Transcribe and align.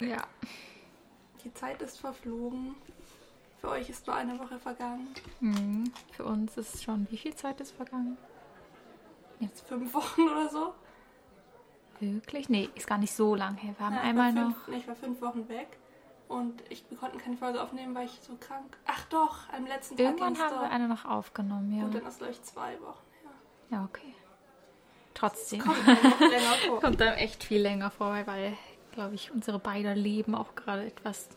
Ja. 0.00 0.22
Die 1.44 1.52
Zeit 1.54 1.80
ist 1.82 1.98
verflogen. 2.00 2.74
Für 3.60 3.70
euch 3.70 3.90
ist 3.90 4.06
nur 4.06 4.14
eine 4.14 4.38
Woche 4.38 4.58
vergangen. 4.58 5.08
Mhm. 5.40 5.92
Für 6.12 6.24
uns 6.24 6.56
ist 6.56 6.82
schon, 6.84 7.06
wie 7.10 7.16
viel 7.16 7.34
Zeit 7.34 7.60
ist 7.60 7.72
vergangen? 7.72 8.16
Jetzt 9.40 9.66
fünf 9.66 9.92
Wochen 9.94 10.22
oder 10.22 10.48
so. 10.48 10.74
Wirklich? 12.00 12.48
Nee, 12.48 12.68
ist 12.76 12.86
gar 12.86 12.98
nicht 12.98 13.12
so 13.12 13.34
lang 13.34 13.56
her. 13.56 13.74
Wir 13.76 13.86
haben 13.86 13.94
Ja, 13.96 14.02
ich 14.02 14.08
einmal 14.08 14.34
war 14.34 14.42
noch. 14.42 14.54
fünf, 14.56 14.68
nee, 14.68 14.76
ich 14.76 14.88
war 14.88 14.94
fünf 14.94 15.20
Wochen 15.20 15.48
weg. 15.48 15.68
Und 16.28 16.62
ich, 16.68 16.84
wir 16.90 16.98
konnten 16.98 17.18
keine 17.18 17.36
Folge 17.36 17.60
aufnehmen, 17.62 17.94
weil 17.94 18.04
ich 18.06 18.18
so 18.20 18.36
krank. 18.38 18.76
Ach 18.86 19.04
doch, 19.06 19.48
am 19.52 19.66
letzten 19.66 19.96
Tag 19.96 20.04
Irgendwann 20.06 20.38
haben 20.38 20.60
wir 20.60 20.70
eine 20.70 20.86
noch 20.86 21.04
aufgenommen, 21.06 21.72
Und 21.82 21.92
ja. 21.94 21.98
dann 22.00 22.08
ist 22.08 22.18
glaube 22.18 22.32
ich 22.32 22.42
zwei 22.42 22.78
Wochen 22.80 23.02
her. 23.22 23.30
Ja, 23.70 23.84
okay. 23.84 24.14
Trotzdem. 25.14 25.60
Kommt 25.60 25.86
noch 25.86 25.96
vor. 26.66 26.80
Kommt 26.80 27.02
einem 27.02 27.16
echt 27.16 27.42
viel 27.42 27.60
länger 27.62 27.90
vor, 27.90 28.10
weil, 28.26 28.56
glaube 28.98 29.14
ich, 29.14 29.30
unsere 29.30 29.60
beiden 29.60 29.96
Leben 29.96 30.34
auch 30.34 30.56
gerade 30.56 30.86
etwas 30.86 31.28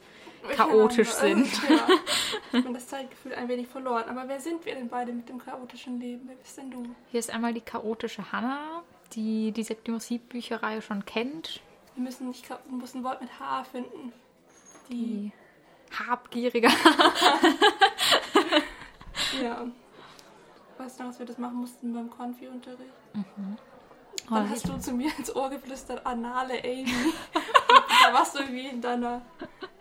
chaotisch 0.55 1.11
sind. 1.11 1.47
Ja, 1.69 1.85
bin 2.59 2.73
das 2.73 2.87
Zeitgefühl 2.87 3.35
ein 3.35 3.47
wenig 3.49 3.67
verloren. 3.67 4.05
Aber 4.09 4.27
wer 4.27 4.39
sind 4.39 4.65
wir 4.65 4.73
denn 4.73 4.89
beide 4.89 5.13
mit 5.13 5.29
dem 5.29 5.37
chaotischen 5.37 5.99
Leben? 5.99 6.23
Wer 6.25 6.37
bist 6.37 6.57
denn 6.57 6.71
du? 6.71 6.83
Hier 7.11 7.19
ist 7.19 7.29
einmal 7.29 7.53
die 7.53 7.61
chaotische 7.61 8.31
Hannah, 8.31 8.81
die 9.13 9.51
die 9.51 9.61
Septimus-Bücherreihe 9.61 10.81
schon 10.81 11.05
kennt. 11.05 11.61
Wir 11.93 12.03
müssen, 12.03 12.29
nicht, 12.29 12.49
wir 12.49 12.57
müssen 12.67 13.01
ein 13.01 13.03
Wort 13.03 13.21
mit 13.21 13.39
H 13.39 13.63
finden. 13.65 14.11
Die, 14.89 14.95
Die 14.95 15.31
habgierige. 15.99 16.67
ja. 19.43 19.67
Weißt 20.79 20.99
du 20.99 21.03
noch, 21.03 21.11
dass 21.11 21.19
wir 21.19 21.27
das 21.27 21.37
machen 21.37 21.57
mussten 21.57 21.93
beim 21.93 22.09
Konfi-Unterricht? 22.09 22.89
Oh, 24.31 24.35
Dann 24.35 24.49
hast 24.49 24.67
du 24.67 24.79
zu 24.79 24.93
mir 24.93 25.11
ins 25.17 25.35
Ohr 25.35 25.51
geflüstert, 25.51 26.03
anale 26.07 26.63
Amy. 26.63 27.13
Da 28.03 28.13
warst 28.13 28.35
du 28.35 28.39
irgendwie 28.39 28.67
in 28.67 28.81
deiner... 28.81 29.21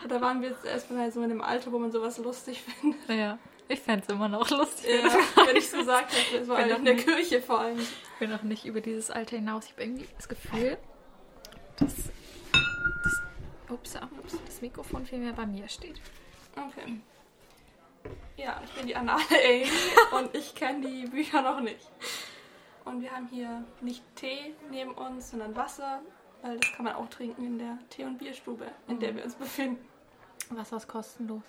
Oder 0.05 0.21
waren 0.21 0.41
wir 0.41 0.51
jetzt 0.51 0.65
erstmal 0.65 1.11
so 1.13 1.21
in 1.21 1.31
einem 1.31 1.41
Alter, 1.43 1.73
wo 1.73 1.79
man 1.79 1.93
sowas 1.93 2.19
lustig 2.19 2.63
findet? 2.63 3.09
ja, 3.09 3.39
ich 3.69 3.81
fände 3.81 4.03
es 4.07 4.13
immer 4.13 4.29
noch 4.29 4.49
lustig. 4.51 5.03
Ja, 5.03 5.47
wenn 5.47 5.57
ich 5.57 5.65
es 5.65 5.73
gesagt 5.73 6.13
hätte. 6.13 6.41
Das 6.41 6.49
war 6.49 6.59
Wenn 6.59 6.71
in 6.71 6.85
der 6.85 6.95
nicht. 6.95 7.07
Kirche 7.07 7.41
vor 7.41 7.61
allem. 7.61 7.79
Ich 7.79 8.19
bin 8.19 8.31
noch 8.31 8.43
nicht 8.43 8.65
über 8.65 8.81
dieses 8.81 9.11
Alter 9.11 9.37
hinaus. 9.37 9.67
Ich 9.67 9.73
habe 9.73 9.83
irgendwie 9.85 10.09
das 10.17 10.29
Gefühl, 10.29 10.79
dass 11.79 11.95
das, 11.97 13.23
ups, 13.69 13.97
ah, 13.97 14.09
ups, 14.19 14.37
das 14.45 14.61
Mikrofon 14.61 15.07
viel 15.07 15.19
mehr 15.19 15.33
bei 15.33 15.47
mir 15.47 15.69
steht. 15.69 16.01
Okay. 16.57 17.01
Ja, 18.37 18.61
ich 18.65 18.71
bin 18.73 18.87
die 18.87 18.97
Anale 18.97 19.23
Amy 19.49 19.69
und 20.19 20.35
ich 20.35 20.55
kenne 20.55 20.87
die 20.89 21.07
Bücher 21.07 21.43
noch 21.43 21.61
nicht. 21.61 21.89
Und 22.85 23.03
wir 23.03 23.11
haben 23.13 23.29
hier 23.29 23.65
nicht 23.83 24.03
Tee 24.17 24.55
neben 24.71 24.93
uns, 24.93 25.31
sondern 25.31 25.55
Wasser, 25.55 26.01
weil 26.43 26.59
das 26.59 26.73
kann 26.73 26.85
man 26.85 26.95
auch 26.95 27.09
trinken 27.09 27.45
in 27.45 27.59
der 27.59 27.79
Tee- 27.91 28.05
und 28.05 28.19
Bierstube, 28.19 28.67
in 28.89 28.99
der 28.99 29.15
wir 29.17 29.25
uns 29.25 29.35
befinden. 29.35 29.85
Wasser 30.51 30.77
ist 30.79 30.89
kostenlos. 30.89 31.43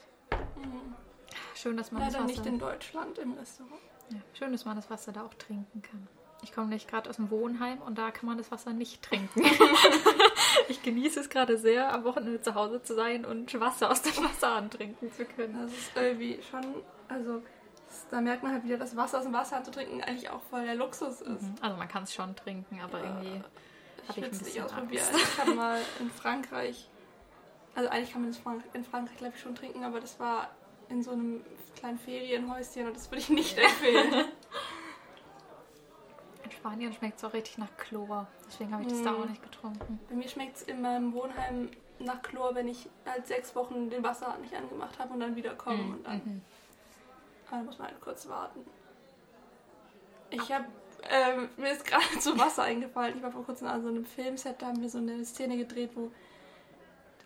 Schön, 1.56 1.78
dass 1.78 1.92
man 1.92 2.02
Leider 2.04 2.20
das 2.20 2.28
nicht 2.28 2.40
Wasser, 2.40 2.50
in 2.50 2.60
Deutschland 2.60 3.18
im 3.20 3.34
Restaurant. 3.34 3.82
ja, 4.10 4.18
schön, 4.34 4.52
dass 4.52 4.66
man 4.66 4.76
das 4.76 4.90
Wasser 4.90 5.12
da 5.12 5.24
auch 5.24 5.34
trinken 5.36 5.82
kann. 5.82 6.08
Ich 6.44 6.54
komme 6.54 6.68
nicht 6.70 6.90
gerade 6.90 7.08
aus 7.10 7.18
dem 7.18 7.30
Wohnheim 7.30 7.80
und 7.84 7.98
da 8.00 8.10
kann 8.10 8.26
man 8.26 8.38
das 8.38 8.52
Wasser 8.52 8.74
nicht 8.74 9.04
trinken. 9.04 9.44
ich 10.70 10.82
genieße 10.82 11.20
es 11.20 11.30
gerade 11.30 11.58
sehr, 11.58 11.94
am 11.94 12.04
Wochenende 12.04 12.42
zu 12.42 12.56
Hause 12.56 12.82
zu 12.82 12.96
sein 12.96 13.26
und 13.26 13.58
Wasser 13.60 13.92
aus 13.92 14.02
dem 14.02 14.24
Wasserhahn 14.24 14.70
trinken 14.72 15.12
zu 15.14 15.24
können. 15.26 15.56
Das 15.62 15.72
ist 15.72 15.92
irgendwie 15.96 16.40
schon, 16.50 16.64
also 17.10 17.44
da 18.10 18.22
merkt 18.22 18.42
man 18.42 18.54
halt 18.54 18.64
wieder, 18.64 18.78
dass 18.78 18.96
Wasser 18.96 19.20
aus 19.20 19.26
dem 19.26 19.34
Wasserhahn 19.34 19.64
zu 19.66 19.72
trinken 19.72 20.02
eigentlich 20.02 20.30
auch 20.32 20.42
voll 20.44 20.66
der 20.66 20.76
Luxus 20.76 21.22
ist. 21.22 21.46
Also 21.62 21.78
man 21.78 21.88
kann 21.88 22.04
es 22.04 22.14
schon 22.14 22.36
trinken, 22.36 22.80
aber 22.82 23.00
Ja. 23.04 23.06
irgendwie 23.22 23.42
habe 24.18 24.28
ich 24.28 24.32
will 24.34 24.40
ein 24.40 24.44
bisschen 24.44 24.64
ausprobieren. 24.66 25.06
Angst. 25.14 25.28
Ich 25.34 25.38
habe 25.40 25.54
mal 25.56 25.82
in 26.00 26.10
Frankreich, 26.12 26.90
also 27.76 27.90
eigentlich 27.90 28.12
kann 28.14 28.22
man 28.22 28.32
das 28.32 28.42
in 28.74 28.84
Frankreich 28.84 29.18
glaube 29.18 29.34
ich 29.36 29.42
schon 29.42 29.56
trinken, 29.56 29.84
aber 29.84 30.00
das 30.00 30.20
war 30.20 30.50
in 30.90 31.02
so 31.04 31.12
einem 31.12 31.44
kleinen 31.78 31.98
Ferienhäuschen 31.98 32.88
und 32.88 32.96
das 32.96 33.10
würde 33.10 33.20
ich 33.20 33.30
nicht 33.30 33.58
empfehlen. 33.58 34.26
In 36.44 36.52
Spanien 36.52 36.94
schmeckt 36.94 37.18
es 37.18 37.24
auch 37.24 37.34
richtig 37.34 37.58
nach 37.58 37.76
Chlor. 37.78 38.28
Deswegen 38.48 38.74
habe 38.74 38.84
ich 38.84 38.90
das 38.90 39.02
da 39.04 39.12
Mm. 39.12 39.22
auch 39.22 39.26
nicht 39.26 39.42
getrunken. 39.44 40.00
Bei 40.10 40.16
mir 40.16 40.28
schmeckt 40.28 40.58
es 40.58 40.64
in 40.64 40.82
meinem 40.82 41.14
Wohnheim 41.14 41.70
nach 42.00 42.22
Chlor, 42.22 42.56
wenn 42.56 42.68
ich 42.68 42.90
halt 43.06 43.26
sechs 43.28 43.56
Wochen 43.56 43.90
den 43.90 44.04
Wasserhahn 44.04 44.42
nicht 44.42 44.54
angemacht 44.56 44.98
habe 45.00 45.14
und 45.14 45.20
dann 45.22 45.36
wieder 45.36 45.54
komme 45.56 45.84
und 45.96 46.04
dann, 46.06 46.16
Mhm. 46.26 46.42
aber 47.48 47.58
dann 47.58 47.66
muss 47.68 47.78
man 47.78 47.88
halt 47.88 48.02
kurz 48.02 48.28
warten. 48.28 48.66
Ich 50.32 50.52
habe 50.52 50.66
ähm, 51.10 51.50
mir 51.58 51.72
ist 51.72 51.86
gerade 51.86 52.04
zu 52.20 52.38
Wasser 52.38 52.64
eingefallen. 52.64 53.18
Ich 53.18 53.24
war 53.24 53.32
vor 53.32 53.44
kurzem 53.46 53.68
an 53.68 53.82
so 53.82 53.90
einem 53.90 54.06
Filmset, 54.06 54.62
da 54.62 54.68
haben 54.68 54.82
wir 54.82 54.90
so 54.90 54.98
eine 55.00 55.24
Szene 55.26 55.58
gedreht, 55.58 55.92
wo 55.96 56.12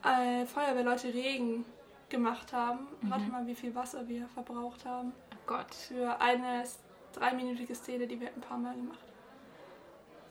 äh, 0.07 0.45
Feuerwehrleute 0.45 1.13
Regen 1.13 1.65
gemacht 2.09 2.53
haben. 2.53 2.87
Rate 3.09 3.23
mal, 3.31 3.47
wie 3.47 3.55
viel 3.55 3.73
Wasser 3.75 4.07
wir 4.07 4.27
verbraucht 4.29 4.85
haben. 4.85 5.11
Oh 5.33 5.37
Gott. 5.47 5.73
Für 5.73 6.21
eine 6.21 6.63
dreiminütige 7.13 7.73
Szene, 7.75 8.07
die 8.07 8.19
wir 8.19 8.27
ein 8.29 8.41
paar 8.41 8.57
Mal 8.57 8.75
gemacht 8.75 8.99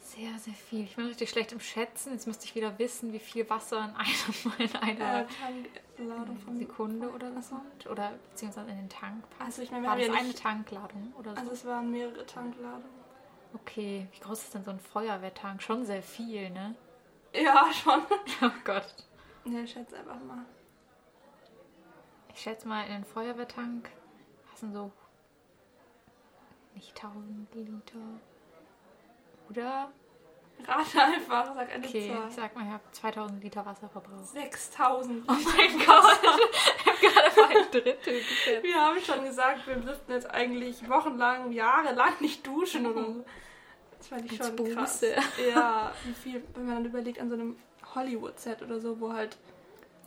Sehr, 0.01 0.39
sehr 0.39 0.53
viel. 0.55 0.85
Ich 0.85 0.97
bin 0.97 1.07
richtig 1.07 1.31
schlecht 1.31 1.53
im 1.53 1.61
Schätzen. 1.61 2.13
Jetzt 2.13 2.27
müsste 2.27 2.45
ich 2.45 2.55
wieder 2.55 2.79
wissen, 2.79 3.13
wie 3.13 3.19
viel 3.19 3.49
Wasser 3.51 3.79
in 3.79 3.97
einer, 3.97 4.59
in 4.59 5.01
haben. 5.01 5.01
einer 5.01 5.27
Äh, 5.97 6.59
Sekunde 6.59 7.09
oder 7.11 7.31
so. 7.43 7.61
Oder 7.91 8.13
beziehungsweise 8.31 8.71
in 8.71 8.77
den 8.77 8.89
Tank 8.89 9.29
passt. 9.31 9.43
Also 9.43 9.63
ich 9.63 9.71
meine, 9.71 9.83
wir 9.85 9.89
War 9.89 9.97
haben 9.97 10.01
das 10.07 10.09
ja 10.09 10.15
eine 10.15 10.35
Tankladung 10.35 11.13
oder 11.19 11.33
so? 11.35 11.41
also 11.41 11.53
es 11.53 11.65
waren 11.65 11.91
mehrere 11.91 12.27
Tankladungen. 12.27 13.04
Okay. 13.55 14.09
Wie 14.13 14.21
groß 14.21 14.45
ist 14.45 14.55
denn 14.55 14.65
so 14.65 14.71
ein 14.71 14.81
Feuerwehrtank? 14.81 15.63
Schon 15.63 15.85
sehr 15.85 16.03
viel, 16.03 16.51
ne? 16.51 16.75
Ja, 17.33 17.73
schon. 17.73 18.03
Oh 18.43 18.51
Gott. 18.65 18.95
Ne, 19.45 19.67
schätze 19.67 19.99
einfach 19.99 20.21
mal. 20.21 20.45
Ich 22.33 22.41
schätze 22.41 22.67
mal, 22.67 22.85
in 22.87 22.93
den 22.93 23.05
Feuerwehrtank 23.05 23.91
passen 24.51 24.73
so 24.73 24.91
nicht 26.75 26.97
1000 26.97 27.55
Liter. 27.55 28.21
Oder? 29.49 29.93
Rate 30.67 31.03
einfach, 31.03 31.55
sag 31.55 31.71
eine 31.73 31.87
Okay, 31.87 32.09
Zahl. 32.11 32.29
ich 32.29 32.35
sag 32.35 32.55
mal, 32.57 32.65
ich 32.65 32.71
habe 32.71 32.83
2000 32.93 33.43
Liter 33.45 33.67
Wasser 33.67 33.89
verbraucht. 33.89 34.27
6000. 34.29 35.25
Oh 35.29 35.33
mein 35.33 35.79
Gott, 35.87 36.19
ich 36.23 36.87
habe 36.87 36.99
gerade 37.01 37.41
mal 37.41 37.49
ein 37.65 37.71
Drittel 37.71 38.19
geschätzt. 38.21 38.63
Wir 38.63 38.75
haben 38.75 39.01
schon 39.01 39.25
gesagt, 39.25 39.67
wir 39.67 39.77
dürften 39.77 40.13
jetzt 40.13 40.31
eigentlich 40.31 40.89
wochenlang, 40.89 41.53
jahrelang 41.53 42.13
nicht 42.21 42.47
duschen. 42.47 43.25
Das 43.99 44.09
fand 44.09 44.31
ich 44.31 44.39
schon 44.39 44.57
krass. 44.75 45.01
Buße. 45.01 45.15
Ja, 45.55 45.93
wie 46.05 46.13
viel, 46.15 46.43
wenn 46.55 46.67
man 46.67 46.77
dann 46.77 46.85
überlegt 46.87 47.21
an 47.21 47.29
so 47.29 47.35
einem 47.35 47.57
Hollywood-Set 47.95 48.63
oder 48.63 48.81
so, 48.81 48.99
wo 49.01 49.13
halt 49.13 49.37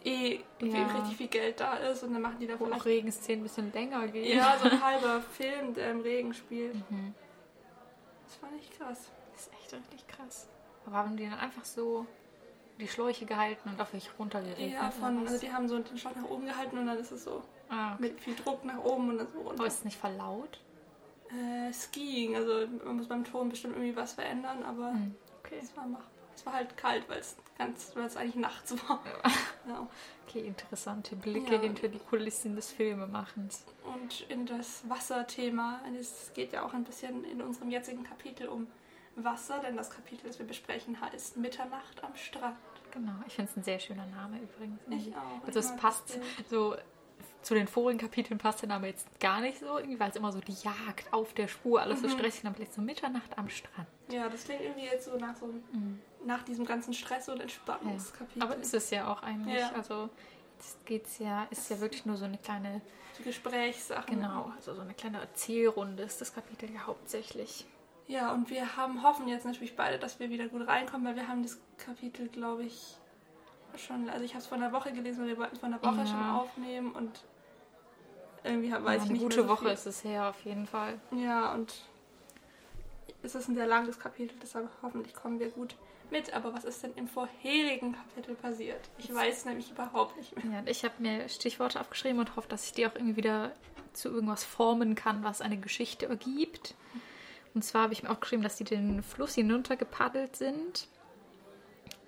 eh 0.04 0.40
Ja. 0.60 0.86
richtig 0.88 1.18
viel 1.18 1.28
Geld 1.28 1.60
da 1.60 1.74
ist 1.76 2.04
und 2.04 2.14
dann 2.14 2.22
machen 2.22 2.38
die 2.40 2.48
da 2.48 2.60
Wo 2.60 2.66
auch 2.66 2.86
Regenszenen 2.86 3.42
ein 3.42 3.44
bisschen 3.44 3.72
länger 3.74 4.08
gehen. 4.08 4.38
ja, 4.38 4.58
so 4.62 4.70
ein 4.70 4.84
halber 4.84 5.22
Film, 5.22 5.74
der 5.76 5.92
im 5.92 6.02
Regen 6.02 6.34
spielt. 6.34 6.76
Mhm. 6.90 7.14
Das 8.26 8.36
fand 8.38 8.54
ich 8.60 8.72
krass. 8.78 9.12
Das 9.38 9.46
ist 9.48 9.54
echt 9.54 9.74
richtig 9.74 10.08
krass. 10.08 10.48
Aber 10.88 10.96
haben 10.96 11.16
die 11.16 11.26
dann 11.30 11.38
einfach 11.38 11.64
so 11.64 12.08
die 12.80 12.88
Schläuche 12.88 13.26
gehalten 13.26 13.70
und 13.70 13.80
auf 13.80 13.94
euch 13.94 14.10
runtergeregnet? 14.18 14.74
Ja, 14.74 14.90
von, 14.90 15.28
also 15.28 15.38
die 15.40 15.52
haben 15.52 15.68
so 15.68 15.78
den 15.78 15.98
Schlag 15.98 16.16
nach 16.16 16.30
oben 16.30 16.46
gehalten 16.48 16.78
und 16.78 16.88
dann 16.88 16.98
ist 16.98 17.12
es 17.12 17.24
so 17.24 17.44
ah, 17.70 17.94
okay. 17.94 18.02
mit 18.04 18.20
viel 18.20 18.36
Druck 18.36 18.66
nach 18.66 18.80
oben 18.80 19.10
und 19.10 19.18
dann 19.20 19.28
so 19.32 19.40
runter. 19.42 19.54
Aber 19.60 19.68
ist 19.68 19.80
es 19.80 19.86
nicht 19.86 19.98
verlaut? 19.98 20.60
Äh, 21.30 21.72
Skiing, 21.72 22.36
also 22.36 22.68
man 22.84 22.98
muss 22.98 23.08
beim 23.08 23.24
Ton 23.26 23.50
bestimmt 23.50 23.76
irgendwie 23.76 23.96
was 23.96 24.14
verändern, 24.14 24.64
aber 24.64 24.92
Hm, 24.92 25.16
Okay. 25.44 25.60
es 25.62 25.76
war 25.78 25.86
machbar. 25.86 26.10
Es 26.36 26.46
war 26.46 26.54
halt 26.54 26.76
kalt, 26.78 27.08
weil 27.10 27.20
es 27.20 27.36
ganz, 27.58 27.92
weil 27.96 28.06
es 28.06 28.16
eigentlich 28.18 28.36
nachts 28.36 28.72
war. 28.88 29.04
ja. 29.68 29.88
okay, 30.28 30.42
interessante 30.48 31.16
Blicke 31.16 31.56
Ja. 31.56 31.62
hinter 31.62 31.88
die 31.90 32.00
Kulissen 32.00 32.56
des 32.56 32.72
Filmemachens. 32.72 33.66
Und 33.84 34.22
in 34.30 34.46
das 34.46 34.88
Wasserthema, 34.90 35.80
es 36.00 36.32
geht 36.34 36.54
ja 36.54 36.64
auch 36.64 36.74
ein 36.74 36.84
bisschen 36.84 37.24
in 37.24 37.42
unserem 37.42 37.70
jetzigen 37.72 38.04
Kapitel 38.04 38.48
um 38.48 38.68
Wasser, 39.24 39.60
denn 39.60 39.76
das 39.78 39.90
Kapitel, 39.90 40.28
das 40.28 40.40
wir 40.40 40.46
besprechen, 40.46 41.00
heißt 41.02 41.38
Mitternacht 41.38 42.04
am 42.04 42.16
Strand. 42.16 42.58
Genau, 42.92 43.14
ich 43.28 43.34
finde 43.34 43.52
es 43.52 43.58
ein 43.58 43.64
sehr 43.64 43.80
schöner 43.80 44.06
Name 44.08 44.40
übrigens. 44.40 44.80
Ich 44.90 45.16
auch. 45.16 45.46
Also 45.46 45.60
es 45.60 45.76
passt 45.76 46.14
Bild. 46.14 46.50
so 46.50 46.76
zu 47.42 47.54
den 47.54 47.68
vorigen 47.68 48.00
Kapiteln 48.00 48.38
passt 48.40 48.62
der 48.62 48.70
Name 48.70 48.88
jetzt 48.88 49.08
gar 49.20 49.40
nicht 49.40 49.60
so, 49.60 49.78
irgendwie, 49.78 50.00
weil 50.00 50.10
es 50.10 50.16
immer 50.16 50.32
so 50.32 50.40
die 50.42 50.54
Jagd 50.64 51.12
auf 51.14 51.34
der 51.34 51.48
Spur, 51.48 51.82
alles 51.82 52.02
so 52.02 52.10
stressig, 52.10 52.42
dann 52.44 52.56
vielleicht 52.56 52.74
so 52.74 52.82
Mitternacht 52.82 53.38
am 53.38 53.50
Strand. 53.50 53.88
Ja, 54.10 54.28
das 54.28 54.44
klingt 54.44 54.62
irgendwie 54.62 54.86
jetzt 54.86 55.06
so 55.06 55.18
nach 55.18 55.36
so 55.36 55.46
einem, 55.46 56.02
nach 56.26 56.44
diesem 56.44 56.66
ganzen 56.66 56.94
Stress- 56.94 57.30
und 57.30 57.40
Entspannungskapitel. 57.40 58.42
Aber 58.42 58.56
ist 58.58 58.74
es 58.74 58.90
ja 58.90 59.12
auch 59.12 59.24
eigentlich. 59.24 59.60
Ja. 59.60 59.72
Also 59.74 60.10
jetzt 60.58 60.86
geht's 60.86 61.20
ja, 61.20 61.48
ist 61.50 61.70
ja 61.70 61.80
wirklich 61.80 62.06
nur 62.06 62.18
so 62.18 62.26
eine 62.26 62.38
kleine, 62.38 62.82
Die 63.18 63.24
Gesprächssachen. 63.24 64.16
genau, 64.16 64.52
also 64.56 64.74
so 64.74 64.82
eine 64.82 64.94
kleine 64.94 65.20
Erzählrunde 65.22 66.04
ist 66.04 66.20
das 66.20 66.34
Kapitel 66.34 66.70
ja 66.72 66.86
hauptsächlich. 66.86 67.66
Ja, 68.08 68.32
und 68.34 68.50
wir 68.50 68.78
haben 68.78 69.04
hoffen 69.04 69.28
jetzt 69.28 69.46
natürlich 69.46 69.76
beide, 69.76 70.00
dass 70.00 70.20
wir 70.20 70.30
wieder 70.30 70.48
gut 70.48 70.66
reinkommen, 70.68 71.06
weil 71.06 71.16
wir 71.16 71.28
haben 71.28 71.44
das 71.44 71.60
Kapitel, 71.78 72.30
glaube 72.30 72.64
ich, 72.64 72.98
schon, 73.78 74.10
also 74.10 74.24
ich 74.24 74.32
habe 74.32 74.42
es 74.42 74.48
vor 74.48 74.58
einer 74.58 74.72
Woche 74.72 74.92
gelesen, 74.94 75.22
weil 75.22 75.30
wir 75.30 75.38
wollten 75.38 75.58
vor 75.58 75.68
einer 75.68 75.82
Woche 75.82 76.00
Ja. 76.00 76.06
schon 76.08 76.30
aufnehmen 76.30 76.92
und 76.94 77.24
irgendwie 78.44 78.72
weiß 78.72 78.82
ja, 78.86 78.96
ich 78.96 79.02
eine 79.02 79.12
nicht 79.12 79.22
gute 79.24 79.38
mehr 79.38 79.46
so 79.46 79.50
Woche 79.52 79.66
viel. 79.66 79.74
ist 79.74 79.86
es 79.86 80.04
her 80.04 80.30
auf 80.30 80.40
jeden 80.46 80.66
Fall. 80.68 81.00
Ja, 81.12 81.54
und 81.54 81.74
es 83.24 83.36
ist 83.36 83.50
ein 83.50 83.56
sehr 83.56 83.68
langes 83.68 84.00
Kapitel, 84.00 84.38
deshalb 84.42 84.70
hoffentlich 84.82 85.14
kommen 85.14 85.40
wir 85.40 85.50
gut 85.50 85.76
mit. 86.10 86.34
Aber 86.34 86.54
was 86.54 86.64
ist 86.64 86.82
denn 86.84 86.94
im 86.96 87.08
vorherigen 87.10 87.94
Kapitel 87.94 88.36
passiert? 88.36 88.80
Ich 88.98 89.14
weiß 89.14 89.46
nämlich 89.46 89.72
überhaupt 89.72 90.16
nicht 90.16 90.36
mehr. 90.36 90.54
Ja, 90.54 90.60
und 90.60 90.70
ich 90.70 90.86
habe 90.86 90.94
mir 91.00 91.28
Stichworte 91.28 91.82
aufgeschrieben 91.82 92.20
und 92.20 92.36
hoffe, 92.38 92.48
dass 92.48 92.66
ich 92.66 92.72
die 92.74 92.88
auch 92.88 92.96
irgendwie 92.96 93.18
wieder 93.18 93.52
zu 93.92 94.10
irgendwas 94.10 94.46
formen 94.46 94.96
kann, 94.96 95.24
was 95.24 95.42
eine 95.42 95.58
Geschichte 95.58 96.06
ergibt. 96.06 96.76
Und 97.58 97.64
zwar 97.64 97.82
habe 97.82 97.94
ich 97.94 98.04
mir 98.04 98.12
aufgeschrieben, 98.12 98.44
dass 98.44 98.58
die 98.58 98.66
den 98.66 99.02
Fluss 99.02 99.34
hinuntergepaddelt 99.34 100.36
sind. 100.36 100.88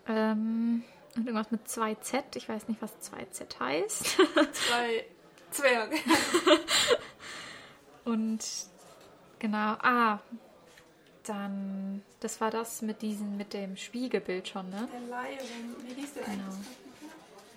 Ähm, 0.08 0.84
und 1.16 1.26
irgendwas 1.26 1.50
mit 1.50 1.66
2Z. 1.68 2.36
Ich 2.36 2.48
weiß 2.48 2.68
nicht, 2.68 2.80
was 2.84 2.92
2Z 3.02 3.60
heißt. 3.60 4.06
Zwei 4.54 5.06
Zwerge. 5.50 5.96
Und 8.06 8.46
genau, 9.40 9.76
ah, 9.82 10.20
dann, 11.24 12.04
das 12.20 12.40
war 12.42 12.52
das 12.52 12.84
mit 12.84 13.02
diesem, 13.02 13.36
mit 13.36 13.54
dem 13.54 13.76
Spiegelbild 13.76 14.50
schon, 14.50 14.70
ne? 14.70 14.88
Der 14.94 15.00
Lion. 15.00 15.76
Wie 15.88 16.00
hieß 16.00 16.14
der 16.14 16.26
Genau. 16.26 16.54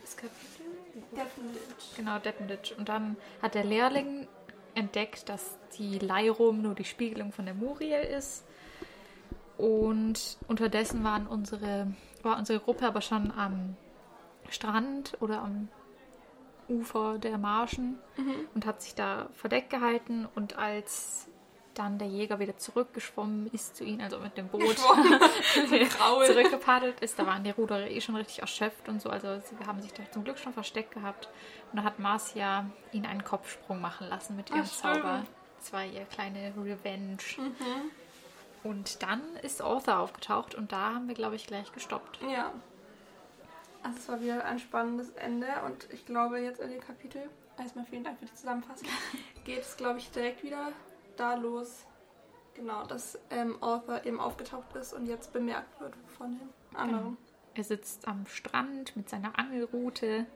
Das 0.00 0.16
Kapitel? 0.16 0.64
Definitely. 1.10 1.60
Genau, 1.98 2.18
Deppenditch. 2.20 2.72
Und 2.78 2.88
dann 2.88 3.18
hat 3.42 3.54
der 3.54 3.64
Lehrling 3.64 4.28
entdeckt, 4.74 5.28
dass 5.28 5.58
die 5.78 5.98
Leirum 5.98 6.62
nur 6.62 6.74
die 6.74 6.84
Spiegelung 6.84 7.32
von 7.32 7.44
der 7.44 7.54
Muriel 7.54 8.00
ist. 8.00 8.44
Und 9.58 10.38
unterdessen 10.48 11.04
waren 11.04 11.26
unsere, 11.26 11.92
war 12.22 12.38
unsere 12.38 12.60
Gruppe 12.60 12.86
aber 12.86 13.00
schon 13.00 13.30
am 13.30 13.76
Strand 14.48 15.16
oder 15.20 15.42
am 15.42 15.68
Ufer 16.68 17.18
der 17.18 17.38
Marschen 17.38 17.98
und 18.54 18.66
hat 18.66 18.82
sich 18.82 18.94
da 18.94 19.28
verdeckt 19.34 19.70
gehalten. 19.70 20.26
Und 20.34 20.58
als 20.58 21.28
dann 21.74 21.98
der 21.98 22.08
Jäger 22.08 22.38
wieder 22.38 22.56
zurückgeschwommen 22.56 23.48
ist 23.52 23.76
zu 23.76 23.84
ihnen, 23.84 24.00
also 24.02 24.18
mit 24.18 24.36
dem 24.36 24.48
Boot 24.48 24.78
zurückgepaddelt 26.26 27.00
ist, 27.00 27.18
da 27.18 27.26
waren 27.26 27.44
die 27.44 27.50
Ruderer 27.50 27.88
eh 27.88 28.00
schon 28.00 28.16
richtig 28.16 28.40
erschöpft 28.40 28.88
und 28.88 29.00
so. 29.00 29.10
Also 29.10 29.40
sie 29.40 29.66
haben 29.66 29.80
sich 29.80 29.92
da 29.92 30.02
zum 30.10 30.24
Glück 30.24 30.38
schon 30.38 30.52
versteckt 30.52 30.92
gehabt. 30.92 31.28
Und 31.72 31.78
da 31.78 31.84
hat 31.84 31.98
Marcia 31.98 32.66
ihn 32.92 33.06
einen 33.06 33.24
Kopfsprung 33.24 33.80
machen 33.80 34.08
lassen 34.08 34.36
mit 34.36 34.50
ihrem 34.50 34.62
Ach. 34.62 34.70
Zauber. 34.70 35.24
Das 35.58 35.72
war 35.72 35.84
ihr 35.84 36.04
kleine 36.06 36.52
Revenge. 36.56 37.18
Und 38.62 39.02
dann 39.02 39.22
ist 39.42 39.62
Arthur 39.62 39.98
aufgetaucht 39.98 40.54
und 40.54 40.72
da 40.72 40.94
haben 40.94 41.08
wir, 41.08 41.14
glaube 41.14 41.36
ich, 41.36 41.46
gleich 41.46 41.72
gestoppt. 41.72 42.20
Ja. 42.30 42.52
Also 43.82 43.98
es 43.98 44.08
war 44.08 44.20
wieder 44.20 44.44
ein 44.44 44.60
spannendes 44.60 45.10
Ende 45.10 45.48
und 45.66 45.88
ich 45.92 46.06
glaube 46.06 46.38
jetzt 46.38 46.60
in 46.60 46.70
dem 46.70 46.80
Kapitel, 46.80 47.28
erstmal 47.58 47.84
vielen 47.84 48.04
Dank 48.04 48.18
für 48.18 48.26
die 48.26 48.34
Zusammenfassung, 48.34 48.88
geht 49.44 49.60
es 49.60 49.76
glaube 49.76 49.98
ich 49.98 50.10
direkt 50.12 50.44
wieder 50.44 50.72
da 51.16 51.34
los, 51.34 51.86
genau, 52.54 52.84
dass 52.86 53.18
ähm, 53.30 53.56
Arthur 53.62 54.04
eben 54.04 54.20
aufgetaucht 54.20 54.74
ist 54.76 54.92
und 54.92 55.06
jetzt 55.06 55.32
bemerkt 55.32 55.80
wird 55.80 55.94
von 56.06 56.38
den 56.38 56.76
anderen. 56.76 57.16
Er 57.54 57.64
sitzt 57.64 58.08
am 58.08 58.26
Strand 58.26 58.96
mit 58.96 59.10
seiner 59.10 59.38
Angelrute 59.38 60.26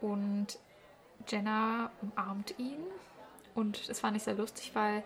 und 0.00 0.58
Jenna 1.28 1.90
umarmt 2.00 2.54
ihn. 2.58 2.78
Und 3.54 3.88
es 3.88 4.02
war 4.02 4.10
nicht 4.10 4.24
sehr 4.24 4.34
lustig, 4.34 4.70
weil 4.74 5.02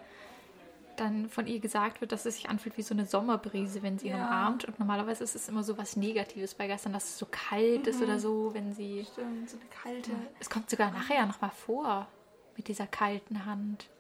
dann 0.96 1.28
von 1.28 1.46
ihr 1.46 1.58
gesagt 1.61 2.00
wird, 2.00 2.12
dass 2.12 2.25
es 2.25 2.37
sich 2.37 2.49
anfühlt 2.49 2.78
wie 2.78 2.82
so 2.82 2.94
eine 2.94 3.05
Sommerbrise, 3.05 3.82
wenn 3.82 3.99
sie 3.99 4.06
ihn 4.08 4.17
Ja. 4.17 4.26
umarmt. 4.26 4.64
Und 4.64 4.78
normalerweise 4.78 5.25
ist 5.25 5.34
es 5.34 5.49
immer 5.49 5.62
so 5.62 5.76
was 5.76 5.96
Negatives 5.96 6.55
bei 6.55 6.67
Geistern, 6.69 6.93
dass 6.94 7.05
es 7.05 7.19
so 7.19 7.26
kalt 7.31 7.87
ist 7.87 8.00
oder 8.02 8.19
so, 8.19 8.55
wenn 8.55 8.73
sie. 8.73 9.05
Stimmt, 9.11 9.50
so 9.50 9.58
eine 9.58 9.67
kalte. 9.69 10.11
Es 10.40 10.49
kommt 10.49 10.70
sogar 10.70 10.90
nachher 10.90 11.26
nochmal 11.26 11.50
vor 11.50 12.06
mit 12.56 12.69
dieser 12.69 12.87
kalten 12.87 13.44
Hand 13.44 13.90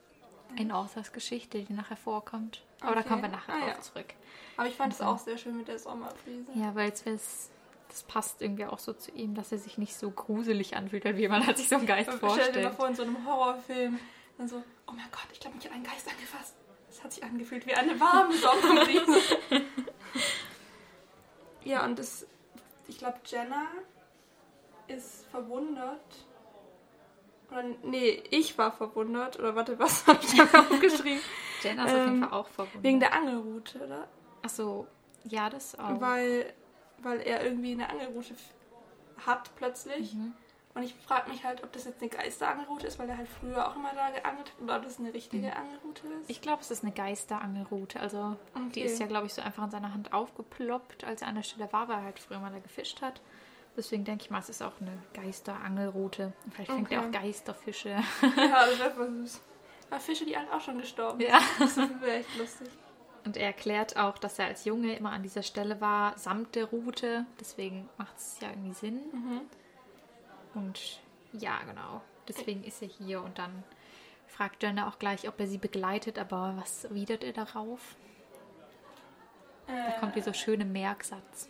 in 0.56 0.70
Arthurs 0.70 1.12
Geschichte, 1.12 1.62
die 1.62 1.72
nachher 1.72 1.96
vorkommt. 1.96 2.62
Aber 2.80 2.94
da 2.94 3.00
Okay. 3.00 3.08
kommen 3.08 3.22
wir 3.22 3.28
nachher 3.28 3.54
Ah, 3.54 3.58
drauf 3.58 3.68
ja. 3.68 3.80
zurück. 3.80 4.14
Aber 4.56 4.68
ich 4.68 4.74
fand 4.76 4.92
es 4.92 5.00
auch 5.00 5.18
sehr 5.18 5.36
schön 5.38 5.56
mit 5.56 5.68
der 5.68 5.78
Sommerbrise. 5.78 6.50
Ja, 6.54 6.74
weil 6.74 6.90
es 6.90 7.04
es- 7.06 7.50
das 7.88 8.02
passt 8.02 8.42
irgendwie 8.42 8.66
auch 8.66 8.78
so 8.78 8.92
zu 8.92 9.10
ihm, 9.12 9.34
dass 9.34 9.52
er 9.52 9.58
sich 9.58 9.78
nicht 9.78 9.94
so 9.96 10.10
gruselig 10.10 10.76
anfühlt, 10.76 11.04
wie 11.16 11.28
man 11.28 11.46
halt 11.46 11.56
sich 11.56 11.68
so 11.68 11.76
einen 11.76 11.86
Geist 11.86 12.08
Stell 12.10 12.18
dir 12.18 12.26
mal 12.26 12.34
vorstellt. 12.34 12.74
vor, 12.74 12.88
in 12.88 12.94
so 12.94 13.02
einem 13.02 13.24
Horrorfilm, 13.26 13.98
dann 14.38 14.48
so, 14.48 14.62
oh 14.88 14.92
mein 14.92 15.06
Gott, 15.12 15.26
ich 15.32 15.40
glaube, 15.40 15.56
mich 15.56 15.66
hat 15.66 15.72
ein 15.72 15.84
Geist 15.84 16.08
angefasst. 16.08 16.54
Das 16.88 17.04
hat 17.04 17.12
sich 17.12 17.22
angefühlt 17.22 17.64
wie 17.66 17.74
eine 17.74 17.98
warme 18.00 18.34
Sommerbrise. 18.36 19.20
ja, 21.64 21.84
und 21.84 21.98
das, 21.98 22.26
ich 22.88 22.98
glaube, 22.98 23.18
Jenna 23.24 23.66
ist 24.88 25.26
verwundert. 25.30 26.00
Oder, 27.50 27.62
nee, 27.84 28.22
ich 28.30 28.56
war 28.58 28.72
verwundert. 28.72 29.38
Oder 29.38 29.54
warte, 29.54 29.78
was 29.78 30.06
habe 30.06 30.18
ich 30.22 30.34
da 30.34 30.60
aufgeschrieben? 30.60 31.20
Jenna 31.62 31.84
ist 31.86 31.92
auf 31.94 32.04
jeden 32.04 32.22
Ähm, 32.22 32.28
Fall 32.28 32.38
auch 32.38 32.48
verwundert. 32.48 32.82
Wegen 32.82 33.00
der 33.00 33.12
Angelroute, 33.14 33.84
oder? 33.84 34.08
Achso, 34.42 34.86
ja, 35.24 35.48
das 35.50 35.78
auch. 35.78 36.00
Weil, 36.00 36.52
weil 36.98 37.20
er 37.20 37.44
irgendwie 37.44 37.72
eine 37.72 37.88
Angelroute 37.88 38.34
hat 39.26 39.50
plötzlich. 39.56 40.14
Mhm. 40.14 40.34
Und 40.74 40.82
ich 40.82 40.94
frage 40.94 41.30
mich 41.30 41.42
halt, 41.42 41.64
ob 41.64 41.72
das 41.72 41.86
jetzt 41.86 42.02
eine 42.02 42.10
Geisterangelroute 42.10 42.86
ist, 42.86 42.98
weil 42.98 43.08
er 43.08 43.16
halt 43.16 43.28
früher 43.28 43.66
auch 43.66 43.76
immer 43.76 43.92
da 43.94 44.10
geangelt 44.10 44.48
hat, 44.52 44.62
oder 44.62 44.76
ob 44.76 44.82
das 44.82 44.98
eine 44.98 45.14
richtige 45.14 45.56
Angelroute 45.56 46.06
ist. 46.20 46.28
Ich 46.28 46.42
glaube, 46.42 46.60
es 46.60 46.70
ist 46.70 46.82
eine 46.84 46.92
Geisterangelroute. 46.92 47.98
Also, 47.98 48.36
die 48.56 48.60
Okay. 48.66 48.82
ist 48.82 49.00
ja, 49.00 49.06
glaube 49.06 49.24
ich, 49.26 49.32
so 49.32 49.40
einfach 49.40 49.64
in 49.64 49.70
seiner 49.70 49.94
Hand 49.94 50.12
aufgeploppt, 50.12 51.04
als 51.04 51.22
er 51.22 51.28
an 51.28 51.36
der 51.36 51.44
Stelle 51.44 51.72
war, 51.72 51.88
weil 51.88 51.96
er 52.00 52.04
halt 52.04 52.18
früher 52.18 52.40
mal 52.40 52.52
da 52.52 52.58
gefischt 52.58 53.00
hat. 53.00 53.22
Deswegen 53.76 54.04
denke 54.04 54.24
ich 54.24 54.30
mal, 54.30 54.38
es 54.38 54.48
ist 54.48 54.62
auch 54.62 54.72
eine 54.80 54.92
Geisterangelroute. 55.14 56.32
Und 56.44 56.54
Vielleicht 56.54 56.70
fängt 56.72 56.90
er 56.92 57.00
Okay. 57.00 57.08
auch 57.08 57.12
Geisterfische. 57.22 57.88
ja, 58.36 58.66
das 58.66 58.78
wäre 58.78 59.06
süß. 59.10 59.40
Aber 59.90 60.00
Fische, 60.00 60.24
die 60.24 60.36
halt 60.36 60.50
auch 60.50 60.60
schon 60.60 60.78
gestorben 60.78 61.20
Ja. 61.20 61.38
sind. 61.58 61.92
Das 61.92 62.00
wäre 62.00 62.16
echt 62.18 62.36
lustig. 62.38 62.68
Und 63.24 63.36
er 63.36 63.46
erklärt 63.48 63.96
auch, 63.96 64.18
dass 64.18 64.38
er 64.38 64.46
als 64.46 64.64
Junge 64.64 64.96
immer 64.96 65.10
an 65.10 65.22
dieser 65.22 65.42
Stelle 65.42 65.80
war, 65.80 66.16
samt 66.16 66.54
der 66.54 66.66
Route. 66.66 67.26
Deswegen 67.40 67.88
macht 67.98 68.16
es 68.16 68.38
ja 68.40 68.48
irgendwie 68.50 68.72
Sinn. 68.72 69.00
Mhm. 69.12 69.40
Und 70.54 71.00
ja, 71.32 71.58
genau. 71.68 72.00
Deswegen 72.28 72.64
ist 72.64 72.80
er 72.82 72.88
hier. 72.88 73.20
Und 73.22 73.38
dann 73.38 73.62
fragt 74.26 74.62
Jenna 74.62 74.88
auch 74.88 74.98
gleich, 74.98 75.28
ob 75.28 75.38
er 75.40 75.46
sie 75.46 75.58
begleitet. 75.58 76.18
Aber 76.18 76.54
was 76.56 76.84
erwidert 76.84 77.24
er 77.24 77.32
darauf? 77.32 77.96
Da 79.66 79.90
kommt 80.00 80.14
dieser 80.14 80.32
schöne 80.34 80.64
Merksatz. 80.64 81.48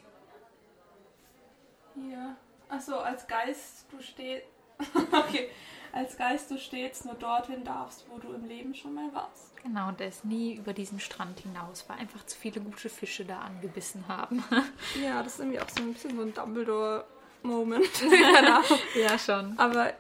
Hier. 1.97 2.37
Achso, 2.69 2.97
als 2.97 3.27
Geist 3.27 3.87
du 3.91 4.01
stehst. 4.03 4.47
okay. 5.13 5.51
Als 5.93 6.17
Geist 6.17 6.51
du 6.51 6.59
stehst, 6.59 7.07
nur 7.07 7.15
dorthin 7.15 7.65
darfst, 7.65 8.05
wo 8.11 8.19
du 8.19 8.33
im 8.35 8.45
Leben 8.45 8.75
schon 8.75 8.95
mal 8.95 9.13
warst. 9.15 9.57
Genau, 9.63 9.89
und 9.89 10.01
er 10.01 10.09
ist 10.09 10.25
nie 10.25 10.55
über 10.55 10.75
diesen 10.75 11.01
Strand 11.01 11.41
hinaus, 11.41 11.87
weil 11.89 11.97
einfach 11.99 12.25
zu 12.27 12.37
viele 12.37 12.61
gute 12.61 12.91
Fische 12.91 13.25
da 13.25 13.41
angebissen 13.41 14.07
haben. 14.07 14.45
Ja, 15.03 15.23
das 15.23 15.35
ist 15.35 15.39
irgendwie 15.41 15.61
auch 15.61 15.69
so 15.69 15.83
ein 15.83 15.95
bisschen 15.95 16.17
so 16.17 16.23
ein 16.23 16.35
Dumbledore-Moment. 16.35 18.03
Ahnung. 18.03 18.65
ja, 18.95 19.19
schon. 19.19 19.59
Aber 19.59 19.95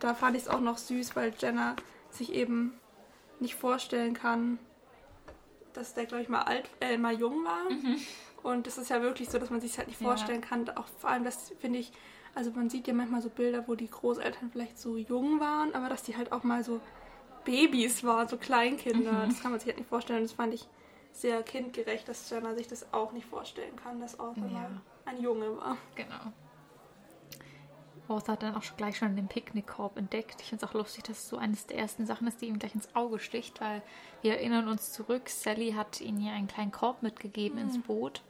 da 0.00 0.14
fand 0.14 0.36
ich 0.36 0.44
es 0.44 0.48
auch 0.48 0.60
noch 0.60 0.78
süß, 0.78 1.14
weil 1.16 1.34
Jenna 1.38 1.76
sich 2.10 2.32
eben 2.32 2.72
nicht 3.38 3.54
vorstellen 3.54 4.14
kann, 4.14 4.58
dass 5.74 5.94
der, 5.94 6.06
glaube 6.06 6.22
ich, 6.22 6.28
mal 6.28 6.42
alt, 6.42 6.68
äh, 6.80 6.96
mal 6.96 7.14
jung 7.14 7.44
war. 7.44 7.66
Und 8.42 8.66
es 8.66 8.76
ist 8.78 8.90
ja 8.90 9.00
wirklich 9.02 9.28
so, 9.30 9.38
dass 9.38 9.50
man 9.50 9.60
sich 9.60 9.78
halt 9.78 9.88
nicht 9.88 10.00
Ja. 10.00 10.08
vorstellen 10.08 10.40
kann. 10.40 10.68
Auch 10.70 10.86
vor 10.98 11.10
allem, 11.10 11.24
das 11.24 11.52
finde 11.60 11.78
ich, 11.78 11.92
also 12.34 12.50
man 12.50 12.70
sieht 12.70 12.86
ja 12.88 12.94
manchmal 12.94 13.22
so 13.22 13.28
Bilder, 13.28 13.68
wo 13.68 13.74
die 13.74 13.88
Großeltern 13.88 14.50
vielleicht 14.50 14.78
so 14.78 14.96
jung 14.96 15.38
waren, 15.40 15.74
aber 15.74 15.88
dass 15.88 16.02
die 16.02 16.16
halt 16.16 16.32
auch 16.32 16.42
mal 16.42 16.64
so 16.64 16.80
Babys 17.44 18.04
waren, 18.04 18.28
so 18.28 18.36
Kleinkinder. 18.36 19.26
Das 19.26 19.40
kann 19.40 19.50
man 19.50 19.60
sich 19.60 19.68
halt 19.68 19.78
nicht 19.78 19.88
vorstellen. 19.88 20.22
Das 20.22 20.32
fand 20.32 20.54
ich 20.54 20.66
sehr 21.12 21.42
kindgerecht, 21.42 22.08
dass 22.08 22.28
Jenna 22.30 22.54
sich 22.54 22.68
das 22.68 22.92
auch 22.92 23.12
nicht 23.12 23.26
vorstellen 23.26 23.76
kann, 23.76 24.00
dass 24.00 24.18
Arthur 24.18 24.48
Ja. 24.48 24.70
ein 25.04 25.20
Junge 25.22 25.56
war. 25.56 25.76
Genau. 25.94 26.32
Arthur 28.08 28.32
hat 28.32 28.42
dann 28.42 28.54
auch 28.56 28.62
schon 28.62 28.76
gleich 28.76 28.96
schon 28.98 29.14
den 29.16 29.28
Picknickkorb 29.28 29.96
entdeckt. 29.96 30.36
Ich 30.40 30.48
finde 30.48 30.64
es 30.64 30.70
auch 30.70 30.74
lustig, 30.74 31.04
dass 31.04 31.18
es 31.18 31.28
so 31.28 31.36
eines 31.36 31.66
der 31.66 31.78
ersten 31.78 32.06
Sachen 32.06 32.26
ist, 32.26 32.40
die 32.40 32.46
ihm 32.46 32.58
gleich 32.58 32.74
ins 32.74 32.94
Auge 32.94 33.18
sticht, 33.18 33.60
weil 33.60 33.82
wir 34.22 34.32
erinnern 34.34 34.68
uns 34.68 34.92
zurück, 34.92 35.28
Sally 35.28 35.72
hat 35.72 36.00
ihnen 36.00 36.20
ja 36.20 36.32
einen 36.32 36.48
kleinen 36.48 36.72
Korb 36.72 37.02
mitgegeben 37.02 37.58
ins 37.58 37.78
Boot. 37.80 38.22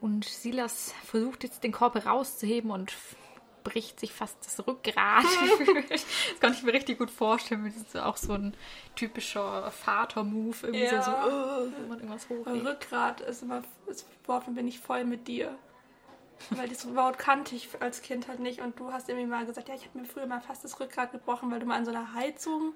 Und 0.00 0.24
Silas 0.24 0.94
versucht 1.04 1.42
jetzt 1.44 1.64
den 1.64 1.72
Korb 1.72 1.94
herauszuheben 1.94 2.70
und 2.70 2.92
bricht 3.64 3.98
sich 4.00 4.12
fast 4.12 4.38
das 4.44 4.64
Rückgrat. 4.66 5.24
das 5.90 6.04
kann 6.40 6.52
ich 6.52 6.62
mir 6.62 6.72
richtig 6.72 6.98
gut 6.98 7.10
vorstellen. 7.10 7.64
Das 7.64 7.76
ist 7.76 7.96
auch 7.96 8.16
so 8.16 8.32
ein 8.34 8.54
typischer 8.94 9.70
Vater-Move. 9.70 10.56
Irgendwie 10.62 10.84
Ja. 10.84 11.02
so, 11.02 11.10
so 11.10 11.16
oh, 11.16 11.66
wenn 11.76 11.88
man 11.88 11.98
irgendwas 11.98 12.30
Weil 12.30 12.38
hochhebt. 12.38 12.66
Rückgrat 12.66 13.20
ist 13.22 13.42
immer 13.42 13.62
das 13.86 14.06
Wort, 14.26 14.54
bin 14.54 14.68
ich 14.68 14.78
voll 14.78 15.04
mit 15.04 15.26
dir. 15.28 15.58
Weil 16.50 16.68
das 16.68 16.94
Wort 16.94 17.18
kannte 17.18 17.56
ich 17.56 17.68
als 17.80 18.00
Kind 18.00 18.28
halt 18.28 18.38
nicht 18.38 18.60
und 18.60 18.78
du 18.78 18.92
hast 18.92 19.08
irgendwie 19.08 19.26
mal 19.26 19.44
gesagt, 19.44 19.68
ja, 19.68 19.74
ich 19.74 19.86
habe 19.86 19.98
mir 19.98 20.04
früher 20.04 20.26
mal 20.26 20.40
fast 20.40 20.62
das 20.62 20.78
Rückgrat 20.78 21.10
gebrochen, 21.10 21.50
weil 21.50 21.58
du 21.58 21.66
mal 21.66 21.76
an 21.76 21.84
so 21.84 21.90
einer 21.90 22.14
Heizung 22.14 22.74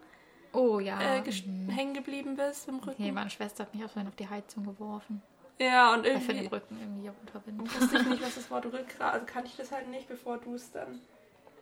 Oh 0.52 0.80
ja. 0.80 1.00
äh, 1.00 1.20
ges- 1.20 1.44
hängen 1.70 1.94
geblieben 1.94 2.34
bist 2.34 2.66
im 2.68 2.80
Rücken. 2.80 3.00
Nee, 3.02 3.12
meine 3.12 3.30
Schwester 3.30 3.62
hat 3.62 3.72
mich 3.74 3.84
auf 3.84 3.96
auf 3.96 4.16
die 4.16 4.28
Heizung 4.28 4.64
geworfen. 4.64 5.22
Ja, 5.62 5.94
und 5.94 6.04
Weil 6.04 6.16
ich 6.16 6.22
für 6.24 6.28
den 6.32 6.36
irgendwie 6.44 6.54
Rücken 6.56 6.78
irgendwie 6.80 7.08
runterbinden. 7.08 7.66
wusste 7.74 7.96
ich 7.98 8.06
nicht, 8.06 8.22
was 8.22 8.34
das 8.34 8.50
Wort 8.50 8.66
Rückgrat, 8.66 9.14
also 9.14 9.26
kannte 9.26 9.48
ich 9.50 9.56
das 9.56 9.72
halt 9.72 9.88
nicht, 9.88 10.08
bevor 10.08 10.38
du 10.38 10.54
es 10.54 10.70
dann 10.72 11.00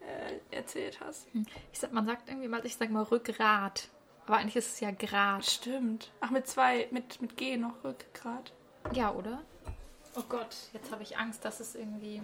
äh, 0.00 0.54
erzählt 0.56 1.00
hast. 1.00 1.26
Ich 1.72 1.78
sag, 1.78 1.92
man 1.92 2.06
sagt 2.06 2.28
irgendwie 2.28 2.48
mal, 2.48 2.64
ich 2.64 2.76
sag 2.76 2.90
mal 2.90 3.02
Rückgrat. 3.04 3.88
Aber 4.26 4.36
eigentlich 4.38 4.56
ist 4.56 4.74
es 4.74 4.80
ja 4.80 4.90
Grad. 4.92 5.44
Stimmt. 5.44 6.10
Ach, 6.20 6.30
mit 6.30 6.46
zwei, 6.46 6.86
mit, 6.90 7.20
mit 7.20 7.36
G 7.36 7.56
noch 7.56 7.82
Rückgrat. 7.84 8.52
Ja, 8.92 9.10
oder? 9.12 9.42
Oh 10.16 10.22
Gott, 10.28 10.54
jetzt 10.72 10.90
habe 10.92 11.02
ich 11.02 11.18
Angst, 11.18 11.44
dass 11.44 11.60
es 11.60 11.74
irgendwie. 11.74 12.22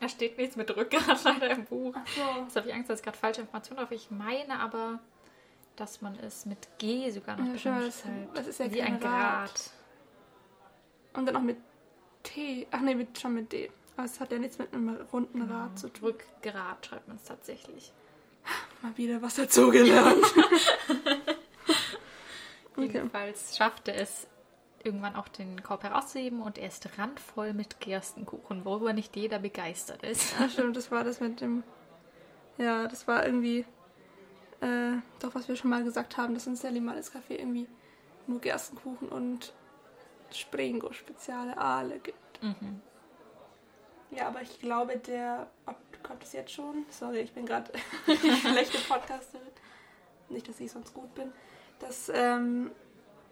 Da 0.00 0.08
steht 0.08 0.38
nichts 0.38 0.56
mit 0.56 0.74
Rückgrat 0.74 1.22
leider 1.24 1.50
im 1.50 1.64
Buch. 1.64 1.94
Ach 1.96 2.06
so. 2.06 2.42
Jetzt 2.42 2.56
habe 2.56 2.68
ich 2.68 2.74
Angst, 2.74 2.90
dass 2.90 3.00
ich 3.00 3.04
gerade 3.04 3.18
falsche 3.18 3.40
Informationen 3.42 3.80
habe. 3.80 3.94
Ich 3.94 4.10
meine 4.10 4.58
aber, 4.60 4.98
dass 5.76 6.00
man 6.02 6.18
es 6.18 6.46
mit 6.46 6.68
G 6.78 7.10
sogar 7.10 7.36
noch 7.36 7.46
Ja, 7.46 7.52
bestimmt 7.52 7.86
das- 7.86 8.04
halt 8.04 8.28
das 8.34 8.46
ist 8.46 8.60
ja 8.60 8.70
wie 8.72 8.78
kein 8.78 8.94
ein 8.96 9.02
Rad. 9.02 9.48
Grad. 9.54 9.70
Und 11.14 11.26
dann 11.26 11.36
auch 11.36 11.42
mit 11.42 11.56
T. 12.22 12.66
Ach 12.70 12.80
nee, 12.80 12.94
mit, 12.94 13.18
schon 13.18 13.34
mit 13.34 13.52
D. 13.52 13.70
Aber 13.96 14.04
es 14.04 14.20
hat 14.20 14.32
ja 14.32 14.38
nichts 14.38 14.58
mit 14.58 14.72
einem 14.72 14.96
runden 15.12 15.42
Rad 15.42 15.78
zu 15.78 15.88
tun. 15.88 16.14
Rückgrat 16.14 16.86
schreibt 16.86 17.08
man 17.08 17.16
es 17.16 17.24
tatsächlich. 17.24 17.92
Mal 18.82 18.96
wieder 18.96 19.20
was 19.22 19.34
dazugelernt. 19.34 20.24
okay. 22.76 22.86
Jedenfalls 22.86 23.56
schaffte 23.56 23.92
es 23.92 24.26
irgendwann 24.82 25.16
auch 25.16 25.28
den 25.28 25.62
Korb 25.62 25.82
herauszuheben 25.82 26.40
und 26.40 26.56
er 26.58 26.68
ist 26.68 26.88
randvoll 26.98 27.52
mit 27.52 27.80
Gerstenkuchen, 27.80 28.64
worüber 28.64 28.92
nicht 28.92 29.14
jeder 29.16 29.38
begeistert 29.38 30.02
ist. 30.02 30.34
Ach 30.40 30.50
stimmt, 30.50 30.76
das 30.76 30.90
war 30.90 31.04
das 31.04 31.20
mit 31.20 31.40
dem. 31.40 31.62
Ja, 32.58 32.86
das 32.88 33.06
war 33.06 33.26
irgendwie. 33.26 33.64
Äh, 34.60 34.98
doch, 35.20 35.34
was 35.34 35.48
wir 35.48 35.56
schon 35.56 35.70
mal 35.70 35.84
gesagt 35.84 36.16
haben, 36.16 36.34
dass 36.34 36.46
in 36.46 36.56
Sally 36.56 36.80
mal 36.80 36.96
das 36.96 37.12
Café 37.12 37.38
irgendwie 37.38 37.66
nur 38.26 38.40
Gerstenkuchen 38.40 39.08
und 39.08 39.54
Springo 40.36 40.92
Speziale 40.92 41.56
Aale 41.56 41.98
gibt. 41.98 42.42
Mhm. 42.42 42.80
Ja, 44.10 44.28
aber 44.28 44.42
ich 44.42 44.60
glaube, 44.60 44.96
der. 44.98 45.48
Ob, 45.66 45.76
kommt 46.02 46.22
das 46.22 46.32
jetzt 46.32 46.52
schon? 46.52 46.84
Sorry, 46.90 47.20
ich 47.20 47.32
bin 47.32 47.46
gerade 47.46 47.72
eine 48.06 48.36
schlechte 48.36 48.78
Podcasterin. 48.78 49.46
Nicht, 50.28 50.48
dass 50.48 50.60
ich 50.60 50.70
sonst 50.70 50.94
gut 50.94 51.14
bin. 51.14 51.32
Das 51.78 52.10
ähm, 52.14 52.70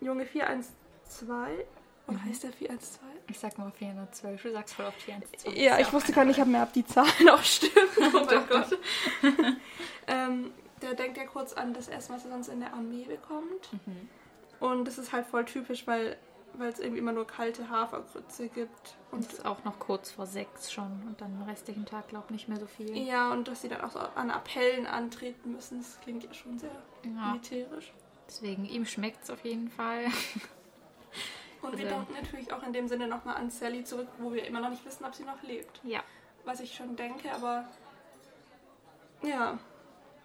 Junge 0.01 0.27
412. 0.27 1.65
Oder 2.07 2.25
heißt 2.25 2.45
der 2.45 2.53
412? 2.53 3.03
Ich 3.29 3.39
sag 3.39 3.59
mal 3.59 3.71
412, 3.71 4.43
du 4.43 4.53
sagst 4.53 4.75
voll 4.75 4.87
auf 4.87 4.95
412. 4.95 5.57
Ja, 5.57 5.79
ich 5.79 5.93
wusste 5.93 6.13
gar 6.13 6.25
nicht, 6.25 6.41
ob 6.41 6.47
mir 6.47 6.63
ab 6.63 6.73
die 6.73 6.87
Zahlen 6.87 7.29
auch 7.31 7.43
stimmen. 7.43 7.89
Oh 7.99 8.25
mein 8.25 8.49
Gott. 8.49 8.79
ähm, 10.07 10.53
der 10.81 10.95
denkt 10.95 11.19
ja 11.19 11.27
kurz 11.27 11.53
an 11.53 11.75
das 11.75 11.89
Essen, 11.89 12.15
was 12.15 12.25
er 12.25 12.31
sonst 12.31 12.49
in 12.49 12.61
der 12.61 12.73
Armee 12.73 13.05
bekommt. 13.05 13.73
Mhm. 13.73 14.09
Und 14.61 14.87
das 14.87 14.99
ist 14.99 15.13
halt 15.13 15.27
voll 15.27 15.45
typisch, 15.45 15.87
weil 15.87 16.17
weil 16.59 16.69
es 16.71 16.79
irgendwie 16.79 16.99
immer 16.99 17.13
nur 17.13 17.27
kalte 17.27 17.69
Hafergrütze 17.71 18.49
gibt. 18.49 18.97
Und 19.11 19.21
es 19.25 19.35
ist 19.35 19.45
auch 19.47 19.65
noch 19.65 19.79
kurz 19.79 20.11
vor 20.11 20.27
sechs 20.27 20.71
schon 20.73 21.03
und 21.07 21.21
dann 21.21 21.39
den 21.39 21.49
restlichen 21.49 21.87
Tag, 21.87 22.09
glaub 22.09 22.31
nicht 22.31 22.49
mehr 22.49 22.59
so 22.59 22.67
viel. 22.67 22.97
ja, 22.97 23.31
und 23.33 23.49
dass 23.49 23.63
sie 23.63 23.69
dann 23.69 23.81
auch 23.83 23.91
so 23.91 23.99
an 24.01 24.31
Appellen 24.31 24.87
antreten 24.87 25.53
müssen, 25.53 25.79
das 25.79 25.99
klingt 26.01 26.25
ja 26.25 26.33
schon 26.35 26.59
sehr 26.59 26.71
Ja. 27.05 27.31
militärisch. 27.33 27.93
Deswegen, 28.27 28.65
ihm 28.67 28.85
schmeckt 28.85 29.23
es 29.25 29.31
auf 29.31 29.43
jeden 29.45 29.71
Fall. 29.71 30.05
Und 31.63 31.77
wir 31.77 31.87
Also- 31.87 31.97
denken 31.97 32.13
natürlich 32.23 32.53
auch 32.53 32.63
in 32.63 32.73
dem 32.73 32.87
Sinne 32.87 33.09
nochmal 33.09 33.37
an 33.37 33.51
Sally 33.51 33.83
zurück, 33.83 34.07
wo 34.19 34.33
wir 34.33 34.47
immer 34.47 34.61
noch 34.61 34.71
nicht 34.71 34.85
wissen, 34.85 35.05
ob 35.05 35.15
sie 35.15 35.25
noch 35.25 35.43
lebt. 35.43 35.81
Ja. 35.83 36.01
Was 36.45 36.61
ich 36.61 36.73
schon 36.75 36.95
denke, 36.95 37.33
aber 37.33 37.65
ja, 39.23 39.59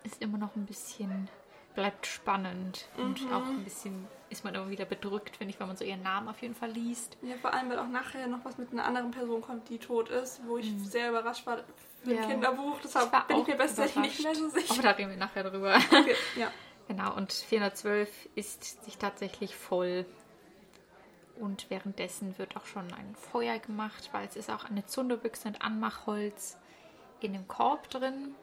Ist 0.03 0.21
immer 0.21 0.37
noch 0.37 0.55
ein 0.55 0.65
bisschen, 0.65 1.29
bleibt 1.75 2.05
spannend 2.07 2.87
und 2.97 3.21
Mhm. 3.25 3.33
auch 3.33 3.45
ein 3.45 3.63
bisschen 3.63 4.07
ist 4.29 4.43
man 4.43 4.55
immer 4.55 4.69
wieder 4.69 4.85
bedrückt, 4.85 5.35
finde 5.37 5.53
ich, 5.53 5.59
wenn 5.59 5.67
man 5.67 5.77
so 5.77 5.83
ihren 5.85 6.01
Namen 6.01 6.27
auf 6.27 6.41
jeden 6.41 6.55
Fall 6.55 6.71
liest. 6.71 7.17
Ja, 7.21 7.35
vor 7.37 7.53
allem, 7.53 7.69
weil 7.69 7.77
auch 7.77 7.87
nachher 7.87 8.25
noch 8.27 8.43
was 8.43 8.57
mit 8.57 8.71
einer 8.71 8.83
anderen 8.85 9.11
Person 9.11 9.41
kommt, 9.41 9.69
die 9.69 9.77
tot 9.77 10.09
ist, 10.09 10.41
wo 10.47 10.57
ich 10.57 10.73
sehr 10.83 11.09
überrascht 11.09 11.45
war 11.45 11.57
für 12.03 12.09
ein 12.09 12.15
Mhm. 12.15 12.21
Ja. 12.21 12.27
Kinderbuch. 12.27 12.75
Ich 12.77 12.81
Deshalb 12.83 13.11
war 13.11 13.27
bin 13.27 13.37
ich 13.41 13.47
mir 13.47 13.57
tatsächlich 13.57 14.03
nicht 14.03 14.23
mehr 14.23 14.35
so 14.35 14.49
sicher. 14.49 14.73
Aber 14.73 14.81
da 14.81 14.89
reden 14.91 15.09
wir 15.11 15.17
nachher 15.17 15.43
drüber. 15.43 15.75
Okay, 15.91 16.15
ja. 16.35 16.51
Genau, 16.87 17.15
und 17.15 17.31
412 17.31 18.09
ist 18.35 18.83
sich 18.85 18.97
tatsächlich 18.97 19.55
voll. 19.55 20.05
Und 21.39 21.69
währenddessen 21.69 22.37
wird 22.37 22.55
auch 22.57 22.65
schon 22.65 22.91
ein 22.93 23.15
Feuer 23.15 23.57
gemacht, 23.59 24.09
weil 24.11 24.27
es 24.27 24.35
ist 24.35 24.49
auch 24.49 24.65
eine 24.65 24.85
Zunderbüchse 24.85 25.47
und 25.47 25.61
Anmachholz 25.61 26.57
in 27.21 27.33
dem 27.33 27.47
Korb 27.47 27.89
drin. 27.89 28.35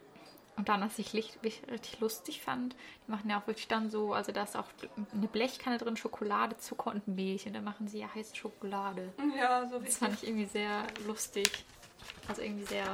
Und 0.60 0.68
dann, 0.68 0.82
was 0.82 0.98
ich 0.98 1.14
richtig 1.14 2.00
lustig 2.00 2.42
fand, 2.42 2.76
die 3.06 3.10
machen 3.10 3.30
ja 3.30 3.40
auch 3.40 3.46
wirklich 3.46 3.66
dann 3.66 3.88
so, 3.88 4.12
also 4.12 4.30
da 4.30 4.42
ist 4.42 4.58
auch 4.58 4.66
eine 5.14 5.26
Blechkanne 5.26 5.78
drin, 5.78 5.96
Schokolade, 5.96 6.58
Zucker 6.58 6.90
und 6.90 7.08
Milch. 7.08 7.46
Und 7.46 7.54
dann 7.54 7.64
machen 7.64 7.88
sie 7.88 8.00
ja 8.00 8.14
heiße 8.14 8.36
Schokolade. 8.36 9.10
Ja, 9.38 9.66
so 9.66 9.76
Das 9.78 9.84
richtig. 9.84 9.96
fand 9.96 10.14
ich 10.22 10.28
irgendwie 10.28 10.44
sehr 10.44 10.86
lustig. 11.06 11.64
Also 12.28 12.42
irgendwie 12.42 12.66
sehr 12.66 12.84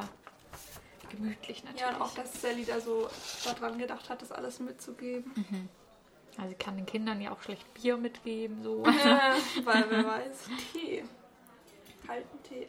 gemütlich 1.11 1.65
natürlich. 1.65 1.81
Ja, 1.81 1.97
und 1.97 2.03
auch, 2.03 2.15
dass 2.15 2.41
Sally 2.41 2.65
da 2.65 2.79
so 2.79 3.09
daran 3.45 3.79
gedacht 3.79 4.09
hat, 4.11 4.23
das 4.23 4.31
alles 4.31 4.61
mitzugeben. 4.61 5.69
Also 6.37 6.51
sie 6.51 6.55
kann 6.55 6.77
den 6.77 6.87
Kindern 6.87 7.21
ja 7.21 7.33
auch 7.33 7.43
schlecht 7.43 7.75
Bier 7.75 7.97
mitgeben, 7.97 8.63
so. 8.63 8.85
äh, 8.85 8.91
weil 9.65 9.91
wer 9.91 10.07
weiß, 10.07 10.49
Tee. 10.73 11.05
Kalten 12.07 12.43
Tee. 12.45 12.69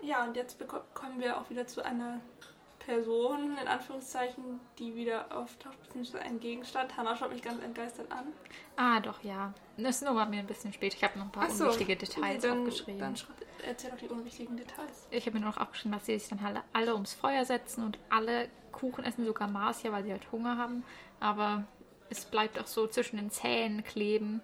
Ja, 0.00 0.24
und 0.24 0.36
jetzt 0.38 0.56
kommen 0.94 1.20
wir 1.20 1.38
auch 1.38 1.50
wieder 1.50 1.66
zu 1.66 1.84
einer 1.84 2.22
Person, 2.86 3.58
in 3.60 3.66
Anführungszeichen, 3.66 4.60
die 4.78 4.94
wieder 4.94 5.36
auftaucht, 5.36 5.82
beziehungsweise 5.82 6.24
ein 6.24 6.38
Gegenstand. 6.38 6.96
Hannah 6.96 7.16
schaut 7.16 7.32
mich 7.32 7.42
ganz 7.42 7.60
entgeistert 7.62 8.10
an. 8.12 8.26
Ah, 8.76 9.00
doch, 9.00 9.24
ja. 9.24 9.52
Das 9.76 9.96
ist 9.96 10.04
nur 10.04 10.14
mal 10.14 10.26
mir 10.26 10.38
ein 10.38 10.46
bisschen 10.46 10.72
spät. 10.72 10.94
Ich 10.94 11.02
habe 11.02 11.18
noch 11.18 11.26
ein 11.26 11.32
paar 11.32 11.50
so. 11.50 11.64
unwichtige 11.64 11.96
Details 11.96 12.42
dann, 12.42 12.60
aufgeschrieben. 12.60 13.00
Dann 13.00 13.14
erzähl 13.66 13.90
doch 13.90 13.98
die 13.98 14.08
unwichtigen 14.08 14.56
Details. 14.56 15.08
ich 15.10 15.26
habe 15.26 15.36
mir 15.36 15.44
nur 15.44 15.50
noch 15.50 15.60
aufgeschrieben, 15.60 15.98
dass 15.98 16.06
sie 16.06 16.16
sich 16.16 16.28
dann 16.28 16.38
alle, 16.38 16.62
alle 16.72 16.94
ums 16.94 17.12
Feuer 17.12 17.44
setzen 17.44 17.84
und 17.84 17.98
alle 18.08 18.48
Kuchen 18.70 19.04
essen, 19.04 19.26
sogar 19.26 19.48
Marcia, 19.48 19.90
weil 19.90 20.04
sie 20.04 20.12
halt 20.12 20.30
Hunger 20.30 20.56
haben. 20.56 20.84
Aber 21.18 21.64
es 22.08 22.24
bleibt 22.24 22.56
auch 22.60 22.68
so 22.68 22.86
zwischen 22.86 23.16
den 23.16 23.30
Zähnen 23.32 23.82
kleben. 23.82 24.42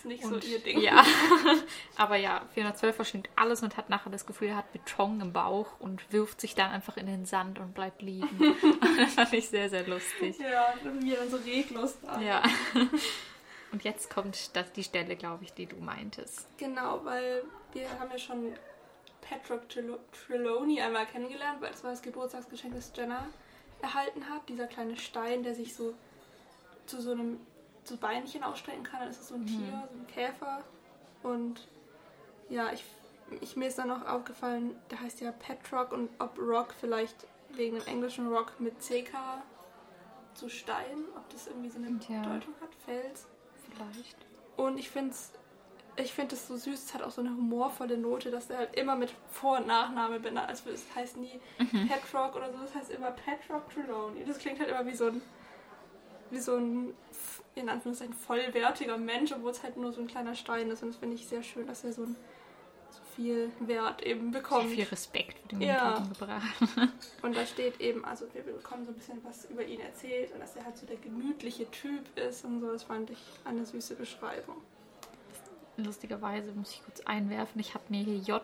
Ist 0.00 0.06
nicht 0.06 0.24
Und, 0.24 0.42
so 0.42 0.48
ihr 0.48 0.60
Ding. 0.60 0.80
Ja. 0.80 1.04
Aber 1.96 2.16
ja, 2.16 2.40
412 2.54 2.96
verschlingt 2.96 3.28
alles 3.36 3.62
und 3.62 3.76
hat 3.76 3.90
nachher 3.90 4.08
das 4.08 4.24
Gefühl, 4.24 4.48
er 4.48 4.56
hat 4.56 4.72
Beton 4.72 5.20
im 5.20 5.34
Bauch 5.34 5.78
und 5.78 6.10
wirft 6.10 6.40
sich 6.40 6.54
dann 6.54 6.70
einfach 6.70 6.96
in 6.96 7.04
den 7.04 7.26
Sand 7.26 7.58
und 7.58 7.74
bleibt 7.74 8.00
liegen. 8.00 8.26
das 8.98 9.12
fand 9.12 9.34
ich 9.34 9.50
sehr, 9.50 9.68
sehr 9.68 9.86
lustig. 9.86 10.38
Ja, 10.38 10.72
und 10.82 11.02
mir 11.02 11.18
dann 11.18 11.28
so 11.28 11.36
reglos 11.36 11.98
da. 12.00 12.18
Ja. 12.18 12.42
Und 13.72 13.84
jetzt 13.84 14.10
kommt 14.10 14.56
das, 14.56 14.72
die 14.72 14.82
Stelle, 14.82 15.14
glaube 15.14 15.44
ich, 15.44 15.52
die 15.52 15.66
du 15.66 15.76
meintest. 15.76 16.48
Genau, 16.58 17.04
weil 17.04 17.44
wir 17.72 17.88
haben 18.00 18.10
ja 18.10 18.18
schon 18.18 18.52
Patrick 19.20 19.68
Trelawney 19.68 20.80
einmal 20.80 21.06
kennengelernt, 21.06 21.60
weil 21.60 21.72
es 21.72 21.84
war 21.84 21.92
das 21.92 22.02
Geburtstagsgeschenk, 22.02 22.74
das 22.74 22.90
Jenna 22.96 23.28
erhalten 23.80 24.28
hat. 24.28 24.48
Dieser 24.48 24.66
kleine 24.66 24.96
Stein, 24.96 25.44
der 25.44 25.54
sich 25.54 25.76
so 25.76 25.94
zu 26.86 27.00
so 27.00 27.12
einem 27.12 27.38
so 27.84 27.96
Beinchen 27.96 28.42
ausstrecken 28.42 28.82
kann. 28.84 29.00
Dann 29.00 29.10
ist 29.10 29.20
es 29.20 29.28
so 29.28 29.34
ein 29.34 29.46
Tier, 29.46 29.88
so 29.92 29.98
ein 29.98 30.06
Käfer. 30.06 30.62
Und 31.22 31.66
ja, 32.48 32.72
ich, 32.72 32.84
ich 33.40 33.56
mir 33.56 33.68
ist 33.68 33.78
dann 33.78 33.88
noch 33.88 34.06
aufgefallen, 34.06 34.76
der 34.90 35.00
heißt 35.00 35.20
ja 35.20 35.32
Petrock 35.32 35.92
und 35.92 36.08
ob 36.18 36.38
Rock 36.38 36.74
vielleicht 36.78 37.26
wegen 37.50 37.76
dem 37.78 37.86
englischen 37.86 38.28
Rock 38.28 38.52
mit 38.60 38.80
CK 38.80 39.42
zu 40.34 40.48
Stein, 40.48 41.04
ob 41.16 41.28
das 41.30 41.46
irgendwie 41.48 41.70
so 41.70 41.78
eine 41.78 41.88
Ja. 42.08 42.22
Bedeutung 42.22 42.54
hat, 42.60 42.74
Fels. 42.84 43.26
Vielleicht. 43.70 44.16
Und 44.56 44.78
ich 44.78 44.90
finde 44.90 45.10
es 45.10 45.32
ich 45.96 46.12
find 46.14 46.32
es 46.32 46.46
so 46.48 46.56
süß, 46.56 46.84
es 46.84 46.94
hat 46.94 47.02
auch 47.02 47.10
so 47.10 47.20
eine 47.20 47.30
humorvolle 47.30 47.98
Note, 47.98 48.30
dass 48.30 48.48
er 48.48 48.58
halt 48.58 48.76
immer 48.76 48.94
mit 48.96 49.12
Vor- 49.32 49.58
und 49.58 49.66
Nachname 49.66 50.18
benannt. 50.20 50.48
Also 50.48 50.70
es 50.70 50.84
heißt 50.94 51.16
nie 51.18 51.40
Petrock 51.88 52.36
oder 52.36 52.50
so, 52.52 52.58
es 52.64 52.74
heißt 52.74 52.90
immer 52.92 53.10
Petrock 53.10 53.68
Trelawney. 53.70 54.24
Das 54.24 54.38
klingt 54.38 54.60
halt 54.60 54.70
immer 54.70 54.86
wie 54.86 54.94
so 54.94 55.08
ein, 55.08 55.20
wie 56.30 56.38
so 56.38 56.56
ein, 56.56 56.94
in 57.54 57.68
Anführungszeichen, 57.68 58.14
vollwertiger 58.14 58.96
Mensch, 58.96 59.32
obwohl 59.32 59.50
es 59.50 59.62
halt 59.62 59.76
nur 59.76 59.92
so 59.92 60.00
ein 60.00 60.06
kleiner 60.06 60.34
Stein 60.34 60.70
ist. 60.70 60.82
Und 60.82 60.90
das 60.90 60.96
finde 60.96 61.16
ich 61.16 61.26
sehr 61.26 61.42
schön, 61.42 61.66
dass 61.66 61.84
er 61.84 61.92
so, 61.92 62.02
ein, 62.04 62.16
so 62.90 63.00
viel 63.16 63.50
Wert 63.60 64.02
eben 64.02 64.32
Sehr 64.32 64.40
bekommt. 64.40 64.70
viel 64.70 64.84
Respekt 64.84 65.36
für 65.42 65.48
den 65.48 65.62
Ja. 65.62 65.96
entgegengebracht. 65.96 66.56
Und 67.22 67.36
da 67.36 67.44
steht 67.44 67.80
eben, 67.80 68.04
also 68.04 68.26
wir 68.32 68.42
bekommen 68.42 68.84
so 68.84 68.92
ein 68.92 68.94
bisschen 68.94 69.20
was 69.24 69.44
über 69.46 69.64
ihn 69.64 69.80
erzählt 69.80 70.32
und 70.32 70.40
dass 70.40 70.56
er 70.56 70.64
halt 70.64 70.76
so 70.78 70.86
der 70.86 70.96
gemütliche 70.96 71.70
Typ 71.70 72.16
ist 72.16 72.44
und 72.44 72.60
so. 72.60 72.72
Das 72.72 72.84
fand 72.84 73.10
ich 73.10 73.18
eine 73.44 73.66
süße 73.66 73.94
Beschreibung. 73.96 74.56
Lustigerweise 75.84 76.52
muss 76.52 76.72
ich 76.72 76.84
kurz 76.84 77.00
einwerfen, 77.00 77.60
ich 77.60 77.74
habe 77.74 77.84
mir 77.88 78.02
hier 78.02 78.16
J. 78.16 78.42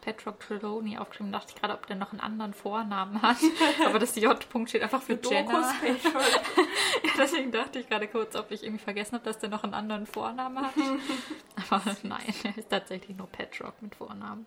Petrock 0.00 0.40
Trelawney 0.40 0.98
aufgeschrieben. 0.98 1.32
Dachte 1.32 1.52
ich 1.54 1.60
gerade, 1.60 1.74
ob 1.74 1.86
der 1.86 1.96
noch 1.96 2.12
einen 2.12 2.20
anderen 2.20 2.54
Vornamen 2.54 3.20
hat. 3.22 3.38
Aber 3.86 3.98
das 3.98 4.16
J. 4.16 4.36
steht 4.66 4.82
einfach 4.82 5.02
für, 5.02 5.16
für 5.16 5.34
Jenna. 5.34 5.72
ja, 5.82 7.10
deswegen 7.18 7.52
dachte 7.52 7.78
ich 7.78 7.88
gerade 7.88 8.08
kurz, 8.08 8.36
ob 8.36 8.50
ich 8.50 8.62
irgendwie 8.62 8.82
vergessen 8.82 9.14
habe, 9.14 9.24
dass 9.24 9.38
der 9.38 9.48
noch 9.48 9.64
einen 9.64 9.74
anderen 9.74 10.06
Vornamen 10.06 10.64
hat. 10.64 10.74
Aber 11.70 11.82
nein, 12.02 12.34
er 12.44 12.56
ist 12.56 12.70
tatsächlich 12.70 13.16
nur 13.16 13.26
Petrock 13.28 13.80
mit 13.82 13.94
Vornamen. 13.94 14.46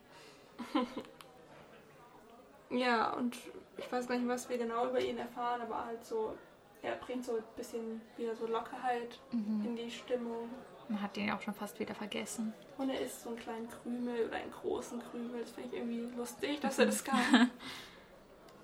Ja, 2.69 3.13
und 3.13 3.35
ich 3.77 3.91
weiß 3.91 4.07
gar 4.07 4.17
nicht, 4.17 4.27
was 4.27 4.49
wir 4.49 4.57
genau 4.57 4.87
über 4.87 4.99
ihn 4.99 5.17
erfahren, 5.17 5.61
aber 5.61 5.85
halt 5.85 6.05
so, 6.05 6.35
er 6.81 6.95
bringt 6.95 7.25
so 7.25 7.37
ein 7.37 7.43
bisschen 7.55 8.01
wieder 8.17 8.35
so 8.35 8.45
Lockerheit 8.45 9.19
mhm. 9.31 9.65
in 9.65 9.75
die 9.75 9.91
Stimmung. 9.91 10.49
Man 10.89 11.01
hat 11.01 11.15
ihn 11.17 11.27
ja 11.27 11.37
auch 11.37 11.41
schon 11.41 11.53
fast 11.53 11.79
wieder 11.79 11.93
vergessen. 11.93 12.53
Und 12.77 12.89
er 12.89 12.99
isst 12.99 13.21
so 13.21 13.29
einen 13.29 13.39
kleinen 13.39 13.69
Krümel 13.69 14.25
oder 14.25 14.37
einen 14.37 14.51
großen 14.51 14.99
Krümel. 15.11 15.41
Das 15.41 15.51
finde 15.51 15.69
ich 15.69 15.75
irgendwie 15.75 16.17
lustig, 16.17 16.59
dass 16.61 16.79
er 16.79 16.85
das 16.87 17.03
kann. 17.03 17.51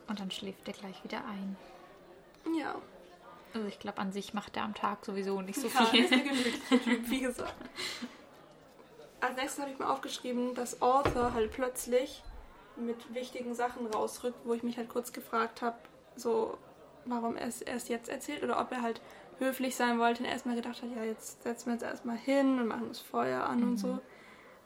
Und 0.07 0.19
dann 0.19 0.31
schläft 0.31 0.67
er 0.67 0.73
gleich 0.73 1.03
wieder 1.03 1.23
ein. 1.25 1.55
Ja. 2.57 2.75
Also 3.53 3.67
ich 3.67 3.79
glaube, 3.79 3.99
an 3.99 4.11
sich 4.11 4.33
macht 4.33 4.57
er 4.57 4.63
am 4.63 4.73
Tag 4.73 5.05
sowieso 5.05 5.39
nicht 5.41 5.59
so 5.59 5.67
ja, 5.67 5.85
viel. 5.85 6.03
Ist 6.03 6.13
Typ, 6.83 7.09
wie 7.09 7.21
gesagt. 7.21 7.53
Als 9.21 9.35
nächstes 9.37 9.61
habe 9.61 9.71
ich 9.71 9.79
mir 9.79 9.89
aufgeschrieben, 9.89 10.55
dass 10.55 10.81
Arthur 10.81 11.33
halt 11.33 11.51
plötzlich 11.51 12.23
mit 12.75 13.13
wichtigen 13.13 13.55
Sachen 13.55 13.87
rausrückt, 13.87 14.37
wo 14.43 14.53
ich 14.53 14.63
mich 14.63 14.77
halt 14.77 14.89
kurz 14.89 15.13
gefragt 15.13 15.61
habe, 15.61 15.77
so 16.15 16.57
warum 17.05 17.37
er 17.37 17.47
es 17.47 17.61
erst 17.61 17.89
jetzt 17.89 18.09
erzählt 18.09 18.43
oder 18.43 18.59
ob 18.59 18.71
er 18.71 18.81
halt 18.81 18.99
höflich 19.39 19.75
sein 19.75 19.99
wollte 19.99 20.23
und 20.23 20.29
erstmal 20.29 20.55
gedacht 20.55 20.81
hat, 20.81 20.89
ja, 20.95 21.03
jetzt 21.03 21.43
setzen 21.43 21.67
wir 21.67 21.73
uns 21.73 21.83
erstmal 21.83 22.17
hin 22.17 22.59
und 22.59 22.67
machen 22.67 22.87
das 22.87 22.99
Feuer 22.99 23.43
an 23.43 23.59
mhm. 23.59 23.69
und 23.69 23.77
so. 23.77 23.99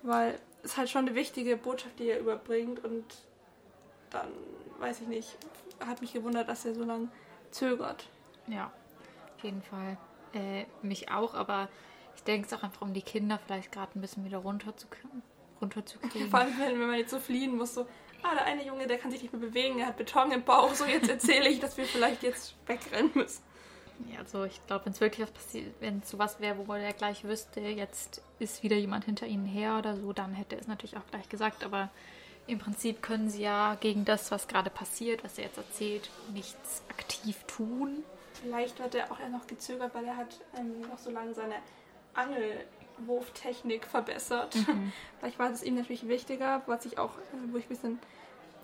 Weil 0.03 0.39
es 0.63 0.77
halt 0.77 0.89
schon 0.89 1.07
eine 1.07 1.15
wichtige 1.15 1.57
Botschaft, 1.57 1.99
die 1.99 2.09
er 2.09 2.19
überbringt 2.19 2.83
und 2.83 3.05
dann, 4.09 4.29
weiß 4.79 5.01
ich 5.01 5.07
nicht, 5.07 5.37
hat 5.85 6.01
mich 6.01 6.13
gewundert, 6.13 6.49
dass 6.49 6.65
er 6.65 6.73
so 6.73 6.83
lange 6.83 7.09
zögert. 7.51 8.07
Ja, 8.47 8.71
auf 9.37 9.43
jeden 9.43 9.61
Fall. 9.61 9.97
Äh, 10.33 10.65
mich 10.81 11.11
auch, 11.11 11.33
aber 11.33 11.69
ich 12.15 12.23
denke 12.23 12.47
es 12.47 12.53
auch 12.53 12.63
einfach 12.63 12.81
um 12.81 12.93
die 12.93 13.01
Kinder 13.01 13.39
vielleicht 13.45 13.71
gerade 13.71 13.97
ein 13.97 14.01
bisschen 14.01 14.25
wieder 14.25 14.39
runterzukriegen. 14.39 15.23
runterzukriegen. 15.61 16.29
Vor 16.31 16.39
allem, 16.39 16.57
wenn 16.59 16.79
man 16.79 16.97
jetzt 16.97 17.11
so 17.11 17.19
fliehen 17.19 17.55
muss, 17.55 17.73
so, 17.73 17.87
ah, 18.23 18.35
der 18.35 18.45
eine 18.45 18.65
Junge, 18.65 18.87
der 18.87 18.97
kann 18.97 19.11
sich 19.11 19.21
nicht 19.21 19.31
mehr 19.31 19.41
bewegen, 19.41 19.79
er 19.79 19.87
hat 19.87 19.97
Beton 19.97 20.31
im 20.31 20.43
Bauch, 20.43 20.73
so 20.73 20.85
jetzt 20.85 21.09
erzähle 21.09 21.49
ich, 21.49 21.59
dass 21.59 21.77
wir 21.77 21.85
vielleicht 21.85 22.23
jetzt 22.23 22.55
wegrennen 22.67 23.11
müssen. 23.13 23.43
Ja, 24.07 24.19
also 24.19 24.45
ich 24.45 24.65
glaube, 24.67 24.85
wenn 24.85 24.93
es 24.93 25.01
wirklich 25.01 25.27
was 25.27 25.31
passiert, 25.31 25.73
wenn 25.79 25.99
es 25.99 26.09
sowas 26.09 26.39
wäre, 26.39 26.67
wo 26.67 26.73
er 26.73 26.93
gleich 26.93 27.23
wüsste, 27.23 27.59
jetzt 27.59 28.21
ist 28.39 28.63
wieder 28.63 28.77
jemand 28.77 29.05
hinter 29.05 29.27
ihnen 29.27 29.45
her 29.45 29.77
oder 29.77 29.97
so, 29.97 30.13
dann 30.13 30.33
hätte 30.33 30.55
er 30.55 30.61
es 30.61 30.67
natürlich 30.67 30.97
auch 30.97 31.05
gleich 31.11 31.27
gesagt. 31.27 31.63
Aber 31.63 31.89
im 32.47 32.59
Prinzip 32.59 33.01
können 33.01 33.29
sie 33.29 33.43
ja 33.43 33.75
gegen 33.79 34.05
das, 34.05 34.31
was 34.31 34.47
gerade 34.47 34.69
passiert, 34.69 35.23
was 35.23 35.37
er 35.37 35.45
jetzt 35.45 35.57
erzählt, 35.57 36.09
nichts 36.33 36.81
aktiv 36.89 37.43
tun. 37.45 38.03
Vielleicht 38.41 38.79
hat 38.79 38.95
er 38.95 39.11
auch 39.11 39.19
eher 39.19 39.29
noch 39.29 39.47
gezögert, 39.47 39.93
weil 39.93 40.05
er 40.05 40.15
hat 40.15 40.39
ähm, 40.57 40.81
noch 40.81 40.97
so 40.97 41.11
lange 41.11 41.33
seine 41.33 41.55
Angelwurftechnik 42.13 43.85
verbessert. 43.85 44.55
Mhm. 44.55 44.93
Vielleicht 45.19 45.39
war 45.39 45.51
es 45.51 45.61
ihm 45.61 45.75
natürlich 45.75 46.07
wichtiger, 46.07 46.61
was 46.65 46.85
ich 46.85 46.97
auch, 46.97 47.17
äh, 47.17 47.51
wo 47.51 47.57
ich 47.57 47.65
ein 47.65 47.69
bisschen 47.69 47.99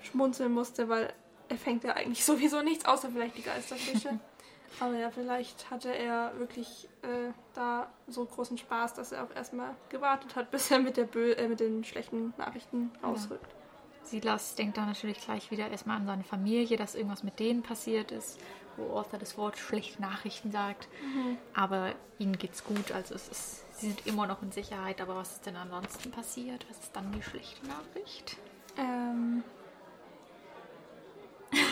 schmunzeln 0.01 0.54
musste, 0.54 0.88
weil 0.88 1.13
er 1.50 1.58
fängt 1.58 1.84
ja 1.84 1.94
eigentlich 1.94 2.24
sowieso 2.25 2.62
nichts, 2.62 2.86
außer 2.86 3.10
vielleicht 3.10 3.38
die 3.38 3.42
Geisterfische. 3.42 4.20
Aber 4.79 4.96
ja, 4.96 5.10
vielleicht 5.10 5.70
hatte 5.72 5.94
er 5.96 6.38
wirklich 6.38 6.89
äh, 7.01 7.32
da 7.53 7.88
so 8.08 8.25
großen 8.25 8.58
Spaß, 8.58 8.94
dass 8.96 9.12
er 9.12 9.24
auch 9.24 9.36
erstmal 9.36 9.75
gewartet 9.89 10.36
hat, 10.36 10.51
bis 10.51 10.72
er 10.72 10.79
mit, 10.79 10.98
der 10.98 11.05
Bö 11.05 11.32
äh, 11.34 11.48
mit 11.48 11.60
den 11.60 11.84
schlechten 11.84 12.34
Nachrichten 12.38 12.91
rausrückt. 13.03 13.51
Ja. 13.51 13.65
Silas 14.05 14.55
denkt 14.55 14.77
da 14.77 14.86
natürlich 14.86 15.20
gleich 15.20 15.50
wieder 15.50 15.70
erstmal 15.70 15.98
an 15.98 16.05
seine 16.05 16.24
Familie, 16.24 16.77
dass 16.77 16.94
irgendwas 16.94 17.24
mit 17.24 17.39
denen 17.39 17.63
passiert 17.63 18.12
ist, 18.12 18.39
wo 18.77 18.98
Arthur 18.98 19.17
das 19.17 19.36
Wort 19.38 19.58
schlechte 19.58 20.00
Nachrichten 20.01 20.51
sagt. 20.51 20.88
Mhm. 21.01 21.38
Aber 21.55 21.94
ihnen 22.20 22.38
geht's 22.38 22.63
gut, 22.63 22.91
also 22.91 23.15
es 23.15 23.27
ist, 23.29 23.79
sie 23.79 23.88
sind 23.88 24.05
immer 24.05 24.27
noch 24.27 24.44
in 24.44 24.51
Sicherheit. 24.51 25.01
Aber 25.01 25.15
was 25.15 25.34
ist 25.34 25.46
denn 25.48 25.55
ansonsten 25.55 26.12
passiert? 26.12 26.65
Was 26.70 26.79
ist 26.79 26.96
dann 26.96 27.12
die 27.13 27.24
schlechte 27.24 27.65
Nachricht? 27.67 28.38
Ähm, 28.77 29.44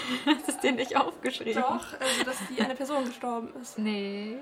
Hast 0.47 0.63
du 0.63 0.67
dir 0.67 0.73
nicht 0.73 0.95
aufgeschrieben? 0.95 1.61
Doch, 1.61 1.99
also 1.99 2.23
dass 2.25 2.37
die 2.49 2.61
eine 2.61 2.75
Person 2.75 3.05
gestorben 3.05 3.53
ist. 3.61 3.77
Nee. 3.77 4.37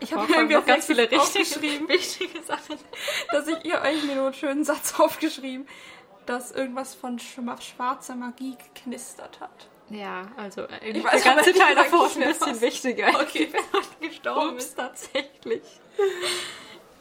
Ich 0.00 0.14
habe 0.14 0.32
irgendwie 0.32 0.56
auch 0.56 0.64
ganz 0.64 0.86
viele 0.86 1.10
richtig 1.10 1.60
wichtige 1.88 2.42
Sachen. 2.42 2.76
Dass 3.32 3.46
ich 3.46 3.64
ihr 3.64 3.80
mir 4.06 4.14
nur 4.14 4.26
einen 4.26 4.34
schönen 4.34 4.64
Satz 4.64 4.98
aufgeschrieben, 4.98 5.68
dass 6.26 6.52
irgendwas 6.52 6.94
von 6.94 7.18
schwarzer 7.18 8.14
Magie 8.14 8.56
geknistert 8.56 9.40
hat. 9.40 9.68
Ja, 9.90 10.22
also 10.36 10.62
äh, 10.62 10.90
ich 10.90 11.04
weiß, 11.04 11.22
der 11.22 11.34
ganze 11.34 11.52
Teil 11.52 11.74
davor 11.74 12.06
ist 12.06 12.16
ein 12.16 12.28
bisschen 12.28 12.60
wichtiger. 12.60 13.08
Okay, 13.20 13.48
wer 13.50 14.08
gestorben 14.08 14.54
Ups. 14.54 14.64
ist 14.64 14.76
tatsächlich. 14.76 15.62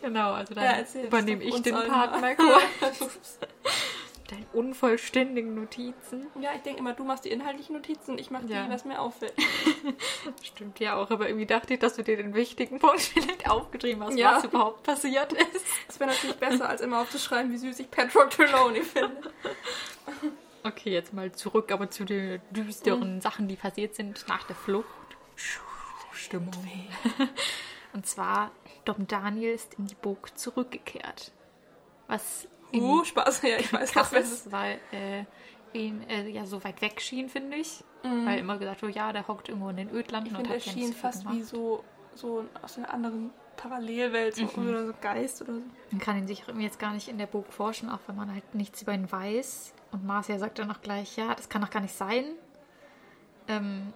Genau, 0.01 0.31
also 0.31 0.53
dann 0.53 0.63
ja, 0.63 1.01
übernehme 1.03 1.43
ich 1.43 1.61
den 1.61 1.75
Part 1.75 2.37
kurz 2.37 3.39
deinen 4.31 4.45
unvollständigen 4.53 5.55
Notizen. 5.55 6.27
Ja, 6.39 6.51
ich 6.55 6.61
denke 6.61 6.79
immer, 6.79 6.93
du 6.93 7.03
machst 7.03 7.25
die 7.25 7.29
inhaltlichen 7.29 7.75
Notizen 7.75 8.11
und 8.11 8.19
ich 8.19 8.31
mache 8.31 8.45
die, 8.45 8.53
ja. 8.53 8.69
was 8.69 8.85
mir 8.85 8.99
auffällt. 8.99 9.33
Stimmt 10.43 10.79
ja 10.79 10.95
auch, 10.95 11.09
aber 11.11 11.27
irgendwie 11.27 11.45
dachte 11.45 11.73
ich, 11.73 11.79
dass 11.79 11.95
du 11.95 12.03
dir 12.03 12.17
den 12.17 12.33
wichtigen 12.33 12.79
Punkt 12.79 13.01
vielleicht 13.01 13.49
aufgeschrieben 13.49 14.03
hast, 14.03 14.17
ja. 14.17 14.37
was 14.37 14.43
überhaupt 14.45 14.83
passiert 14.83 15.33
ist. 15.33 15.65
Das 15.87 15.99
wäre 15.99 16.11
natürlich 16.11 16.37
besser, 16.37 16.69
als 16.69 16.81
immer 16.81 17.01
aufzuschreiben, 17.01 17.51
wie 17.51 17.57
süß 17.57 17.79
ich 17.79 17.91
Patrick 17.91 18.29
Trelawney 18.29 18.81
finde. 18.81 19.31
Okay, 20.63 20.91
jetzt 20.91 21.13
mal 21.13 21.31
zurück, 21.31 21.71
aber 21.71 21.89
zu 21.89 22.05
den 22.05 22.41
düsteren 22.51 23.15
mhm. 23.15 23.21
Sachen, 23.21 23.47
die 23.47 23.55
passiert 23.55 23.95
sind 23.95 24.25
nach 24.27 24.43
der 24.43 24.55
Flucht. 24.55 24.87
Stimmung. 26.11 26.51
Und 27.93 28.05
zwar, 28.05 28.51
Dom 28.85 29.07
Daniel 29.07 29.53
ist 29.53 29.75
in 29.75 29.87
die 29.87 29.95
Burg 29.95 30.37
zurückgekehrt. 30.37 31.31
Was 32.07 32.47
Uh, 32.73 33.03
Spaß, 33.03 33.41
ja, 33.43 33.57
ich 33.57 33.71
weiß 33.71 33.91
krass 33.91 34.13
ist, 34.13 34.51
weil 34.51 34.79
äh, 34.91 35.23
ihn 35.73 36.03
äh, 36.09 36.29
ja 36.29 36.45
so 36.45 36.63
weit 36.63 36.81
weg 36.81 37.01
schien, 37.01 37.29
finde 37.29 37.57
ich. 37.57 37.83
Mhm. 38.03 38.25
Weil 38.25 38.39
immer 38.39 38.57
gesagt 38.57 38.81
wurde, 38.81 38.93
ja, 38.93 39.11
der 39.11 39.27
hockt 39.27 39.49
irgendwo 39.49 39.69
in 39.69 39.77
den 39.77 39.91
Ödlanden 39.91 40.31
ich 40.31 40.37
und 40.37 40.47
find, 40.47 40.59
hat 40.59 40.67
er 40.67 40.71
schien 40.71 40.93
fast 40.93 41.23
gemacht. 41.23 41.35
wie 41.35 41.43
so, 41.43 41.83
so 42.15 42.45
aus 42.61 42.77
einer 42.77 42.93
anderen 42.93 43.31
Parallelwelt 43.57 44.35
so, 44.35 44.43
mhm. 44.55 44.69
oder 44.69 44.85
so 44.87 44.93
Geist 45.01 45.41
oder 45.41 45.55
so. 45.55 45.61
Man 45.91 45.99
kann 45.99 46.17
ihn 46.17 46.27
sich 46.27 46.43
jetzt 46.59 46.79
gar 46.79 46.93
nicht 46.93 47.09
in 47.09 47.17
der 47.17 47.27
Burg 47.27 47.51
forschen, 47.51 47.89
auch 47.89 47.99
wenn 48.07 48.15
man 48.15 48.31
halt 48.31 48.55
nichts 48.55 48.81
über 48.81 48.93
ihn 48.93 49.11
weiß. 49.11 49.73
Und 49.91 50.05
Marcia 50.05 50.37
sagt 50.37 50.59
dann 50.59 50.71
auch 50.71 50.81
gleich, 50.81 51.17
ja, 51.17 51.35
das 51.35 51.49
kann 51.49 51.61
doch 51.61 51.69
gar 51.69 51.81
nicht 51.81 51.95
sein. 51.95 52.25
Ähm, 53.47 53.91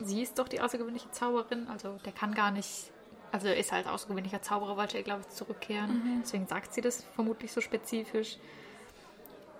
sie 0.00 0.22
ist 0.22 0.38
doch 0.38 0.48
die 0.48 0.60
außergewöhnliche 0.60 1.10
Zauberin, 1.10 1.68
also 1.68 1.98
der 2.04 2.12
kann 2.12 2.34
gar 2.34 2.50
nicht 2.50 2.90
also 3.32 3.48
er 3.48 3.56
ist 3.56 3.72
halt 3.72 3.86
außergewöhnlicher 3.86 4.42
Zauberer, 4.42 4.76
wollte 4.76 4.96
er, 4.96 5.02
glaube 5.02 5.22
ich, 5.22 5.34
zurückkehren. 5.34 5.90
Mhm. 5.90 6.22
Deswegen 6.22 6.46
sagt 6.46 6.72
sie 6.72 6.80
das 6.80 7.04
vermutlich 7.14 7.52
so 7.52 7.60
spezifisch. 7.60 8.38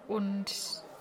Und 0.07 0.47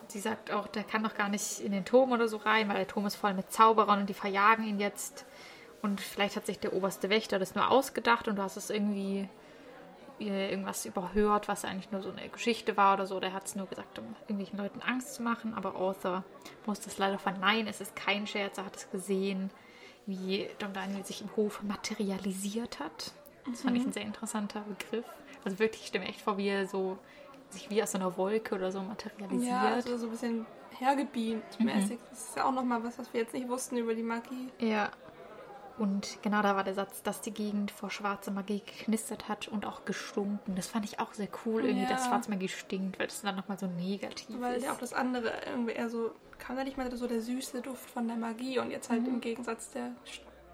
sie 0.08 0.20
sagt 0.20 0.52
auch, 0.52 0.68
der 0.68 0.84
kann 0.84 1.04
doch 1.04 1.16
gar 1.16 1.30
nicht 1.30 1.60
in 1.60 1.72
den 1.72 1.86
Turm 1.86 2.12
oder 2.12 2.28
so 2.28 2.38
rein, 2.38 2.68
weil 2.70 2.78
der 2.78 2.88
Turm 2.88 3.06
ist 3.06 3.16
voll 3.16 3.34
mit 3.34 3.52
Zauberern 3.52 4.02
und 4.02 4.10
die 4.10 4.14
verjagen 4.14 4.66
ihn 4.66 4.80
jetzt. 4.80 5.26
Und 5.82 6.02
vielleicht 6.02 6.36
hat 6.36 6.46
sich 6.46 6.60
der 6.60 6.74
oberste 6.74 7.10
Wächter 7.10 7.40
das 7.40 7.56
nur 7.56 7.70
ausgedacht 7.70 8.28
und 8.28 8.38
du 8.38 8.42
hast 8.42 8.58
es 8.58 8.70
irgendwie 8.70 9.30
irgendwas 10.20 10.86
überhört, 10.86 11.48
was 11.48 11.64
eigentlich 11.64 11.92
nur 11.92 12.02
so 12.02 12.10
eine 12.10 12.28
Geschichte 12.30 12.76
war 12.76 12.96
oder 12.96 13.06
so. 13.06 13.20
Der 13.20 13.34
hat 13.34 13.46
es 13.46 13.56
nur 13.56 13.68
gesagt, 13.68 14.00
um 14.00 14.16
irgendwelchen 14.22 14.58
Leuten 14.58 14.82
Angst 14.82 15.14
zu 15.14 15.22
machen. 15.22 15.54
Aber 15.54 15.76
Arthur 15.76 16.24
muss 16.66 16.80
das 16.80 16.98
leider 16.98 17.20
verneinen. 17.20 17.68
Es 17.68 17.82
ist 17.82 17.96
kein 17.96 18.26
Scherz, 18.26 18.58
er 18.58 18.66
hat 18.66 18.76
es 18.76 18.90
gesehen 18.90 19.52
wie 20.08 20.50
Don 20.60 20.74
Daniel 20.74 21.06
sich 21.06 21.22
im 21.22 21.36
Hof 21.36 21.62
materialisiert 21.62 22.80
hat. 22.80 23.14
Das 23.50 23.62
fand 23.62 23.78
ich 23.78 23.84
ein 23.84 23.90
mhm. 23.90 23.94
sehr 23.94 24.04
interessanter 24.04 24.62
Begriff. 24.62 25.06
Also 25.46 25.60
wirklich, 25.60 25.82
ich 25.82 25.88
stelle 25.88 26.06
mir 26.06 26.10
echt 26.10 26.22
vor, 26.22 26.38
wie 26.38 26.48
er 26.48 26.68
so 26.68 26.98
sich 27.50 27.70
wie 27.70 27.82
aus 27.82 27.92
so 27.92 27.98
einer 27.98 28.18
Wolke 28.18 28.56
oder 28.56 28.72
so 28.72 28.82
materialisiert. 28.82 29.50
Ja, 29.50 29.74
also 29.74 29.98
so 29.98 30.08
ein 30.08 30.12
bisschen 30.12 30.46
hergebeamt 30.78 31.60
mäßig. 31.60 32.00
Mhm. 32.00 32.04
Das 32.10 32.30
ist 32.30 32.36
ja 32.36 32.46
auch 32.46 32.52
nochmal 32.52 32.84
was, 32.84 33.00
was 33.00 33.14
wir 33.14 33.22
jetzt 33.22 33.34
nicht 33.34 33.48
wussten 33.48 33.78
über 33.78 33.94
die 33.94 34.04
Magie. 34.04 34.50
Ja. 34.60 34.92
Und 35.78 36.18
genau 36.24 36.42
da 36.42 36.56
war 36.56 36.64
der 36.64 36.74
Satz, 36.74 37.04
dass 37.04 37.22
die 37.22 37.32
Gegend 37.32 37.70
vor 37.70 37.92
schwarzer 37.92 38.32
Magie 38.32 38.62
geknistert 38.66 39.30
hat 39.30 39.48
und 39.48 39.66
auch 39.66 39.86
gestunken. 39.86 40.56
Das 40.56 40.68
fand 40.68 40.86
ich 40.86 41.00
auch 41.00 41.14
sehr 41.14 41.28
cool, 41.46 41.66
irgendwie, 41.66 41.84
ja. 41.84 41.90
dass 41.90 42.08
schwarze 42.08 42.32
Magie 42.32 42.48
stinkt, 42.48 42.98
weil 42.98 43.08
das 43.08 43.22
dann 43.22 43.36
nochmal 43.36 43.60
so 43.60 43.68
negativ 43.68 44.40
weil 44.40 44.56
ist. 44.56 44.62
Weil 44.62 44.64
ja 44.64 44.74
auch 44.74 44.80
das 44.80 44.94
andere 44.94 45.32
irgendwie 45.46 45.74
eher 45.74 45.90
so 45.90 46.12
kam 46.40 46.56
da 46.56 46.64
nicht 46.64 46.78
mehr 46.78 46.96
so 46.96 47.08
der 47.08 47.22
süße 47.22 47.62
Duft 47.62 47.90
von 47.90 48.08
der 48.08 48.18
Magie 48.18 48.60
und 48.60 48.72
jetzt 48.72 48.90
halt 48.90 49.02
mhm. 49.02 49.16
im 49.16 49.22
Gegensatz 49.22 49.72
der 49.72 49.92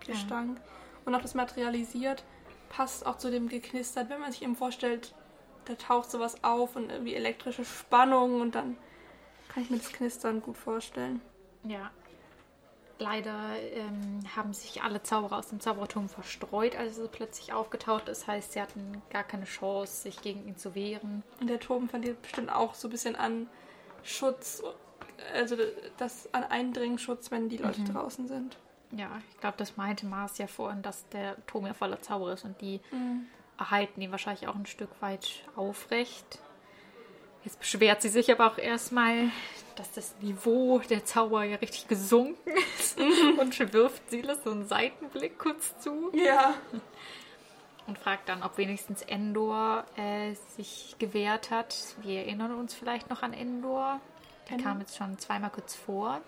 Gestank. 0.06 0.58
Ja. 0.58 0.64
Und 1.06 1.16
auch 1.16 1.22
das 1.22 1.34
Materialisiert 1.34 2.24
passt 2.70 3.06
auch 3.06 3.18
zu 3.18 3.30
dem 3.30 3.50
geknistert, 3.50 4.10
wenn 4.10 4.20
man 4.20 4.32
sich 4.32 4.42
eben 4.42 4.56
vorstellt, 4.56 5.14
da 5.66 5.76
taucht 5.76 6.10
sowas 6.10 6.44
auf 6.44 6.76
und 6.76 6.90
irgendwie 6.90 7.16
elektrische 7.16 7.66
Spannung 7.66 8.42
und 8.42 8.56
dann 8.56 8.78
kann 9.50 9.64
ich 9.64 9.70
mir 9.70 9.78
das 9.78 9.92
Knistern 9.92 10.42
gut 10.42 10.58
vorstellen. 10.58 11.22
Ja. 11.64 11.92
Leider 13.04 13.38
ähm, 13.74 14.20
haben 14.36 14.54
sich 14.54 14.82
alle 14.82 15.04
Zauberer 15.04 15.38
aus 15.38 15.50
dem 15.50 15.60
Zauberturm 15.60 16.10
verstreut, 16.10 16.76
als 16.76 16.98
er 16.98 17.08
plötzlich 17.08 17.54
aufgetaucht 17.54 18.08
ist. 18.10 18.22
Das 18.22 18.28
heißt, 18.28 18.54
sie 18.54 18.62
hatten 18.62 19.02
gar 19.12 19.24
keine 19.24 19.46
Chance, 19.46 20.04
sich 20.04 20.22
gegen 20.22 20.48
ihn 20.48 20.58
zu 20.58 20.74
wehren. 20.74 21.22
Und 21.40 21.50
der 21.50 21.60
Turm 21.60 21.90
verliert 21.90 22.22
bestimmt 22.22 22.52
auch 22.52 22.74
so 22.74 22.88
ein 22.88 22.92
bisschen 22.92 23.16
an 23.16 23.48
Schutz, 24.04 24.64
also 25.34 25.56
das 25.98 26.34
an 26.34 26.44
Eindringschutz, 26.44 27.30
wenn 27.32 27.50
die 27.50 27.58
Leute 27.58 27.82
Mhm. 27.82 27.94
draußen 27.94 28.28
sind. 28.28 28.58
Ja, 28.92 29.10
ich 29.32 29.40
glaube, 29.40 29.56
das 29.58 29.76
meinte 29.78 30.06
Mars 30.06 30.38
ja 30.38 30.48
vorhin, 30.48 30.82
dass 30.82 31.08
der 31.10 31.36
Turm 31.48 31.66
ja 31.66 31.74
voller 31.74 32.02
Zauberer 32.02 32.34
ist 32.34 32.46
und 32.46 32.60
die 32.62 32.80
erhalten 33.58 34.02
ihn 34.02 34.12
wahrscheinlich 34.12 34.48
auch 34.48 34.56
ein 34.56 34.66
Stück 34.66 34.90
weit 35.02 35.44
aufrecht. 35.56 36.40
Jetzt 37.44 37.60
beschwert 37.60 38.02
sie 38.02 38.10
sich 38.10 38.32
aber 38.32 38.48
auch 38.48 38.58
erstmal, 38.58 39.30
dass 39.76 39.92
das 39.92 40.16
Niveau 40.22 40.80
der 40.80 41.04
Zauber 41.04 41.44
ja 41.44 41.58
richtig 41.58 41.88
gesunken 41.88 42.52
ist 42.80 42.98
und 43.40 43.74
wirft 43.74 44.10
Silas 44.10 44.44
so 44.44 44.52
einen 44.52 44.68
Seitenblick 44.68 45.38
kurz 45.40 45.78
zu 45.80 46.12
Ja. 46.14 46.54
und 47.88 47.98
fragt 47.98 48.30
dann, 48.30 48.44
ob 48.44 48.58
wenigstens 48.58 49.02
Endor 49.02 49.84
äh, 49.98 50.34
sich 50.56 50.96
gewehrt 51.00 51.52
hat. 51.52 51.76
Wir 52.02 52.20
erinnern 52.20 52.54
uns 52.56 52.74
vielleicht 52.74 53.10
noch 53.10 53.24
an 53.24 53.34
Endor. 53.34 54.00
Der 54.48 54.54
Endor? 54.58 54.72
kam 54.72 54.80
jetzt 54.80 54.96
schon 54.96 55.18
zweimal 55.20 55.50
kurz 55.50 55.76
vor. 55.76 56.22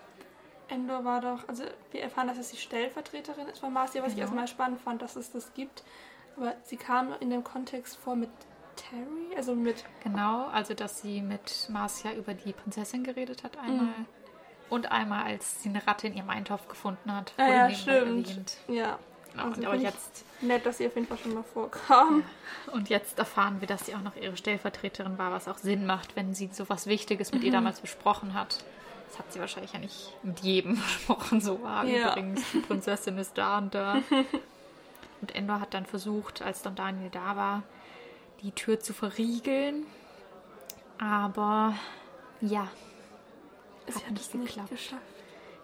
Endor 0.68 1.04
war 1.04 1.20
doch, 1.20 1.48
also 1.48 1.62
wir 1.92 2.02
erfahren, 2.02 2.26
dass 2.26 2.38
es 2.38 2.50
die 2.50 2.56
Stellvertreterin 2.56 3.46
ist 3.46 3.60
von 3.60 3.72
Marcia, 3.72 4.02
was 4.02 4.12
ich 4.12 4.18
Ja. 4.18 4.24
erstmal 4.24 4.48
spannend 4.48 4.80
fand, 4.80 5.00
dass 5.00 5.14
es 5.16 5.30
das 5.30 5.54
gibt. 5.54 5.82
Aber 6.36 6.54
sie 6.64 6.76
kam 6.76 7.14
in 7.20 7.30
dem 7.30 7.44
Kontext 7.44 7.96
vor 7.96 8.16
mit 8.16 8.28
Terry, 8.76 9.36
also 9.36 9.54
mit 9.54 9.84
Genau, 10.04 10.46
also 10.48 10.74
dass 10.74 11.00
sie 11.00 11.22
mit 11.22 11.66
Marcia 11.70 12.12
über 12.12 12.34
die 12.34 12.52
Prinzessin 12.52 13.02
geredet 13.04 13.42
hat 13.44 13.56
einmal. 13.58 13.88
Und 14.68 14.90
einmal, 14.90 15.24
als 15.24 15.62
sie 15.62 15.68
eine 15.68 15.86
Ratte 15.86 16.08
in 16.08 16.16
ihrem 16.16 16.30
Eintopf 16.30 16.66
gefunden 16.68 17.12
hat. 17.14 17.32
Ah 17.36 17.48
ja, 17.48 17.70
stimmt. 17.70 18.28
erwähnt. 18.28 18.56
Ja. 18.68 18.98
Genau, 19.32 19.44
Also 19.48 19.60
und 19.60 19.66
aber 19.66 19.76
jetzt, 19.76 20.24
Nett, 20.40 20.64
dass 20.66 20.78
sie 20.78 20.86
auf 20.86 20.94
jeden 20.94 21.06
Fall 21.06 21.18
schon 21.18 21.34
mal 21.34 21.42
vorkam. 21.44 22.24
und 22.72 22.88
jetzt 22.88 23.18
erfahren 23.18 23.60
wir, 23.60 23.68
dass 23.68 23.86
sie 23.86 23.94
auch 23.94 24.00
noch 24.02 24.16
ihre 24.16 24.36
Stellvertreterin 24.36 25.18
war, 25.18 25.30
was 25.30 25.46
auch 25.46 25.58
Sinn 25.58 25.86
macht, 25.86 26.16
wenn 26.16 26.34
sie 26.34 26.48
so 26.52 26.68
was 26.68 26.86
Wichtiges 26.86 27.30
Mhm. 27.32 27.38
mit 27.38 27.46
ihr 27.46 27.52
damals 27.52 27.80
besprochen 27.80 28.34
hat. 28.34 28.64
Das 29.08 29.18
hat 29.20 29.32
sie 29.32 29.38
wahrscheinlich 29.40 29.72
ja 29.72 29.78
nicht 29.78 30.12
mit 30.24 30.40
jedem 30.40 30.74
besprochen, 30.82 31.40
so 31.40 31.62
war 31.62 31.84
Ja. 31.84 32.10
übrigens, 32.12 32.42
die 32.52 32.58
Prinzessin 32.58 33.18
ist 33.18 33.36
da 33.38 33.58
und 33.58 33.74
da. 33.74 33.98
Und 35.22 35.34
Endor 35.34 35.60
hat 35.60 35.72
dann 35.72 35.86
versucht, 35.86 36.42
als 36.42 36.60
dann 36.60 36.74
Daniel 36.74 37.08
da 37.10 37.36
war, 37.36 37.62
die 38.46 38.52
Tür 38.52 38.80
zu 38.80 38.94
verriegeln. 38.94 39.84
Aber 40.98 41.74
ja, 42.40 42.68
Sie 43.88 43.94
Hat 43.94 44.10
nicht 44.10 44.22
es 44.22 44.34
nicht 44.34 44.46
geklappt. 44.48 44.70
geschafft. 44.70 45.02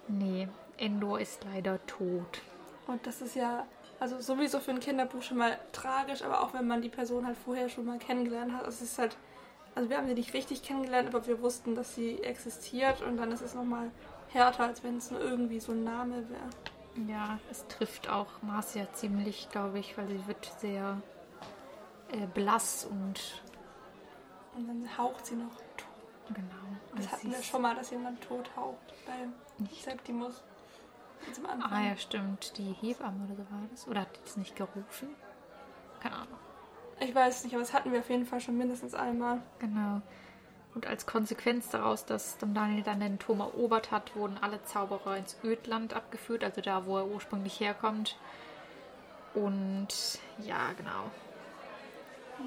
Nee, 0.08 0.48
Endor 0.76 1.18
ist 1.20 1.44
leider 1.44 1.84
tot. 1.86 2.40
Und 2.86 3.06
das 3.06 3.20
ist 3.22 3.34
ja, 3.34 3.66
also 3.98 4.20
sowieso 4.20 4.60
für 4.60 4.70
ein 4.72 4.80
Kinderbuch 4.80 5.22
schon 5.22 5.38
mal 5.38 5.58
tragisch, 5.72 6.22
aber 6.22 6.40
auch 6.42 6.54
wenn 6.54 6.66
man 6.66 6.82
die 6.82 6.88
Person 6.88 7.26
halt 7.26 7.36
vorher 7.36 7.68
schon 7.68 7.84
mal 7.84 7.98
kennengelernt 7.98 8.52
hat. 8.52 8.66
Es 8.66 8.82
ist 8.82 8.98
halt, 8.98 9.16
also 9.74 9.88
wir 9.88 9.96
haben 9.96 10.06
sie 10.06 10.14
nicht 10.14 10.34
richtig 10.34 10.62
kennengelernt, 10.62 11.08
aber 11.08 11.26
wir 11.26 11.40
wussten, 11.40 11.74
dass 11.74 11.94
sie 11.94 12.22
existiert 12.22 13.00
und 13.02 13.16
dann 13.16 13.32
ist 13.32 13.40
es 13.42 13.54
nochmal 13.54 13.90
härter, 14.28 14.64
als 14.64 14.82
wenn 14.84 14.98
es 14.98 15.10
nur 15.10 15.20
irgendwie 15.20 15.60
so 15.60 15.72
ein 15.72 15.84
Name 15.84 16.24
wäre. 16.28 17.08
Ja, 17.10 17.38
es 17.50 17.66
trifft 17.68 18.08
auch 18.10 18.28
Marcia 18.42 18.86
ziemlich, 18.92 19.48
glaube 19.50 19.78
ich, 19.78 19.96
weil 19.96 20.06
sie 20.08 20.26
wird 20.26 20.44
sehr 20.58 21.00
äh, 22.12 22.26
blass 22.34 22.84
und 22.84 23.42
Und 24.56 24.68
dann 24.68 24.98
haucht 24.98 25.26
sie 25.26 25.34
noch 25.36 25.56
tot. 25.76 25.86
genau. 26.28 26.46
Das 26.94 27.06
also 27.06 27.12
hatten 27.12 27.30
wir 27.32 27.42
schon 27.42 27.62
mal, 27.62 27.74
dass 27.74 27.90
jemand 27.90 28.20
tot 28.22 28.50
haucht 28.56 28.92
bei. 29.06 29.66
Septimus. 29.80 30.42
Zum 31.32 31.46
Anfang. 31.46 31.72
Ah 31.72 31.82
ja, 31.88 31.96
stimmt. 31.96 32.58
Die 32.58 32.72
Hebamme 32.72 33.24
oder 33.26 33.36
so 33.36 33.50
war 33.50 33.60
das. 33.70 33.86
Oder 33.86 34.00
hat 34.02 34.16
die 34.16 34.20
das 34.24 34.36
nicht 34.36 34.56
gerufen? 34.56 35.14
Keine 36.00 36.16
Ahnung. 36.16 36.38
Ich 36.98 37.14
weiß 37.14 37.44
nicht, 37.44 37.54
aber 37.54 37.62
das 37.62 37.72
hatten 37.72 37.92
wir 37.92 38.00
auf 38.00 38.10
jeden 38.10 38.26
Fall 38.26 38.40
schon 38.40 38.58
mindestens 38.58 38.94
einmal. 38.94 39.40
Genau. 39.60 40.02
Und 40.74 40.86
als 40.86 41.06
Konsequenz 41.06 41.68
daraus, 41.70 42.04
dass 42.06 42.38
Daniel 42.38 42.82
dann 42.82 43.00
den 43.00 43.18
Turm 43.18 43.40
erobert 43.40 43.90
hat, 43.90 44.16
wurden 44.16 44.38
alle 44.40 44.62
Zauberer 44.64 45.16
ins 45.16 45.36
Ödland 45.44 45.94
abgeführt, 45.94 46.42
also 46.44 46.60
da, 46.60 46.86
wo 46.86 46.96
er 46.98 47.06
ursprünglich 47.06 47.60
herkommt. 47.60 48.16
Und 49.34 49.88
ja, 50.38 50.72
genau. 50.76 51.10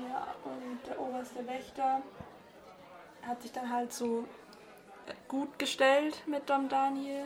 Ja, 0.03 0.27
und 0.43 0.79
der 0.87 0.99
oberste 0.99 1.45
Wächter 1.47 2.01
hat 3.21 3.41
sich 3.41 3.51
dann 3.51 3.71
halt 3.71 3.93
so 3.93 4.25
gut 5.27 5.57
gestellt 5.59 6.23
mit 6.27 6.49
Dom 6.49 6.69
Daniel. 6.69 7.25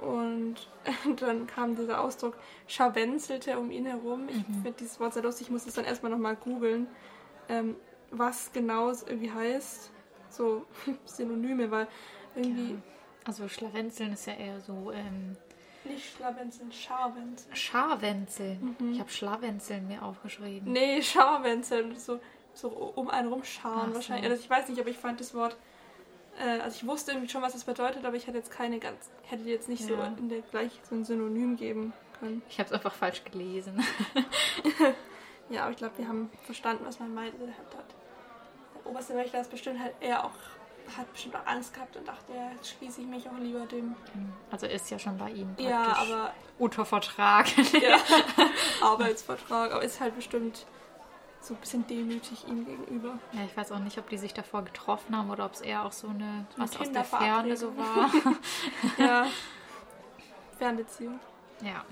Und 0.00 0.56
dann 1.20 1.46
kam 1.46 1.76
dieser 1.76 2.00
Ausdruck 2.00 2.36
scharwenzelte 2.66 3.58
um 3.58 3.70
ihn 3.70 3.86
herum. 3.86 4.28
Ich 4.28 4.44
finde 4.44 4.72
dieses 4.72 5.00
Wort 5.00 5.14
sehr 5.14 5.22
lustig. 5.22 5.46
Ich 5.46 5.52
muss 5.52 5.66
es 5.66 5.74
dann 5.74 5.84
erstmal 5.84 6.10
nochmal 6.10 6.36
googeln, 6.36 6.88
ähm, 7.48 7.76
was 8.10 8.52
genau 8.52 8.90
es 8.90 9.02
irgendwie 9.02 9.30
heißt. 9.30 9.90
So 10.28 10.66
Synonyme, 11.04 11.70
weil 11.70 11.86
irgendwie 12.34 12.76
Also 13.24 13.48
Schlawenzeln 13.48 14.12
ist 14.12 14.26
ja 14.26 14.34
eher 14.34 14.60
so 14.60 14.90
ähm, 14.92 15.36
nicht 15.84 16.16
schlawenzeln, 16.16 16.72
scharwenzeln. 16.72 17.56
Scharwenzel. 17.56 18.58
Ich 18.92 19.00
habe 19.00 19.10
Schlawenzeln 19.10 19.86
mir 19.88 20.02
aufgeschrieben. 20.02 20.72
Nee, 20.72 21.02
scharwenzeln. 21.02 21.96
So, 21.98 22.20
so 22.54 22.68
um 22.68 23.08
einen 23.08 23.28
rumscharen 23.28 23.90
so. 23.90 23.94
wahrscheinlich. 23.96 24.30
Also 24.30 24.42
ich 24.42 24.50
weiß 24.50 24.68
nicht, 24.68 24.80
aber 24.80 24.90
ich 24.90 24.98
fand 24.98 25.20
das 25.20 25.34
Wort. 25.34 25.56
Äh, 26.38 26.60
also 26.60 26.76
ich 26.76 26.86
wusste 26.86 27.12
irgendwie 27.12 27.28
schon, 27.30 27.42
was 27.42 27.54
es 27.54 27.64
bedeutet, 27.64 28.04
aber 28.04 28.16
ich 28.16 28.26
hätte 28.26 28.38
jetzt 28.38 28.50
keine 28.50 28.78
ganz. 28.78 29.10
Hätte 29.24 29.44
jetzt 29.44 29.68
nicht 29.68 29.84
so 29.84 29.94
Ja. 29.94 30.12
in 30.18 30.28
der 30.28 30.40
gleich 30.40 30.80
so 30.88 30.94
ein 30.94 31.04
Synonym 31.04 31.56
geben 31.56 31.92
können. 32.20 32.42
Ich 32.48 32.58
habe 32.58 32.66
es 32.68 32.72
einfach 32.72 32.94
falsch 32.94 33.22
gelesen. 33.24 33.82
Ja, 35.50 35.62
aber 35.64 35.72
ich 35.72 35.76
glaube, 35.76 35.98
wir 35.98 36.08
haben 36.08 36.30
verstanden, 36.44 36.86
was 36.86 36.98
man 36.98 37.12
meinte. 37.12 37.36
Hat, 37.48 37.84
der 38.82 38.90
oberste 38.90 39.14
Wächter 39.14 39.42
ist 39.42 39.50
bestimmt 39.50 39.78
halt 39.78 39.94
eher 40.00 40.24
auch. 40.24 40.30
Hat 40.96 41.10
bestimmt 41.12 41.34
auch 41.36 41.46
Angst 41.46 41.72
gehabt 41.72 41.96
und 41.96 42.06
dachte, 42.06 42.32
ja, 42.34 42.50
jetzt 42.52 42.68
schließe 42.70 43.00
ich 43.00 43.06
mich 43.06 43.28
auch 43.28 43.38
lieber 43.38 43.66
dem. 43.66 43.94
Also 44.50 44.66
ist 44.66 44.90
ja 44.90 44.98
schon 44.98 45.16
bei 45.16 45.30
ihm 45.30 45.54
Ja, 45.58 45.96
aber 45.96 46.32
unter 46.58 46.84
Vertrag. 46.84 47.46
ja, 47.82 47.98
Arbeitsvertrag, 48.82 49.72
aber 49.72 49.82
ist 49.82 50.00
halt 50.00 50.14
bestimmt 50.14 50.66
so 51.40 51.54
ein 51.54 51.60
bisschen 51.60 51.86
demütig 51.86 52.46
ihm 52.48 52.64
gegenüber. 52.64 53.18
Ja, 53.32 53.40
ich 53.44 53.56
weiß 53.56 53.72
auch 53.72 53.78
nicht, 53.78 53.98
ob 53.98 54.08
die 54.08 54.18
sich 54.18 54.34
davor 54.34 54.62
getroffen 54.62 55.16
haben 55.16 55.30
oder 55.30 55.44
ob 55.46 55.54
es 55.54 55.60
eher 55.60 55.84
auch 55.84 55.92
so 55.92 56.08
eine, 56.08 56.46
was 56.56 56.78
aus 56.78 56.90
der. 56.90 57.04
Ferne 57.04 57.56
so 57.56 57.76
war. 57.76 58.10
Ja. 58.98 59.26
Fernbeziehung. 60.58 61.18
ja. 61.62 61.84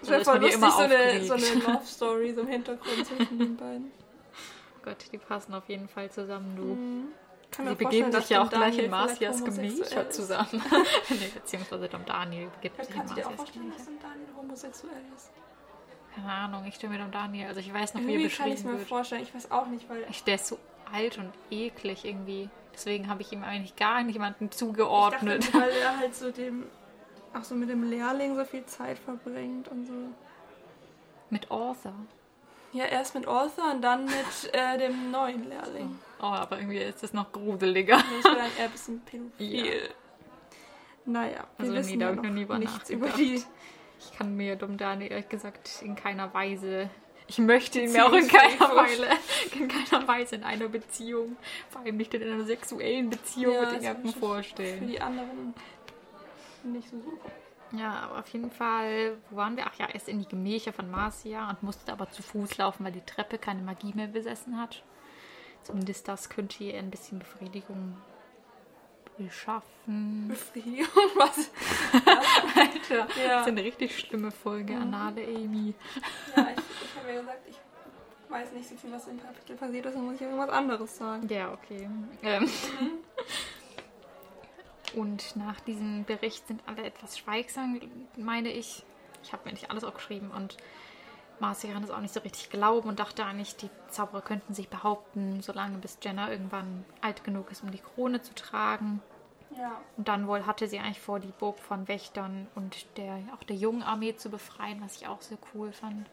Das 0.00 0.10
wäre 0.10 0.20
ist 0.20 0.28
voll 0.28 0.38
lustig, 0.38 0.56
immer 0.56 0.70
so 0.70 0.78
eine, 0.78 1.24
so 1.24 1.34
eine 1.34 1.54
Love-Story 1.54 2.32
so 2.32 2.40
im 2.40 2.48
Hintergrund 2.48 3.06
zwischen 3.06 3.38
den 3.38 3.56
beiden. 3.56 3.92
Gott, 4.82 4.96
die 5.12 5.18
passen 5.18 5.54
auf 5.54 5.68
jeden 5.68 5.88
Fall 5.88 6.10
zusammen, 6.10 6.56
du. 6.56 6.62
Mhm. 6.62 7.08
Kann 7.50 7.66
Sie 7.68 7.74
begeben 7.74 8.12
sich 8.12 8.28
ja 8.30 8.42
auch 8.42 8.48
gleich 8.50 8.78
in 8.78 8.90
Marcias 8.90 9.44
Gemächer 9.44 10.08
zusammen. 10.10 10.62
nee, 11.10 11.30
beziehungsweise 11.34 11.88
Dom 11.88 12.04
Daniel 12.04 12.48
begibt 12.50 12.76
sich 12.84 12.90
in 12.90 12.94
kannst 12.96 13.12
du 13.12 13.16
dir 13.16 13.26
auch 13.26 13.30
Marcias 13.30 13.36
vorstellen, 13.36 13.70
dass 13.72 13.84
Gemächer. 13.86 14.00
Don 14.02 14.10
Daniel 14.10 14.28
homosexuell 14.36 15.02
ist? 15.16 15.30
Keine 16.14 16.32
Ahnung, 16.32 16.64
ich 16.66 16.74
stelle 16.76 16.92
mir 16.92 16.98
Dom 17.00 17.10
Daniel, 17.10 17.48
also 17.48 17.60
ich 17.60 17.72
weiß 17.72 17.94
noch, 17.94 18.00
wie 18.02 18.06
er 18.14 18.20
Irgendwie 18.20 18.36
kann 18.36 18.48
ich 18.48 18.54
es 18.54 18.60
beschrieben 18.60 18.72
mir 18.74 18.78
wird. 18.80 18.88
vorstellen. 18.88 19.22
Ich 19.22 19.34
weiß 19.34 19.50
auch 19.50 19.66
nicht, 19.66 19.88
weil 19.88 20.06
Ich, 20.10 20.24
der 20.24 20.36
ist 20.36 20.46
so 20.46 20.58
alt 20.92 21.18
und 21.18 21.32
eklig 21.50 22.04
irgendwie. 22.04 22.48
Deswegen 22.72 23.08
habe 23.08 23.22
ich 23.22 23.32
ihm 23.32 23.42
eigentlich 23.44 23.76
gar 23.76 24.02
niemanden 24.02 24.46
ich 24.46 24.50
zugeordnet. 24.52 25.44
dachte, 25.44 25.54
weil 25.60 25.70
er 25.82 25.98
halt 25.98 26.14
so 26.14 26.30
dem, 26.30 26.66
auch 27.34 27.44
so 27.44 27.54
mit 27.54 27.68
dem 27.68 27.88
Lehrling 27.88 28.36
so 28.36 28.44
viel 28.44 28.64
Zeit 28.66 28.98
verbringt 28.98 29.68
und 29.68 29.86
so. 29.86 29.92
Mit 31.30 31.50
Arthur. 31.50 31.94
Ja, 32.72 32.84
erst 32.84 33.14
mit 33.14 33.26
Arthur 33.26 33.72
und 33.72 33.82
dann 33.82 34.04
mit 34.04 34.54
äh, 34.54 34.78
dem 34.78 35.10
neuen 35.10 35.48
Lehrling. 35.48 35.98
Oh, 36.20 36.24
aber 36.26 36.58
irgendwie 36.58 36.78
ist 36.78 37.02
das 37.02 37.12
noch 37.12 37.32
gruseliger. 37.32 37.96
Das 37.96 38.24
wäre 38.24 38.36
dann 38.36 38.50
eher 38.58 38.64
ein 38.66 38.70
bisschen 38.70 39.00
pädophil. 39.00 39.66
Ja. 39.66 39.72
Naja, 41.06 41.44
wir 41.56 41.64
Also 41.64 41.74
wissen 41.74 41.98
da 41.98 42.06
ja 42.06 42.12
ich 42.12 42.16
noch 42.20 42.30
nie 42.30 42.58
nichts 42.58 42.90
über 42.90 43.08
die 43.08 43.42
Ich 43.98 44.16
kann 44.18 44.36
mir 44.36 44.54
Dom 44.56 44.76
Daniel 44.76 45.10
ehrlich 45.10 45.28
gesagt 45.28 45.82
in 45.82 45.96
keiner 45.96 46.32
Weise. 46.32 46.90
Ich 47.26 47.38
möchte 47.38 47.80
ihn 47.80 47.92
mir 47.92 48.06
auch 48.06 48.12
in 48.12 48.26
keiner, 48.28 48.74
Weise, 48.76 49.06
in 49.52 49.68
keiner 49.68 50.06
Weise 50.08 50.34
in 50.36 50.42
einer 50.44 50.68
Beziehung, 50.68 51.36
vor 51.70 51.80
allem 51.82 51.96
nicht 51.96 52.12
in 52.12 52.22
einer 52.22 52.44
sexuellen 52.44 53.08
Beziehung 53.08 53.54
Ja, 53.54 53.60
mit 53.60 53.72
das 53.76 53.82
jemandem 53.82 54.04
wär 54.04 54.12
für 54.12 54.18
vorstellen. 54.18 54.86
die 54.88 55.00
anderen 55.00 55.54
nicht 56.64 56.88
so 56.90 56.98
super. 57.00 57.30
Ja, 57.72 58.00
aber 58.00 58.18
auf 58.20 58.28
jeden 58.28 58.50
Fall, 58.50 59.16
wo 59.30 59.36
waren 59.36 59.56
wir? 59.56 59.66
Ach 59.66 59.78
ja, 59.78 59.88
erst 59.92 60.08
in 60.08 60.18
die 60.18 60.26
Gemächer 60.28 60.72
von 60.72 60.90
Marcia 60.90 61.48
und 61.50 61.62
musste 61.62 61.92
aber 61.92 62.10
zu 62.10 62.22
Fuß 62.22 62.58
laufen, 62.58 62.84
weil 62.84 62.92
die 62.92 63.00
Treppe 63.04 63.38
keine 63.38 63.62
Magie 63.62 63.92
mehr 63.94 64.08
besessen 64.08 64.58
hat. 64.60 64.82
Zumindest 65.62 66.08
das 66.08 66.28
könnte 66.30 66.64
ihr 66.64 66.78
ein 66.78 66.90
bisschen 66.90 67.18
Befriedigung 67.20 67.96
beschaffen. 69.18 70.28
Befriedigung, 70.28 70.88
was? 71.16 71.50
Alter, 72.56 73.06
das 73.06 73.16
Ja. 73.16 73.40
ist 73.42 73.48
eine 73.48 73.62
richtig 73.62 73.98
schlimme 73.98 74.30
Folge, 74.30 74.74
Anale 74.76 75.22
Amy. 75.24 75.74
Ja, 76.34 76.48
ich, 76.50 76.58
ich 76.58 76.96
habe 76.98 77.12
ja 77.12 77.20
gesagt, 77.20 77.46
ich 77.48 77.56
weiß 78.30 78.52
nicht 78.52 78.68
so 78.68 78.76
viel, 78.76 78.90
was 78.92 79.06
im 79.08 79.20
Kapitel 79.22 79.56
passiert 79.56 79.86
ist, 79.86 79.94
dann 79.94 80.04
muss 80.06 80.14
ich 80.14 80.22
irgendwas 80.22 80.48
anderes 80.50 80.96
sagen. 80.96 81.28
Ja, 81.28 81.52
okay. 81.52 81.88
Ähm. 82.22 82.48
Und 84.94 85.36
nach 85.36 85.60
diesem 85.60 86.04
Bericht 86.04 86.46
sind 86.46 86.62
alle 86.66 86.84
etwas 86.84 87.18
schweigsam, 87.18 87.80
meine 88.16 88.50
ich. 88.50 88.84
Ich 89.22 89.32
habe 89.32 89.44
mir 89.44 89.52
nicht 89.52 89.70
alles 89.70 89.84
aufgeschrieben 89.84 90.30
und 90.30 90.56
Marcia 91.40 91.72
kann 91.72 91.82
es 91.82 91.90
auch 91.90 92.00
nicht 92.00 92.14
so 92.14 92.20
richtig 92.20 92.50
glauben 92.50 92.88
und 92.88 93.00
dachte 93.00 93.24
eigentlich, 93.24 93.56
die 93.56 93.70
Zauberer 93.88 94.22
könnten 94.22 94.54
sich 94.54 94.68
behaupten, 94.68 95.40
solange 95.40 95.78
bis 95.78 95.98
Jenna 96.02 96.30
irgendwann 96.30 96.84
alt 97.00 97.24
genug 97.24 97.50
ist, 97.50 97.62
um 97.62 97.70
die 97.70 97.78
Krone 97.78 98.20
zu 98.22 98.34
tragen. 98.34 99.02
Ja. 99.56 99.80
Und 99.96 100.08
dann 100.08 100.28
wohl 100.28 100.46
hatte 100.46 100.68
sie 100.68 100.78
eigentlich 100.78 101.00
vor, 101.00 101.18
die 101.18 101.32
Burg 101.38 101.58
von 101.58 101.88
Wächtern 101.88 102.46
und 102.54 102.86
der, 102.96 103.18
auch 103.34 103.42
der 103.42 103.56
jungen 103.56 103.82
Armee 103.82 104.14
zu 104.14 104.30
befreien, 104.30 104.80
was 104.82 104.96
ich 104.96 105.08
auch 105.08 105.20
sehr 105.22 105.38
cool 105.54 105.72
fand. 105.72 106.08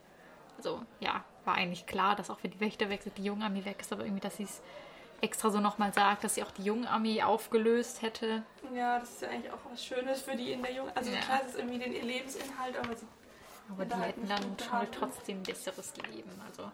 Also, 0.57 0.81
ja, 0.99 1.23
war 1.45 1.55
eigentlich 1.55 1.85
klar, 1.85 2.15
dass 2.15 2.29
auch 2.29 2.39
wenn 2.41 2.51
die 2.51 2.59
Wächter 2.59 2.89
weg 2.89 3.03
sind, 3.03 3.17
die 3.17 3.23
junge 3.23 3.45
Armee 3.45 3.63
weg 3.63 3.77
ist, 3.79 3.93
aber 3.93 4.05
irgendwie, 4.05 4.21
dass 4.21 4.37
sie 4.37 4.43
es 4.43 4.61
extra 5.21 5.49
so 5.49 5.59
nochmal 5.59 5.93
sagt, 5.93 6.23
dass 6.23 6.35
sie 6.35 6.43
auch 6.43 6.51
die 6.51 6.63
junge 6.63 6.89
Armee 6.89 7.21
aufgelöst 7.23 8.01
hätte. 8.01 8.43
Ja, 8.75 8.99
das 8.99 9.09
ist 9.11 9.21
ja 9.21 9.29
eigentlich 9.29 9.51
auch 9.51 9.59
was 9.71 9.83
Schönes 9.83 10.21
für 10.21 10.35
die 10.35 10.51
in 10.51 10.61
der 10.61 10.73
Jungen. 10.73 10.91
Also 10.95 11.11
Ja. 11.11 11.19
klar, 11.19 11.41
es 11.43 11.49
ist 11.53 11.59
irgendwie 11.59 11.79
den 11.79 11.93
ihr 11.93 12.03
Lebensinhalt, 12.03 12.77
aber 12.77 12.95
sie 12.95 13.05
Aber 13.69 13.85
die 13.85 13.95
hätten 13.95 14.27
dann 14.27 14.41
schon 14.43 14.55
gehalten. 14.57 14.91
trotzdem 14.93 15.37
ein 15.39 15.43
besseres 15.43 15.93
Leben. 16.11 16.31
Also 16.47 16.71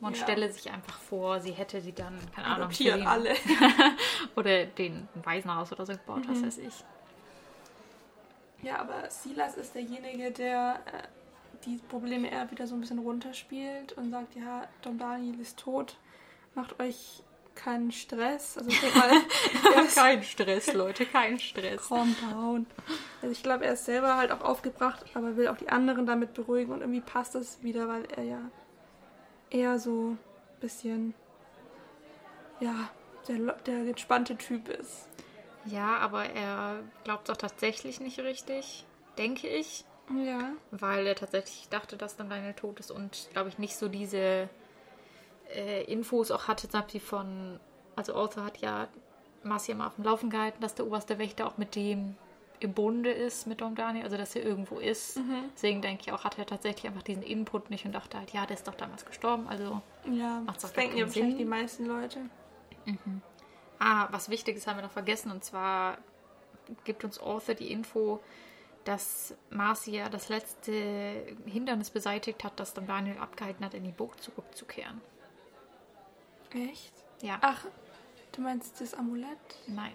man 0.00 0.14
Ja. 0.14 0.22
stelle 0.22 0.50
sich 0.52 0.70
einfach 0.70 0.98
vor, 0.98 1.40
sie 1.40 1.52
hätte 1.52 1.80
sie 1.80 1.92
dann, 1.92 2.18
keine 2.34 2.46
Ahnung, 2.46 2.62
adoptieren 2.66 3.06
alle. 3.06 3.34
oder 4.36 4.64
den 4.66 5.08
Waisenhaus 5.24 5.72
oder 5.72 5.86
so 5.86 5.92
gebaut, 5.92 6.22
was 6.28 6.38
Mhm. 6.38 6.46
weiß 6.46 6.58
ich. 6.58 6.84
Ja, 8.62 8.78
aber 8.80 9.08
Silas 9.10 9.56
ist 9.56 9.74
derjenige, 9.74 10.30
der 10.32 10.80
äh, 10.86 11.06
die 11.64 11.76
Probleme 11.88 12.30
eher 12.30 12.50
wieder 12.50 12.66
so 12.66 12.74
ein 12.74 12.80
bisschen 12.80 12.98
runterspielt 12.98 13.92
und 13.92 14.10
sagt, 14.10 14.34
ja, 14.34 14.66
Dom 14.82 14.98
Daniel 14.98 15.38
ist 15.40 15.58
tot, 15.58 15.96
macht 16.54 16.78
euch 16.80 17.22
keinen 17.58 17.92
Stress. 17.92 18.56
Also 18.56 18.70
ich 18.70 18.94
mal, 18.94 19.10
Kein 19.94 20.22
Stress, 20.22 20.72
Leute, 20.72 21.04
kein 21.04 21.38
Stress. 21.38 21.88
calm 21.88 22.14
down. 22.30 22.66
Also 23.20 23.32
ich 23.32 23.42
glaube, 23.42 23.66
er 23.66 23.74
ist 23.74 23.84
selber 23.84 24.16
halt 24.16 24.30
auch 24.30 24.40
aufgebracht, 24.40 25.04
aber 25.14 25.36
will 25.36 25.48
auch 25.48 25.56
die 25.56 25.68
anderen 25.68 26.06
damit 26.06 26.34
beruhigen 26.34 26.72
und 26.72 26.80
irgendwie 26.80 27.00
passt 27.00 27.34
das 27.34 27.62
wieder, 27.62 27.88
weil 27.88 28.04
er 28.16 28.22
ja 28.24 28.40
eher 29.50 29.78
so 29.78 30.10
ein 30.12 30.18
bisschen, 30.60 31.14
ja, 32.60 32.90
der, 33.26 33.38
der 33.66 33.78
entspannte 33.80 34.36
Typ 34.36 34.68
ist. 34.68 35.08
Ja, 35.64 35.98
aber 35.98 36.24
er 36.24 36.80
glaubt 37.04 37.30
auch 37.30 37.36
tatsächlich 37.36 38.00
nicht 38.00 38.20
richtig, 38.20 38.86
denke 39.18 39.48
ich. 39.48 39.84
Ja. 40.24 40.52
Weil 40.70 41.06
er 41.06 41.14
tatsächlich 41.14 41.68
dachte, 41.68 41.98
dass 41.98 42.16
dann 42.16 42.30
Daniel 42.30 42.54
tot 42.54 42.80
ist 42.80 42.90
und, 42.90 43.28
glaube 43.32 43.50
ich, 43.50 43.58
nicht 43.58 43.76
so 43.76 43.88
diese 43.88 44.48
äh, 45.54 45.84
Infos 45.84 46.30
auch 46.30 46.48
hatte, 46.48 46.68
zum 46.68 46.80
Beispiel 46.80 47.00
von, 47.00 47.60
also 47.96 48.14
Arthur 48.14 48.44
hat 48.44 48.58
ja 48.58 48.88
Marcia 49.42 49.74
mal 49.74 49.86
auf 49.86 49.94
dem 49.94 50.04
Laufen 50.04 50.30
gehalten, 50.30 50.60
dass 50.60 50.74
der 50.74 50.86
oberste 50.86 51.18
Wächter 51.18 51.46
auch 51.46 51.58
mit 51.58 51.74
dem 51.74 52.16
im 52.60 52.72
Bunde 52.72 53.10
ist, 53.10 53.46
mit 53.46 53.60
Dom 53.60 53.76
Daniel, 53.76 54.04
also 54.04 54.16
dass 54.16 54.34
er 54.34 54.44
irgendwo 54.44 54.78
ist. 54.78 55.20
Deswegen 55.54 55.80
denke 55.80 56.02
ich 56.06 56.12
auch, 56.12 56.24
hat 56.24 56.38
er 56.38 56.46
tatsächlich 56.46 56.86
einfach 56.86 57.02
diesen 57.02 57.22
Input 57.22 57.70
nicht 57.70 57.84
und 57.84 57.92
dachte 57.92 58.18
halt, 58.18 58.32
ja, 58.32 58.46
der 58.46 58.56
ist 58.56 58.66
doch 58.66 58.74
damals 58.74 59.06
gestorben, 59.06 59.46
also 59.48 59.80
Ja, 60.10 60.40
Macht's 60.40 60.62
das 60.62 60.72
denken 60.72 60.96
ja 60.96 61.06
wahrscheinlich 61.06 61.36
die 61.36 61.44
meisten 61.44 61.86
Leute. 61.86 62.18
Ah, 63.78 64.08
was 64.10 64.28
Wichtiges 64.28 64.66
haben 64.66 64.78
wir 64.78 64.82
noch 64.82 64.90
vergessen 64.90 65.30
und 65.30 65.44
zwar 65.44 65.98
gibt 66.84 67.04
uns 67.04 67.20
Arthur 67.20 67.54
die 67.54 67.70
Info, 67.70 68.20
dass 68.84 69.34
Marcia 69.50 70.08
das 70.08 70.28
letzte 70.28 70.72
Hindernis 71.46 71.90
beseitigt 71.90 72.42
hat, 72.42 72.58
das 72.58 72.74
dann 72.74 72.86
Daniel 72.86 73.18
abgehalten 73.18 73.64
hat, 73.64 73.74
in 73.74 73.84
die 73.84 73.92
Burg 73.92 74.20
zurückzukehren. 74.20 75.00
Echt? 76.54 76.92
Ja, 77.22 77.38
Ach, 77.40 77.64
du 78.32 78.40
meinst 78.40 78.80
das 78.80 78.94
Amulett? 78.94 79.38
nein. 79.66 79.92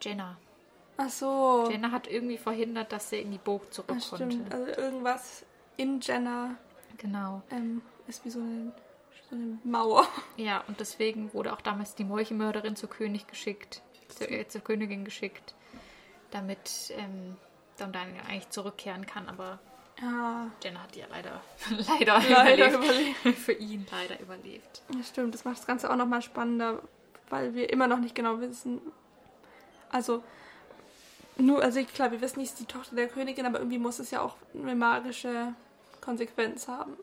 Jenna. 0.00 0.36
Ach 0.98 1.08
so. 1.10 1.68
Jenna 1.70 1.90
hat 1.90 2.06
irgendwie 2.06 2.38
verhindert, 2.38 2.92
dass 2.92 3.10
sie 3.10 3.20
in 3.20 3.30
die 3.32 3.38
Burg 3.38 3.72
zurück 3.72 3.88
Das 3.96 4.06
stimmt. 4.06 4.50
konnte. 4.50 4.56
Also 4.56 4.80
irgendwas 4.80 5.44
in 5.76 6.00
Jenna 6.00 6.56
Genau. 6.98 7.42
ähm, 7.50 7.82
ist 8.06 8.24
wie 8.24 8.30
so 8.30 8.38
eine, 8.40 8.72
so 9.28 9.36
eine 9.36 9.58
Mauer. 9.64 10.06
Ja, 10.36 10.62
und 10.68 10.80
deswegen 10.80 11.32
wurde 11.34 11.52
auch 11.52 11.60
damals 11.60 11.94
die 11.94 12.04
Meuchelmörderin 12.04 12.76
zur 12.76 12.88
König 12.88 13.26
geschickt, 13.26 13.82
zur, 14.08 14.30
äh, 14.30 14.46
zur 14.48 14.62
Königin 14.62 15.04
geschickt, 15.04 15.54
damit 16.30 16.92
ähm, 16.96 17.36
dann 17.76 17.92
Daniel 17.92 18.22
eigentlich 18.26 18.48
zurückkehren 18.50 19.04
kann, 19.06 19.28
aber 19.28 19.58
Ja, 20.00 20.50
Jenna 20.62 20.82
hat 20.82 20.94
ja 20.94 21.06
leider, 21.10 21.40
leider, 21.88 22.20
leider 22.28 22.68
überlebt. 22.74 23.14
überlebt. 23.24 23.38
Für 23.38 23.52
ihn 23.52 23.86
leider 23.90 24.20
überlebt. 24.20 24.82
Das 24.96 25.08
stimmt. 25.08 25.34
Das 25.34 25.44
macht 25.44 25.58
das 25.58 25.66
Ganze 25.66 25.90
auch 25.90 25.96
nochmal 25.96 26.20
spannender, 26.22 26.80
weil 27.30 27.54
wir 27.54 27.70
immer 27.72 27.86
noch 27.86 27.98
nicht 27.98 28.14
genau 28.14 28.40
wissen. 28.40 28.80
Also, 29.90 30.22
nur, 31.38 31.62
also 31.62 31.78
ich- 31.80 31.92
klar, 31.92 32.10
wir 32.12 32.20
wissen 32.20 32.40
nicht, 32.40 32.50
ist 32.52 32.60
die 32.60 32.66
Tochter 32.66 32.94
der 32.96 33.08
Königin, 33.08 33.46
aber 33.46 33.58
irgendwie 33.58 33.78
muss 33.78 33.98
es 33.98 34.10
ja 34.10 34.20
auch 34.20 34.36
eine 34.54 34.74
magische 34.74 35.54
Konsequenz 36.02 36.68
haben. 36.68 36.96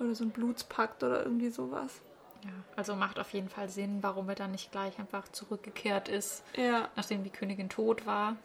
Oder 0.00 0.14
so 0.14 0.24
ein 0.24 0.30
Blutspakt 0.30 1.02
oder 1.02 1.22
irgendwie 1.22 1.50
sowas. 1.50 2.00
Ja, 2.44 2.50
also 2.76 2.94
macht 2.94 3.18
auf 3.18 3.32
jeden 3.32 3.48
Fall 3.48 3.70
Sinn, 3.70 3.98
warum 4.02 4.28
er 4.28 4.34
dann 4.34 4.50
nicht 4.50 4.70
gleich 4.70 4.98
einfach 4.98 5.26
zurückgekehrt 5.28 6.08
ist, 6.10 6.42
Ja, 6.56 6.88
nachdem 6.94 7.24
die 7.24 7.30
Königin 7.30 7.70
tot 7.70 8.04
war. 8.04 8.36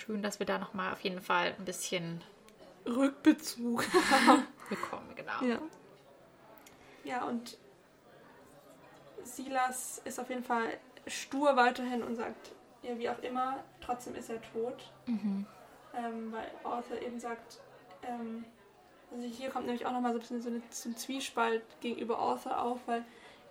Schön, 0.00 0.22
dass 0.22 0.38
wir 0.38 0.46
da 0.46 0.58
nochmal 0.58 0.92
auf 0.92 1.00
jeden 1.00 1.20
Fall 1.20 1.54
ein 1.58 1.64
bisschen 1.64 2.22
Rückbezug. 2.86 3.84
bekommen, 4.70 5.12
genau. 5.14 5.42
Ja. 5.42 5.58
Ja, 7.04 7.24
und 7.24 7.58
Silas 9.24 10.00
ist 10.04 10.18
auf 10.18 10.30
jeden 10.30 10.44
Fall 10.44 10.78
stur 11.06 11.56
weiterhin 11.56 12.02
und 12.02 12.16
sagt, 12.16 12.52
ja, 12.82 12.98
wie 12.98 13.10
auch 13.10 13.18
immer, 13.18 13.62
trotzdem 13.80 14.14
ist 14.14 14.30
er 14.30 14.40
tot. 14.40 14.90
Ähm, 15.94 16.32
weil 16.32 16.50
Arthur 16.64 17.02
eben 17.02 17.20
sagt, 17.20 17.58
ähm, 18.02 18.44
also 19.10 19.26
hier 19.26 19.50
kommt 19.50 19.66
nämlich 19.66 19.84
auch 19.84 19.92
nochmal 19.92 20.12
so 20.12 20.18
ein 20.18 20.20
bisschen 20.20 20.42
so, 20.42 20.48
eine, 20.48 20.62
so 20.70 20.88
ein 20.88 20.96
Zwiespalt 20.96 21.62
gegenüber 21.80 22.18
Arthur 22.18 22.62
auf, 22.62 22.78
weil 22.86 23.04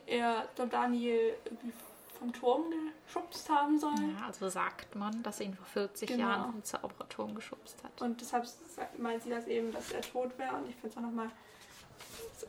er 0.05 0.47
Daniel 0.55 1.35
irgendwie 1.45 1.73
vom 2.19 2.33
Turm 2.33 2.65
geschubst 3.05 3.49
haben 3.49 3.79
soll. 3.79 3.93
Ja, 4.19 4.27
also 4.27 4.49
sagt 4.49 4.95
man, 4.95 5.23
dass 5.23 5.39
er 5.39 5.47
ihn 5.47 5.53
vor 5.55 5.65
40 5.65 6.09
Genau. 6.09 6.27
Jahren 6.27 6.51
vom 6.51 6.63
Zauberturm 6.63 7.33
geschubst 7.35 7.83
hat. 7.83 8.01
Und 8.01 8.19
deshalb 8.21 8.45
meint 8.97 9.23
sie 9.23 9.29
das 9.29 9.47
eben, 9.47 9.71
dass 9.71 9.91
er 9.91 10.01
tot 10.01 10.37
wäre. 10.37 10.55
Und 10.55 10.67
ich 10.69 10.75
finde 10.75 10.89
es 10.89 10.97
auch 10.97 11.01
nochmal, 11.01 11.29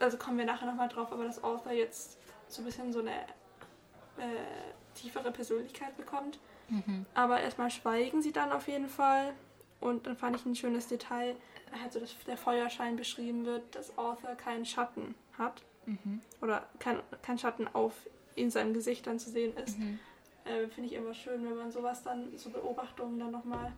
also 0.00 0.16
kommen 0.18 0.38
wir 0.38 0.44
nachher 0.44 0.66
nochmal 0.66 0.88
drauf, 0.88 1.12
aber 1.12 1.24
dass 1.24 1.42
Arthur 1.42 1.72
jetzt 1.72 2.18
so 2.48 2.62
ein 2.62 2.64
bisschen 2.64 2.92
so 2.92 3.00
eine 3.00 3.12
äh, 4.18 4.74
tiefere 4.94 5.30
Persönlichkeit 5.30 5.96
bekommt. 5.96 6.38
Aber 7.14 7.40
erstmal 7.40 7.68
schweigen 7.70 8.22
sie 8.22 8.30
dann 8.33 8.52
auf 8.52 8.68
jeden 8.68 8.88
Fall. 8.88 9.33
Und 9.80 10.06
dann 10.06 10.16
fand 10.16 10.37
ich 10.37 10.46
ein 10.46 10.54
schönes 10.54 10.87
Detail, 10.87 11.35
halt 11.83 11.92
so, 11.92 11.98
dass 11.98 12.14
der 12.28 12.37
Feuerschein 12.37 12.94
beschrieben 12.94 13.44
wird, 13.44 13.74
dass 13.74 13.96
Arthur 13.98 14.35
keinen 14.37 14.64
Schatten 14.64 15.14
hat. 15.37 15.62
Oder 16.40 16.64
kein, 16.78 17.00
kein 17.22 17.38
Schatten 17.38 17.66
auf 17.72 17.94
in 18.40 18.50
seinem 18.50 18.72
Gesicht 18.74 19.07
dann 19.07 19.18
zu 19.18 19.31
sehen 19.31 19.57
ist. 19.57 19.76
Äh, 20.44 20.68
Finde 20.68 20.88
ich 20.88 20.94
immer 20.94 21.14
schön, 21.14 21.44
wenn 21.44 21.57
man 21.57 21.70
sowas 21.70 22.03
dann, 22.03 22.37
so 22.37 22.50
Beobachtungen 22.50 23.18
dann 23.18 23.31
nochmal 23.31 23.72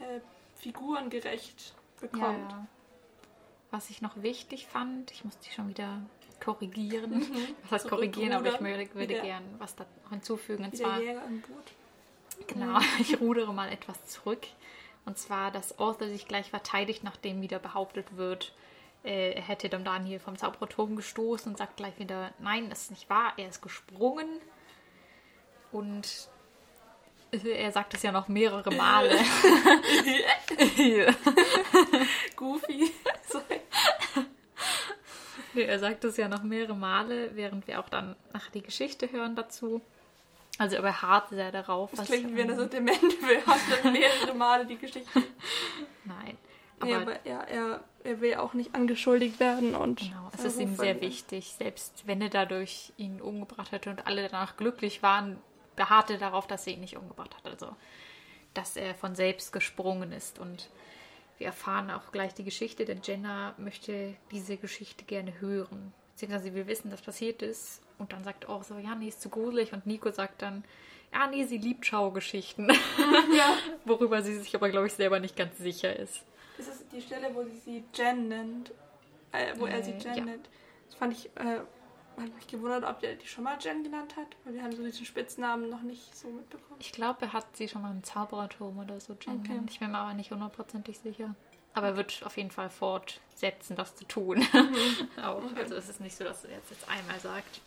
äh, 0.00 0.20
figurengerecht 0.56 1.74
Ja, 1.76 2.00
bekommt. 2.08 2.50
ja. 2.50 2.66
Was 3.70 3.90
ich 3.90 4.02
noch 4.02 4.22
wichtig 4.22 4.66
fand, 4.66 5.10
ich 5.10 5.24
muss 5.24 5.38
die 5.38 5.50
schon 5.50 5.68
wieder 5.68 6.00
korrigieren. 6.40 7.26
Was 7.64 7.72
heißt 7.82 7.88
korrigieren, 7.88 8.32
aber 8.32 8.46
ich 8.48 8.56
Zurückrudern. 8.56 8.94
würde, 8.94 9.08
Wieder. 9.14 9.22
gern 9.22 9.42
was 9.58 9.74
da 9.76 9.86
noch 10.04 10.10
hinzufügen. 10.10 10.64
Und 10.64 10.72
Wie 10.72 10.76
zwar, 10.76 11.00
Jäger 11.00 11.24
im 11.26 11.40
Boot. 11.40 12.46
genau, 12.48 12.78
ich 13.00 13.20
rudere 13.20 13.52
mal 13.54 13.72
etwas 13.72 14.04
zurück. 14.06 14.46
Und 15.06 15.18
zwar, 15.18 15.50
dass 15.50 15.78
Arthur 15.78 16.08
sich 16.08 16.26
gleich 16.28 16.50
verteidigt, 16.50 17.02
nachdem 17.04 17.40
wieder 17.42 17.58
behauptet 17.58 18.16
wird, 18.16 18.52
er 19.04 19.42
hätte 19.42 19.68
Dom 19.68 19.84
Daniel 19.84 20.18
vom 20.18 20.36
Zauberturm 20.36 20.96
gestoßen 20.96 21.52
und 21.52 21.58
sagt 21.58 21.76
gleich 21.76 21.98
wieder, 21.98 22.32
nein, 22.38 22.70
das 22.70 22.82
ist 22.82 22.90
nicht 22.90 23.10
wahr, 23.10 23.34
er 23.36 23.48
ist 23.48 23.62
gesprungen. 23.62 24.40
Und 25.72 26.28
äh, 27.32 27.50
er 27.50 27.72
sagt 27.72 27.94
es 27.94 28.02
ja 28.02 28.12
noch 28.12 28.28
mehrere 28.28 28.70
Male. 28.74 29.10
Goofy. 32.36 32.92
Nee, 35.54 35.62
er 35.62 35.78
sagt 35.78 36.04
es 36.04 36.16
ja 36.16 36.28
noch 36.28 36.42
mehrere 36.42 36.74
Male, 36.74 37.30
während 37.34 37.66
wir 37.66 37.78
auch 37.80 37.88
dann 37.88 38.16
nach 38.32 38.50
die 38.50 38.62
Geschichte 38.62 39.10
hören 39.12 39.36
dazu. 39.36 39.80
Also 40.58 40.76
er 40.76 40.82
beharrt 40.82 41.30
sehr 41.30 41.52
darauf. 41.52 41.90
Das 41.94 42.06
klingt, 42.06 42.32
wie 42.32 42.36
wenn 42.36 42.50
er 42.50 42.56
so 42.56 42.66
dement 42.66 43.00
wäre. 43.22 43.46
Hat 43.46 43.60
dann 43.82 43.92
mehrere 43.92 44.34
Male 44.34 44.66
die 44.66 44.76
Geschichte. 44.76 45.22
Nein. 46.04 46.38
Aber, 46.84 47.02
Aber, 47.02 47.12
nee, 47.24 47.32
aber 47.32 47.48
er, 47.48 47.48
er, 47.48 47.84
er 48.04 48.20
will 48.20 48.34
auch 48.36 48.54
nicht 48.54 48.74
angeschuldigt 48.74 49.40
werden. 49.40 49.74
Und 49.74 50.00
genau, 50.00 50.30
es 50.34 50.44
ist 50.44 50.60
ihm 50.60 50.76
sehr 50.76 51.00
wichtig. 51.00 51.54
Selbst 51.58 52.06
wenn 52.06 52.20
er 52.22 52.30
dadurch 52.30 52.92
ihn 52.96 53.20
umgebracht 53.20 53.72
hätte 53.72 53.90
und 53.90 54.06
alle 54.06 54.28
danach 54.28 54.56
glücklich 54.56 55.02
waren, 55.02 55.38
beharrt 55.76 56.10
er 56.10 56.18
darauf, 56.18 56.46
dass 56.46 56.66
er 56.66 56.74
ihn 56.74 56.80
nicht 56.80 56.96
umgebracht 56.96 57.34
hat. 57.36 57.46
Also, 57.50 57.74
dass 58.52 58.76
er 58.76 58.94
von 58.94 59.14
selbst 59.14 59.52
gesprungen 59.52 60.12
ist. 60.12 60.38
Und 60.38 60.68
wir 61.38 61.48
erfahren 61.48 61.90
auch 61.90 62.12
gleich 62.12 62.34
die 62.34 62.44
Geschichte, 62.44 62.84
denn 62.84 63.00
Jenna 63.02 63.54
möchte 63.58 64.14
diese 64.30 64.56
Geschichte 64.56 65.04
gerne 65.04 65.40
hören. 65.40 65.92
beziehungsweise 66.12 66.54
wir 66.54 66.66
wissen, 66.66 66.90
dass 66.90 67.02
passiert 67.02 67.42
ist. 67.42 67.80
Und 67.98 68.12
dann 68.12 68.24
sagt 68.24 68.48
auch 68.48 68.64
so, 68.64 68.78
ja, 68.78 68.94
nee, 68.94 69.08
ist 69.08 69.22
zu 69.22 69.28
gruselig. 69.28 69.72
Und 69.72 69.86
Nico 69.86 70.10
sagt 70.10 70.42
dann, 70.42 70.64
ja, 71.12 71.26
nee, 71.28 71.44
sie 71.44 71.58
liebt 71.58 71.86
Schaugeschichten. 71.86 72.70
Ja. 73.36 73.56
Worüber 73.84 74.22
sie 74.22 74.38
sich 74.38 74.54
aber, 74.54 74.68
glaube 74.70 74.86
ich, 74.86 74.92
selber 74.92 75.18
nicht 75.18 75.36
ganz 75.36 75.58
sicher 75.58 75.96
ist. 75.96 76.22
Das 76.56 76.68
ist 76.68 76.84
die 76.92 77.00
Stelle, 77.00 77.34
wo 77.34 77.42
sie 77.44 77.58
sie 77.58 77.84
Jen 77.94 78.28
nennt. 78.28 78.70
Äh, 79.32 79.54
wo 79.58 79.66
er 79.66 79.82
sie 79.82 79.92
Äh, 79.92 79.98
Jen 79.98 80.14
ja. 80.14 80.24
nennt. 80.24 80.48
Das 80.86 80.94
fand 80.96 81.12
ich, 81.12 81.26
äh, 81.36 81.58
hat 82.16 82.34
mich 82.36 82.46
gewundert, 82.46 82.84
ob 82.84 83.00
der 83.00 83.16
die 83.16 83.26
schon 83.26 83.42
mal 83.44 83.56
Jen 83.60 83.82
genannt 83.82 84.16
hat. 84.16 84.28
Weil 84.44 84.54
wir 84.54 84.62
haben 84.62 84.74
so 84.74 84.82
diesen 84.84 85.04
Spitznamen 85.04 85.68
noch 85.68 85.82
nicht 85.82 86.16
so 86.16 86.28
mitbekommen. 86.28 86.76
Ich 86.78 86.92
glaube, 86.92 87.22
er 87.22 87.32
hat 87.32 87.56
sie 87.56 87.68
schon 87.68 87.82
mal 87.82 87.90
im 87.90 88.04
Zaubererturm 88.04 88.78
oder 88.78 89.00
so 89.00 89.14
Okay. 89.14 89.36
genannt. 89.42 89.70
Ich 89.72 89.80
bin 89.80 89.90
mir 89.90 89.98
aber 89.98 90.14
nicht 90.14 90.30
hundertprozentig 90.30 90.98
sicher. 90.98 91.34
Aber 91.76 91.88
er 91.88 91.96
wird 91.96 92.22
auf 92.24 92.36
jeden 92.36 92.52
Fall 92.52 92.70
fortsetzen, 92.70 93.74
das 93.74 93.96
zu 93.96 94.04
tun. 94.04 94.46
Auch. 95.22 95.42
Okay. 95.42 95.60
Also 95.62 95.74
es 95.74 95.88
ist 95.88 96.00
nicht 96.00 96.16
so, 96.16 96.22
dass 96.22 96.44
er 96.44 96.52
jetzt, 96.52 96.70
jetzt 96.70 96.88
einmal 96.88 97.18
sagt. 97.18 97.60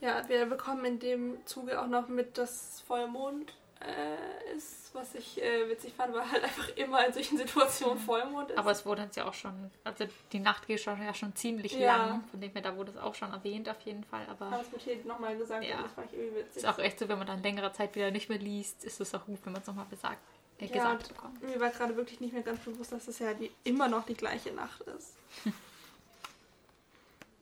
Ja, 0.00 0.26
wir 0.28 0.46
bekommen 0.46 0.84
in 0.84 0.98
dem 0.98 1.38
Zuge 1.46 1.80
auch 1.80 1.86
noch 1.86 2.08
mit, 2.08 2.36
dass 2.38 2.80
Vollmond 2.82 3.54
äh, 3.80 4.56
ist, 4.56 4.94
was 4.94 5.14
ich 5.14 5.42
äh, 5.42 5.68
witzig 5.68 5.92
fand, 5.94 6.14
weil 6.14 6.30
halt 6.30 6.42
einfach 6.44 6.68
immer 6.76 7.06
in 7.06 7.12
solchen 7.12 7.36
Situationen 7.36 7.98
Vollmond 7.98 8.50
ist. 8.50 8.56
Aber 8.58 8.70
es 8.70 8.86
wurde 8.86 9.02
jetzt 9.02 9.16
ja 9.16 9.28
auch 9.28 9.34
schon, 9.34 9.70
also 9.84 10.06
die 10.32 10.38
Nacht 10.40 10.66
geht 10.66 10.80
schon, 10.80 11.02
ja 11.02 11.12
schon 11.12 11.34
ziemlich 11.36 11.72
Ja. 11.72 11.96
lang. 12.06 12.24
Von 12.30 12.40
dem 12.40 12.52
her, 12.52 12.62
da 12.62 12.74
wurde 12.76 12.92
es 12.92 12.96
auch 12.96 13.14
schon 13.14 13.32
erwähnt 13.32 13.68
auf 13.68 13.80
jeden 13.82 14.04
Fall. 14.04 14.26
Aber 14.30 14.46
Aber 14.46 14.60
es 14.62 14.72
wird 14.72 14.82
hier 14.82 15.04
nochmal 15.04 15.36
gesagt 15.36 15.62
Ja. 15.64 15.82
das 15.82 15.92
fand 15.92 16.10
ich 16.12 16.18
irgendwie 16.18 16.38
witzig. 16.40 16.56
ist 16.56 16.66
auch 16.66 16.78
echt 16.78 16.98
so, 16.98 17.08
wenn 17.08 17.18
man 17.18 17.26
dann 17.26 17.42
längere 17.42 17.72
Zeit 17.72 17.94
wieder 17.94 18.10
nicht 18.10 18.28
mehr 18.30 18.38
liest, 18.38 18.82
ist 18.84 19.00
es 19.00 19.14
auch 19.14 19.26
gut, 19.26 19.38
wenn 19.44 19.52
man 19.52 19.60
es 19.60 19.68
nochmal 19.68 19.86
besagt, 19.90 20.20
äh, 20.58 20.64
Ja, 20.66 20.72
gesagt 20.72 21.08
bekommt. 21.08 21.42
Mir 21.42 21.60
war 21.60 21.68
gerade 21.68 21.94
wirklich 21.96 22.20
nicht 22.20 22.32
mehr 22.32 22.42
ganz 22.42 22.60
bewusst, 22.60 22.92
dass 22.92 23.06
es 23.08 23.18
ja 23.18 23.34
die, 23.34 23.50
immer 23.64 23.88
noch 23.88 24.06
die 24.06 24.14
gleiche 24.14 24.52
Nacht 24.52 24.80
ist. 24.82 25.12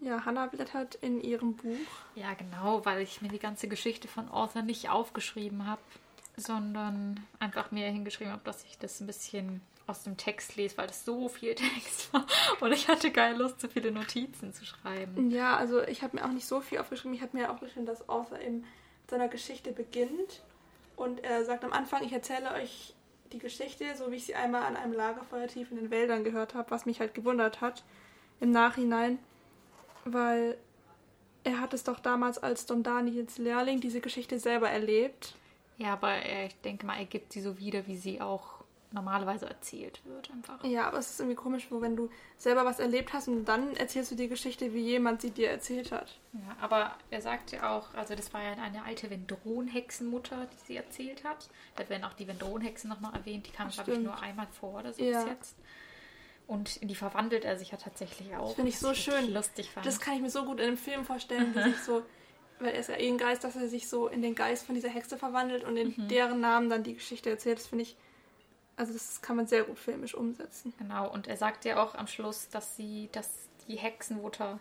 ja, 0.01 0.25
Hannah 0.25 0.47
blättert 0.47 0.97
in 0.97 1.21
ihrem 1.21 1.55
Buch. 1.55 1.79
Ja, 2.17 2.35
genau, 2.35 2.85
weil 2.85 3.01
ich 3.03 3.23
mir 3.23 3.29
die 3.29 3.39
ganze 3.39 3.69
Geschichte 3.69 4.09
von 4.09 4.29
Arthur 4.31 4.63
nicht 4.63 4.91
aufgeschrieben 4.91 5.67
habe, 5.67 5.81
sondern 6.37 7.21
einfach 7.39 7.71
mir 7.71 7.87
hingeschrieben 7.87 8.33
habe, 8.33 8.43
dass 8.45 8.65
ich 8.65 8.79
das 8.79 9.01
ein 9.01 9.07
bisschen 9.07 9.61
aus 9.87 10.03
dem 10.03 10.17
Text 10.17 10.57
lese, 10.57 10.77
weil 10.79 10.87
das 10.87 11.05
so 11.05 11.29
viel 11.29 11.55
Text 11.55 12.13
war. 12.13 12.27
Und 12.61 12.73
ich 12.73 12.89
hatte 12.89 13.11
keine 13.11 13.37
Lust, 13.37 13.61
so 13.61 13.69
viele 13.69 13.93
Notizen 13.93 14.53
zu 14.53 14.65
schreiben. 14.65 15.31
Ja, 15.31 15.57
also 15.57 15.83
ich 15.83 16.03
habe 16.03 16.17
mir 16.17 16.25
auch 16.25 16.33
nicht 16.33 16.47
so 16.47 16.61
viel 16.61 16.79
aufgeschrieben. 16.79 17.15
Ich 17.15 17.23
habe 17.23 17.37
mir 17.37 17.51
aufgeschrieben, 17.51 17.87
dass 17.87 18.09
Arthur 18.09 18.39
in 18.39 18.65
seiner 19.09 19.29
Geschichte 19.29 19.73
beginnt. 19.73 20.43
Und 20.97 21.23
er 21.25 21.45
sagt 21.45 21.65
am 21.65 21.73
Anfang, 21.73 22.03
ich 22.05 22.13
erzähle 22.13 22.53
euch 22.53 22.95
die 23.33 23.39
Geschichte, 23.39 23.85
so 23.97 24.11
wie 24.11 24.17
ich 24.17 24.27
sie 24.27 24.35
einmal 24.35 24.63
an 24.63 24.77
einem 24.77 24.93
Lagerfeuer 24.93 25.49
tief 25.49 25.71
in 25.71 25.77
den 25.77 25.91
Wäldern 25.91 26.25
gehört 26.25 26.55
habe, 26.55 26.71
was 26.71 26.87
mich 26.87 27.01
halt 27.01 27.15
gewundert 27.15 27.61
hat 27.61 27.85
im 28.41 28.51
Nachhinein, 28.51 29.19
weil 30.05 30.57
er 31.43 31.61
hat 31.61 31.75
es 31.75 31.85
doch 31.85 31.99
damals 31.99 32.39
als 32.39 32.67
Don 32.67 32.83
Daniels 32.83 33.39
Lehrling 33.39 33.81
diese 33.81 34.01
Geschichte 34.01 34.39
selber 34.39 34.71
erlebt. 34.71 35.35
Ja, 35.77 35.93
aber 35.95 36.13
äh, 36.15 36.47
ich 36.47 36.55
denke 36.63 36.87
mal, 36.87 36.97
er 36.99 37.05
gibt 37.05 37.33
sie 37.33 37.41
so 37.41 37.59
wieder, 37.59 37.87
wie 37.87 37.97
sie 37.97 38.21
auch 38.21 38.65
normalerweise 38.93 39.47
erzählt 39.47 40.01
wird, 40.05 40.31
einfach. 40.31 40.63
Ja, 40.65 40.87
aber 40.87 40.99
es 40.99 41.11
ist 41.11 41.19
irgendwie 41.19 41.35
komisch, 41.35 41.67
wo 41.71 41.81
wenn 41.81 41.97
du 41.97 42.11
selber 42.39 42.65
was 42.65 42.79
erlebt 42.79 43.13
hast 43.13 43.27
und 43.27 43.45
dann 43.45 43.75
erzählst 43.75 44.13
du 44.13 44.15
die 44.15 44.29
Geschichte, 44.29 44.73
wie 44.73 44.83
jemand 44.83 45.21
sie 45.21 45.33
dir 45.33 45.51
erzählt 45.51 45.91
hat. 45.91 46.17
Ja, 46.33 46.57
aber 46.61 46.95
er 47.11 47.21
sagt 47.21 47.51
ja 47.51 47.77
auch, 47.77 47.93
also 47.95 48.15
das 48.15 48.33
war 48.33 48.41
ja 48.45 48.53
eine 48.53 48.85
alte 48.85 49.11
Vendron-Hexenmutter, 49.11 50.47
die 50.47 50.67
sie 50.67 50.77
erzählt 50.77 51.25
hat. 51.25 51.49
Da 51.75 51.89
werden 51.89 52.05
auch 52.05 52.13
die 52.13 52.29
Vendron-Hexen 52.29 52.89
nochmal 52.89 53.15
erwähnt. 53.15 53.47
Die 53.47 53.51
kam, 53.51 53.69
glaube 53.71 53.93
ich, 53.95 53.99
nur 53.99 54.21
einmal 54.21 54.47
vor 54.49 54.79
oder 54.81 54.93
so 54.93 55.03
Ja. 55.03 55.23
bis 55.25 55.31
jetzt. 55.33 55.57
Und 56.47 56.77
in 56.77 56.89
die 56.89 56.95
verwandelt 56.95 57.45
er 57.45 57.59
sich 57.59 57.71
ja 57.71 57.79
tatsächlich 57.79 58.37
auch. 58.37 58.49
Das 58.49 58.55
finde 58.55 58.69
ich 58.71 58.79
so 58.79 58.93
schön. 58.95 59.33
lustig 59.33 59.71
fand. 59.71 59.87
Das 59.87 59.99
kann 59.99 60.15
ich 60.15 60.21
mir 60.21 60.31
so 60.31 60.45
gut 60.45 60.61
in 60.61 60.69
einem 60.69 60.77
Film 60.77 61.05
vorstellen, 61.05 61.53
die 61.53 61.63
sich 61.63 61.81
so, 61.83 62.03
weil 62.59 62.75
er 62.75 62.81
ist 62.81 62.89
ja 62.89 62.97
eh 62.97 63.09
ein 63.09 63.19
Geist, 63.19 63.45
dass 63.45 63.57
er 63.57 63.69
sich 63.69 63.89
so 63.89 64.09
in 64.09 64.23
den 64.23 64.35
Geist 64.35 64.67
von 64.67 64.75
dieser 64.75 64.89
Hexe 64.89 65.19
verwandelt 65.19 65.65
und 65.65 65.77
in 65.77 66.09
deren 66.09 66.41
Namen 66.41 66.69
dann 66.69 66.83
die 66.83 66.95
Geschichte 66.95 67.31
erzählt. 67.31 67.59
Das 67.59 67.67
finde 67.67 67.83
ich, 67.83 67.97
also 68.77 68.93
das 68.93 69.23
kann 69.23 69.37
man 69.37 69.47
sehr 69.47 69.65
gut 69.65 69.79
filmisch 69.79 70.15
umsetzen. 70.15 70.73
Genau, 70.79 71.11
und 71.11 71.27
er 71.27 71.37
sagt 71.37 71.65
ja 71.65 71.83
auch 71.83 71.95
am 71.95 72.07
Schluss, 72.07 72.49
dass 72.49 72.77
sie, 72.77 73.09
dass 73.13 73.49
die 73.69 73.77
Hexenmutter, 73.77 74.61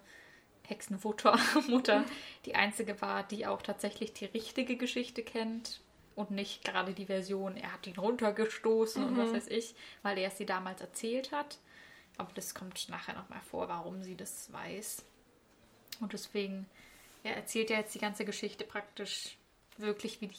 Hexenmutter, 0.68 1.38
Mutter, 1.68 2.06
die 2.46 2.56
einzige 2.56 3.02
war, 3.02 3.24
die 3.24 3.46
auch 3.46 3.62
tatsächlich 3.62 4.14
die 4.14 4.26
richtige 4.26 4.76
Geschichte 4.76 5.24
kennt 5.24 5.82
und 6.16 6.32
nicht 6.32 6.64
gerade 6.64 6.94
die 6.94 7.08
Version, 7.08 7.58
er 7.58 7.74
hat 7.74 7.88
ihn 7.88 7.98
runtergestoßen 7.98 9.04
und 9.04 9.18
was 9.18 9.34
weiß 9.34 9.48
ich, 9.48 9.76
weil 10.04 10.18
er 10.18 10.28
es 10.28 10.38
sie 10.38 10.46
damals 10.46 10.82
erzählt 10.82 11.32
hat. 11.32 11.58
Aber 12.18 12.32
das 12.36 12.54
kommt 12.54 12.88
nachher 12.90 13.16
nochmal 13.16 13.42
vor, 13.42 13.68
warum 13.68 14.04
sie 14.04 14.16
das 14.16 14.54
weiß. 14.54 15.04
Und 16.00 16.14
deswegen, 16.14 16.68
er 17.24 17.36
erzählt 17.36 17.70
ja 17.70 17.78
jetzt 17.78 17.96
die 17.96 18.00
ganze 18.00 18.26
Geschichte 18.26 18.64
praktisch 18.64 19.38
wirklich, 19.78 20.22
wie 20.22 20.28
die 20.28 20.38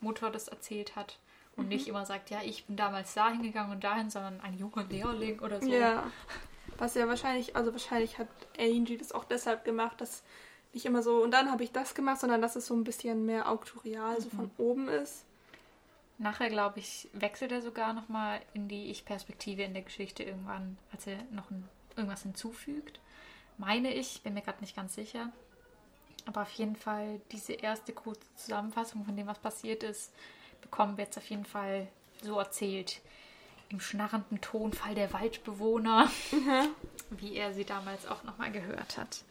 Mutter 0.00 0.30
das 0.30 0.48
erzählt 0.48 0.96
hat. 0.96 1.18
Und 1.56 1.68
nicht 1.68 1.88
immer 1.88 2.04
sagt, 2.04 2.28
ja, 2.28 2.42
ich 2.44 2.66
bin 2.66 2.76
damals 2.76 3.14
dahin 3.14 3.42
gegangen 3.42 3.72
und 3.72 3.82
dahin, 3.82 4.10
sondern 4.10 4.42
ein 4.42 4.58
junger 4.58 4.84
Lehrling 4.84 5.40
oder 5.40 5.58
so. 5.62 5.70
Ja. 5.70 6.10
Was 6.76 6.94
ja 6.94 7.08
wahrscheinlich, 7.08 7.56
also 7.56 7.72
wahrscheinlich 7.72 8.18
hat 8.18 8.28
Angie 8.58 8.98
das 8.98 9.12
auch 9.12 9.24
deshalb 9.24 9.64
gemacht, 9.64 9.98
dass 10.02 10.22
nicht 10.74 10.84
immer 10.84 11.02
so, 11.02 11.22
und 11.22 11.30
dann 11.30 11.50
habe 11.50 11.64
ich 11.64 11.72
das 11.72 11.94
gemacht, 11.94 12.20
sondern 12.20 12.42
dass 12.42 12.56
es 12.56 12.66
so 12.66 12.74
ein 12.74 12.84
bisschen 12.84 13.24
mehr 13.24 13.50
auktorial, 13.50 14.20
so 14.20 14.28
von 14.28 14.50
oben 14.58 14.88
ist. 14.88 15.24
Nachher, 16.18 16.50
glaube 16.50 16.80
ich, 16.80 17.08
wechselt 17.14 17.52
er 17.52 17.62
sogar 17.62 17.94
nochmal 17.94 18.42
in 18.52 18.68
die 18.68 18.90
Ich-Perspektive 18.90 19.62
in 19.62 19.72
der 19.72 19.82
Geschichte 19.82 20.22
irgendwann, 20.22 20.76
als 20.92 21.06
er 21.06 21.16
noch 21.30 21.50
ein, 21.50 21.66
irgendwas 21.96 22.22
hinzufügt. 22.22 23.00
Meine 23.56 23.94
ich, 23.94 24.22
bin 24.22 24.34
mir 24.34 24.42
gerade 24.42 24.60
nicht 24.60 24.76
ganz 24.76 24.94
sicher. 24.94 25.32
Aber 26.26 26.42
auf 26.42 26.50
jeden 26.52 26.76
Fall, 26.76 27.20
diese 27.32 27.52
erste 27.54 27.92
kurze 27.92 28.26
Zusammenfassung 28.34 29.04
von 29.04 29.16
dem, 29.16 29.26
was 29.26 29.38
passiert 29.38 29.82
ist, 29.82 30.12
bekommen 30.60 30.96
wir 30.96 31.04
jetzt 31.04 31.16
auf 31.16 31.28
jeden 31.30 31.44
Fall 31.44 31.86
so 32.22 32.38
erzählt. 32.38 33.00
Im 33.68 33.80
schnarrenden 33.80 34.40
Tonfall 34.40 34.94
der 34.94 35.12
Waldbewohner, 35.12 36.10
wie 37.10 37.34
er 37.34 37.52
sie 37.52 37.64
damals 37.64 38.06
auch 38.06 38.22
nochmal 38.24 38.52
gehört 38.52 38.96
hat. 38.96 39.24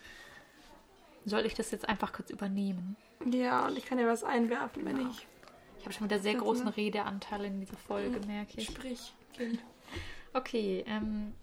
Soll 1.26 1.46
ich 1.46 1.54
das 1.54 1.72
jetzt 1.72 1.88
einfach 1.88 2.12
kurz 2.14 2.30
übernehmen? 2.30 2.96
Ja, 3.32 3.68
und 3.68 3.78
ich 3.78 3.86
kann 3.86 3.98
ja 4.00 4.08
was 4.08 4.24
einwerfen, 4.24 4.86
wenn 4.86 5.00
Ja. 5.02 5.10
ich 5.10 5.26
Ich 5.80 5.84
habe 5.86 5.94
schon 5.94 6.06
wieder 6.06 6.20
sehr 6.20 6.36
großen 6.36 6.68
Redeanteil 6.68 7.46
in 7.46 7.60
dieser 7.62 7.78
Folge, 7.78 8.20
merke 8.28 8.60
ich. 8.60 8.68
sprich. 8.68 9.14
Kind. 9.34 9.60
Okay, 10.34 10.84
ähm, 10.88 11.34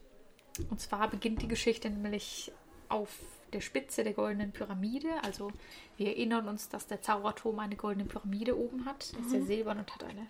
und 0.70 0.80
zwar 0.80 1.08
beginnt 1.08 1.40
die 1.42 1.48
Geschichte 1.48 1.88
nämlich 1.90 2.52
auf 2.88 3.08
der 3.52 3.60
Spitze 3.60 4.04
der 4.04 4.12
goldenen 4.14 4.52
Pyramide. 4.52 5.08
Also 5.22 5.50
wir 5.96 6.08
erinnern 6.08 6.48
uns, 6.48 6.68
dass 6.68 6.86
der 6.86 7.02
Zauberturm 7.02 7.58
eine 7.58 7.76
goldene 7.76 8.06
Pyramide 8.06 8.58
oben 8.58 8.84
hat. 8.84 9.12
Der 9.14 9.20
ist 9.20 9.32
ja 9.32 9.40
silbern 9.42 9.78
und 9.78 9.94
hat 9.94 10.04
eine 10.04 10.26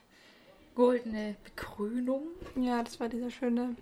goldene 0.74 1.36
Bekrönung. 1.44 2.26
Ja, 2.56 2.82
das 2.82 2.98
war 3.00 3.08
diese 3.08 3.30
schöne, 3.30 3.76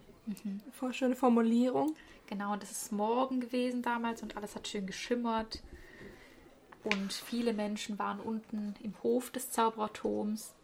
vor- 0.72 0.92
schöne 0.92 1.16
Formulierung. 1.16 1.94
Genau, 2.26 2.52
und 2.52 2.62
das 2.62 2.70
ist 2.70 2.92
morgen 2.92 3.40
gewesen 3.40 3.82
damals 3.82 4.22
und 4.22 4.36
alles 4.36 4.54
hat 4.54 4.68
schön 4.68 4.86
geschimmert. 4.86 5.62
Und 6.84 7.12
viele 7.12 7.52
Menschen 7.52 7.98
waren 7.98 8.20
unten 8.20 8.74
im 8.82 8.94
Hof 9.02 9.30
des 9.30 9.50
Zauberturms 9.50 10.54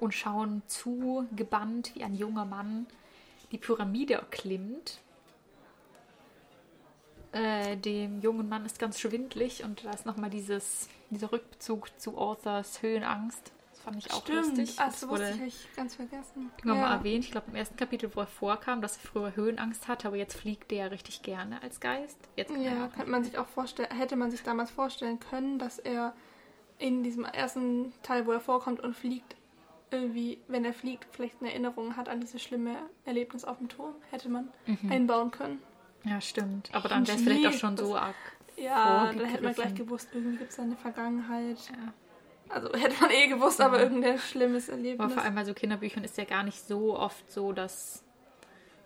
und 0.00 0.12
schauen 0.12 0.62
zu, 0.66 1.26
gebannt, 1.36 1.94
wie 1.94 2.02
ein 2.04 2.14
junger 2.14 2.44
Mann 2.44 2.86
die 3.52 3.58
Pyramide 3.58 4.14
erklimmt. 4.14 4.98
Äh, 7.32 7.76
dem 7.78 8.20
jungen 8.20 8.48
Mann 8.48 8.66
ist 8.66 8.78
ganz 8.78 9.00
schwindlig 9.00 9.64
und 9.64 9.84
da 9.84 9.90
ist 9.92 10.04
nochmal 10.04 10.28
dieses, 10.30 10.88
dieser 11.10 11.32
Rückbezug 11.32 11.88
zu 11.98 12.18
Arthurs 12.18 12.82
Höhenangst. 12.82 13.52
Das 13.70 13.80
fand 13.80 13.96
ich 13.96 14.12
auch 14.12 14.28
lustig. 14.28 14.74
Ah, 14.78 14.86
das 14.86 15.00
Das 15.00 15.08
wusste 15.08 15.34
wurde 15.38 15.44
ich 15.46 15.68
ganz 15.74 15.94
vergessen. 15.96 16.50
Irgendwann 16.58 16.80
mal 16.80 16.90
Ja. 16.90 16.96
erwähnt, 16.96 17.24
ich 17.24 17.30
glaube 17.30 17.46
im 17.48 17.56
ersten 17.56 17.76
Kapitel, 17.76 18.14
wo 18.14 18.20
er 18.20 18.26
vorkam, 18.26 18.82
dass 18.82 18.96
er 18.98 19.00
früher 19.08 19.34
Höhenangst 19.34 19.88
hatte, 19.88 20.08
aber 20.08 20.16
jetzt 20.16 20.36
fliegt 20.36 20.70
er 20.72 20.78
ja 20.78 20.86
richtig 20.88 21.22
gerne 21.22 21.62
als 21.62 21.80
Geist. 21.80 22.18
Jetzt 22.36 22.54
Ja, 22.54 22.88
könnte 22.88 23.10
man 23.10 23.24
sich 23.24 23.38
auch 23.38 23.48
vorstellen, 23.48 23.90
hätte 23.96 24.16
man 24.16 24.30
sich 24.30 24.42
damals 24.42 24.70
vorstellen 24.70 25.18
können, 25.18 25.58
dass 25.58 25.78
er 25.78 26.14
in 26.78 27.02
diesem 27.02 27.24
ersten 27.24 27.92
Teil, 28.02 28.26
wo 28.26 28.32
er 28.32 28.40
vorkommt 28.40 28.80
und 28.80 28.94
fliegt, 28.94 29.36
irgendwie, 29.90 30.38
wenn 30.48 30.64
er 30.64 30.72
fliegt, 30.74 31.06
vielleicht 31.14 31.40
eine 31.40 31.50
Erinnerung 31.50 31.96
hat 31.96 32.08
an 32.08 32.20
dieses 32.20 32.42
schlimme 32.42 32.76
Erlebnis 33.04 33.44
auf 33.44 33.58
dem 33.58 33.68
Turm, 33.68 33.94
hätte 34.10 34.28
man 34.28 34.48
Mhm. 34.66 34.90
einbauen 34.92 35.30
können. 35.30 35.60
Ja, 36.04 36.20
stimmt. 36.20 36.70
Aber 36.72 36.88
dann 36.88 37.06
wäre 37.06 37.16
es 37.16 37.22
vielleicht 37.22 37.46
auch 37.46 37.52
schon 37.52 37.76
so 37.76 37.96
arg. 37.96 38.14
Ja, 38.56 39.12
dann 39.12 39.24
hätte 39.24 39.42
man 39.44 39.54
gleich 39.54 39.74
gewusst, 39.74 40.08
irgendwie 40.12 40.36
gibt 40.38 40.52
es 40.52 40.58
eine 40.58 40.76
Vergangenheit. 40.76 41.58
Ja. 41.70 41.92
Also 42.48 42.72
hätte 42.74 43.00
man 43.00 43.10
eh 43.10 43.28
gewusst, 43.28 43.60
aber 43.60 43.80
irgendein 43.80 44.18
schlimmes 44.18 44.68
Aber 44.68 44.76
Erlebnis. 44.78 45.12
vor 45.14 45.22
allem 45.22 45.34
bei 45.34 45.44
so 45.44 45.54
Kinderbüchern 45.54 46.04
ist 46.04 46.18
ja 46.18 46.24
gar 46.24 46.42
nicht 46.42 46.66
so 46.66 46.98
oft 46.98 47.30
so, 47.32 47.52
dass 47.52 48.04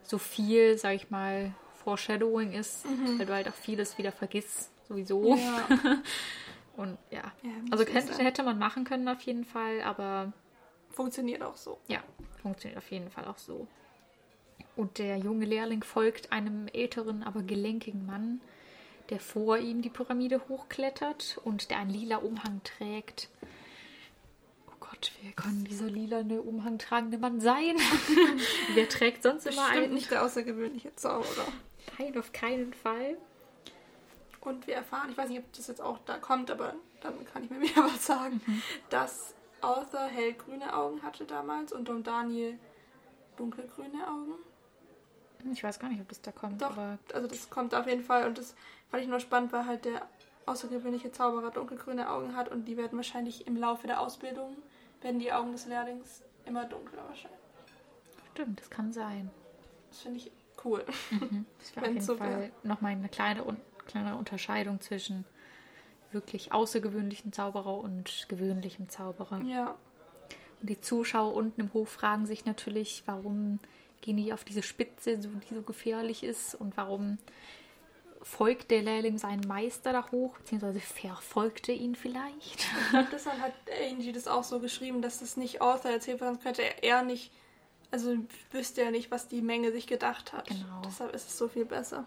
so 0.02 0.18
viel, 0.18 0.78
sag 0.78 0.94
ich 0.94 1.10
mal, 1.10 1.52
Foreshadowing 1.82 2.52
ist, 2.52 2.84
weil 3.18 3.26
du 3.26 3.32
halt 3.32 3.48
auch 3.48 3.54
vieles 3.54 3.98
wieder 3.98 4.12
vergisst, 4.12 4.70
sowieso. 4.88 5.34
Mhm. 5.34 5.38
ja. 5.40 5.66
Und 6.76 6.98
ja. 7.10 7.22
Ja, 7.42 7.50
Also 7.70 7.84
könnte, 7.86 8.22
hätte 8.22 8.42
man 8.42 8.58
machen 8.58 8.84
können 8.84 9.08
auf 9.08 9.22
jeden 9.22 9.44
Fall, 9.44 9.80
aber 9.82 10.32
Funktioniert 10.90 11.42
auch 11.42 11.56
so. 11.56 11.78
ja, 11.88 11.98
funktioniert 12.42 12.78
auf 12.78 12.90
jeden 12.90 13.10
Fall 13.10 13.24
auch 13.26 13.38
so. 13.38 13.66
Und 14.76 14.98
der 14.98 15.16
junge 15.16 15.46
Lehrling 15.46 15.82
folgt 15.82 16.32
einem 16.32 16.68
älteren, 16.68 17.22
aber 17.22 17.42
gelenkigen 17.42 18.04
Mann, 18.04 18.40
der 19.08 19.20
vor 19.20 19.56
ihm 19.58 19.80
die 19.80 19.88
Pyramide 19.88 20.48
hochklettert 20.48 21.40
und 21.44 21.70
der 21.70 21.78
einen 21.78 21.90
lila 21.90 22.16
Umhang 22.16 22.60
trägt. 22.62 23.30
Oh 24.68 24.76
Gott, 24.80 25.12
wer 25.22 25.32
kann 25.32 25.64
dieser 25.64 25.86
lilane 25.86 26.42
Umhang 26.42 26.78
tragende 26.78 27.16
Mann 27.16 27.40
sein? 27.40 27.76
wer 28.74 28.88
trägt 28.88 29.22
sonst 29.22 29.46
immer 29.46 29.66
einen? 29.66 29.94
nicht 29.94 30.10
der 30.10 30.22
außergewöhnliche 30.22 30.94
Zauberer. 30.94 31.46
Nein, 31.98 32.18
auf 32.18 32.32
keinen 32.32 32.74
Fall. 32.74 33.16
Und 34.40 34.66
wir 34.66 34.74
erfahren, 34.74 35.10
ich 35.10 35.16
weiß 35.16 35.30
nicht, 35.30 35.40
ob 35.40 35.52
das 35.54 35.66
jetzt 35.66 35.80
auch 35.80 35.98
da 36.04 36.18
kommt, 36.18 36.50
aber 36.50 36.74
dann 37.00 37.24
kann 37.24 37.44
ich 37.44 37.50
mir 37.50 37.60
wieder 37.62 37.84
was 37.84 38.06
sagen, 38.06 38.40
dass 38.90 39.34
Arthur 39.60 40.04
hellgrüne 40.04 40.76
Augen 40.76 41.02
hatte 41.02 41.24
damals 41.24 41.72
und 41.72 41.88
Dom 41.88 42.02
Daniel 42.02 42.58
dunkelgrüne 43.36 44.06
Augen. 44.06 44.34
Ich 45.52 45.62
weiß 45.62 45.78
gar 45.78 45.88
nicht, 45.88 46.00
ob 46.00 46.08
das 46.08 46.20
da 46.20 46.32
kommt, 46.32 46.60
Doch, 46.62 46.76
also 47.12 47.28
das 47.28 47.50
kommt 47.50 47.74
auf 47.74 47.86
jeden 47.86 48.02
Fall 48.02 48.26
und 48.26 48.38
das 48.38 48.54
fand 48.90 49.02
ich 49.02 49.08
nur 49.08 49.20
spannend, 49.20 49.52
weil 49.52 49.66
halt 49.66 49.84
der 49.84 50.06
außergewöhnliche 50.46 51.10
Zauberer 51.12 51.50
dunkelgrüne 51.50 52.08
Augen 52.10 52.36
hat 52.36 52.48
und 52.50 52.66
die 52.66 52.76
werden 52.76 52.96
wahrscheinlich 52.96 53.46
im 53.46 53.56
Laufe 53.56 53.86
der 53.86 54.00
Ausbildung, 54.00 54.56
werden 55.02 55.18
die 55.18 55.32
Augen 55.32 55.52
des 55.52 55.66
Lehrlings 55.66 56.22
immer 56.44 56.64
dunkler 56.64 57.02
wahrscheinlich. 57.08 57.40
stimmt, 58.32 58.60
das 58.60 58.70
kann 58.70 58.92
sein. 58.92 59.30
Das 59.90 60.00
finde 60.00 60.18
ich 60.18 60.30
cool. 60.64 60.84
Das 61.58 61.74
wäre 61.74 61.86
auf 61.86 61.92
jeden 61.92 62.00
so 62.00 62.16
Fall 62.16 62.50
nochmal 62.62 62.92
eine 62.92 63.08
kleine, 63.08 63.44
un 63.44 63.56
kleine 63.86 64.16
Unterscheidung 64.16 64.80
zwischen 64.80 65.24
wirklich 66.12 66.52
außergewöhnlichen 66.52 67.32
Zauberer 67.32 67.78
und 67.78 68.26
gewöhnlichem 68.28 68.88
Zauberer. 68.88 69.40
Ja, 69.42 69.74
Und 70.60 70.70
die 70.70 70.80
Zuschauer 70.80 71.34
unten 71.34 71.60
im 71.60 71.72
Hof 71.72 71.90
fragen 71.90 72.26
sich 72.26 72.44
natürlich, 72.46 73.02
warum 73.06 73.58
gehen 74.00 74.16
die 74.16 74.32
auf 74.32 74.44
diese 74.44 74.62
Spitze, 74.62 75.20
so, 75.20 75.28
die 75.28 75.54
so 75.54 75.62
gefährlich 75.62 76.22
ist 76.22 76.54
und 76.54 76.76
warum 76.76 77.18
folgt 78.22 78.72
der 78.72 78.82
Lehrling 78.82 79.18
seinen 79.18 79.46
Meister 79.46 79.92
da 79.92 80.10
hoch, 80.10 80.36
beziehungsweise 80.38 80.80
verfolgte 80.80 81.70
ihn 81.70 81.94
vielleicht. 81.94 82.66
deshalb 83.12 83.38
hat 83.40 83.52
Angie 83.88 84.12
das 84.12 84.26
auch 84.26 84.42
so 84.42 84.58
geschrieben, 84.58 85.00
dass 85.00 85.20
das 85.20 85.36
nicht 85.36 85.62
Arthur 85.62 85.92
erzählt, 85.92 86.20
weil 86.20 86.28
sonst 86.28 86.42
könnte 86.42 86.62
er 86.82 87.02
nicht, 87.02 87.30
also 87.92 88.16
wüsste 88.50 88.82
er 88.82 88.90
nicht, 88.90 89.12
was 89.12 89.28
die 89.28 89.42
Menge 89.42 89.70
sich 89.70 89.86
gedacht 89.86 90.32
hat. 90.32 90.48
Genau. 90.48 90.82
Deshalb 90.84 91.14
ist 91.14 91.28
es 91.28 91.38
so 91.38 91.46
viel 91.46 91.64
besser. 91.64 92.04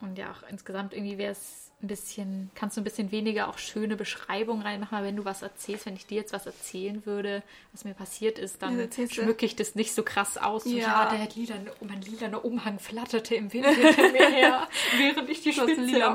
Und 0.00 0.16
ja, 0.18 0.30
auch 0.30 0.48
insgesamt 0.48 0.94
irgendwie 0.94 1.18
wäre 1.18 1.32
es 1.32 1.70
ein 1.82 1.86
bisschen, 1.88 2.50
kannst 2.54 2.76
du 2.76 2.80
ein 2.82 2.84
bisschen 2.84 3.10
weniger 3.10 3.48
auch 3.48 3.56
schöne 3.58 3.96
Beschreibungen 3.96 4.62
reinmachen, 4.62 5.02
wenn 5.02 5.16
du 5.16 5.24
was 5.24 5.40
erzählst, 5.42 5.86
wenn 5.86 5.94
ich 5.94 6.06
dir 6.06 6.16
jetzt 6.16 6.32
was 6.34 6.44
erzählen 6.44 7.04
würde, 7.06 7.42
was 7.72 7.84
mir 7.84 7.94
passiert 7.94 8.38
ist, 8.38 8.60
Ja, 8.60 8.68
dann 8.68 8.76
du. 9.16 9.22
schmücke 9.22 9.46
ich 9.46 9.56
das 9.56 9.74
nicht 9.74 9.94
so 9.94 10.02
krass 10.02 10.36
aus. 10.36 10.64
Ja. 10.66 10.72
ja, 10.72 11.10
der 11.10 11.22
hat 11.22 11.36
lila, 11.36 11.54
mein 11.80 12.02
lilaner 12.02 12.44
Umhang 12.44 12.78
flatterte 12.78 13.34
im 13.34 13.50
Wind 13.52 13.66
hinter 13.66 14.12
mir 14.12 14.28
her, 14.28 14.68
während 14.98 15.28
ich 15.30 15.40
die 15.42 15.52
Spitze 15.52 15.80
lila. 15.86 16.08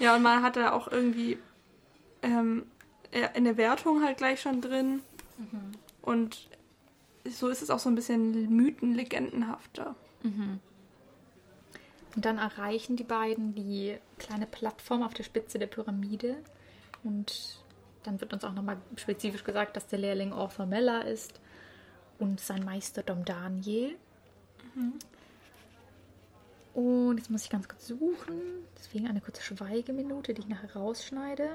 Ja, 0.00 0.16
und 0.16 0.22
man 0.22 0.42
hat 0.42 0.56
da 0.56 0.72
auch 0.72 0.88
irgendwie 0.88 1.38
ähm, 2.22 2.66
äh, 3.12 3.28
eine 3.34 3.56
Wertung 3.56 4.02
halt 4.04 4.16
gleich 4.16 4.40
schon 4.40 4.60
drin. 4.60 5.00
Und 6.02 6.48
so 7.28 7.48
ist 7.48 7.62
es 7.62 7.70
auch 7.70 7.78
so 7.78 7.88
ein 7.88 7.94
bisschen 7.94 8.48
mythenlegendenhafter. 8.54 9.94
Und 12.16 12.24
dann 12.24 12.38
erreichen 12.38 12.96
die 12.96 13.04
beiden 13.04 13.54
die 13.54 13.98
kleine 14.18 14.46
Plattform 14.46 15.02
auf 15.02 15.12
der 15.12 15.22
Spitze 15.22 15.58
der 15.58 15.66
Pyramide. 15.66 16.36
Und 17.04 17.62
dann 18.04 18.20
wird 18.20 18.32
uns 18.32 18.42
auch 18.42 18.54
nochmal 18.54 18.78
spezifisch 18.96 19.44
gesagt, 19.44 19.76
dass 19.76 19.86
der 19.86 19.98
Lehrling 19.98 20.32
Orpha 20.32 20.64
Mella 20.64 21.02
ist 21.02 21.40
und 22.18 22.40
sein 22.40 22.64
Meister 22.64 23.02
Dom 23.02 23.26
Daniel. 23.26 23.96
Mhm. 24.74 24.94
Und 26.72 27.18
jetzt 27.18 27.30
muss 27.30 27.44
ich 27.44 27.50
ganz 27.50 27.68
kurz 27.68 27.86
suchen. 27.86 28.64
Deswegen 28.78 29.06
eine 29.08 29.20
kurze 29.20 29.42
Schweigeminute, 29.42 30.32
die 30.32 30.40
ich 30.40 30.48
nachher 30.48 30.74
rausschneide. 30.74 31.50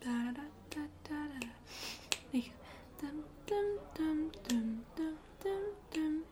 Da, 0.00 0.32
da, 0.34 0.42
da, 0.70 0.80
da, 1.04 1.14
da. 1.40 1.46
Ich. 2.32 2.52
Dum, 3.00 3.22
dum, 3.46 3.78
dum, 3.96 4.30
dum, 4.48 4.84
dum, 4.96 5.16
dum, 5.42 5.52
dum. 5.94 6.22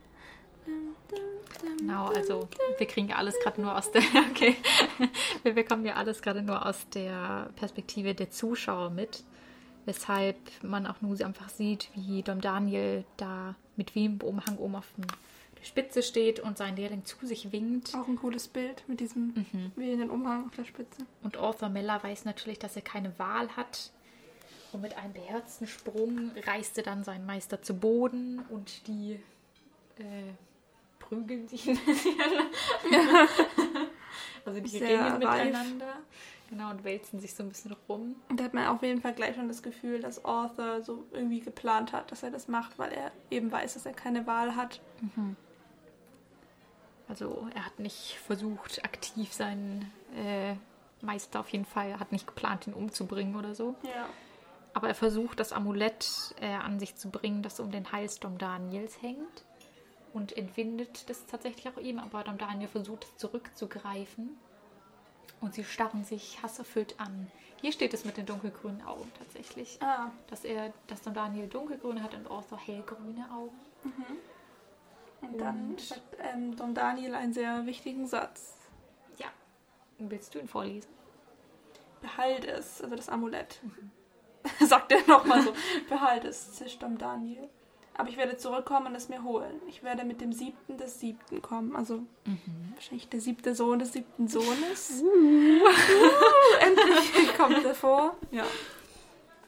Genau, 1.78 2.06
also 2.06 2.48
wir 2.78 2.86
kriegen 2.86 3.08
ja 3.08 3.16
alles 3.16 3.38
gerade 3.40 3.60
nur 3.60 3.76
aus 3.76 3.90
der, 3.90 4.02
okay, 4.30 4.56
wir 5.42 5.54
bekommen 5.54 5.84
ja 5.84 5.94
alles 5.94 6.22
gerade 6.22 6.42
nur 6.42 6.64
aus 6.64 6.88
der 6.94 7.50
Perspektive 7.56 8.14
der 8.14 8.30
Zuschauer 8.30 8.90
mit, 8.90 9.24
weshalb 9.84 10.36
man 10.62 10.86
auch 10.86 11.00
nur 11.00 11.20
einfach 11.24 11.48
sieht, 11.48 11.90
wie 11.94 12.22
Dom 12.22 12.40
Daniel 12.40 13.04
da 13.16 13.54
mit 13.76 13.94
wem 13.94 14.20
Umhang 14.20 14.56
oben 14.58 14.76
auf 14.76 14.86
der 15.58 15.64
Spitze 15.64 16.02
steht 16.02 16.40
und 16.40 16.58
sein 16.58 16.76
Lehrling 16.76 17.04
zu 17.04 17.26
sich 17.26 17.52
winkt. 17.52 17.94
Auch 17.94 18.08
ein 18.08 18.16
cooles 18.16 18.48
Bild 18.48 18.84
mit 18.88 19.00
diesem 19.00 19.34
wehenden 19.76 20.10
Umhang 20.10 20.46
auf 20.46 20.56
der 20.56 20.64
Spitze. 20.64 21.02
Und 21.22 21.36
Arthur 21.36 21.68
Meller 21.68 22.02
weiß 22.02 22.24
natürlich, 22.24 22.58
dass 22.58 22.76
er 22.76 22.82
keine 22.82 23.18
Wahl 23.18 23.48
hat. 23.56 23.90
Und 24.72 24.82
mit 24.82 24.96
einem 24.96 25.12
beherzten 25.12 25.66
Sprung 25.66 26.32
reißt 26.46 26.78
er 26.78 26.84
dann 26.84 27.04
seinen 27.04 27.24
Meister 27.24 27.62
zu 27.62 27.74
Boden 27.74 28.44
und 28.50 28.86
die 28.86 29.18
äh, 29.98 30.32
prügeln 31.08 31.48
sich 31.48 31.68
ein 31.68 31.78
bisschen. 31.84 32.14
also 34.44 34.60
die 34.60 34.68
Sehr 34.68 35.00
reif. 35.00 35.18
miteinander. 35.18 35.94
Genau, 36.48 36.70
und 36.70 36.84
wälzen 36.84 37.18
sich 37.18 37.34
so 37.34 37.42
ein 37.42 37.48
bisschen 37.48 37.74
rum. 37.88 38.14
Und 38.28 38.38
da 38.38 38.44
hat 38.44 38.54
man 38.54 38.66
auf 38.68 38.82
jeden 38.82 39.00
Fall 39.00 39.14
gleich 39.14 39.34
schon 39.34 39.48
das 39.48 39.62
Gefühl, 39.62 40.00
dass 40.00 40.24
Arthur 40.24 40.80
so 40.82 41.04
irgendwie 41.10 41.40
geplant 41.40 41.92
hat, 41.92 42.12
dass 42.12 42.22
er 42.22 42.30
das 42.30 42.46
macht, 42.46 42.78
weil 42.78 42.92
er 42.92 43.10
eben 43.30 43.50
weiß, 43.50 43.74
dass 43.74 43.84
er 43.84 43.92
keine 43.92 44.26
Wahl 44.28 44.54
hat. 44.54 44.80
Also 47.08 47.48
er 47.54 47.66
hat 47.66 47.80
nicht 47.80 48.18
versucht, 48.24 48.84
aktiv 48.84 49.32
seinen 49.32 49.90
äh, 50.14 50.54
Meister 51.04 51.40
auf 51.40 51.48
jeden 51.48 51.64
Fall, 51.64 51.90
er 51.90 52.00
hat 52.00 52.12
nicht 52.12 52.26
geplant, 52.28 52.66
ihn 52.68 52.74
umzubringen 52.74 53.34
oder 53.34 53.54
so. 53.54 53.74
Ja. 53.82 54.08
Aber 54.72 54.88
er 54.88 54.94
versucht, 54.94 55.40
das 55.40 55.52
Amulett 55.52 56.34
äh, 56.40 56.52
an 56.52 56.78
sich 56.78 56.96
zu 56.96 57.10
bringen, 57.10 57.42
das 57.42 57.58
um 57.60 57.70
den 57.72 57.90
Hals 57.92 58.20
Dom 58.20 58.38
Daniels 58.38 59.00
hängt. 59.02 59.44
Und 60.16 60.34
entwindet 60.34 61.10
das 61.10 61.26
tatsächlich 61.26 61.68
auch 61.68 61.78
ihm. 61.78 61.98
Aber 61.98 62.24
Dom 62.24 62.38
Daniel 62.38 62.68
versucht 62.68 63.04
es 63.04 63.16
zurückzugreifen. 63.18 64.38
Und 65.42 65.52
sie 65.52 65.62
starren 65.62 66.04
sich 66.04 66.42
hasserfüllt 66.42 66.98
an. 66.98 67.30
Hier 67.60 67.70
steht 67.70 67.92
es 67.92 68.06
mit 68.06 68.16
den 68.16 68.24
dunkelgrünen 68.24 68.80
Augen 68.86 69.12
tatsächlich. 69.18 69.78
Ah, 69.82 70.10
Dass 70.28 70.44
er, 70.46 70.72
dass 70.86 71.02
Dom 71.02 71.12
Daniel 71.12 71.48
dunkelgrüne 71.48 72.02
hat 72.02 72.14
und 72.14 72.30
Arthur 72.30 72.58
hellgrüne 72.58 73.28
Augen. 73.30 73.58
und 75.20 75.38
dann 75.38 75.70
Und- 75.72 75.80
sagt 75.80 76.16
ähm, 76.18 76.56
Don 76.56 76.74
Daniel 76.74 77.14
einen 77.14 77.34
sehr 77.34 77.66
wichtigen 77.66 78.06
Satz. 78.06 78.56
Ja. 79.18 79.26
Willst 79.98 80.34
du 80.34 80.38
ihn 80.38 80.48
vorlesen? 80.48 80.90
Behalt 82.00 82.46
es, 82.46 82.80
also 82.80 82.96
das 82.96 83.10
Amulett. 83.10 83.60
sagt 84.60 84.92
er 84.92 85.06
nochmal 85.06 85.42
so. 85.42 85.52
Behalt 85.90 86.24
es, 86.24 86.54
zischt 86.54 86.82
Don 86.82 86.96
Daniel. 86.96 87.50
Aber 87.98 88.08
ich 88.10 88.16
werde 88.16 88.36
zurückkommen 88.36 88.88
und 88.88 88.94
es 88.94 89.08
mir 89.08 89.22
holen. 89.22 89.60
Ich 89.68 89.82
werde 89.82 90.04
mit 90.04 90.20
dem 90.20 90.32
siebten 90.32 90.76
des 90.76 91.00
siebten 91.00 91.40
kommen. 91.40 91.74
Also 91.74 92.02
wahrscheinlich 92.74 93.08
der 93.08 93.20
siebte 93.20 93.54
Sohn 93.54 93.78
des 93.78 93.92
siebten 93.92 94.28
Sohnes. 94.28 95.02
Uh, 95.96 96.64
endlich 96.64 97.36
kommt 97.36 97.64
er 97.64 97.74
vor. 97.74 98.16
Ja. 98.30 98.44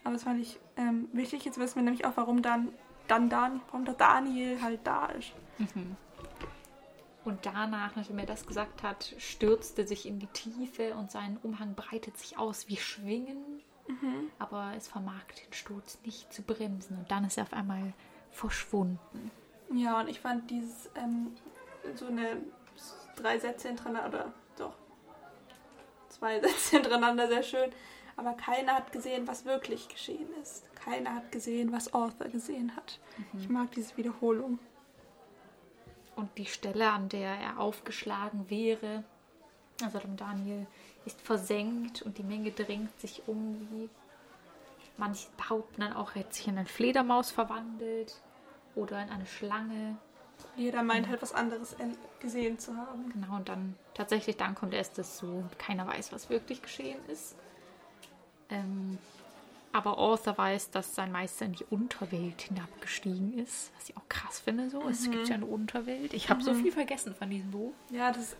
Aber 0.04 0.14
das 0.14 0.22
fand 0.22 0.40
ich 0.40 0.58
ähm, 0.76 1.08
wichtig. 1.12 1.44
Jetzt 1.44 1.58
wissen 1.58 1.76
wir 1.76 1.82
nämlich 1.82 2.06
auch, 2.06 2.16
warum 2.16 2.40
dann, 2.42 2.72
dann, 3.06 3.28
dann, 3.28 3.60
warum 3.66 3.84
der 3.84 3.94
Daniel 3.94 4.60
halt 4.62 4.80
da 4.84 5.06
ist. 5.06 5.32
Und 7.24 7.44
danach, 7.44 7.94
nachdem 7.96 8.18
er 8.18 8.26
das 8.26 8.46
gesagt 8.46 8.82
hat, 8.82 9.14
stürzte 9.18 9.86
sich 9.86 10.06
in 10.06 10.18
die 10.18 10.28
Tiefe 10.28 10.94
und 10.94 11.10
sein 11.10 11.38
Umhang 11.42 11.74
breitet 11.74 12.16
sich 12.16 12.38
aus 12.38 12.68
wie 12.68 12.76
Schwingen. 12.76 13.62
Aber 14.38 14.72
es 14.76 14.88
vermag 14.88 15.24
den 15.44 15.52
Sturz 15.52 15.98
nicht 16.04 16.32
zu 16.32 16.42
bremsen. 16.42 16.96
Und 16.98 17.10
dann 17.10 17.24
ist 17.24 17.36
er 17.36 17.44
auf 17.44 17.52
einmal 17.52 17.92
verschwunden. 18.30 19.30
Ja, 19.74 20.00
und 20.00 20.08
ich 20.08 20.20
fand 20.20 20.50
dieses, 20.50 20.90
ähm, 20.94 21.36
so 21.94 22.06
eine 22.06 22.38
drei 23.16 23.38
Sätze 23.38 23.68
hintereinander, 23.68 24.08
oder 24.08 24.32
doch, 24.56 24.74
zwei 26.08 26.40
Sätze 26.40 26.76
hintereinander 26.76 27.28
sehr 27.28 27.42
schön. 27.42 27.70
Aber 28.16 28.32
keiner 28.32 28.74
hat 28.74 28.90
gesehen, 28.90 29.28
was 29.28 29.44
wirklich 29.44 29.88
geschehen 29.88 30.28
ist. 30.42 30.64
Keiner 30.74 31.14
hat 31.14 31.30
gesehen, 31.30 31.70
was 31.70 31.94
Arthur 31.94 32.28
gesehen 32.28 32.74
hat. 32.74 32.98
Ich 33.38 33.48
mag 33.48 33.70
diese 33.72 33.96
Wiederholung. 33.96 34.58
Und 36.16 36.36
die 36.36 36.46
Stelle, 36.46 36.90
an 36.90 37.08
der 37.08 37.30
er 37.30 37.60
aufgeschlagen 37.60 38.50
wäre, 38.50 39.04
also 39.84 40.00
Daniel, 40.16 40.66
ist 41.04 41.20
versenkt 41.20 42.02
und 42.02 42.18
die 42.18 42.24
Menge 42.24 42.50
drängt 42.50 42.98
sich 43.00 43.22
um. 43.28 43.68
Wie 43.70 43.88
manche 44.98 45.28
behaupten 45.36 45.80
dann 45.80 45.92
auch, 45.94 46.14
er 46.14 46.24
hat 46.24 46.34
sich 46.34 46.46
in 46.48 46.58
eine 46.58 46.66
Fledermaus 46.66 47.30
verwandelt 47.30 48.14
oder 48.74 49.02
in 49.02 49.08
eine 49.10 49.26
Schlange. 49.26 49.96
Jeder 50.56 50.82
meint 50.82 51.08
halt 51.08 51.20
was 51.22 51.32
anderes 51.32 51.72
en- 51.74 51.96
gesehen 52.20 52.58
zu 52.58 52.76
haben. 52.76 53.08
Genau, 53.12 53.36
und 53.36 53.48
dann 53.48 53.74
tatsächlich, 53.94 54.36
dann 54.36 54.54
kommt 54.54 54.74
erst 54.74 54.98
das 54.98 55.18
so, 55.18 55.44
keiner 55.58 55.86
weiß, 55.86 56.12
was 56.12 56.28
wirklich 56.30 56.62
geschehen 56.62 56.98
ist. 57.08 57.34
Ähm, 58.50 58.98
Aber 59.72 59.98
Arthur 59.98 60.38
weiß, 60.38 60.70
dass 60.70 60.94
sein 60.94 61.12
Meister 61.12 61.44
in 61.44 61.52
die 61.52 61.64
Unterwelt 61.70 62.40
hinabgestiegen 62.42 63.36
ist, 63.38 63.70
was 63.76 63.88
ich 63.90 63.96
auch 63.96 64.08
krass 64.08 64.40
finde. 64.40 64.70
So, 64.70 64.88
es 64.88 65.10
gibt 65.10 65.28
ja 65.28 65.34
eine 65.34 65.44
Unterwelt. 65.46 66.14
Ich 66.14 66.30
habe 66.30 66.42
so 66.42 66.54
viel 66.54 66.72
vergessen 66.72 67.14
von 67.14 67.28
diesem 67.28 67.50
Buch. 67.50 67.72
Ja, 67.90 68.10
das, 68.10 68.34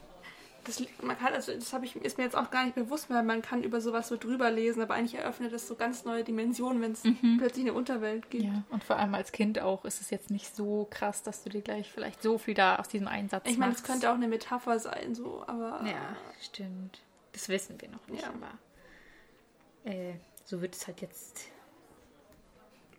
das 0.68 0.82
man 1.02 1.18
kann, 1.18 1.32
also 1.32 1.52
das 1.52 1.72
habe 1.72 1.84
ich, 1.86 1.96
ist 1.96 2.18
mir 2.18 2.24
jetzt 2.24 2.36
auch 2.36 2.50
gar 2.50 2.64
nicht 2.64 2.74
bewusst 2.74 3.10
mehr. 3.10 3.22
Man 3.22 3.42
kann 3.42 3.62
über 3.64 3.80
sowas 3.80 4.08
so 4.08 4.16
drüber 4.16 4.50
lesen, 4.50 4.80
aber 4.82 4.94
eigentlich 4.94 5.14
eröffnet 5.14 5.52
das 5.52 5.66
so 5.66 5.74
ganz 5.74 6.04
neue 6.04 6.22
Dimensionen, 6.24 6.80
wenn 6.82 6.92
es 6.92 7.02
plötzlich 7.38 7.64
eine 7.64 7.72
Unterwelt 7.72 8.30
gibt. 8.30 8.44
Ja, 8.44 8.62
und 8.70 8.84
vor 8.84 8.96
allem 8.96 9.14
als 9.14 9.32
Kind 9.32 9.58
auch 9.60 9.84
ist 9.84 10.00
es 10.00 10.10
jetzt 10.10 10.30
nicht 10.30 10.54
so 10.54 10.86
krass, 10.90 11.22
dass 11.22 11.42
du 11.42 11.50
dir 11.50 11.62
gleich 11.62 11.90
vielleicht 11.90 12.22
so 12.22 12.38
viel 12.38 12.54
da 12.54 12.76
aus 12.76 12.88
diesem 12.88 13.08
Einsatz 13.08 13.44
Ich 13.48 13.58
meine, 13.58 13.72
es 13.72 13.82
könnte 13.82 14.10
auch 14.10 14.14
eine 14.14 14.28
Metapher 14.28 14.78
sein, 14.78 15.14
so, 15.14 15.42
aber 15.46 15.80
Ja, 15.86 16.16
stimmt. 16.42 17.00
Das 17.32 17.48
wissen 17.48 17.80
wir 17.80 17.88
noch 17.88 18.06
nicht, 18.08 18.22
Ja. 18.22 18.28
aber 18.30 19.90
äh, 19.90 20.14
so 20.44 20.60
wird 20.60 20.74
es 20.74 20.86
halt 20.86 21.00
jetzt 21.00 21.40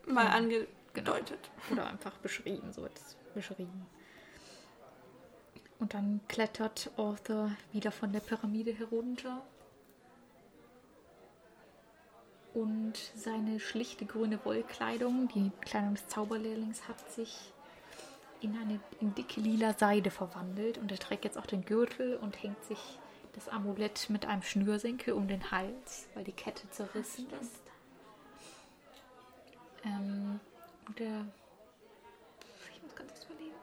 mal 0.08 0.24
Genau. 0.26 0.66
angedeutet. 0.94 1.50
oder 1.72 1.88
einfach 1.88 2.14
beschrieben, 2.18 2.72
so 2.74 2.82
wird 2.82 2.98
es 2.98 3.16
beschrieben. 3.34 3.86
Und 5.80 5.94
dann 5.94 6.20
klettert 6.28 6.92
Arthur 6.98 7.52
wieder 7.72 7.92
von 7.92 8.12
der 8.12 8.20
Pyramide 8.20 8.74
herunter. 8.74 9.42
Und 12.54 12.98
seine 13.16 13.60
schlichte 13.60 14.06
grüne 14.06 14.44
Wollkleidung, 14.44 15.30
die 15.30 15.52
Kleidung 15.62 15.96
des 15.96 16.08
Zauberlehrlings, 16.08 16.88
hat 16.88 17.12
sich 17.12 17.54
in 18.42 18.58
eine 18.58 18.80
in 19.00 19.16
dicke 19.16 19.40
lila 19.40 19.74
Seide 19.74 20.12
verwandelt. 20.12 20.78
Und 20.78 20.92
er 20.92 21.00
trägt 21.00 21.24
jetzt 21.24 21.38
auch 21.38 21.46
den 21.46 21.64
Gürtel 21.64 22.18
und 22.18 22.42
hängt 22.42 22.64
sich 22.66 22.80
das 23.34 23.48
Amulett 23.48 24.10
mit 24.10 24.26
einem 24.26 24.42
Schnürsenkel 24.42 25.14
um 25.14 25.28
den 25.28 25.52
Hals, 25.52 26.08
weil 26.14 26.24
die 26.24 26.34
Kette 26.34 26.70
zerrissen 26.72 27.28
ist. 27.42 27.62
Ähm, 29.86 30.40
und 30.88 31.00
er. 31.00 31.26
Ich 32.74 32.84
muss 32.84 32.96
ganz 32.96 33.12
kurz 33.12 33.26
überlegen. 33.26 33.56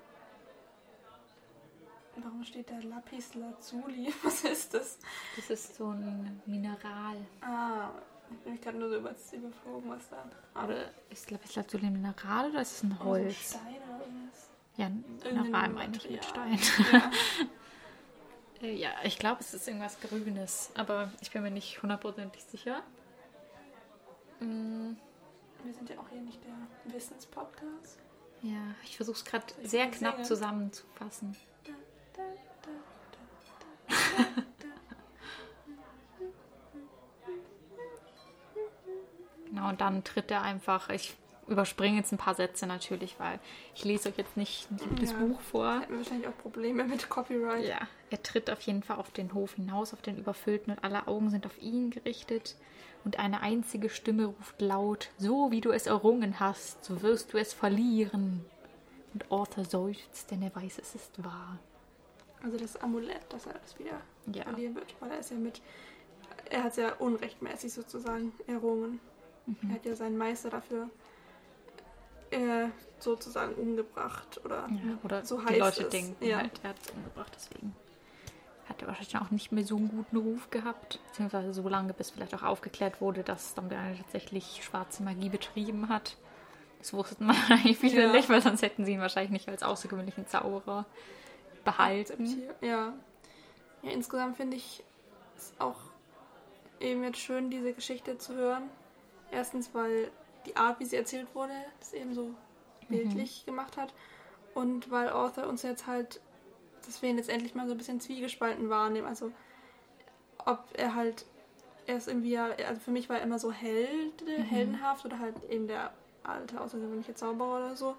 Warum 2.17 2.43
steht 2.45 2.71
da 2.71 2.79
Lapis 2.79 3.35
Lazuli? 3.35 4.13
Was 4.23 4.45
ist 4.45 4.73
das? 4.75 4.99
Das 5.37 5.51
ist 5.51 5.77
so 5.77 5.89
ein 5.91 6.41
Mineral. 6.47 7.17
Ah, 7.43 7.91
ich 8.31 8.39
bin 8.39 8.53
mich 8.55 8.63
gerade 8.63 8.79
nur 8.79 8.89
so 8.89 8.97
über 8.97 9.15
überflogen, 9.33 9.91
was 9.91 10.09
da. 10.09 10.65
Oder 10.65 10.91
ist 11.11 11.31
Lapis 11.31 11.55
Lazuli 11.55 11.87
ein 11.87 11.93
Mineral 11.93 12.51
oder 12.51 12.63
ist 12.63 12.73
es 12.77 12.83
ein 12.83 12.97
so 12.99 13.05
Holz? 13.05 13.51
Stein 13.51 13.77
oder 13.89 14.01
irgendwas. 14.05 14.49
Ja, 14.77 14.87
ein 14.87 15.05
Mineral 15.45 15.69
meine 15.71 15.97
ich 15.97 16.11
mit. 16.11 16.25
Stein. 16.25 16.59
Ja. 16.93 17.11
Äh, 18.63 18.73
ja, 18.75 18.89
ich 19.05 19.19
glaube, 19.19 19.41
es 19.41 19.53
ist 19.53 19.69
irgendwas 19.69 20.01
Grünes, 20.01 20.71
aber 20.75 21.13
ich 21.21 21.31
bin 21.31 21.43
mir 21.43 21.51
nicht 21.51 21.83
hundertprozentig 21.83 22.43
sicher. 22.43 22.83
Mm, 24.41 24.93
Wir 25.63 25.75
sind 25.75 25.91
ja 25.91 25.99
auch 25.99 26.09
hier 26.11 26.23
nicht 26.23 26.41
der 26.43 26.95
Wissenspodcast. 26.95 27.99
Ja, 28.41 28.75
ich 28.83 28.97
versuche 28.97 29.17
es 29.19 29.25
gerade 29.27 29.45
sehr 29.63 29.91
knapp 29.91 30.15
singen? 30.15 30.25
zusammenzufassen. 30.27 31.37
Da, 31.65 31.73
da, 32.15 32.23
da, 32.23 32.71
da, 33.13 33.19
da, 33.89 33.95
da. 33.95 33.95
Genau, 39.49 39.69
und 39.69 39.81
dann 39.81 40.05
tritt 40.05 40.31
er 40.31 40.43
einfach. 40.43 40.91
Ich 40.91 41.15
überspringe 41.49 41.97
jetzt 41.99 42.13
ein 42.13 42.19
paar 42.19 42.35
Sätze 42.35 42.67
natürlich, 42.67 43.19
weil 43.19 43.39
ich 43.75 43.85
lese 43.85 44.09
euch 44.09 44.17
jetzt 44.19 44.37
nicht 44.37 44.69
das 45.01 45.13
Ja. 45.13 45.19
Buch 45.19 45.41
vor. 45.41 45.81
Hätten 45.81 45.97
wahrscheinlich 45.97 46.29
auch 46.29 46.37
Probleme 46.39 46.85
mit 46.85 47.09
Copyright. 47.09 47.65
Ja, 47.65 47.79
er 48.11 48.23
tritt 48.23 48.51
auf 48.51 48.61
jeden 48.63 48.83
Fall 48.83 48.97
auf 48.99 49.11
den 49.13 49.33
Hof 49.33 49.55
hinaus, 49.55 49.93
auf 49.95 50.03
den 50.03 50.19
Überfüllten 50.19 50.73
und 50.73 50.83
alle 50.85 51.07
Augen 51.07 51.31
sind 51.31 51.47
auf 51.47 51.57
ihn 51.63 51.91
gerichtet. 51.91 52.57
Und 53.05 53.21
eine 53.21 53.41
einzige 53.41 53.89
Stimme 53.89 54.27
ruft 54.27 54.61
laut, 54.61 55.11
so 55.19 55.53
wie 55.53 55.61
du 55.61 55.71
es 55.71 55.87
errungen 55.87 56.41
hast, 56.41 56.85
so 56.85 57.03
wirst 57.03 57.33
du 57.33 57.39
es 57.39 57.53
verlieren. 57.55 58.45
Und 59.15 59.31
Arthur 59.31 59.65
seufzt, 59.65 60.31
denn 60.33 60.43
er 60.43 60.55
weiß, 60.55 60.79
es 60.81 60.97
ist 60.97 61.25
wahr. 61.25 61.59
Also 62.47 62.59
das 62.59 62.81
Amulett, 62.81 63.23
dass 63.31 63.47
er 63.47 63.55
das 63.55 63.77
wieder 63.79 64.01
Ja. 64.33 64.45
verlieren 64.45 64.77
wird, 64.77 64.95
weil 65.01 65.11
er 65.11 65.19
ist 65.19 65.33
ja 65.33 65.37
mit. 65.37 65.61
Er 66.49 66.63
hat 66.63 66.71
es 66.73 66.77
ja 66.77 66.93
unrechtmäßig 66.95 67.73
sozusagen 67.73 68.33
errungen. 68.47 69.01
Mhm. 69.47 69.57
Er 69.69 69.75
hat 69.75 69.85
ja 69.85 69.97
seinen 69.97 70.17
Meister 70.17 70.49
dafür 70.51 70.89
äh, 72.31 72.69
sozusagen 73.01 73.55
umgebracht 73.55 74.41
oder 74.45 74.69
Ja, 74.71 74.99
oder 75.03 75.25
so 75.25 75.41
die 75.41 75.47
heißt 75.47 75.59
Leute 75.59 75.83
es. 75.85 75.89
denken 75.91 76.25
ja. 76.25 76.39
halt, 76.39 76.53
er 76.63 76.71
hat 76.71 76.77
es 76.85 76.91
umgebracht, 76.91 77.33
deswegen 77.35 77.75
hat 78.69 78.81
er 78.83 78.89
wahrscheinlich 78.89 79.17
auch 79.17 79.31
nicht 79.31 79.51
mehr 79.53 79.65
so 79.65 79.77
einen 79.77 79.89
guten 79.89 80.17
Ruf 80.17 80.51
gehabt. 80.51 81.01
Beziehungsweise 81.09 81.53
so 81.53 81.69
lange, 81.69 81.93
bis 81.95 82.11
vielleicht 82.11 82.35
auch 82.35 82.43
aufgeklärt 82.45 83.01
wurde, 83.01 83.23
dass 83.25 83.55
Dumbledore 83.55 83.97
tatsächlich 83.99 84.61
schwarze 84.65 85.03
Magie 85.03 85.29
betrieben 85.31 85.89
hat. 85.89 86.17
Das 86.79 86.93
wussten 86.93 87.27
wahrscheinlich 87.29 87.77
viele 87.79 88.03
Ja. 88.07 88.13
nicht, 88.13 88.29
weil 88.29 88.43
sonst 88.43 88.63
hätten 88.63 88.85
sie 88.85 88.93
ihn 88.93 89.01
wahrscheinlich 89.01 89.33
nicht 89.33 89.49
als 89.49 89.63
außergewöhnlichen 89.65 90.27
Zauberer 90.29 90.85
behalten. 91.67 92.43
Ja. 92.63 92.95
ja, 93.83 93.91
insgesamt 93.91 94.39
finde 94.39 94.57
ich 94.57 94.83
es 95.37 95.53
auch 95.59 95.77
eben 96.81 97.05
jetzt 97.05 97.19
schön, 97.19 97.51
diese 97.51 97.75
Geschichte 97.75 98.17
zu 98.17 98.35
hören. 98.35 98.71
Erstens, 99.31 99.75
weil 99.75 100.11
die 100.47 100.57
Art, 100.57 100.81
wie 100.81 100.87
sie 100.87 100.97
erzählt 100.97 101.27
wurde, 101.35 101.53
das 101.81 101.93
eben 101.93 102.15
so 102.15 102.31
bildlich 102.89 103.45
gemacht 103.45 103.77
hat. 103.77 103.93
Und 104.55 104.91
weil 104.91 105.11
Arthur 105.11 105.49
uns 105.49 105.63
jetzt 105.63 105.87
halt, 105.87 106.21
dass 106.87 107.03
wir 107.03 107.11
ihn 107.11 107.19
jetzt 107.19 107.29
endlich 107.29 107.55
mal 107.55 107.67
so 107.67 107.75
ein 107.75 107.79
bisschen 107.79 108.01
zwiegespalten 108.01 108.71
wahrnehmen. 108.71 109.07
Also, 109.07 109.33
ob 110.45 110.65
er 110.75 110.95
halt, 110.95 111.27
er 111.87 111.97
ist 111.97 112.09
irgendwie 112.09 112.31
ja, 112.31 112.47
also 112.67 112.81
für 112.81 112.93
mich 112.93 113.09
war 113.09 113.19
er 113.19 113.25
immer 113.25 113.39
so 113.39 113.53
held, 113.53 114.25
heldenhaft 114.49 115.05
oder 115.05 115.19
halt 115.19 115.35
eben 115.51 115.67
der 115.67 115.93
alte, 116.23 116.61
außergewöhnliche 116.61 117.15
Zauberer 117.15 117.57
oder 117.57 117.77
so. 117.77 117.97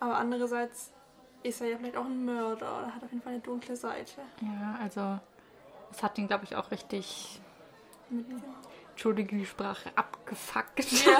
Aber 0.00 0.16
andererseits 0.16 0.92
ist 1.42 1.60
er 1.60 1.68
ja 1.68 1.76
vielleicht 1.78 1.96
auch 1.96 2.04
ein 2.04 2.24
Mörder 2.24 2.78
oder 2.78 2.94
hat 2.94 3.02
auf 3.02 3.10
jeden 3.10 3.22
Fall 3.22 3.32
eine 3.34 3.42
dunkle 3.42 3.76
Seite. 3.76 4.20
Ja, 4.40 4.78
also 4.80 5.18
es 5.90 6.02
hat 6.02 6.16
ihn, 6.18 6.26
glaube 6.28 6.44
ich, 6.44 6.56
auch 6.56 6.70
richtig, 6.70 7.40
Mit 8.10 8.26
entschuldige 8.90 9.36
die 9.36 9.46
Sprache, 9.46 9.90
abgefuckt. 9.96 11.04
ja. 11.04 11.18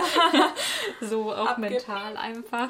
so 1.01 1.33
auch 1.35 1.57
Abge- 1.57 1.61
mental 1.61 2.17
einfach. 2.17 2.69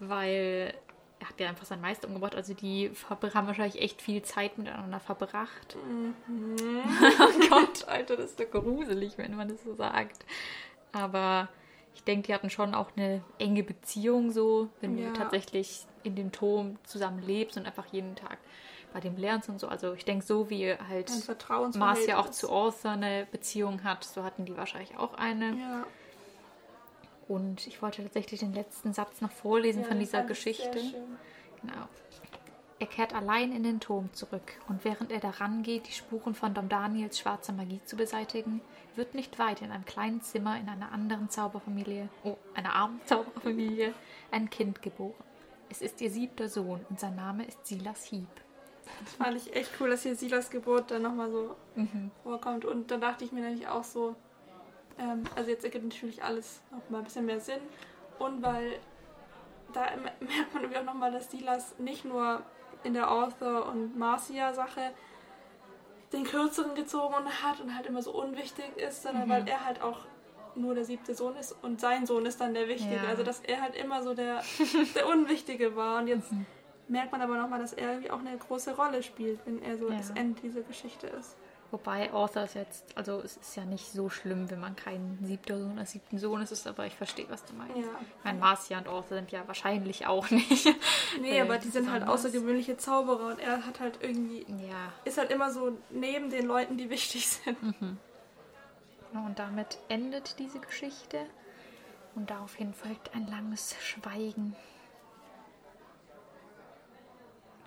Weil 0.00 0.74
er 1.20 1.28
hat 1.28 1.40
ja 1.40 1.48
einfach 1.48 1.64
seinen 1.64 1.80
Meister 1.80 2.06
umgebracht. 2.06 2.36
Also 2.36 2.54
die 2.54 2.92
haben 3.34 3.46
wahrscheinlich 3.48 3.80
echt 3.82 4.00
viel 4.02 4.22
Zeit 4.22 4.58
miteinander 4.58 5.00
verbracht. 5.00 5.76
oh 6.28 7.48
Gott, 7.48 7.88
Alter, 7.88 8.16
das 8.16 8.30
ist 8.30 8.40
doch 8.40 8.50
gruselig, 8.50 9.18
wenn 9.18 9.34
man 9.34 9.48
das 9.48 9.62
so 9.64 9.74
sagt. 9.74 10.24
Aber 10.92 11.48
ich 11.94 12.04
denke, 12.04 12.26
die 12.28 12.34
hatten 12.34 12.50
schon 12.50 12.74
auch 12.74 12.90
eine 12.96 13.22
enge 13.38 13.62
Beziehung 13.62 14.30
so, 14.30 14.68
wenn 14.80 14.96
Ja. 14.98 15.08
du 15.08 15.12
tatsächlich 15.14 15.86
in 16.04 16.14
dem 16.14 16.32
Turm 16.32 16.78
zusammen 16.84 17.22
lebst 17.22 17.56
und 17.56 17.66
einfach 17.66 17.86
jeden 17.92 18.14
Tag 18.16 18.38
bei 18.92 19.00
dem 19.00 19.16
lernst 19.16 19.48
und 19.48 19.58
so. 19.60 19.68
Also 19.68 19.92
ich 19.94 20.04
denke, 20.04 20.24
so 20.24 20.48
wie 20.48 20.72
halt. 20.72 21.10
Mars 21.76 22.06
ja 22.06 22.18
auch 22.18 22.30
zu 22.30 22.50
Arthur 22.50 22.92
eine 22.92 23.26
Beziehung 23.30 23.84
hat, 23.84 24.04
so 24.04 24.24
hatten 24.24 24.44
die 24.44 24.56
wahrscheinlich 24.56 24.96
auch 24.96 25.14
eine. 25.14 25.54
Ja. 25.56 25.86
Und 27.28 27.66
ich 27.66 27.82
wollte 27.82 28.02
tatsächlich 28.02 28.40
den 28.40 28.54
letzten 28.54 28.94
Satz 28.94 29.20
noch 29.20 29.30
vorlesen 29.30 29.82
Ja, 29.82 29.88
von 29.88 29.98
dieser 29.98 30.22
Geschichte. 30.22 30.80
Genau. 31.60 31.88
Er 32.80 32.86
kehrt 32.86 33.12
allein 33.12 33.50
in 33.52 33.64
den 33.64 33.80
Turm 33.80 34.12
zurück 34.12 34.52
und 34.68 34.84
während 34.84 35.10
er 35.10 35.18
daran 35.18 35.64
geht, 35.64 35.88
die 35.88 35.92
Spuren 35.92 36.34
von 36.34 36.54
Dom 36.54 36.68
Daniels 36.68 37.18
schwarzer 37.18 37.52
Magie 37.52 37.80
zu 37.84 37.96
beseitigen, 37.96 38.60
wird 38.94 39.14
nicht 39.14 39.38
weit 39.40 39.62
in 39.62 39.72
einem 39.72 39.84
kleinen 39.84 40.22
Zimmer 40.22 40.56
in 40.58 40.68
einer 40.68 40.92
anderen 40.92 41.28
Zauberfamilie, 41.28 42.08
oh, 42.22 42.36
einer 42.54 42.74
armen 42.74 43.00
Zauberfamilie, 43.06 43.94
ein 44.30 44.48
Kind 44.48 44.80
geboren. 44.80 45.14
Es 45.70 45.82
ist 45.82 46.00
ihr 46.00 46.10
siebter 46.10 46.48
Sohn 46.48 46.84
und 46.88 47.00
sein 47.00 47.16
Name 47.16 47.44
ist 47.46 47.66
Silas 47.66 48.04
Hieb. 48.04 48.28
Das 49.04 49.14
fand 49.14 49.36
ich 49.36 49.54
echt 49.54 49.70
cool, 49.80 49.90
dass 49.90 50.04
hier 50.04 50.14
Silas 50.16 50.48
Geburt 50.48 50.90
dann 50.92 51.02
nochmal 51.02 51.30
so 51.30 51.56
Mhm. 51.74 52.10
vorkommt. 52.22 52.64
Und 52.64 52.90
da 52.90 52.96
dachte 52.96 53.24
ich 53.24 53.32
mir 53.32 53.40
nämlich 53.42 53.66
auch 53.68 53.84
so, 53.84 54.14
ähm, 54.98 55.24
also 55.36 55.50
jetzt 55.50 55.64
ergibt 55.64 55.84
natürlich 55.84 56.22
alles 56.22 56.60
noch 56.70 56.88
mal 56.90 56.98
ein 56.98 57.04
bisschen 57.04 57.26
mehr 57.26 57.40
Sinn. 57.40 57.60
Und 58.20 58.40
weil 58.42 58.78
da 59.72 59.82
merkt 60.20 60.54
man 60.54 60.62
irgendwie 60.62 60.78
auch 60.78 60.84
nochmal, 60.84 61.12
dass 61.12 61.30
Silas 61.30 61.78
nicht 61.78 62.04
nur 62.04 62.42
in 62.84 62.94
der 62.94 63.08
Arthur- 63.08 63.66
und 63.66 63.98
Marcia-Sache 63.98 64.92
den 66.12 66.24
kürzeren 66.24 66.74
gezogen 66.74 67.14
hat 67.42 67.60
und 67.60 67.74
halt 67.74 67.86
immer 67.86 68.02
so 68.02 68.12
unwichtig 68.12 68.76
ist, 68.76 69.02
sondern 69.02 69.26
Mhm. 69.26 69.30
weil 69.32 69.48
er 69.48 69.64
halt 69.64 69.82
auch 69.82 70.00
nur 70.54 70.74
der 70.74 70.84
siebte 70.84 71.14
Sohn 71.14 71.36
ist 71.36 71.54
und 71.62 71.80
sein 71.80 72.06
Sohn 72.06 72.24
ist 72.26 72.40
dann 72.40 72.54
der 72.54 72.66
Wichtige. 72.68 72.96
Ja. 72.96 73.04
Also 73.08 73.22
dass 73.22 73.40
er 73.40 73.60
halt 73.60 73.76
immer 73.76 74.02
so 74.02 74.14
der, 74.14 74.42
der 74.94 75.06
Unwichtige 75.08 75.76
war. 75.76 75.98
Und 76.00 76.08
jetzt 76.08 76.32
Mhm. 76.32 76.46
merkt 76.88 77.12
man 77.12 77.20
aber 77.20 77.36
nochmal, 77.36 77.60
dass 77.60 77.74
er 77.74 77.90
irgendwie 77.90 78.10
auch 78.10 78.20
eine 78.20 78.36
große 78.38 78.74
Rolle 78.74 79.02
spielt, 79.02 79.38
wenn 79.44 79.62
er 79.62 79.76
so 79.76 79.88
Ja. 79.90 79.96
das 79.98 80.10
Ende 80.10 80.40
dieser 80.40 80.62
Geschichte 80.62 81.06
ist. 81.08 81.36
Wobei 81.70 82.10
Arthur 82.12 82.44
ist 82.44 82.54
jetzt, 82.54 82.96
also 82.96 83.20
es 83.20 83.36
ist 83.36 83.54
ja 83.56 83.64
nicht 83.64 83.92
so 83.92 84.08
schlimm, 84.08 84.50
wenn 84.50 84.58
man 84.58 84.74
kein 84.74 85.18
siebter 85.22 85.58
Sohn 85.58 85.72
oder 85.72 85.84
siebten 85.84 86.18
Sohn 86.18 86.40
ist, 86.40 86.66
aber 86.66 86.86
ich 86.86 86.94
verstehe, 86.94 87.26
was 87.28 87.44
du 87.44 87.52
meinst. 87.54 87.76
Ja. 87.76 87.84
Mein 88.24 88.38
Marcia 88.38 88.78
und 88.78 88.88
Arthur 88.88 89.18
sind 89.18 89.30
ja 89.32 89.46
wahrscheinlich 89.46 90.06
auch 90.06 90.30
nicht. 90.30 90.66
Nee, 91.20 91.38
äh, 91.38 91.42
aber 91.42 91.58
die 91.58 91.68
sind 91.68 91.90
halt 91.92 92.08
außergewöhnliche 92.08 92.78
Zauberer 92.78 93.26
und 93.26 93.38
er 93.38 93.66
hat 93.66 93.80
halt 93.80 93.98
irgendwie, 94.00 94.46
Ja, 94.66 94.92
ist 95.04 95.18
halt 95.18 95.30
immer 95.30 95.52
so 95.52 95.76
neben 95.90 96.30
den 96.30 96.46
Leuten, 96.46 96.78
die 96.78 96.88
wichtig 96.88 97.28
sind. 97.28 97.58
Und 99.12 99.38
damit 99.38 99.78
endet 99.88 100.38
diese 100.38 100.60
Geschichte. 100.60 101.18
Und 102.14 102.30
daraufhin 102.30 102.72
folgt 102.72 103.14
ein 103.14 103.26
langes 103.28 103.76
Schweigen. 103.80 104.56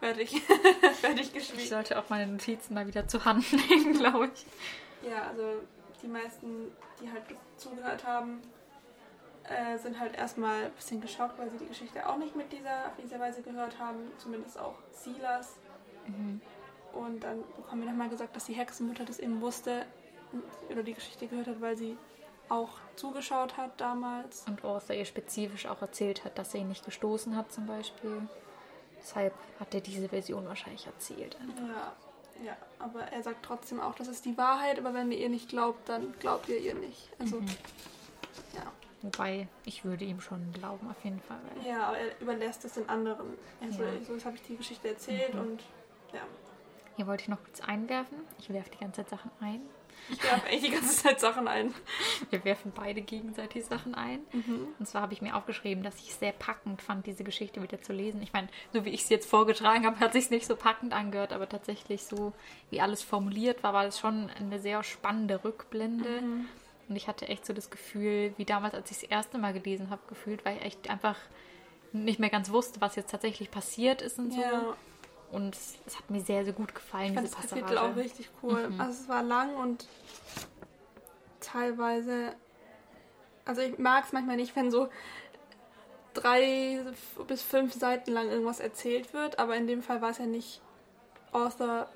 Fertig. 0.02 0.42
Fertig 1.02 1.32
geschwiegen. 1.32 1.62
Ich 1.62 1.70
sollte 1.70 1.98
auch 2.00 2.10
meine 2.10 2.30
Notizen 2.30 2.74
mal 2.74 2.88
wieder 2.88 3.08
zur 3.08 3.24
Hand 3.24 3.46
nehmen, 3.70 3.94
glaube 3.94 4.32
ich. 4.34 4.46
Ja, 5.08 5.28
also 5.30 5.62
die 6.02 6.08
meisten, 6.08 6.72
die 7.00 7.10
halt 7.10 7.24
zugehört 7.56 8.04
haben, 8.04 8.42
äh, 9.44 9.78
sind 9.78 10.00
halt 10.00 10.16
erstmal 10.16 10.66
ein 10.66 10.72
bisschen 10.72 11.02
geschockt, 11.02 11.38
weil 11.38 11.52
sie 11.52 11.60
die 11.60 11.68
Geschichte 11.68 12.10
auch 12.10 12.18
nicht 12.18 12.36
mit 12.36 12.52
dieser, 12.52 12.88
auf 12.88 12.96
dieser 13.02 13.20
Weise 13.20 13.44
gehört 13.44 13.78
haben. 13.78 14.00
Zumindest 14.18 14.58
auch 14.60 14.76
Silas. 14.92 15.56
Mhm. 16.08 16.42
Und 16.94 17.24
dann 17.24 17.44
bekommen 17.56 17.84
wir 17.84 17.92
nochmal 17.92 18.10
gesagt, 18.10 18.36
dass 18.36 18.46
die 18.46 18.54
Hexenmutter 18.54 19.06
das 19.06 19.20
eben 19.20 19.40
wusste 19.40 19.86
oder 20.70 20.82
die 20.82 20.96
Geschichte 20.96 21.28
gehört 21.28 21.48
hat, 21.48 21.62
weil 21.62 21.78
sie 21.78 21.96
auch 22.50 22.70
zugeschaut 22.96 23.56
hat 23.56 23.80
damals. 23.80 24.46
Und 24.48 24.66
Arthur 24.66 24.96
ihr 24.96 25.06
spezifisch 25.06 25.68
auch 25.68 25.82
erzählt 25.82 26.26
hat, 26.26 26.40
dass 26.40 26.56
er 26.56 26.62
ihn 26.62 26.70
nicht 26.70 26.84
gestoßen 26.84 27.36
hat 27.36 27.52
zum 27.52 27.68
Beispiel. 27.68 28.28
Deshalb 29.02 29.34
hat 29.60 29.74
er 29.74 29.82
diese 29.82 30.08
Version 30.10 30.48
wahrscheinlich 30.48 30.86
erzählt. 30.86 31.36
Ja, 31.58 31.94
ja, 32.46 32.58
aber 32.80 33.02
er 33.02 33.22
sagt 33.24 33.44
trotzdem 33.46 33.80
auch, 33.80 33.96
das 33.96 34.08
ist 34.08 34.26
die 34.26 34.38
Wahrheit, 34.38 34.80
aber 34.80 34.94
wenn 34.94 35.12
ihr 35.12 35.18
ihr 35.20 35.30
nicht 35.30 35.50
glaubt, 35.50 35.90
dann 35.90 36.14
glaubt 36.20 36.50
ihr 36.50 36.58
ihr 36.60 36.76
nicht. 36.76 37.10
Also, 37.20 37.38
Mhm. 37.42 37.48
ja. 38.56 38.64
Wobei, 39.04 39.48
ich 39.66 39.84
würde 39.84 40.06
ihm 40.06 40.22
schon 40.22 40.52
glauben, 40.54 40.90
auf 40.90 41.04
jeden 41.04 41.20
Fall. 41.22 41.40
Ja, 41.68 41.88
aber 41.88 41.98
er 41.98 42.22
überlässt 42.22 42.64
es 42.66 42.74
den 42.74 42.88
anderen. 42.90 43.34
Also, 43.62 43.84
Ja. 43.84 43.90
so 44.20 44.24
habe 44.26 44.36
ich 44.36 44.44
die 44.44 44.58
Geschichte 44.58 44.90
erzählt 44.90 45.34
Mhm. 45.34 45.40
und 45.42 45.62
ja. 46.14 46.22
Hier 46.98 47.08
wollte 47.08 47.24
ich 47.24 47.30
noch 47.30 47.44
kurz 47.44 47.62
einwerfen. 47.62 48.18
Ich 48.38 48.50
werfe 48.54 48.70
die 48.70 48.78
ganze 48.78 49.02
Zeit 49.02 49.10
Sachen 49.10 49.32
ein. 49.40 49.62
Ich 50.10 50.24
werfe 50.24 50.48
eigentlich 50.48 50.62
die 50.64 50.72
ganze 50.72 51.04
Zeit 51.04 51.20
Sachen 51.20 51.48
ein. 51.48 51.74
Wir 52.30 52.44
werfen 52.44 52.72
beide 52.76 53.02
gegenseitig 53.02 53.66
Sachen 53.66 53.96
ein. 53.96 54.20
Und 54.80 54.88
zwar 54.88 55.04
habe 55.04 55.14
ich 55.14 55.22
mir 55.22 55.36
aufgeschrieben, 55.36 55.84
dass 55.84 55.98
ich 56.00 56.10
es 56.10 56.20
sehr 56.20 56.34
packend 56.34 56.82
fand, 56.82 57.06
diese 57.06 57.24
Geschichte 57.24 57.62
wieder 57.62 57.82
zu 57.82 57.94
lesen. 57.94 58.22
Ich 58.22 58.34
meine, 58.34 58.50
so 58.74 58.84
wie 58.86 58.90
ich 58.90 59.04
es 59.04 59.10
jetzt 59.10 59.30
vorgetragen 59.30 59.86
habe, 59.86 60.00
hat 60.00 60.14
sich 60.14 60.30
nicht 60.30 60.46
so 60.46 60.56
packend 60.56 60.94
angehört, 60.94 61.34
aber 61.34 61.48
tatsächlich 61.48 62.04
so, 62.04 62.34
wie 62.70 62.82
alles 62.82 63.04
formuliert 63.04 63.64
war, 63.64 63.74
war 63.74 63.86
das 63.86 64.00
schon 64.00 64.30
eine 64.30 64.60
sehr 64.60 64.84
spannende 64.84 65.44
Rückblende. 65.44 66.24
Und 66.90 66.96
ich 66.96 67.08
hatte 67.08 67.30
echt 67.30 67.46
so 67.46 67.54
das 67.54 67.70
Gefühl, 67.70 68.34
wie 68.38 68.46
damals, 68.46 68.74
als 68.74 68.92
ich 68.92 69.00
das 69.00 69.10
erste 69.10 69.38
Mal 69.38 69.54
gelesen 69.54 69.90
habe, 69.90 70.02
gefühlt, 70.10 70.44
weil 70.44 70.58
ich 70.58 70.64
echt 70.64 70.90
einfach 70.90 71.16
nicht 71.94 72.20
mehr 72.20 72.30
ganz 72.30 72.52
wusste, 72.52 72.82
was 72.82 72.96
jetzt 72.96 73.12
tatsächlich 73.12 73.52
passiert 73.52 74.02
ist 74.02 74.20
und 74.20 74.32
so. 74.32 74.42
Ja, 74.42 74.76
Und 75.32 75.56
es, 75.56 75.78
hat 75.96 76.10
mir 76.10 76.22
sehr, 76.22 76.44
sehr 76.44 76.54
gut 76.54 76.76
gefallen, 76.76 77.10
ich 77.10 77.14
fand 77.14 77.28
diese 77.28 77.36
das 77.36 77.44
Passage. 77.44 77.62
Kapitel 77.62 77.78
auch 77.78 77.96
richtig 77.96 78.30
cool. 78.44 78.70
Mhm. 78.70 78.82
Also, 78.82 78.92
es 79.04 79.10
war 79.10 79.24
lang 79.24 79.56
und 79.56 79.88
teilweise. 81.40 82.36
Also, 83.46 83.62
ich 83.62 83.78
mag 83.78 84.06
es 84.06 84.12
manchmal 84.12 84.36
nicht, 84.36 84.56
wenn 84.56 84.70
so 84.72 84.90
drei 86.14 86.84
bis 87.28 87.42
fünf 87.42 87.74
Seiten 87.74 88.12
lang 88.12 88.30
irgendwas 88.30 88.60
erzählt 88.60 89.14
wird, 89.14 89.40
aber 89.40 89.56
in 89.56 89.68
dem 89.68 89.82
Fall 89.82 90.02
war 90.02 90.10
es 90.10 90.18
ja 90.18 90.26
nicht 90.26 90.62
Author, 91.32 91.88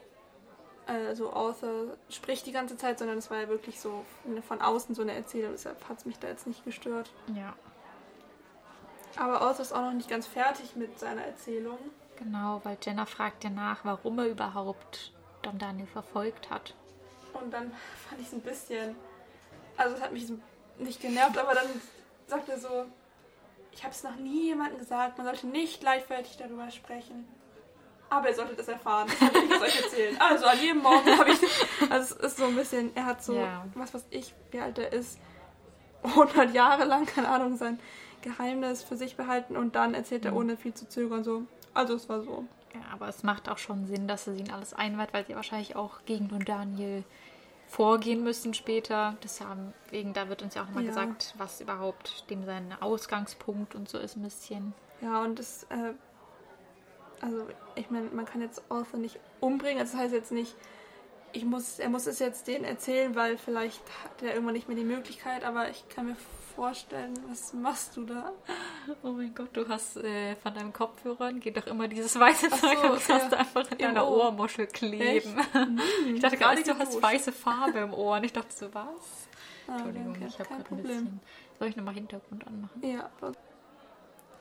also 0.88 1.34
Author 1.34 1.98
spricht 2.10 2.46
die 2.46 2.52
ganze 2.54 2.78
Zeit, 2.78 3.00
sondern 3.00 3.18
es 3.18 3.30
war 3.30 3.42
ja 3.42 3.50
wirklich 3.50 3.80
so 3.80 4.06
von 4.48 4.62
außen 4.62 4.96
so 4.96 5.02
eine 5.02 5.14
Erzählung, 5.14 5.52
deshalb 5.52 5.90
hat 5.90 5.98
es 5.98 6.06
mich 6.06 6.18
da 6.20 6.28
jetzt 6.30 6.48
nicht 6.48 6.64
gestört. 6.64 7.10
Ja, 7.34 7.56
Aber 9.18 9.42
Author 9.42 9.62
ist 9.62 9.74
auch 9.74 9.82
noch 9.82 9.94
nicht 9.94 10.10
ganz 10.10 10.28
fertig 10.28 10.76
mit 10.76 10.98
seiner 10.98 11.24
Erzählung. 11.24 11.78
Genau, 12.18 12.62
weil 12.64 12.78
Jenna 12.82 13.06
fragt 13.06 13.44
ja 13.44 13.50
nach, 13.50 13.84
warum 13.86 14.20
er 14.20 14.28
überhaupt 14.28 15.12
Don 15.42 15.58
Daniel 15.58 15.88
verfolgt 15.88 16.50
hat. 16.50 16.74
Und 17.34 17.52
dann 17.54 17.72
fand 18.08 18.22
ich 18.22 18.28
es 18.28 18.34
ein 18.34 18.42
bisschen, 18.42 18.96
also 19.78 19.96
es 19.96 20.02
hat 20.02 20.14
mich 20.14 20.26
nicht 20.80 21.02
genervt, 21.02 21.38
aber 21.38 21.54
dann 21.54 21.68
sagt 22.28 22.50
er 22.50 22.60
so, 22.60 22.86
ich 23.72 23.84
habe 23.84 23.94
es 23.94 24.04
noch 24.04 24.16
nie 24.16 24.46
jemandem 24.48 24.80
gesagt, 24.80 25.18
man 25.18 25.28
sollte 25.28 25.48
nicht 25.48 25.84
leichtfertig 25.84 26.38
darüber 26.38 26.70
sprechen. 26.72 27.28
Aber 28.10 28.30
ihr 28.30 28.36
solltet 28.36 28.60
es 28.60 28.68
erfahren, 28.68 29.08
das 29.10 29.20
habe 29.20 29.38
ich 29.40 29.52
es 29.52 29.62
euch 29.62 29.84
erzählen. 29.84 30.18
Also 30.22 30.46
an 30.46 30.60
jedem 30.60 30.82
Morgen 30.82 31.18
habe 31.18 31.32
ich, 31.32 31.40
also 31.92 32.16
es 32.16 32.22
ist 32.32 32.38
so 32.38 32.46
ein 32.46 32.56
bisschen, 32.56 32.96
er 32.96 33.06
hat 33.06 33.24
so, 33.24 33.36
Ja. 33.36 33.66
was 33.74 33.94
weiß 33.94 34.06
ich, 34.12 34.34
wie 34.52 34.60
alt 34.62 34.78
er 34.78 34.94
ist, 34.94 35.20
100 36.04 36.54
Jahre 36.54 36.86
lang, 36.86 37.06
keine 37.08 37.28
Ahnung, 37.30 37.58
sein 37.58 37.80
Geheimnis 38.22 38.84
für 38.84 38.96
sich 38.96 39.18
behalten 39.18 39.58
und 39.58 39.76
dann 39.76 39.94
erzählt 39.94 40.24
er 40.26 40.32
Mhm. 40.32 40.38
ohne 40.38 40.58
viel 40.58 40.74
zu 40.74 40.88
zögern 40.88 41.24
so, 41.24 41.44
also 41.76 41.94
es 41.94 42.10
war 42.10 42.22
so. 42.24 42.46
Ja, 42.74 42.82
aber 42.92 43.08
es 43.08 43.24
macht 43.24 43.48
auch 43.48 43.58
schon 43.58 43.86
Sinn, 43.88 44.08
dass 44.08 44.26
sie 44.26 44.36
ihn 44.36 44.52
alles 44.52 44.74
einweiht, 44.74 45.14
weil 45.14 45.26
sie 45.26 45.36
wahrscheinlich 45.36 45.76
auch 45.76 46.00
gegen 46.06 46.28
Don 46.28 46.44
Daniel 46.44 47.04
vorgehen 47.68 48.24
müssen 48.24 48.54
später. 48.54 49.16
Deswegen, 49.24 50.14
da 50.14 50.28
wird 50.30 50.42
uns 50.42 50.56
ja 50.56 50.62
auch 50.64 50.68
nochmal 50.68 50.84
Ja. 50.84 50.90
gesagt, 50.90 51.34
was 51.38 51.62
überhaupt 51.62 52.30
dem 52.30 52.44
sein 52.46 52.74
Ausgangspunkt 52.82 53.76
und 53.76 53.88
so 53.88 53.98
ist 53.98 54.18
ein 54.18 54.24
bisschen. 54.24 54.74
Ja, 55.02 55.22
und 55.24 55.40
das, 55.40 55.64
äh, 55.70 55.94
also 57.22 57.48
ich 57.76 57.90
meine, 57.90 58.10
man 58.10 58.26
kann 58.26 58.42
jetzt 58.42 58.62
Arthur 58.70 59.00
nicht 59.00 59.20
umbringen. 59.40 59.80
Also 59.80 59.94
das 59.94 60.02
heißt 60.02 60.14
jetzt 60.14 60.32
nicht, 60.32 60.54
ich 61.32 61.44
muss, 61.46 61.80
er 61.80 61.90
muss 61.90 62.08
es 62.08 62.20
jetzt 62.20 62.48
denen 62.48 62.66
erzählen, 62.66 63.16
weil 63.16 63.38
vielleicht 63.38 63.82
hat 64.04 64.22
er 64.22 64.34
irgendwann 64.34 64.54
nicht 64.54 64.68
mehr 64.68 64.78
die 64.78 64.84
Möglichkeit, 64.84 65.44
aber 65.44 65.70
ich 65.70 65.88
kann 65.90 66.08
mir 66.08 66.16
vorstellen, 66.56 67.14
was 67.28 67.54
machst 67.54 67.98
du 67.98 68.06
da? 68.06 68.32
Oh 69.04 69.12
mein 69.12 69.34
Gott, 69.36 69.50
du 69.54 69.68
hast 69.68 69.98
äh, 69.98 70.36
von 70.36 70.54
deinem 70.54 70.72
Kopfhörern 70.72 71.40
geht 71.40 71.58
doch 71.58 71.68
immer 71.68 71.88
dieses 71.88 72.18
weiße 72.20 72.48
Ach 72.52 72.58
so, 72.58 72.68
Zeug 72.68 72.84
und 72.84 72.96
das 72.96 73.08
ja. 73.08 73.16
hast 73.16 73.32
du 73.32 73.38
einfach 73.38 73.72
in 73.72 73.78
deiner 73.78 74.08
Ohr. 74.08 74.26
Ohrmuschel 74.26 74.68
kleben. 74.68 75.36
Hm, 75.52 75.80
Ich 76.16 76.22
dachte 76.22 76.38
gerade, 76.38 76.64
du 76.64 76.78
hast 76.78 77.02
weiße 77.02 77.32
Farbe 77.32 77.80
im 77.80 77.94
Ohr 77.94 78.18
und 78.18 78.24
ich 78.24 78.34
dachte 78.34 78.54
so, 78.54 78.74
was? 78.74 78.86
Ah, 79.68 79.74
Entschuldigung, 79.74 80.14
danke, 80.14 80.28
ich 80.28 80.40
habe 80.40 80.50
gerade 80.50 80.70
ein 80.72 80.82
bisschen. 80.82 81.20
Soll 81.60 81.68
ich 81.70 81.76
nochmal 81.76 81.94
Hintergrund 81.94 82.46
anmachen? 82.48 82.82
Ja. 82.84 83.10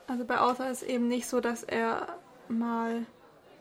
Also 0.07 0.25
bei 0.25 0.37
Arthur 0.37 0.67
ist 0.67 0.83
eben 0.83 1.07
nicht 1.07 1.27
so, 1.27 1.39
dass 1.41 1.63
er 1.63 2.17
mal 2.47 3.05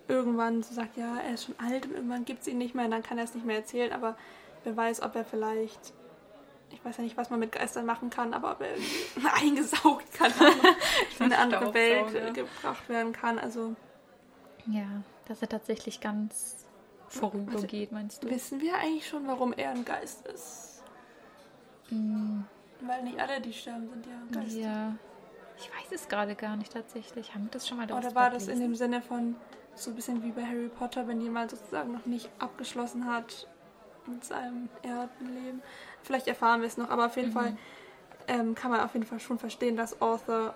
irgendwann 0.08 0.62
so 0.62 0.74
sagt, 0.74 0.96
ja, 0.96 1.18
er 1.18 1.34
ist 1.34 1.44
schon 1.46 1.54
alt 1.58 1.86
und 1.86 1.94
irgendwann 1.94 2.24
gibt 2.24 2.42
es 2.42 2.48
ihn 2.48 2.58
nicht 2.58 2.74
mehr 2.74 2.84
und 2.84 2.90
dann 2.90 3.02
kann 3.02 3.18
er 3.18 3.24
es 3.24 3.34
nicht 3.34 3.46
mehr 3.46 3.56
erzählen, 3.56 3.92
aber 3.92 4.16
wer 4.64 4.76
weiß, 4.76 5.02
ob 5.02 5.14
er 5.14 5.24
vielleicht, 5.24 5.94
ich 6.70 6.84
weiß 6.84 6.96
ja 6.98 7.02
nicht, 7.04 7.16
was 7.16 7.30
man 7.30 7.40
mit 7.40 7.52
Geistern 7.52 7.86
machen 7.86 8.10
kann, 8.10 8.34
aber 8.34 8.56
er 8.60 8.76
eingesaugt 9.42 10.12
kann, 10.14 10.32
in 11.18 11.24
eine 11.26 11.38
andere 11.38 11.72
Welt 11.74 12.34
gebracht 12.34 12.88
werden 12.88 13.12
kann. 13.12 13.38
Also 13.38 13.74
Ja, 14.66 14.86
dass 15.26 15.40
er 15.42 15.48
tatsächlich 15.48 16.00
ganz 16.00 16.66
vorübergeht, 17.08 17.92
meinst 17.92 18.22
du? 18.24 18.30
wissen 18.30 18.60
wir 18.60 18.74
eigentlich 18.76 19.08
schon, 19.08 19.26
warum 19.28 19.52
er 19.52 19.70
ein 19.70 19.84
Geist 19.84 20.26
ist. 20.26 20.82
Hm, 21.88 22.44
Weil 22.80 23.02
nicht 23.04 23.18
alle, 23.20 23.40
die 23.40 23.52
sterben, 23.52 23.88
sind 23.88 24.06
ja 24.06 24.40
Geister. 24.40 24.58
ja. 24.60 24.94
Ich 25.56 25.70
weiß 25.70 25.92
es 25.92 26.08
gerade 26.08 26.34
gar 26.34 26.56
nicht 26.56 26.72
tatsächlich. 26.72 27.32
Haben 27.32 27.44
wir 27.44 27.50
das 27.52 27.68
schon 27.68 27.76
mal 27.78 27.84
Oder 27.90 28.12
war 28.16 28.30
das 28.30 28.48
in 28.48 28.58
dem 28.58 28.74
Sinne 28.74 29.00
von 29.00 29.36
so 29.76 29.90
ein 29.90 29.94
bisschen 29.96 30.20
wie 30.24 30.32
bei 30.32 30.44
Harry 30.44 30.68
Potter, 30.68 31.06
wenn 31.06 31.20
jemand 31.20 31.52
sozusagen 31.52 31.92
noch 31.92 32.06
nicht 32.06 32.28
abgeschlossen 32.40 33.06
hat 33.06 33.46
mit 34.06 34.24
seinem 34.24 34.68
Erdenleben? 34.82 35.62
Vielleicht 36.04 36.28
erfahren 36.28 36.60
wir 36.60 36.68
es 36.68 36.76
noch, 36.76 36.88
aber 36.90 37.06
auf 37.06 37.16
jeden 37.16 37.30
Mhm. 37.30 37.32
Fall 37.34 37.56
ähm, 38.28 38.54
kann 38.54 38.70
man 38.70 38.80
auf 38.80 38.94
jeden 38.94 39.06
Fall 39.06 39.18
schon 39.20 39.38
verstehen, 39.38 39.76
dass 39.76 40.00
Arthur 40.00 40.54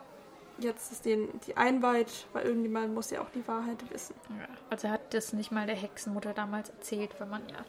jetzt 0.60 1.04
den, 1.04 1.28
die 1.46 1.56
einweiht, 1.56 2.26
weil 2.32 2.46
irgendjemand 2.46 2.94
muss 2.94 3.10
ja 3.10 3.20
auch 3.20 3.30
die 3.30 3.46
Wahrheit 3.46 3.78
wissen. 3.90 4.14
Ja, 4.38 4.46
also 4.70 4.88
hat 4.88 5.12
das 5.14 5.32
nicht 5.32 5.50
mal 5.52 5.66
der 5.66 5.76
Hexenmutter 5.76 6.32
damals 6.34 6.70
erzählt, 6.70 7.10
weil 7.18 7.26
man 7.28 7.42
ja 7.48 7.64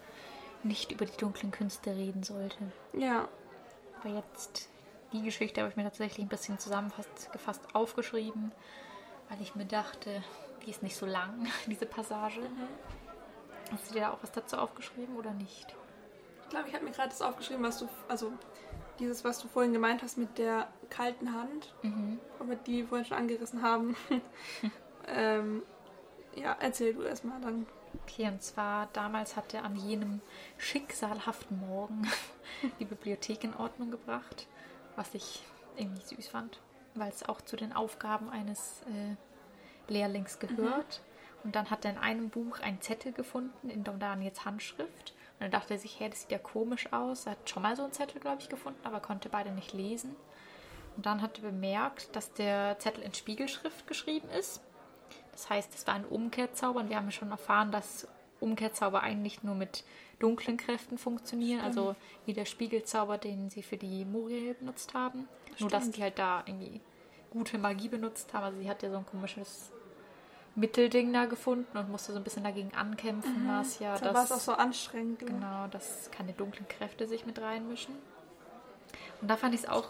nicht 0.63 0.91
über 0.91 1.05
die 1.05 1.17
dunklen 1.17 1.51
Künste 1.51 1.91
reden 1.91 2.23
sollte. 2.23 2.57
Ja, 2.93 3.27
Aber 4.01 4.09
jetzt, 4.15 4.69
die 5.13 5.21
Geschichte 5.21 5.61
habe 5.61 5.69
ich 5.69 5.75
mir 5.77 5.84
tatsächlich 5.84 6.25
ein 6.25 6.30
bisschen 6.30 6.57
zusammengefasst 6.59 7.61
aufgeschrieben, 7.73 8.51
weil 9.30 9.41
ich 9.41 9.55
mir 9.55 9.65
dachte, 9.65 10.23
die 10.65 10.71
ist 10.71 10.82
nicht 10.84 10.95
so 10.97 11.05
lang, 11.05 11.47
diese 11.67 11.86
Passage. 11.86 12.41
Hast 13.71 13.89
du 13.89 13.93
dir 13.93 14.01
da 14.01 14.11
auch 14.13 14.17
was 14.23 14.32
dazu 14.32 14.57
aufgeschrieben 14.57 15.15
oder 15.15 15.32
nicht? 15.32 15.75
Ich 16.49 16.51
glaube, 16.51 16.67
ich 16.67 16.73
habe 16.73 16.83
mir 16.83 16.91
gerade 16.91 17.09
das 17.09 17.21
aufgeschrieben, 17.21 17.63
was 17.63 17.77
du, 17.77 17.87
also 18.07 18.33
dieses, 18.97 19.23
was 19.23 19.39
du 19.39 19.47
vorhin 19.47 19.71
gemeint 19.71 20.01
hast 20.01 20.17
mit 20.17 20.39
der 20.39 20.67
kalten 20.89 21.31
Hand, 21.31 21.75
Mhm. 21.83 22.19
aber 22.39 22.55
die 22.55 22.83
vorhin 22.83 23.05
schon 23.05 23.17
angerissen 23.17 23.61
haben. 23.61 23.95
ähm, 25.07 25.61
ja, 26.35 26.57
erzähl 26.59 26.93
du 26.95 27.03
erstmal 27.03 27.39
dann. 27.39 27.67
Okay, 28.03 28.27
und 28.27 28.41
zwar 28.41 28.87
damals 28.93 29.35
hat 29.35 29.53
er 29.53 29.63
an 29.63 29.75
jenem 29.75 30.21
schicksalhaften 30.57 31.59
Morgen 31.59 32.07
die 32.79 32.85
Bibliothek 32.85 33.43
in 33.43 33.55
Ordnung 33.55 33.91
gebracht, 33.91 34.47
was 34.95 35.13
ich 35.13 35.43
irgendwie 35.77 36.03
süß 36.15 36.27
fand, 36.29 36.59
weil 36.95 37.09
es 37.09 37.27
auch 37.29 37.41
zu 37.41 37.57
den 37.57 37.73
Aufgaben 37.73 38.29
eines 38.29 38.81
äh, 38.87 39.91
Lehrlings 39.91 40.39
gehört. 40.39 41.01
Und 41.43 41.55
dann 41.55 41.69
hat 41.69 41.85
er 41.85 41.91
in 41.91 41.97
einem 41.99 42.29
Buch 42.29 42.59
einen 42.59 42.81
Zettel 42.81 43.11
gefunden 43.13 43.69
in 43.69 43.83
Don 43.83 43.99
Daniels 43.99 44.45
Handschrift. 44.45 45.13
Und 45.39 45.45
dann 45.45 45.51
dachte 45.51 45.73
er 45.75 45.79
sich, 45.79 45.99
hey, 45.99 46.09
das 46.09 46.21
sieht 46.21 46.31
ja 46.31 46.37
komisch 46.37 46.91
aus. 46.91 47.25
Er 47.25 47.31
hat 47.31 47.49
schon 47.49 47.63
mal 47.63 47.75
so 47.75 47.83
einen 47.83 47.93
Zettel, 47.93 48.19
glaube 48.19 48.41
ich, 48.41 48.49
gefunden, 48.49 48.79
aber 48.83 48.99
konnte 48.99 49.29
beide 49.29 49.51
nicht 49.51 49.71
lesen. 49.71 50.15
Und 50.97 51.05
dann 51.05 51.21
hat 51.21 51.37
er 51.37 51.43
bemerkt, 51.49 52.13
dass 52.13 52.33
der 52.33 52.77
Zettel 52.79 53.03
in 53.03 53.13
Spiegelschrift 53.13 53.87
geschrieben 53.87 54.27
ist. 54.37 54.61
Das 55.31 55.49
heißt, 55.49 55.73
es 55.73 55.87
war 55.87 55.93
ein 55.93 56.03
Umkehrzauber 56.03 56.81
und 56.81 56.89
wir 56.89 56.97
haben 56.97 57.05
ja 57.05 57.11
schon 57.11 57.31
erfahren, 57.31 57.71
dass 57.71 58.05
Umkehrzauber 58.41 59.01
eigentlich 59.01 59.41
nur 59.41 59.55
mit 59.55 59.85
dunklen 60.19 60.57
Kräften 60.57 60.97
funktionieren, 60.97 61.61
also 61.61 61.95
wie 62.25 62.33
der 62.33 62.43
Spiegelzauber, 62.43 63.17
den 63.17 63.49
sie 63.49 63.63
für 63.63 63.77
die 63.77 64.03
Muriel 64.03 64.55
benutzt 64.55 64.93
haben. 64.93 65.29
Nur 65.59 65.69
dass 65.69 65.83
Stimmt. 65.83 65.97
die 65.97 66.03
halt 66.03 66.19
da 66.19 66.43
irgendwie 66.45 66.81
gute 67.29 67.57
Magie 67.57 67.87
benutzt 67.87 68.33
haben. 68.33 68.43
Also 68.43 68.59
sie 68.59 68.69
hat 68.69 68.83
ja 68.83 68.91
so 68.91 68.97
ein 68.97 69.05
komisches 69.05 69.71
Mittelding 70.55 71.13
da 71.13 71.25
gefunden 71.25 71.77
und 71.77 71.89
musste 71.89 72.11
so 72.11 72.17
ein 72.17 72.23
bisschen 72.23 72.43
dagegen 72.43 72.71
ankämpfen, 72.75 73.47
was 73.47 73.79
ja 73.79 73.97
Da 73.97 74.13
war 74.13 74.23
es 74.23 74.31
auch 74.31 74.39
so 74.39 74.53
anstrengend. 74.53 75.21
ne? 75.21 75.27
Genau, 75.27 75.67
dass 75.67 76.09
keine 76.11 76.33
dunklen 76.33 76.67
Kräfte 76.67 77.07
sich 77.07 77.25
mit 77.25 77.39
reinmischen. 77.41 77.95
Und 79.21 79.27
da 79.29 79.37
fand 79.37 79.53
ich 79.53 79.61
es 79.61 79.69
auch 79.69 79.89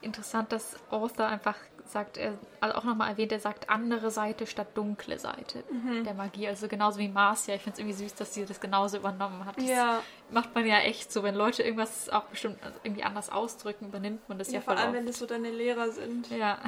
interessant, 0.00 0.50
dass 0.52 0.76
Arthur 0.90 1.26
einfach 1.26 1.56
sagt, 1.86 2.16
er 2.16 2.32
also 2.60 2.76
auch 2.76 2.84
nochmal 2.84 3.10
erwähnt, 3.10 3.32
er 3.32 3.38
sagt 3.40 3.68
andere 3.68 4.10
Seite 4.10 4.46
statt 4.46 4.68
dunkle 4.74 5.18
Seite 5.18 5.62
Mhm. 5.70 6.04
der 6.04 6.14
Magie. 6.14 6.48
Also 6.48 6.66
genauso 6.68 6.98
wie 6.98 7.08
Marcia. 7.08 7.54
Ich 7.54 7.62
finde 7.62 7.74
es 7.74 7.78
irgendwie 7.80 8.04
süß, 8.04 8.14
dass 8.14 8.32
sie 8.34 8.44
das 8.46 8.60
genauso 8.60 8.96
übernommen 8.96 9.44
hat. 9.44 9.58
Das 9.58 9.64
Ja, 9.68 10.02
macht 10.30 10.54
man 10.54 10.64
ja 10.66 10.78
echt 10.78 11.12
so, 11.12 11.22
wenn 11.22 11.34
Leute 11.34 11.62
irgendwas 11.62 12.08
auch 12.08 12.24
bestimmt 12.24 12.58
irgendwie 12.82 13.02
anders 13.04 13.30
ausdrücken, 13.30 13.86
übernimmt 13.88 14.26
man 14.28 14.38
das 14.38 14.48
ja, 14.48 14.54
ja, 14.54 14.60
vor 14.62 14.72
voll 14.74 14.80
allem, 14.82 14.90
oft. 14.90 14.98
wenn 15.00 15.06
das 15.06 15.18
so 15.18 15.26
deine 15.26 15.50
Lehrer 15.50 15.90
sind. 15.92 16.30
Ja. 16.30 16.58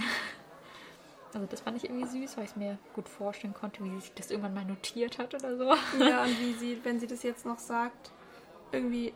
Also 1.34 1.46
das 1.46 1.60
fand 1.60 1.76
ich 1.76 1.84
irgendwie 1.84 2.06
süß, 2.06 2.36
weil 2.36 2.44
ich 2.44 2.50
es 2.50 2.56
mir 2.56 2.78
gut 2.94 3.08
vorstellen 3.08 3.54
konnte, 3.54 3.82
wie 3.84 3.90
sie 3.90 4.00
sich 4.00 4.14
das 4.14 4.30
irgendwann 4.30 4.54
mal 4.54 4.64
notiert 4.64 5.18
hat 5.18 5.34
oder 5.34 5.56
so. 5.56 5.74
Ja, 5.98 6.22
und 6.22 6.40
wie 6.40 6.52
sie, 6.54 6.80
wenn 6.84 7.00
sie 7.00 7.06
das 7.06 7.22
jetzt 7.22 7.44
noch 7.44 7.58
sagt, 7.58 8.12
irgendwie 8.72 9.12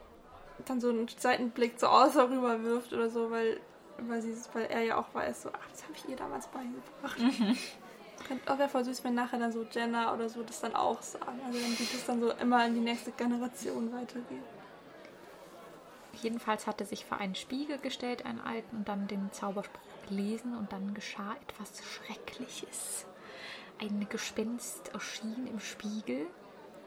dann 0.67 0.81
so 0.81 0.89
einen 0.89 1.07
Seitenblick 1.09 1.79
zu 1.79 1.89
Arthur 1.89 2.31
rüberwirft 2.31 2.93
oder 2.93 3.09
so, 3.09 3.31
weil, 3.31 3.61
weil, 3.99 4.21
sie, 4.21 4.35
weil 4.53 4.67
er 4.67 4.83
ja 4.83 4.99
auch 4.99 5.15
weiß, 5.15 5.43
so, 5.43 5.51
ach, 5.51 5.71
das 5.71 5.85
habe 5.85 5.95
ich 5.95 6.09
ihr 6.09 6.17
damals 6.17 6.49
beigebracht. 6.49 7.19
Mhm. 7.19 7.57
Auch 8.47 8.59
wäre 8.59 8.69
voll 8.69 8.85
süß, 8.85 9.05
wenn 9.05 9.15
nachher 9.15 9.39
dann 9.39 9.53
so 9.53 9.65
Jenna 9.71 10.13
oder 10.13 10.29
so 10.29 10.43
das 10.43 10.61
dann 10.61 10.75
auch 10.75 11.01
sagen. 11.01 11.41
Also 11.47 11.61
dann 11.61 11.77
geht 11.77 11.95
es 11.95 12.05
dann 12.05 12.21
so 12.21 12.33
immer 12.33 12.67
in 12.67 12.75
die 12.75 12.81
nächste 12.81 13.13
Generation 13.13 13.93
weitergeht. 13.93 14.43
Jedenfalls 16.23 16.67
hatte 16.67 16.85
sich 16.85 17.05
vor 17.05 17.19
einen 17.19 17.35
Spiegel 17.35 17.79
gestellt, 17.79 18.25
einen 18.25 18.41
alten, 18.41 18.79
und 18.79 18.89
dann 18.89 19.07
den 19.09 19.31
Zauberspruch 19.33 20.07
gelesen 20.09 20.57
und 20.57 20.73
dann 20.73 20.95
geschah 20.95 21.37
etwas 21.43 21.83
Schreckliches. 21.85 23.07
Ein 23.81 24.07
Gespenst 24.09 24.89
erschien 24.95 25.47
im 25.47 25.61
Spiegel 25.61 26.27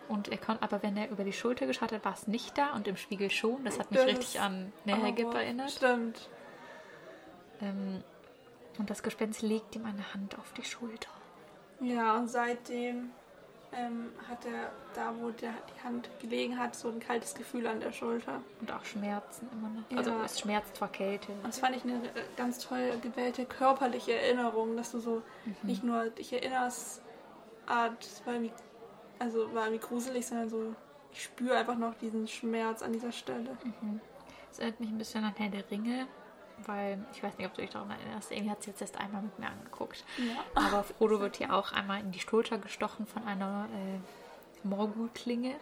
und 0.09 0.27
er 0.27 0.37
konnte, 0.37 0.61
aber 0.63 0.83
wenn 0.83 0.97
er 0.97 1.09
über 1.09 1.23
die 1.23 1.31
Schulter 1.31 1.65
geschaut 1.67 1.93
hat, 1.93 2.03
war 2.03 2.13
es 2.13 2.27
nicht 2.27 2.57
da 2.57 2.73
und 2.73 2.87
im 2.87 2.97
Spiegel 2.97 3.31
schon. 3.31 3.63
Das 3.63 3.79
hat 3.79 3.91
mich 3.91 3.99
Das 4.01 4.09
richtig 4.09 4.39
an 4.41 4.73
Nahegib 4.83 5.27
Horror. 5.27 5.39
erinnert. 5.41 5.71
Stimmt. 5.71 6.29
Ähm, 7.61 8.03
und 8.77 8.89
das 8.89 9.03
Gespenst 9.03 9.41
legt 9.41 9.75
ihm 9.75 9.85
eine 9.85 10.13
Hand 10.13 10.37
auf 10.37 10.51
die 10.53 10.63
Schulter. 10.65 11.09
Ja, 11.79 12.17
und 12.17 12.27
seitdem 12.27 13.11
ähm, 13.73 14.11
hat 14.27 14.45
er 14.45 14.71
da, 14.93 15.13
wo 15.19 15.29
der, 15.29 15.53
die 15.73 15.83
Hand 15.83 16.09
gelegen 16.19 16.57
hat, 16.57 16.75
so 16.75 16.89
ein 16.89 16.99
kaltes 16.99 17.33
Gefühl 17.33 17.67
an 17.67 17.79
der 17.79 17.91
Schulter. 17.91 18.41
Und 18.59 18.71
auch 18.71 18.83
Schmerzen 18.83 19.47
immer 19.51 19.69
noch. 19.69 19.89
Ja. 19.89 19.97
Also 19.97 20.11
es 20.25 20.39
schmerzt 20.39 20.77
vor 20.77 20.89
Kälte. 20.89 21.31
Und 21.31 21.47
das 21.47 21.59
fand 21.59 21.75
ich 21.75 21.83
eine 21.83 21.95
äh, 21.95 22.23
ganz 22.35 22.59
toll 22.59 22.97
gewählte 23.01 23.45
körperliche 23.45 24.13
Erinnerung, 24.13 24.75
dass 24.75 24.91
du 24.91 24.99
so 24.99 25.21
nicht 25.63 25.83
nur 25.83 26.09
dich 26.09 26.33
erinnerst, 26.33 27.01
ah, 27.67 27.89
das 27.89 28.25
war 28.25 28.33
irgendwie, 28.33 28.53
also 29.19 29.53
war 29.53 29.65
irgendwie 29.67 29.87
gruselig, 29.87 30.27
sondern 30.27 30.49
so, 30.49 30.75
ich 31.13 31.23
spüre 31.23 31.55
einfach 31.55 31.77
noch 31.77 31.93
diesen 31.95 32.27
Schmerz 32.27 32.81
an 32.81 32.93
dieser 32.93 33.11
Stelle. 33.11 33.57
Es 34.51 34.59
erinnert 34.59 34.79
mich 34.81 34.89
ein 34.89 34.97
bisschen 34.97 35.23
an 35.23 35.33
Herr 35.37 35.49
der 35.49 35.69
Ringe, 35.71 36.07
weil 36.67 37.03
ich 37.13 37.21
weiß 37.23 37.37
nicht, 37.37 37.47
ob 37.47 37.53
du 37.55 37.61
dich 37.61 37.69
daran 37.71 37.91
erinnerst. 37.91 38.31
Amy 38.31 38.47
hat 38.47 38.59
es 38.61 38.65
jetzt 38.67 38.81
erst 38.81 38.97
einmal 38.97 39.21
mit 39.21 39.37
mir 39.39 39.47
angeguckt. 39.47 40.03
Ja. 40.17 40.43
Aber 40.65 40.83
Frodo 40.83 41.19
wird 41.19 41.37
hier 41.37 41.53
auch 41.53 41.71
einmal 41.71 41.99
in 42.01 42.11
die 42.11 42.19
Schulter 42.19 42.57
gestochen 42.57 43.05
von 43.07 43.25
einer 43.27 43.67
äh, 43.73 44.67
Morgul-Klinge. 44.67 45.55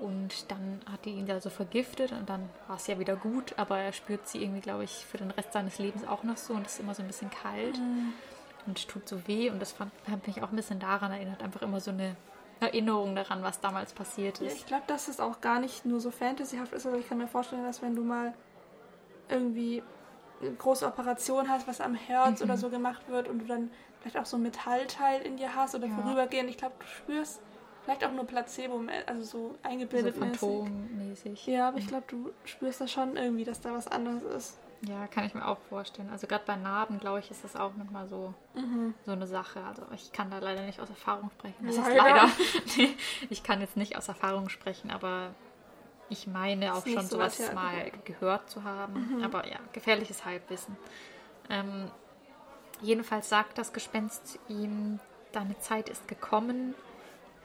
Und 0.00 0.50
dann 0.50 0.80
hat 0.90 1.04
die 1.04 1.10
ihn 1.10 1.26
da 1.26 1.40
so 1.40 1.50
vergiftet 1.50 2.10
und 2.10 2.28
dann 2.28 2.48
war 2.66 2.76
es 2.76 2.86
ja 2.88 2.98
wieder 2.98 3.14
gut, 3.14 3.54
aber 3.56 3.78
er 3.78 3.92
spürt 3.92 4.26
sie 4.26 4.42
irgendwie, 4.42 4.60
glaube 4.60 4.82
ich, 4.82 4.90
für 4.90 5.18
den 5.18 5.30
Rest 5.30 5.52
seines 5.52 5.78
Lebens 5.78 6.04
auch 6.06 6.24
noch 6.24 6.36
so 6.36 6.52
und 6.52 6.66
ist 6.66 6.80
immer 6.80 6.94
so 6.94 7.02
ein 7.02 7.06
bisschen 7.06 7.30
kalt 7.30 7.80
und 8.66 8.88
tut 8.88 9.08
so 9.08 9.26
weh. 9.28 9.50
Und 9.50 9.60
das 9.62 9.70
fand, 9.70 9.92
hat 10.10 10.26
mich 10.26 10.42
auch 10.42 10.50
ein 10.50 10.56
bisschen 10.56 10.80
daran 10.80 11.12
erinnert, 11.12 11.42
einfach 11.44 11.62
immer 11.62 11.80
so 11.80 11.92
eine 11.92 12.16
Erinnerung 12.58 13.14
daran, 13.14 13.44
was 13.44 13.60
damals 13.60 13.92
passiert 13.92 14.40
Ja, 14.40 14.48
ist. 14.48 14.56
ich 14.56 14.66
glaube, 14.66 14.82
dass 14.88 15.06
es 15.06 15.20
auch 15.20 15.40
gar 15.40 15.60
nicht 15.60 15.84
nur 15.86 16.00
so 16.00 16.10
fantasyhaft 16.10 16.72
ist, 16.72 16.86
aber 16.86 16.96
ich 16.98 17.08
kann 17.08 17.18
mir 17.18 17.28
vorstellen, 17.28 17.62
dass 17.64 17.80
wenn 17.80 17.94
du 17.94 18.02
mal 18.02 18.34
irgendwie 19.28 19.82
eine 20.40 20.52
große 20.52 20.86
Operation 20.86 21.48
hast, 21.48 21.66
was 21.68 21.80
am 21.80 21.94
Herz 21.94 22.40
Mhm. 22.40 22.44
oder 22.46 22.56
so 22.58 22.68
gemacht 22.70 23.08
wird 23.08 23.28
und 23.28 23.38
du 23.40 23.46
dann 23.46 23.70
vielleicht 24.00 24.18
auch 24.18 24.26
so 24.26 24.36
ein 24.36 24.42
Metallteil 24.42 25.22
in 25.22 25.36
dir 25.36 25.54
hast 25.54 25.74
oder 25.74 25.86
Ja. 25.86 25.94
vorübergehend, 25.94 26.50
ich 26.50 26.58
glaube, 26.58 26.74
du 26.78 26.86
spürst 26.86 27.40
vielleicht 27.84 28.04
auch 28.04 28.12
nur 28.12 28.26
Placebo, 28.26 28.80
also 29.06 29.22
so 29.22 29.28
so 29.48 29.58
eingebildet 29.62 30.16
mäßig. 30.16 30.40
phantommäßig. 30.40 31.46
Ja, 31.46 31.68
aber 31.68 31.78
ich 31.78 31.86
glaube, 31.86 32.04
du 32.08 32.30
spürst 32.44 32.80
da 32.80 32.86
schon 32.88 33.16
irgendwie, 33.16 33.44
dass 33.44 33.60
da 33.60 33.72
was 33.72 33.88
anderes 33.88 34.22
ist. 34.22 34.58
Ja, 34.86 35.06
kann 35.06 35.24
ich 35.24 35.32
mir 35.34 35.46
auch 35.46 35.58
vorstellen. 35.70 36.10
Also 36.10 36.26
gerade 36.26 36.44
bei 36.46 36.56
Narben, 36.56 36.98
glaube 37.00 37.20
ich, 37.20 37.30
ist 37.30 37.42
das 37.42 37.56
auch 37.56 37.74
nochmal 37.76 38.06
so, 38.06 38.34
so 39.06 39.12
eine 39.12 39.26
Sache. 39.26 39.62
Also 39.64 39.82
ich 39.94 40.12
kann 40.12 40.30
da 40.30 40.38
leider 40.40 40.66
nicht 40.66 40.80
aus 40.80 40.90
Erfahrung 40.90 41.30
sprechen. 41.30 41.66
Das 41.66 41.76
ist 41.76 41.86
Leider. 41.86 42.02
leider. 42.02 42.28
Nee, 42.76 42.94
ich 43.30 43.42
kann 43.42 43.60
jetzt 43.62 43.76
nicht 43.78 43.96
aus 43.96 44.08
Erfahrung 44.08 44.50
sprechen, 44.50 44.90
aber 44.90 45.34
ich 46.08 46.26
meine 46.26 46.74
auch 46.74 46.86
schon 46.86 47.02
so 47.02 47.16
sowas 47.16 47.40
weit 47.40 47.54
mal 47.54 47.92
gehört 48.04 48.50
zu 48.50 48.64
haben. 48.64 49.22
Aber 49.24 49.46
ja, 49.46 49.58
gefährliches 49.72 50.24
Halbwissen. 50.24 50.76
Ähm, 51.50 51.90
jedenfalls 52.80 53.28
sagt 53.28 53.58
das 53.58 53.72
Gespenst 53.72 54.38
ihm, 54.48 55.00
deine 55.32 55.58
Zeit 55.58 55.88
ist 55.88 56.06
gekommen 56.08 56.74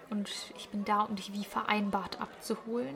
und 0.09 0.29
ich 0.57 0.69
bin 0.69 0.85
da, 0.85 1.01
um 1.01 1.15
dich 1.15 1.33
wie 1.33 1.45
vereinbart 1.45 2.19
abzuholen. 2.19 2.95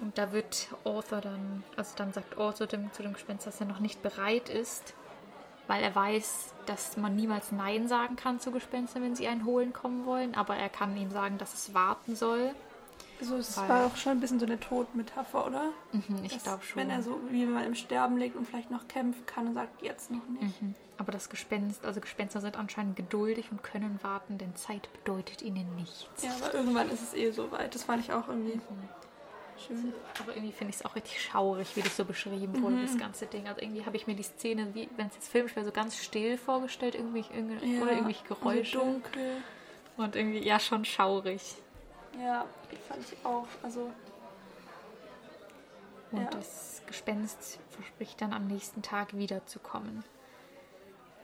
Und 0.00 0.16
da 0.16 0.32
wird 0.32 0.68
Arthur 0.84 1.20
dann, 1.20 1.62
also 1.76 1.92
dann 1.96 2.12
sagt 2.12 2.38
Arthur 2.38 2.66
dem, 2.66 2.92
zu 2.92 3.02
dem 3.02 3.12
Gespenst, 3.12 3.46
dass 3.46 3.60
er 3.60 3.66
noch 3.66 3.80
nicht 3.80 4.02
bereit 4.02 4.48
ist, 4.48 4.94
weil 5.66 5.82
er 5.82 5.94
weiß, 5.94 6.54
dass 6.66 6.96
man 6.96 7.14
niemals 7.14 7.52
Nein 7.52 7.86
sagen 7.86 8.16
kann 8.16 8.40
zu 8.40 8.50
Gespenstern, 8.50 9.02
wenn 9.02 9.14
sie 9.14 9.28
einen 9.28 9.44
holen 9.44 9.72
kommen 9.72 10.06
wollen. 10.06 10.34
Aber 10.34 10.56
er 10.56 10.68
kann 10.68 10.96
ihm 10.96 11.10
sagen, 11.10 11.38
dass 11.38 11.54
es 11.54 11.74
warten 11.74 12.16
soll. 12.16 12.54
Also 13.20 13.36
es 13.36 13.56
Weil- 13.58 13.68
war 13.68 13.86
auch 13.86 13.96
schon 13.96 14.12
ein 14.12 14.20
bisschen 14.20 14.40
so 14.40 14.46
eine 14.46 14.58
Todmetapher, 14.58 15.46
oder? 15.46 15.70
Mhm, 15.92 16.24
ich 16.24 16.42
glaube 16.42 16.62
schon. 16.64 16.80
Wenn 16.82 16.90
er 16.90 17.02
so, 17.02 17.20
wie 17.30 17.42
wenn 17.42 17.52
man 17.52 17.64
im 17.64 17.74
Sterben 17.74 18.16
liegt 18.16 18.34
und 18.36 18.46
vielleicht 18.46 18.70
noch 18.70 18.88
kämpfen 18.88 19.24
kann 19.26 19.48
und 19.48 19.54
sagt, 19.54 19.82
jetzt 19.82 20.10
noch 20.10 20.26
nicht. 20.40 20.60
Mhm. 20.62 20.74
Aber 20.96 21.12
das 21.12 21.28
Gespenst, 21.30 21.84
also 21.84 22.00
Gespenster 22.00 22.40
sind 22.40 22.56
anscheinend 22.56 22.96
geduldig 22.96 23.46
und 23.50 23.62
können 23.62 23.98
warten, 24.02 24.38
denn 24.38 24.54
Zeit 24.56 24.88
bedeutet 24.92 25.42
ihnen 25.42 25.74
nichts. 25.76 26.22
Ja, 26.22 26.30
aber 26.42 26.54
irgendwann 26.54 26.90
ist 26.90 27.02
es 27.02 27.14
eh 27.14 27.30
so 27.30 27.50
weit. 27.52 27.74
Das 27.74 27.84
fand 27.84 28.02
ich 28.04 28.12
auch 28.12 28.28
irgendwie 28.28 28.56
Mhm. 28.56 28.88
schön. 29.66 29.92
Aber 30.20 30.34
irgendwie 30.34 30.52
finde 30.52 30.70
ich 30.70 30.76
es 30.80 30.84
auch 30.84 30.94
richtig 30.94 31.22
schaurig, 31.22 31.74
wie 31.76 31.82
das 31.82 31.96
so 31.96 32.04
beschrieben 32.04 32.62
wurde, 32.62 32.80
das 32.82 32.96
ganze 32.98 33.26
Ding. 33.26 33.46
Also 33.48 33.60
irgendwie 33.60 33.84
habe 33.84 33.96
ich 33.96 34.06
mir 34.06 34.14
die 34.14 34.22
Szene, 34.22 34.74
wie 34.74 34.88
wenn 34.96 35.06
es 35.08 35.14
jetzt 35.14 35.28
filmisch 35.28 35.56
wäre, 35.56 35.64
so 35.66 35.72
ganz 35.72 35.96
still 35.96 36.36
vorgestellt, 36.38 36.94
irgendwie, 36.94 37.24
irgendwie 37.34 37.76
Ja, 37.76 37.82
oder 37.82 37.92
irgendwelche 37.92 38.24
Geräusche. 38.26 38.78
So 38.78 38.84
dunkel. 38.84 39.36
Und 39.98 40.16
irgendwie, 40.16 40.42
ja, 40.42 40.58
schon 40.60 40.84
schaurig. 40.86 41.56
Ja, 42.18 42.46
fand 42.88 43.02
ich 43.04 43.16
auch. 43.24 43.46
Also, 43.62 43.90
Und 46.12 46.22
Ja. 46.22 46.30
das 46.30 46.82
Gespenst 46.88 47.60
verspricht 47.70 48.20
dann 48.20 48.32
am 48.32 48.48
nächsten 48.48 48.82
Tag 48.82 49.16
wiederzukommen. 49.16 50.02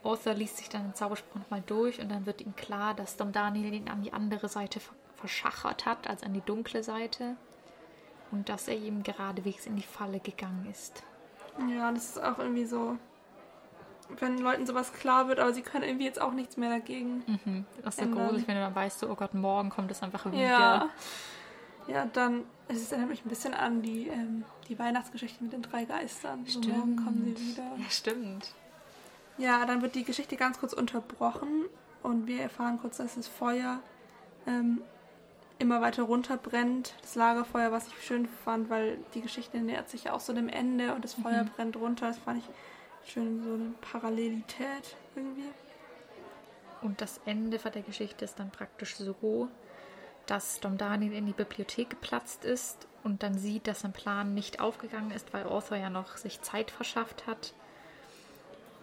Arthur 0.05 0.35
liest 0.35 0.59
sich 0.59 0.69
dann 0.69 0.83
den 0.85 0.95
Zauberspruch 0.95 1.41
nochmal 1.41 1.63
durch 1.67 2.01
und 2.01 2.09
dann 2.09 2.25
wird 2.25 2.41
ihm 2.41 2.55
klar, 2.55 2.95
dass 2.95 3.17
Dom 3.17 3.33
Daniel 3.33 3.75
ihn 3.75 3.89
an 3.89 4.03
die 4.03 4.13
andere 4.13 4.49
Seite 4.49 4.79
ver- 4.79 4.95
verschachert 5.17 5.87
hat, 5.87 6.07
also 6.09 6.25
an 6.27 6.35
die 6.35 6.41
dunkle 6.41 6.85
Seite. 6.85 7.37
Und 8.31 8.49
dass 8.49 8.69
er 8.69 8.77
ihm 8.77 9.03
geradewegs 9.03 9.67
in 9.67 9.75
die 9.75 9.83
Falle 9.83 10.21
gegangen 10.21 10.69
ist. 10.71 11.03
ja, 11.69 11.91
das 11.91 12.11
ist 12.11 12.23
auch 12.23 12.39
irgendwie 12.39 12.67
so, 12.67 12.97
wenn 14.19 14.39
Leuten 14.39 14.67
sowas 14.67 14.93
klar 14.93 15.29
wird, 15.29 15.39
aber 15.41 15.53
sie 15.53 15.63
können 15.63 15.85
irgendwie 15.85 16.05
jetzt 16.05 16.21
auch 16.21 16.33
nichts 16.33 16.57
mehr 16.57 16.71
dagegen. 16.71 17.23
Mhm. 17.27 17.65
Das 17.83 17.95
ist 17.95 18.01
so 18.01 18.07
Ändern. 18.07 18.27
gruselig, 18.27 18.49
wenn 18.49 18.55
du 18.57 18.61
dann 18.61 18.75
weißt, 18.75 19.01
so, 19.01 19.09
oh 19.11 19.15
Gott, 19.15 19.35
morgen 19.35 19.71
kommt 19.71 19.91
es 19.91 20.03
einfach 20.03 20.27
wieder. 20.27 20.39
Ja. 20.39 20.89
Ja, 21.89 22.05
dann, 22.13 22.45
es 22.69 22.91
erinnert 22.91 23.11
mich 23.11 23.25
ein 23.25 23.29
bisschen 23.29 23.55
an 23.55 23.81
die, 23.81 24.09
ähm, 24.09 24.45
die 24.69 24.79
Weihnachtsgeschichte 24.79 25.43
mit 25.45 25.53
den 25.53 25.63
drei 25.63 25.85
Geistern. 25.85 26.45
So 26.47 26.61
morgen 26.61 26.97
kommen 26.97 27.35
sie 27.37 27.53
wieder. 27.53 27.63
Ja, 27.79 27.91
stimmt. 27.91 28.55
Ja, 29.39 29.65
dann 29.67 29.83
wird 29.83 29.95
die 29.95 30.05
Geschichte 30.05 30.37
ganz 30.37 30.59
kurz 30.59 30.73
unterbrochen 30.73 31.67
und 32.03 32.27
wir 32.27 32.41
erfahren 32.41 32.79
kurz, 32.81 32.97
dass 32.97 33.15
das 33.15 33.29
Feuer 33.29 33.81
ähm, 34.47 34.81
immer 35.59 35.81
weiter 35.81 36.05
runterbrennt. 36.05 36.95
Das 37.03 37.15
Lagerfeuer, 37.15 37.71
was 37.71 37.87
ich 37.87 38.03
schön 38.05 38.27
fand, 38.45 38.69
weil 38.69 38.99
die 39.15 39.21
Geschichte 39.21 39.59
nähert 39.59 39.89
sich 39.89 40.05
ja 40.05 40.13
auch 40.13 40.21
so 40.21 40.33
dem 40.33 40.49
Ende 40.49 40.95
und 40.95 41.05
das 41.05 41.15
Feuer 41.15 41.45
brennt 41.45 41.77
runter. 41.77 42.09
Das 42.09 42.19
fand 42.19 42.39
ich 42.39 42.45
schön, 43.09 43.43
so 43.43 43.55
eine 43.55 43.75
Parallelität 43.81 44.97
irgendwie. 45.15 45.51
Und 46.83 47.01
das 47.01 47.21
Ende 47.25 47.59
von 47.59 47.73
der 47.73 47.83
Geschichte 47.83 48.25
ist 48.25 48.39
dann 48.39 48.51
praktisch 48.51 48.97
so, 48.97 49.49
dass 50.27 50.61
Dom 50.61 50.77
Daniel 50.77 51.13
in 51.13 51.27
die 51.27 51.33
Bibliothek 51.33 51.91
geplatzt 51.91 52.45
ist 52.45 52.87
und 53.03 53.23
dann 53.23 53.39
sieht, 53.39 53.67
dass 53.67 53.81
sein 53.81 53.93
Plan 53.93 54.35
nicht 54.35 54.61
aufgegangen 54.61 55.11
ist, 55.11 55.33
weil 55.33 55.47
Arthur 55.47 55.79
ja 55.79 55.91
noch 55.91 56.17
sich 56.17 56.43
Zeit 56.43 56.71
verschafft 56.71 57.27
hat. 57.27 57.55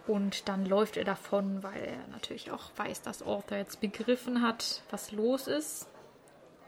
Und 0.06 0.48
dann 0.48 0.66
läuft 0.66 0.96
er 0.96 1.04
davon, 1.04 1.62
weil 1.62 1.82
er 1.82 2.08
natürlich 2.08 2.50
auch 2.50 2.70
weiß, 2.76 3.02
dass 3.02 3.22
Arthur 3.22 3.58
jetzt 3.58 3.80
begriffen 3.80 4.42
hat, 4.42 4.82
was 4.90 5.12
los 5.12 5.46
ist. 5.46 5.88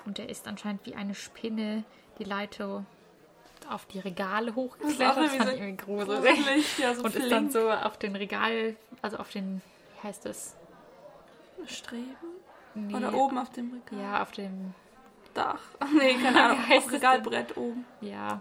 Und 0.05 0.19
er 0.19 0.29
ist 0.29 0.47
anscheinend 0.47 0.87
wie 0.87 0.95
eine 0.95 1.15
Spinne 1.15 1.85
die 2.19 2.25
Leiter 2.25 2.85
auf 3.71 3.87
die 3.87 3.99
Regale 4.01 4.47
Das 4.47 4.57
hochgeklettert. 4.57 5.17
Das 5.17 5.17
irgendwie 5.17 5.37
fand 5.39 5.49
so 5.51 5.55
ich 5.57 5.61
irgendwie 5.61 5.85
gruselig. 5.85 6.37
gruselig, 6.37 6.79
ja, 6.79 6.95
so 6.95 7.03
Und 7.05 7.15
ist 7.15 7.31
dann 7.31 7.51
flink. 7.51 7.53
so 7.53 7.71
auf 7.71 7.99
den 7.99 8.17
Regal, 8.17 8.77
also 9.03 9.17
auf 9.19 9.31
den, 9.31 9.63
wie 10.01 10.09
heißt 10.09 10.25
das? 10.27 10.57
Streben? 11.67 12.17
Nee, 12.75 12.95
Oder 12.95 13.15
oben 13.15 13.39
auf 13.39 13.51
dem 13.51 13.73
Regal? 13.73 14.01
Ja, 14.05 14.23
auf 14.23 14.33
dem, 14.33 14.75
Dach. 15.35 15.61
Nee, 15.99 16.15
keine 16.23 16.43
Ahnung. 16.45 16.59
Auf 16.77 16.93
Regalbrett 16.93 17.57
oben. 17.57 17.85
ja. 18.01 18.41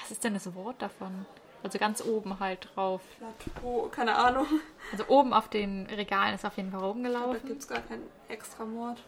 Was 0.00 0.10
ist 0.10 0.24
denn 0.24 0.34
das 0.34 0.52
Wort 0.54 0.82
davon? 0.82 1.24
Also 1.62 1.78
ganz 1.78 2.04
oben 2.04 2.38
halt 2.40 2.68
drauf. 2.74 3.00
Plateau, 3.16 3.88
keine 3.90 4.16
Ahnung. 4.16 4.46
Also 4.92 5.06
oben 5.08 5.32
auf 5.32 5.48
den 5.48 5.86
Regalen 5.86 6.34
ist 6.34 6.44
auf 6.44 6.56
jeden 6.58 6.72
Fall 6.72 6.80
Da 6.80 6.86
rumgelaufen. 6.88 7.46
gibt 7.46 7.62
es 7.62 7.68
gar 7.68 7.80
keinen 7.80 8.06
extra 8.28 8.64
Mord. 8.66 8.98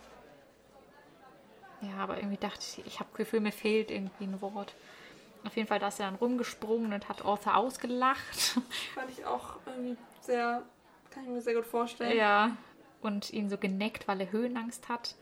Ja, 1.82 1.98
aber 1.98 2.16
irgendwie 2.16 2.38
dachte 2.38 2.60
ich, 2.60 2.86
ich 2.86 2.98
habe 3.00 3.10
das 3.10 3.18
Gefühl, 3.18 3.40
mir 3.40 3.52
fehlt 3.52 3.90
irgendwie 3.90 4.24
ein 4.24 4.40
Wort. 4.40 4.74
Auf 5.46 5.56
jeden 5.56 5.68
Fall, 5.68 5.78
da 5.78 5.88
ist 5.88 6.00
er 6.00 6.06
dann 6.06 6.16
rumgesprungen 6.16 6.92
und 6.92 7.08
hat 7.08 7.24
Arthur 7.24 7.56
ausgelacht. 7.56 8.36
Fand 8.94 9.10
ich 9.10 9.24
auch 9.24 9.56
irgendwie 9.66 9.96
sehr, 10.20 10.62
kann 11.10 11.22
ich 11.22 11.28
mir 11.28 11.40
sehr 11.40 11.54
gut 11.54 11.66
vorstellen. 11.66 12.16
Ja. 12.16 12.56
Und 13.00 13.32
ihn 13.32 13.48
so 13.48 13.56
geneckt, 13.56 14.08
weil 14.08 14.20
er 14.20 14.32
Höhenangst 14.32 14.88
hat. 14.88 15.14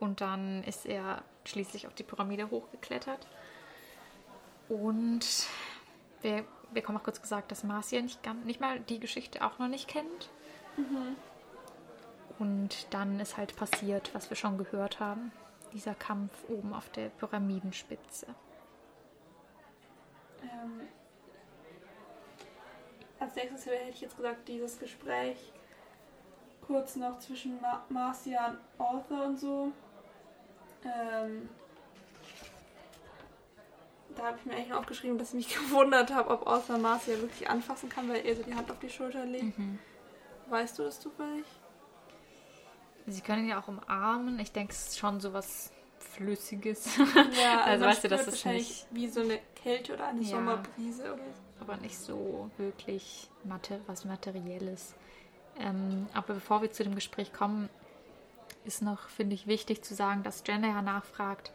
Und 0.00 0.20
dann 0.20 0.62
ist 0.64 0.86
er 0.86 1.22
schließlich 1.44 1.86
auf 1.86 1.94
die 1.94 2.02
Pyramide 2.02 2.50
hochgeklettert. 2.50 3.26
Und 4.68 5.26
wir 6.22 6.44
bekommen 6.72 6.98
auch 6.98 7.02
kurz 7.02 7.20
gesagt, 7.20 7.50
dass 7.50 7.64
Marcia 7.64 8.00
nicht, 8.00 8.22
ganz, 8.22 8.44
nicht 8.44 8.60
mal 8.60 8.80
die 8.80 9.00
Geschichte 9.00 9.44
auch 9.44 9.58
noch 9.58 9.68
nicht 9.68 9.88
kennt. 9.88 10.30
Und 12.38 12.86
dann 12.90 13.20
ist 13.20 13.36
halt 13.36 13.56
passiert, 13.56 14.14
was 14.14 14.30
wir 14.30 14.36
schon 14.36 14.58
gehört 14.58 15.00
haben. 15.00 15.32
Dieser 15.72 15.94
Kampf 15.94 16.32
oben 16.48 16.72
auf 16.72 16.88
der 16.90 17.08
Pyramidenspitze. 17.08 18.26
Ähm, 20.42 20.88
als 23.18 23.34
nächstes 23.34 23.66
hätte 23.66 23.90
ich 23.90 24.00
jetzt 24.00 24.16
gesagt, 24.16 24.48
dieses 24.48 24.78
Gespräch 24.78 25.52
kurz 26.66 26.96
noch 26.96 27.18
zwischen 27.18 27.60
Ma 27.60 27.84
Marcia 27.88 28.48
und 28.48 28.58
Arthur 28.78 29.24
und 29.24 29.38
so. 29.38 29.72
Ähm, 30.84 31.48
da 34.14 34.26
habe 34.26 34.38
ich 34.38 34.44
mir 34.44 34.54
eigentlich 34.54 34.68
noch 34.68 34.78
aufgeschrieben, 34.78 35.18
dass 35.18 35.28
ich 35.28 35.34
mich 35.34 35.54
gewundert 35.70 36.12
habe, 36.12 36.30
ob 36.30 36.46
Arthur 36.46 36.78
Marcia 36.78 37.20
wirklich 37.20 37.48
anfassen 37.48 37.88
kann, 37.88 38.08
weil 38.08 38.24
er 38.24 38.36
so 38.36 38.42
die 38.42 38.54
Hand 38.54 38.70
auf 38.70 38.78
die 38.78 38.90
Schulter 38.90 39.24
legt. 39.24 39.58
Weißt 40.48 40.78
du 40.78 40.84
das 40.84 41.00
zufällig? 41.00 41.44
Sie 43.06 43.22
können 43.22 43.44
ihn 43.44 43.50
ja 43.50 43.60
auch 43.60 43.68
umarmen. 43.68 44.38
Ich 44.38 44.52
denke, 44.52 44.72
es 44.72 44.88
ist 44.88 44.98
schon 44.98 45.20
so 45.20 45.32
was 45.32 45.72
Flüssiges. 45.98 46.96
Ja, 46.96 47.60
Also 47.64 47.84
man 47.84 47.92
weißt 47.94 48.04
du, 48.04 48.08
das 48.08 48.26
ist 48.26 48.44
nicht- 48.46 48.86
wie 48.90 49.08
so 49.08 49.20
eine 49.20 49.38
Kälte 49.54 49.94
oder 49.94 50.08
eine 50.08 50.22
Ja. 50.22 50.28
Sommerbrise 50.28 51.02
oder 51.12 51.22
so. 51.22 51.60
aber 51.62 51.76
nicht 51.78 51.98
so 51.98 52.50
wirklich 52.58 53.28
Mater 53.44 53.78
was 53.86 54.04
Materielles. 54.04 54.94
Ähm, 55.60 56.06
aber 56.14 56.34
bevor 56.34 56.62
wir 56.62 56.70
zu 56.70 56.84
dem 56.84 56.94
Gespräch 56.94 57.32
kommen, 57.32 57.68
ist 58.64 58.82
noch, 58.82 59.08
finde 59.08 59.34
ich, 59.34 59.46
wichtig 59.46 59.82
zu 59.84 59.94
sagen, 59.94 60.22
dass 60.22 60.42
Jenna 60.46 60.68
ja 60.68 60.82
nachfragt, 60.82 61.52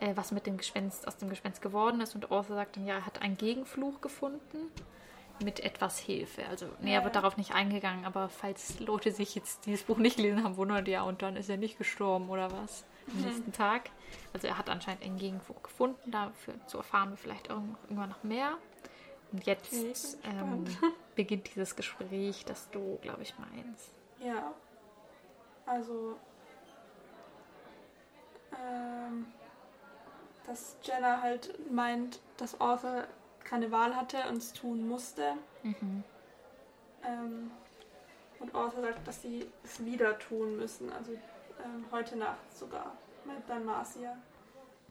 äh, 0.00 0.12
was 0.16 0.32
mit 0.32 0.46
dem 0.46 0.56
Gespenst 0.58 1.06
aus 1.08 1.16
dem 1.16 1.30
Gespenst 1.30 1.62
geworden 1.62 2.00
ist. 2.00 2.14
Und 2.14 2.30
Arthur 2.30 2.56
sagt 2.56 2.76
dann, 2.76 2.86
ja, 2.86 2.96
er 2.96 3.06
hat 3.06 3.22
einen 3.22 3.36
Gegenfluch 3.36 4.00
gefunden 4.00 4.58
mit 5.42 5.60
etwas 5.60 5.98
Hilfe. 5.98 6.46
Also 6.48 6.66
näher 6.82 6.98
Ja, 7.00 7.04
wird 7.04 7.16
darauf 7.16 7.38
nicht 7.38 7.54
eingegangen, 7.54 8.04
aber 8.04 8.28
falls 8.28 8.78
Leute 8.80 9.10
sich 9.10 9.34
jetzt 9.34 9.64
dieses 9.64 9.84
Buch 9.84 9.96
nicht 9.96 10.16
gelesen 10.16 10.44
haben, 10.44 10.56
wundert 10.58 10.86
ja, 10.86 11.02
und 11.02 11.22
dann 11.22 11.36
ist 11.36 11.48
er 11.48 11.56
nicht 11.56 11.78
gestorben 11.78 12.28
oder 12.28 12.50
was 12.52 12.84
am 13.14 13.20
nächsten 13.20 13.52
Tag. 13.52 13.90
Also 14.32 14.46
er 14.48 14.58
hat 14.58 14.68
anscheinend 14.68 15.02
einen 15.04 15.18
Gegenfluch 15.18 15.62
gefunden, 15.62 16.10
dafür 16.10 16.54
zu 16.66 16.78
erfahren 16.78 17.10
wir 17.10 17.16
vielleicht 17.16 17.48
irgend- 17.48 17.76
irgendwann 17.84 18.10
noch 18.10 18.22
mehr. 18.22 18.52
Und 19.32 19.44
jetzt 19.46 19.72
ähm, 20.24 20.64
beginnt 21.14 21.48
dieses 21.54 21.76
Gespräch, 21.76 22.44
das 22.44 22.68
du, 22.70 22.98
glaube 23.02 23.22
ich, 23.22 23.34
meinst. 23.38 23.90
Ja. 24.20 24.52
Also. 25.66 26.16
Ähm, 28.60 29.26
dass 30.46 30.76
Jenna 30.82 31.20
halt 31.22 31.70
meint, 31.70 32.20
dass 32.36 32.60
Arthur 32.60 33.04
keine 33.44 33.70
Wahl 33.70 33.94
hatte 33.94 34.18
und 34.28 34.38
es 34.38 34.52
tun 34.52 34.88
musste. 34.88 35.34
Mhm. 35.62 36.02
Ähm, 37.04 37.50
und 38.40 38.54
Arthur 38.54 38.82
sagt, 38.82 39.06
dass 39.06 39.22
sie 39.22 39.46
es 39.64 39.84
wieder 39.84 40.18
tun 40.18 40.56
müssen. 40.56 40.92
Also 40.92 41.12
ähm, 41.64 41.84
heute 41.90 42.16
Nacht 42.16 42.56
sogar. 42.56 42.96
Meint 43.24 43.48
dann 43.48 43.64
Marcia. 43.64 44.16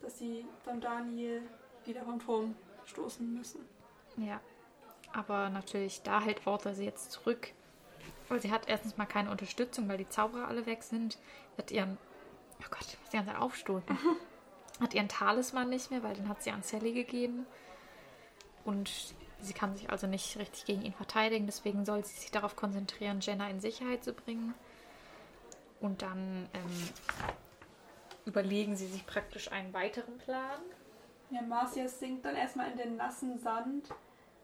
Dass 0.02 0.18
sie 0.18 0.46
dann 0.64 0.80
Daniel 0.80 1.44
wieder 1.86 2.04
vom 2.04 2.20
Turm 2.20 2.56
stoßen 2.86 3.34
müssen. 3.34 3.66
Ja. 4.18 4.40
Aber 5.14 5.50
natürlich, 5.50 6.02
da 6.04 6.22
hält 6.22 6.46
Arthur 6.48 6.74
sie 6.74 6.86
jetzt 6.86 7.12
zurück. 7.12 7.54
Weil 8.28 8.40
sie 8.40 8.52
hat 8.52 8.68
erstens 8.68 8.98
mal 8.98 9.06
keine 9.06 9.32
Unterstützung, 9.32 9.90
weil 9.90 9.98
die 9.98 10.10
Zauberer 10.10 10.48
alle 10.48 10.66
weg 10.66 10.84
sind. 10.84 11.14
Sie 11.56 11.58
hat 11.58 11.72
ihren. 11.72 11.98
Oh 12.60 12.68
Gott, 12.70 12.86
ich 12.88 13.00
muss 13.00 13.10
die 13.10 13.18
ganze 13.18 13.32
Zeit 13.32 13.42
aufstoßen. 13.42 13.98
hat 14.80 14.94
ihren 14.94 15.10
Talisman 15.10 15.70
nicht 15.70 15.92
mehr, 15.92 16.04
weil 16.04 16.14
den 16.14 16.30
hat 16.30 16.44
sie 16.44 16.52
an 16.52 16.64
Sally 16.64 16.94
gegeben. 16.94 17.46
Und 18.64 19.16
sie 19.42 19.54
kann 19.54 19.76
sich 19.76 19.90
also 19.90 20.08
nicht 20.08 20.38
richtig 20.38 20.66
gegen 20.66 20.84
ihn 20.84 20.94
verteidigen. 20.94 21.46
Deswegen 21.46 21.86
soll 21.86 22.06
sie 22.06 22.16
sich 22.16 22.32
darauf 22.32 22.56
konzentrieren, 22.56 23.20
Jenna 23.22 23.50
in 23.50 23.60
Sicherheit 23.60 24.04
zu 24.04 24.14
bringen. 24.14 24.54
Und 25.82 26.02
dann 26.02 26.50
ähm, 26.54 26.90
überlegen 28.26 28.76
sie 28.76 28.88
sich 28.88 29.06
praktisch 29.06 29.52
einen 29.52 29.74
weiteren 29.74 30.18
Plan. 30.18 30.62
Ja, 31.32 31.42
Marcia 31.42 31.88
sinkt 31.88 32.26
dann 32.26 32.36
erstmal 32.36 32.72
in 32.72 32.78
den 32.78 32.96
nassen 32.98 33.40
Sand, 33.40 33.90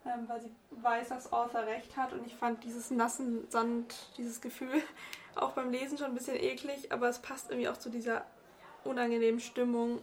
ähm, 0.06 0.28
weil 0.28 0.42
sie 0.42 0.52
weiß, 0.72 1.10
dass 1.10 1.34
Arthur 1.34 1.66
recht 1.66 1.98
hat. 1.98 2.14
Und 2.14 2.26
ich 2.26 2.36
fand 2.36 2.64
dieses 2.64 2.92
nassen 2.92 3.50
Sand, 3.50 3.96
dieses 4.18 4.40
Gefühl 4.40 4.82
auch 5.36 5.52
beim 5.52 5.72
Lesen 5.72 5.98
schon 5.98 6.08
ein 6.08 6.14
bisschen 6.14 6.38
eklig, 6.38 6.92
aber 6.92 7.10
es 7.10 7.20
passt 7.20 7.50
irgendwie 7.50 7.70
auch 7.70 7.78
zu 7.78 7.90
dieser 7.90 8.26
unangenehmen 8.84 9.40
Stimmung. 9.40 10.00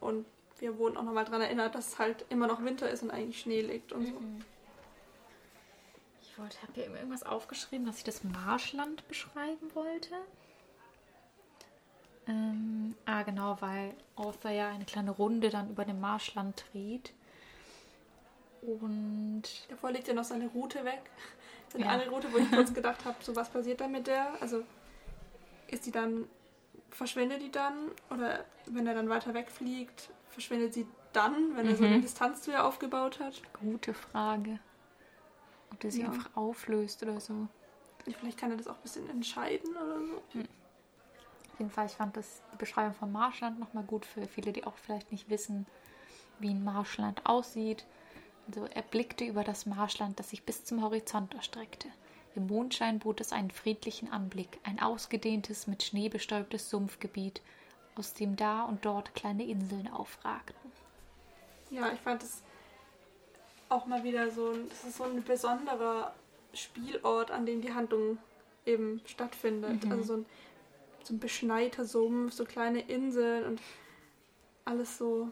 Und 0.00 0.26
wir 0.58 0.78
wurden 0.78 0.96
auch 0.96 1.04
nochmal 1.04 1.24
daran 1.24 1.42
erinnert, 1.42 1.74
dass 1.74 1.88
es 1.88 1.98
halt 1.98 2.24
immer 2.28 2.46
noch 2.46 2.62
Winter 2.62 2.88
ist 2.90 3.02
und 3.02 3.10
eigentlich 3.10 3.40
Schnee 3.40 3.62
liegt 3.62 3.92
und 3.92 4.06
so. 4.06 4.14
Ich 6.22 6.38
wollte, 6.38 6.60
habe 6.60 6.72
hier 6.74 6.84
irgendwas 6.84 7.22
aufgeschrieben, 7.22 7.86
dass 7.86 7.98
ich 7.98 8.04
das 8.04 8.24
Marschland 8.24 9.06
beschreiben 9.08 9.74
wollte. 9.74 10.14
Ähm, 12.28 12.94
ah, 13.04 13.22
genau, 13.22 13.56
weil 13.60 13.94
Arthur 14.16 14.50
ja 14.50 14.68
eine 14.70 14.84
kleine 14.84 15.12
Runde 15.12 15.48
dann 15.50 15.70
über 15.70 15.84
dem 15.84 16.00
Marschland 16.00 16.64
dreht. 16.72 17.12
Und 18.62 19.42
Davor 19.68 19.92
liegt 19.92 20.08
ja 20.08 20.14
noch 20.14 20.24
seine 20.24 20.48
Route 20.48 20.84
weg. 20.84 21.02
Seine 21.72 21.84
Ja. 21.84 21.90
andere 21.92 22.10
Route, 22.10 22.32
wo 22.32 22.38
ich 22.38 22.50
kurz 22.50 22.72
gedacht 22.72 23.04
habe, 23.04 23.16
so 23.22 23.34
was 23.34 23.50
passiert 23.50 23.80
da 23.80 23.88
mit 23.88 24.06
der? 24.06 24.40
Also 24.40 24.62
ist 25.68 25.84
die 25.84 25.90
dann, 25.90 26.26
verschwindet 26.90 27.42
die 27.42 27.50
dann? 27.50 27.90
Oder 28.10 28.44
wenn 28.66 28.86
er 28.86 28.94
dann 28.94 29.08
weiter 29.08 29.34
wegfliegt, 29.34 30.08
verschwindet 30.30 30.74
sie 30.74 30.86
dann, 31.12 31.56
wenn 31.56 31.66
er 31.66 31.76
so 31.76 31.82
Mhm. 31.84 31.92
eine 31.94 32.00
Distanz 32.02 32.42
zu 32.42 32.52
ihr 32.52 32.64
aufgebaut 32.64 33.18
hat? 33.20 33.42
gute 33.60 33.94
Frage. 33.94 34.58
Ob 35.72 35.80
der 35.80 35.90
sich 35.90 36.02
Ja. 36.02 36.06
einfach 36.06 36.30
auflöst 36.36 37.02
oder 37.02 37.20
so. 37.20 37.48
Vielleicht 38.20 38.38
kann 38.38 38.52
er 38.52 38.56
das 38.56 38.68
auch 38.68 38.76
ein 38.76 38.82
bisschen 38.82 39.10
entscheiden 39.10 39.70
oder 39.76 39.98
so. 40.06 40.16
Auf 40.16 40.46
jeden 41.58 41.70
Fall, 41.70 41.86
ich 41.86 41.92
fand 41.92 42.16
das, 42.16 42.42
die 42.52 42.56
Beschreibung 42.56 42.94
von 42.94 43.12
Marschland 43.12 43.58
nochmal 43.58 43.84
gut 43.84 44.04
für 44.04 44.26
viele, 44.26 44.52
die 44.52 44.64
auch 44.64 44.76
vielleicht 44.76 45.12
nicht 45.12 45.28
wissen, 45.30 45.66
wie 46.38 46.50
ein 46.50 46.64
Marschland 46.64 47.24
aussieht. 47.24 47.84
Also 48.48 48.66
er 48.66 48.82
blickte 48.82 49.24
über 49.24 49.44
das 49.44 49.66
Marschland, 49.66 50.18
das 50.18 50.30
sich 50.30 50.44
bis 50.44 50.64
zum 50.64 50.82
Horizont 50.82 51.34
erstreckte. 51.34 51.88
Im 52.34 52.46
Mondschein 52.46 52.98
bot 52.98 53.20
es 53.20 53.32
einen 53.32 53.50
friedlichen 53.50 54.12
Anblick, 54.12 54.58
ein 54.62 54.80
ausgedehntes, 54.80 55.66
mit 55.66 55.82
Schnee 55.82 56.08
bestäubtes 56.08 56.68
Sumpfgebiet, 56.68 57.40
aus 57.96 58.12
dem 58.12 58.36
da 58.36 58.62
und 58.64 58.84
dort 58.84 59.14
kleine 59.14 59.44
Inseln 59.44 59.88
aufragten. 59.88 60.70
Ja, 61.70 61.90
ich 61.92 62.00
fand 62.00 62.22
es 62.22 62.42
auch 63.68 63.86
mal 63.86 64.04
wieder 64.04 64.30
so, 64.30 64.50
ein- 64.52 64.68
das 64.68 64.84
ist 64.84 64.98
so 64.98 65.04
ein 65.04 65.24
besonderer 65.24 66.14
Spielort, 66.52 67.30
an 67.30 67.46
dem 67.46 67.62
die 67.62 67.72
Handlung 67.72 68.18
eben 68.64 69.00
stattfindet. 69.06 69.84
Mhm. 69.84 69.92
Also 69.92 70.04
so 70.04 70.12
ein, 70.18 70.26
so 71.06 71.14
ein 71.14 71.20
beschneiter 71.20 71.84
Sumpf, 71.84 72.32
so 72.32 72.44
kleine 72.44 72.80
Inseln 72.80 73.44
und 73.44 73.60
alles 74.64 74.98
so, 74.98 75.28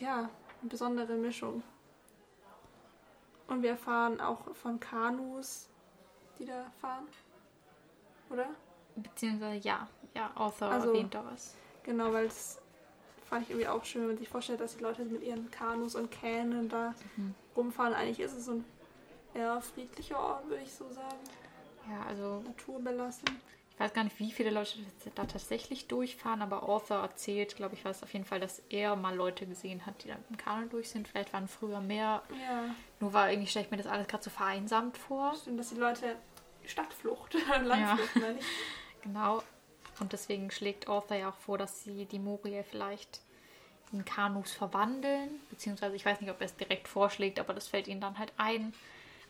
ja, 0.00 0.28
eine 0.60 0.68
besondere 0.68 1.14
Mischung. 1.14 1.62
Und 3.46 3.62
wir 3.62 3.70
erfahren 3.70 4.20
auch 4.20 4.54
von 4.54 4.78
Kanus, 4.80 5.68
die 6.38 6.44
da 6.46 6.66
fahren. 6.80 7.06
Oder? 8.30 8.46
Beziehungsweise 8.96 9.66
ja, 9.66 9.88
ja, 10.14 10.30
Arthur 10.34 10.68
Also- 10.68 10.88
erwähnt 10.88 11.14
da 11.14 11.24
was. 11.24 11.54
Genau, 11.84 12.12
weil 12.12 12.26
das 12.26 12.60
fand 13.28 13.42
ich 13.44 13.50
irgendwie 13.50 13.68
auch 13.68 13.84
schön, 13.84 14.02
wenn 14.02 14.08
man 14.08 14.18
sich 14.18 14.28
vorstellt, 14.28 14.60
dass 14.60 14.76
die 14.76 14.82
Leute 14.82 15.04
mit 15.04 15.22
ihren 15.22 15.50
Kanus 15.50 15.94
und 15.94 16.10
Kähnen 16.10 16.68
da 16.68 16.94
Mhm. 17.16 17.34
rumfahren. 17.56 17.94
Eigentlich 17.94 18.20
ist 18.20 18.34
es 18.36 18.44
so 18.46 18.52
ein 18.54 18.64
eher 19.34 19.60
friedlicher 19.60 20.18
Ort, 20.18 20.48
würde 20.48 20.62
ich 20.62 20.72
so 20.74 20.88
sagen. 20.90 21.18
Ja, 21.88 22.04
also 22.08 22.42
Naturbelassen. 22.44 23.28
Ich 23.80 23.84
weiß 23.84 23.94
gar 23.94 24.04
nicht, 24.04 24.18
wie 24.18 24.30
viele 24.30 24.50
Leute 24.50 24.74
da 25.14 25.24
tatsächlich 25.24 25.88
durchfahren, 25.88 26.42
aber 26.42 26.68
Arthur 26.68 26.98
erzählt, 26.98 27.56
glaube 27.56 27.76
ich, 27.76 27.84
es 27.86 28.02
auf 28.02 28.12
jeden 28.12 28.26
Fall, 28.26 28.38
dass 28.38 28.62
er 28.68 28.94
mal 28.94 29.16
Leute 29.16 29.46
gesehen 29.46 29.86
hat, 29.86 30.04
die 30.04 30.08
dann 30.08 30.22
im 30.28 30.36
Kanu 30.36 30.66
durch 30.68 30.90
sind. 30.90 31.08
Vielleicht 31.08 31.32
waren 31.32 31.48
früher 31.48 31.80
mehr. 31.80 32.22
Ja. 32.46 32.74
Nur 33.00 33.14
war 33.14 33.30
irgendwie, 33.30 33.48
stelle 33.48 33.64
ich 33.64 33.70
mir 33.70 33.78
das 33.78 33.86
alles 33.86 34.06
gerade 34.06 34.22
so 34.22 34.28
vereinsamt 34.28 34.98
vor. 34.98 35.34
Stimmt, 35.34 35.60
dass 35.60 35.70
die 35.70 35.76
Leute 35.76 36.16
Stadtflucht, 36.66 37.32
Landflucht, 37.64 38.16
meine 38.16 38.38
ich. 38.38 38.44
Genau. 39.00 39.42
Und 39.98 40.12
deswegen 40.12 40.50
schlägt 40.50 40.86
Arthur 40.86 41.16
ja 41.16 41.30
auch 41.30 41.36
vor, 41.36 41.56
dass 41.56 41.82
sie 41.82 42.04
die 42.04 42.18
Muriel 42.18 42.64
vielleicht 42.64 43.22
in 43.92 44.04
Kanus 44.04 44.52
verwandeln. 44.52 45.40
Beziehungsweise 45.48 45.96
ich 45.96 46.04
weiß 46.04 46.20
nicht, 46.20 46.30
ob 46.30 46.38
er 46.38 46.44
es 46.44 46.56
direkt 46.56 46.86
vorschlägt, 46.86 47.40
aber 47.40 47.54
das 47.54 47.68
fällt 47.68 47.88
ihnen 47.88 48.02
dann 48.02 48.18
halt 48.18 48.34
ein. 48.36 48.74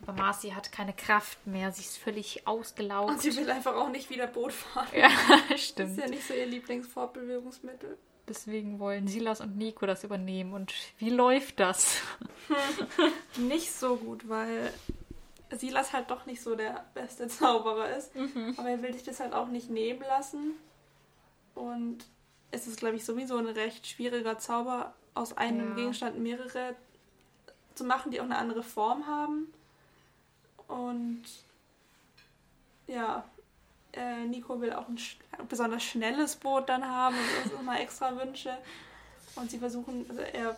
Aber 0.03 0.13
Marcy 0.15 0.51
hat 0.51 0.73
keine 0.73 0.93
Kraft 0.93 1.47
mehr. 1.47 1.71
Sie 1.73 1.83
ist 1.83 1.99
völlig 1.99 2.47
ausgelaugt. 2.47 3.11
Und 3.11 3.21
sie 3.23 3.37
will 3.37 3.51
einfach 3.51 3.75
auch 3.75 3.91
nicht 3.91 4.09
wieder 4.11 4.27
Boot 4.27 4.53
fahren. 4.53 4.87
ja, 4.95 5.11
Das 5.51 5.61
stimmt. 5.69 5.91
ist 5.93 5.99
ja 5.99 6.09
nicht 6.09 6.27
so 6.27 6.35
ihr 6.35 6.47
Lieblingsfortbewegungsmittel. 6.47 7.99
Deswegen 8.29 8.79
wollen 8.79 9.09
Silas 9.09 9.41
und 9.41 9.57
Nico 9.57 9.87
das 9.87 10.05
übernehmen. 10.05 10.53
Und 10.53 10.73
wie 10.99 11.11
läuft 11.11 11.59
das? 11.61 11.97
Nicht 13.39 13.73
so 13.73 13.97
gut, 13.97 14.29
weil 14.29 14.73
Silas 15.51 15.93
halt 15.93 16.11
doch 16.11 16.27
nicht 16.27 16.41
so 16.41 16.55
der 16.55 16.85
beste 16.95 17.27
Zauberer 17.29 17.97
ist. 17.97 18.13
Aber 18.57 18.69
er 18.71 18.83
will 18.83 18.93
sich 18.93 19.03
das 19.03 19.19
halt 19.19 19.33
auch 19.33 19.49
nicht 19.49 19.69
nehmen 19.69 20.03
lassen. 20.03 20.53
Und 21.57 21.99
es 22.53 22.67
ist, 22.69 22.79
glaube 22.79 22.97
ich, 22.97 23.05
sowieso 23.05 23.37
ein 23.37 23.47
recht 23.47 23.87
schwieriger 23.87 24.39
Zauber, 24.39 24.95
aus 25.15 25.37
einem 25.37 25.71
Ja. 25.71 25.75
Gegenstand 25.75 26.19
mehrere 26.21 26.77
zu 27.75 27.83
machen, 27.85 28.13
die 28.13 28.21
auch 28.21 28.25
eine 28.25 28.39
andere 28.39 28.63
Form 28.63 29.07
haben. 29.09 29.53
Und 30.71 31.23
ja, 32.87 33.25
äh, 33.93 34.25
Nico 34.25 34.61
will 34.61 34.73
auch 34.73 34.89
ein, 34.89 34.99
sch 34.99 35.19
besonders 35.49 35.83
schnelles 35.83 36.37
Boot 36.37 36.69
dann 36.69 36.87
haben 36.87 37.17
und 37.17 37.25
das 37.39 37.53
ist 37.53 37.61
immer 37.61 37.81
extra 37.81 38.17
Wünsche. 38.17 38.57
Und 39.37 39.51
sie 39.51 39.59
versuchen, 39.59 40.05
also 40.09 40.21
er 40.21 40.57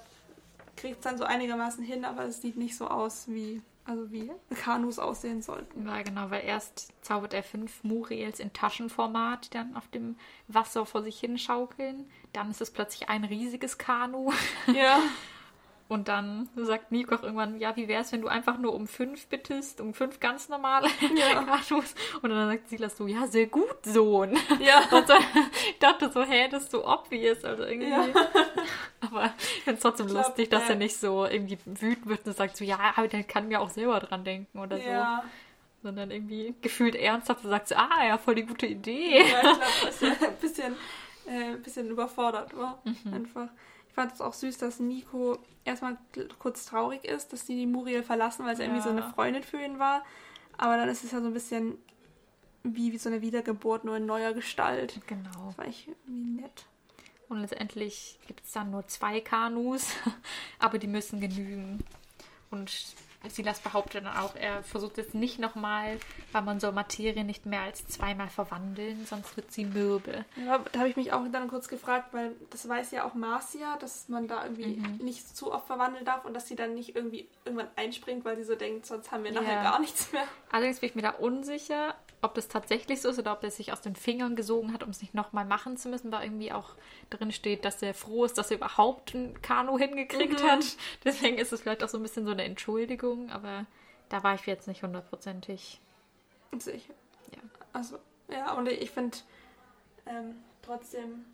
kriegt 0.77 0.97
es 0.97 1.03
dann 1.03 1.19
so 1.19 1.25
einigermaßen 1.25 1.85
hin, 1.85 2.05
aber 2.05 2.25
es 2.25 2.41
sieht 2.41 2.57
nicht 2.57 2.77
so 2.77 2.89
aus, 2.89 3.29
wie, 3.29 3.63
also 3.85 4.11
wie 4.11 4.31
Kanus 4.55 4.99
aussehen 4.99 5.43
sollten. 5.43 5.87
Ja, 5.87 6.03
genau, 6.03 6.31
weil 6.31 6.45
erst 6.45 6.93
zaubert 7.03 7.35
er 7.35 7.43
fünf 7.43 7.85
Muriels 7.85 8.41
in 8.41 8.53
Taschenformat, 8.53 9.47
die 9.47 9.51
dann 9.51 9.77
auf 9.77 9.89
dem 9.89 10.17
Wasser 10.49 10.85
vor 10.85 11.03
sich 11.03 11.21
hin 11.21 11.39
schaukeln. 11.39 12.11
Dann 12.33 12.51
ist 12.51 12.61
es 12.61 12.71
plötzlich 12.71 13.09
ein 13.09 13.25
riesiges 13.25 13.79
Kanu. 13.79 14.33
Ja. 14.67 15.01
Und 15.93 16.09
dann 16.09 16.49
sagt 16.57 16.91
Nico 16.91 17.15
auch 17.15 17.23
irgendwann, 17.23 17.59
ja, 17.59 17.77
wie 17.77 17.87
wäre 17.87 18.01
es, 18.01 18.13
wenn 18.13 18.23
du 18.23 18.29
einfach 18.29 18.57
nur 18.57 18.73
um 18.73 18.87
fünf 18.87 19.27
bittest, 19.27 19.79
um 19.79 19.93
fünf 19.93 20.21
ganz 20.21 20.49
normale 20.49 20.89
Ja. 21.15 21.41
Und 22.23 22.31
dann 22.31 22.49
sagt 22.49 22.69
Silas 22.71 22.97
so, 22.97 23.07
ja, 23.07 23.27
sehr 23.27 23.47
gut, 23.47 23.85
Sohn. 23.85 24.39
Ja. 24.59 24.79
Und 24.91 25.07
so, 25.07 25.13
ich 25.69 25.79
dachte 25.81 26.11
so, 26.11 26.23
hä, 26.23 26.49
das 26.49 26.63
ist 26.63 26.71
so 26.71 26.87
obvious. 26.87 27.45
Also 27.45 27.65
irgendwie. 27.65 27.91
Ja. 27.91 28.07
Aber 29.03 29.35
ich 29.37 29.65
finde 29.65 29.77
es 29.77 29.81
trotzdem 29.81 30.07
glaub, 30.07 30.25
lustig, 30.25 30.49
dass 30.49 30.67
er 30.71 30.77
nicht 30.77 30.97
so 30.97 31.27
irgendwie 31.27 31.59
wütend 31.67 32.07
wird 32.07 32.27
und 32.27 32.37
sagt 32.39 32.57
so, 32.57 32.65
ja, 32.65 32.79
aber 32.97 33.09
der 33.09 33.25
kann 33.25 33.49
mir 33.49 33.61
auch 33.61 33.69
selber 33.69 34.01
dran 34.01 34.25
denken 34.25 34.61
oder 34.61 34.79
so. 34.79 34.89
Ja. 34.89 35.25
Sondern 35.83 36.11
irgendwie 36.11 36.55
gefühlt 36.63 36.95
ernsthaft 36.95 37.45
und 37.45 37.51
sagt 37.51 37.69
so, 37.69 37.75
ah, 37.75 38.07
ja, 38.07 38.17
voll 38.17 38.37
die 38.37 38.47
gute 38.47 38.67
Idee. 38.67 39.19
Ja, 39.19 39.25
ich 39.25 39.41
glaube, 39.41 39.61
dass 39.85 40.03
er 40.03 40.29
ein 40.29 40.37
bisschen, 40.41 40.77
äh, 41.27 41.53
ein 41.53 41.63
bisschen 41.63 41.91
überfordert 41.91 42.57
war. 42.57 42.81
Mhm. 42.85 43.13
Einfach. 43.13 43.49
Ich 43.93 43.95
fand 43.95 44.11
es 44.11 44.23
auch 44.23 44.33
süß, 44.33 44.57
dass 44.57 44.81
Nico 44.81 45.39
erstmal 45.67 45.99
kurz 46.39 46.65
traurig 46.65 47.05
ist, 47.05 47.35
dass 47.35 47.45
die 47.45 47.57
die 47.57 47.67
Muriel 47.67 48.03
verlassen, 48.03 48.47
weil 48.47 48.57
sie 48.57 48.63
irgendwie 48.63 48.81
so 48.81 48.89
Ja. 48.89 48.97
eine 48.97 49.13
Freundin 49.13 49.43
für 49.43 49.63
ihn 49.63 49.79
war. 49.79 50.03
Aber 50.57 50.79
dann 50.79 50.89
ist 50.89 51.05
es 51.05 51.13
ja 51.13 51.21
so 51.21 51.27
ein 51.27 51.35
bisschen 51.35 51.77
wie, 52.63 52.91
wie 52.93 52.97
so 52.97 53.11
eine 53.11 53.21
Wiedergeburt, 53.21 53.85
nur 53.85 53.99
in 53.99 54.07
neuer 54.07 54.33
Gestalt. 54.33 54.99
Genau. 55.07 55.47
Das 55.49 55.59
war 55.59 55.67
echt 55.67 55.89
irgendwie 55.89 56.41
nett. 56.41 56.65
Und 57.29 57.41
letztendlich 57.41 58.19
gibt 58.27 58.45
es 58.47 58.53
dann 58.53 58.71
nur 58.71 58.87
zwei 58.89 59.21
Kanus, 59.21 59.89
aber 60.59 60.79
die 60.79 60.87
müssen 60.87 61.21
genügen. 61.21 61.85
Und 62.51 62.73
Silas 63.29 63.61
behauptet 63.61 64.05
dann 64.05 64.17
auch, 64.17 64.35
er 64.37 64.63
versucht 64.63 64.97
jetzt 64.97 65.15
nicht 65.15 65.39
nochmal, 65.39 65.99
weil 66.33 66.43
man 66.43 66.61
soll 66.61 66.73
Materie 66.73 67.25
nicht 67.25 67.47
mehr 67.47 67.61
als 67.63 67.87
zweimal 67.87 68.29
verwandeln, 68.29 69.07
sonst 69.07 69.37
wird 69.37 69.53
sie 69.53 69.65
mürbe. 69.65 70.25
Ja, 70.37 70.59
da 70.73 70.81
habe 70.81 70.89
ich 70.89 70.97
mich 70.97 71.13
auch 71.13 71.25
dann 71.31 71.49
kurz 71.49 71.69
gefragt, 71.69 72.09
weil 72.13 72.33
das 72.51 72.69
weiß 72.69 72.91
ja 72.91 73.05
auch 73.05 73.15
Marcia, 73.15 73.77
dass 73.79 74.09
man 74.09 74.29
da 74.29 74.45
irgendwie 74.45 74.77
Mhm. 74.77 74.97
nicht 75.05 75.37
zu 75.37 75.53
oft 75.53 75.67
verwandeln 75.67 76.05
darf 76.05 76.25
und 76.25 76.35
dass 76.35 76.49
sie 76.49 76.57
dann 76.57 76.75
nicht 76.75 76.97
irgendwie 76.97 77.29
irgendwann 77.45 77.69
einspringt, 77.77 78.25
weil 78.25 78.37
sie 78.37 78.45
so 78.45 78.55
denkt, 78.57 78.87
sonst 78.87 79.13
haben 79.13 79.25
wir 79.25 79.33
nachher 79.33 79.55
Ja. 79.55 79.63
gar 79.63 79.79
nichts 79.81 80.13
mehr. 80.13 80.25
Allerdings 80.51 80.81
bin 80.81 80.89
ich 80.91 80.95
mir 80.95 81.03
da 81.03 81.11
unsicher, 81.11 81.95
ob 82.25 82.35
das 82.35 82.47
tatsächlich 82.49 83.01
so 83.03 83.09
ist 83.09 83.19
oder 83.19 83.33
ob 83.33 83.43
er 83.43 83.51
sich 83.51 83.73
aus 83.73 83.81
den 83.81 83.97
Fingern 83.97 84.37
gesogen 84.37 84.73
hat, 84.73 84.85
um 84.85 84.91
es 84.91 85.01
nicht 85.01 85.13
nochmal 85.13 85.45
machen 85.45 85.77
zu 85.77 85.89
müssen, 85.89 86.13
weil 86.13 86.23
irgendwie 86.25 86.53
auch 86.53 86.75
drin 87.11 87.33
steht, 87.33 87.65
dass 87.65 87.83
er 87.83 87.95
froh 87.95 88.25
ist, 88.25 88.39
dass 88.39 88.51
er 88.53 88.59
überhaupt 88.59 89.15
ein 89.15 89.41
Kanu 89.43 89.77
hingekriegt 89.79 90.41
Mhm. 90.41 90.47
hat. 90.47 90.65
Deswegen 91.05 91.39
ist 91.39 91.53
es 91.53 91.63
vielleicht 91.63 91.83
auch 91.83 91.89
so 91.89 91.99
ein 91.99 92.03
bisschen 92.03 92.25
so 92.25 92.31
eine 92.31 92.45
Entschuldigung, 92.45 93.12
aber 93.31 93.67
da 94.09 94.23
war 94.23 94.35
ich 94.35 94.47
jetzt 94.47 94.69
nicht 94.69 94.83
hundertprozentig. 94.83 95.81
Sicher. 96.59 96.95
Ja. 97.35 97.39
Also, 97.73 97.99
ja, 98.29 98.53
und 98.55 98.69
ich 98.69 98.91
finde 98.91 99.17
ähm, 100.07 100.35
trotzdem 100.63 101.25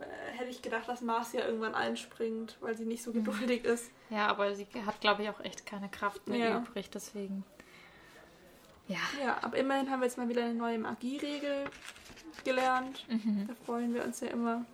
äh, 0.00 0.36
hätte 0.36 0.50
ich 0.50 0.62
gedacht, 0.62 0.88
dass 0.88 1.00
Marcia 1.00 1.44
irgendwann 1.44 1.74
einspringt, 1.74 2.56
weil 2.60 2.76
sie 2.76 2.84
nicht 2.84 3.02
so 3.02 3.12
geduldig 3.12 3.64
ist. 3.64 3.90
Ja, 4.10 4.28
aber 4.28 4.54
sie 4.54 4.66
hat, 4.86 5.00
glaube 5.00 5.22
ich, 5.22 5.28
auch 5.30 5.40
echt 5.40 5.66
keine 5.66 5.88
Kraft 5.88 6.26
mehr 6.28 6.50
Ja. 6.50 6.58
übrig, 6.58 6.90
deswegen. 6.90 7.44
Ja. 8.86 8.98
Ja, 9.22 9.38
aber 9.42 9.56
immerhin 9.56 9.90
haben 9.90 10.00
wir 10.00 10.06
jetzt 10.06 10.16
mal 10.18 10.28
wieder 10.28 10.44
eine 10.44 10.54
neue 10.54 10.78
Magieregel 10.78 11.64
gelernt. 12.44 13.06
Mhm. 13.08 13.46
Da 13.48 13.54
freuen 13.66 13.92
wir 13.92 14.04
uns 14.04 14.20
ja 14.20 14.28
immer. 14.28 14.64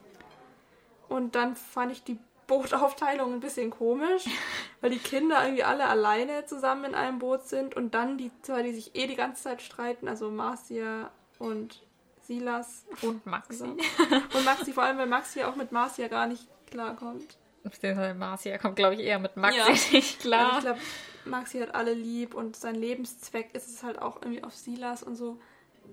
Und 1.09 1.35
dann 1.35 1.57
fand 1.57 1.91
ich 1.93 2.03
die 2.05 2.18
Bootaufteilung 2.47 3.32
ein 3.34 3.40
bisschen 3.40 3.70
komisch, 3.70 4.24
weil 4.80 4.90
die 4.90 4.99
Kinder 4.99 5.42
irgendwie 5.45 5.64
alle 5.64 5.86
alleine 5.88 6.45
zusammen 6.47 6.84
in 6.86 6.95
einem 6.95 7.18
Boot 7.18 7.47
sind 7.47 7.74
und 7.76 7.95
dann 7.95 8.18
die 8.18 8.30
zwei, 8.42 8.62
die 8.62 8.72
sich 8.72 8.95
eh 8.97 9.07
die 9.07 9.16
ganze 9.16 9.42
Zeit 9.45 9.62
streiten, 9.62 10.09
also 10.09 10.30
Marcia 10.30 11.11
und 11.38 11.82
Silas 12.22 12.86
Und 13.03 13.24
Maxi. 13.26 13.62
Und 13.64 14.45
Maxi, 14.45 14.72
vor 14.72 14.82
allem, 14.84 14.99
weil 14.99 15.07
Maxi 15.07 15.42
auch 15.42 15.57
mit 15.57 15.72
Marcia 15.72 16.09
gar 16.09 16.26
nicht 16.26 16.47
klarkommt. 16.70 17.36
Beziehungsweise 17.62 18.14
Marcia 18.14 18.59
kommt, 18.59 18.76
glaube 18.76 18.95
ich, 18.95 19.01
eher 19.01 19.18
mit 19.18 19.36
Maxi 19.36 19.59
Ja. 19.59 19.68
nicht 19.92 19.95
Also 19.95 20.18
klar. 20.20 20.53
ich 20.55 20.61
glaube, 20.61 20.80
Maxi 21.26 21.59
hat 21.61 21.74
alle 21.74 21.92
lieb 21.95 22.34
und 22.34 22.57
sein 22.57 22.74
Lebenszweck 22.74 23.55
ist 23.55 23.68
es 23.68 23.82
halt 23.82 24.01
auch 24.01 24.20
irgendwie 24.22 24.42
auf 24.42 24.55
Silas 24.55 25.03
und 25.03 25.16
so 25.16 25.38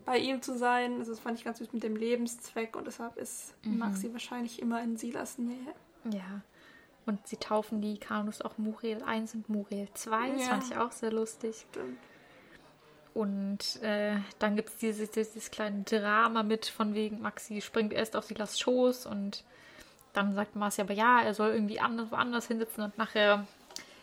bei 0.05 0.17
ihm 0.17 0.41
zu 0.41 0.57
sein. 0.57 0.99
Also 0.99 1.11
das 1.11 1.19
fand 1.19 1.37
ich 1.37 1.43
ganz 1.45 1.59
süß 1.59 1.71
mit 1.73 1.83
dem 1.83 1.95
Lebenszweck 1.95 2.75
und 2.75 2.87
deshalb 2.87 3.17
ist 3.17 3.53
Mhm. 3.65 3.77
Maxi 3.79 4.11
wahrscheinlich 4.13 4.61
immer 4.61 4.81
in 4.81 4.97
Silas 4.97 5.37
Nähe. 5.37 5.73
Ja. 6.05 6.41
Und 7.05 7.27
sie 7.27 7.37
taufen 7.37 7.81
die 7.81 7.97
Kanus 7.97 8.41
auch 8.41 8.57
Muriel 8.57 9.01
1 9.03 9.33
und 9.35 9.49
Muriel 9.49 9.87
2. 9.93 10.29
Das 10.31 10.41
Ja. 10.41 10.47
fand 10.47 10.63
ich 10.71 10.77
auch 10.77 10.91
sehr 10.91 11.11
lustig. 11.11 11.65
Stimmt. 11.71 11.97
Und 13.13 13.81
äh, 13.81 14.15
dann 14.39 14.55
gibt 14.55 14.69
es 14.69 14.77
dieses, 14.77 15.11
dieses 15.11 15.51
kleine 15.51 15.83
Drama 15.83 16.43
mit, 16.43 16.67
von 16.67 16.93
wegen 16.93 17.21
Maxi 17.21 17.61
springt 17.61 17.91
erst 17.91 18.15
auf 18.15 18.23
Silas 18.25 18.57
Schoß 18.59 19.05
und 19.05 19.43
dann 20.13 20.33
sagt 20.33 20.55
Marcia 20.55 20.83
aber 20.85 20.93
ja, 20.93 21.21
er 21.21 21.33
soll 21.33 21.49
irgendwie 21.49 21.79
anders, 21.81 22.11
woanders 22.11 22.47
hinsitzen 22.47 22.83
und 22.83 22.97
nachher 22.97 23.45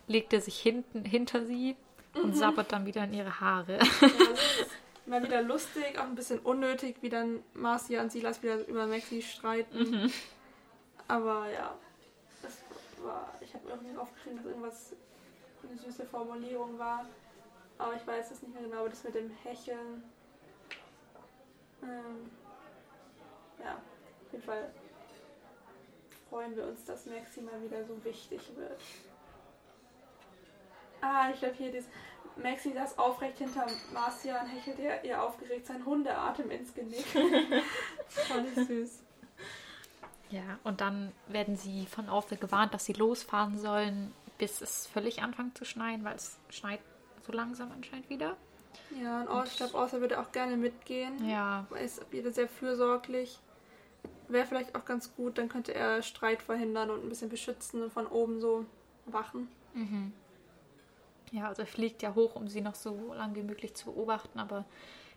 legt 0.08 0.32
er 0.34 0.40
sich 0.42 0.58
hinten 0.60 1.04
hinter 1.04 1.46
sie 1.46 1.76
und 2.14 2.36
sabbert 2.36 2.72
dann 2.72 2.84
wieder 2.84 3.04
in 3.04 3.14
ihre 3.14 3.40
Haare. 3.40 3.78
Ja, 3.78 3.78
das 4.00 4.66
mal 5.06 5.22
wieder 5.22 5.40
lustig, 5.42 5.98
auch 5.98 6.04
ein 6.04 6.14
bisschen 6.14 6.40
unnötig, 6.40 6.96
wie 7.00 7.08
dann 7.08 7.40
Marcia 7.54 8.02
und 8.02 8.12
Silas 8.12 8.42
wieder 8.42 8.66
über 8.66 8.86
Maxi 8.86 9.22
streiten. 9.22 9.78
Mhm. 9.90 10.12
Aber 11.06 11.46
ja, 11.50 11.74
war, 13.08 13.34
ich 13.40 13.52
habe 13.54 13.68
irgendwie 13.68 13.96
aufgeschrieben, 13.96 14.38
dass 14.38 14.46
irgendwas 14.46 14.96
eine 15.62 15.76
süße 15.76 16.06
Formulierung 16.06 16.78
war. 16.78 17.04
Aber 17.78 17.94
ich 17.94 18.06
weiß 18.06 18.30
es 18.30 18.42
nicht 18.42 18.54
mehr 18.54 18.62
genau, 18.62 18.80
aber 18.80 18.88
das 18.88 19.04
mit 19.04 19.14
dem 19.14 19.30
Hecheln. 19.30 20.02
Ähm, 21.82 22.30
ja, 23.62 23.74
auf 23.74 24.32
jeden 24.32 24.44
Fall 24.44 24.70
freuen 26.28 26.56
wir 26.56 26.66
uns, 26.66 26.84
dass 26.84 27.06
Maxi 27.06 27.40
mal 27.40 27.62
wieder 27.62 27.84
so 27.84 28.04
wichtig 28.04 28.40
wird. 28.56 28.80
Ah, 31.00 31.30
ich 31.32 31.38
glaube 31.38 31.54
hier 31.54 31.72
dieses. 31.72 31.88
Maxi 32.36 32.72
saß 32.72 32.98
aufrecht 32.98 33.38
hinter 33.38 33.66
Marcia 33.92 34.40
und 34.40 34.46
hechelte 34.46 34.82
ihr, 34.82 35.04
ihr 35.04 35.20
aufgeregt 35.20 35.66
seinen 35.66 35.84
Hundeatem 35.84 36.50
ins 36.52 36.72
Genick. 36.72 37.04
ich 37.14 38.66
süß. 38.66 39.02
Ja, 40.30 40.58
und 40.64 40.80
dann 40.80 41.12
werden 41.28 41.56
sie 41.56 41.86
von 41.86 42.08
Orphe 42.08 42.36
gewarnt, 42.36 42.74
dass 42.74 42.84
sie 42.84 42.92
losfahren 42.92 43.58
sollen, 43.58 44.12
bis 44.36 44.60
es 44.60 44.86
völlig 44.86 45.22
anfängt 45.22 45.56
zu 45.56 45.64
schneien, 45.64 46.04
weil 46.04 46.16
es 46.16 46.38
schneit 46.50 46.80
so 47.26 47.32
langsam 47.32 47.72
anscheinend 47.72 48.10
wieder. 48.10 48.36
Ja, 49.02 49.22
und 49.22 49.28
auch, 49.28 49.44
ich 49.44 49.56
glaube, 49.56 49.76
Außer 49.76 50.00
würde 50.00 50.20
auch 50.20 50.32
gerne 50.32 50.56
mitgehen. 50.56 51.28
Ja, 51.28 51.66
ist 51.82 52.10
wieder 52.12 52.32
sehr 52.32 52.48
fürsorglich. 52.48 53.38
Wäre 54.28 54.46
vielleicht 54.46 54.74
auch 54.74 54.84
ganz 54.84 55.14
gut, 55.16 55.38
dann 55.38 55.48
könnte 55.48 55.74
er 55.74 56.02
Streit 56.02 56.42
verhindern 56.42 56.90
und 56.90 57.02
ein 57.02 57.08
bisschen 57.08 57.30
beschützen 57.30 57.82
und 57.82 57.92
von 57.92 58.06
oben 58.06 58.40
so 58.40 58.66
wachen. 59.06 59.48
Ja, 61.32 61.48
also 61.48 61.62
er 61.62 61.66
fliegt 61.66 62.02
ja 62.02 62.14
hoch, 62.14 62.34
um 62.36 62.48
sie 62.48 62.60
noch 62.60 62.74
so 62.74 63.14
lange 63.14 63.34
wie 63.36 63.42
möglich 63.42 63.74
zu 63.74 63.86
beobachten, 63.86 64.38
aber 64.38 64.64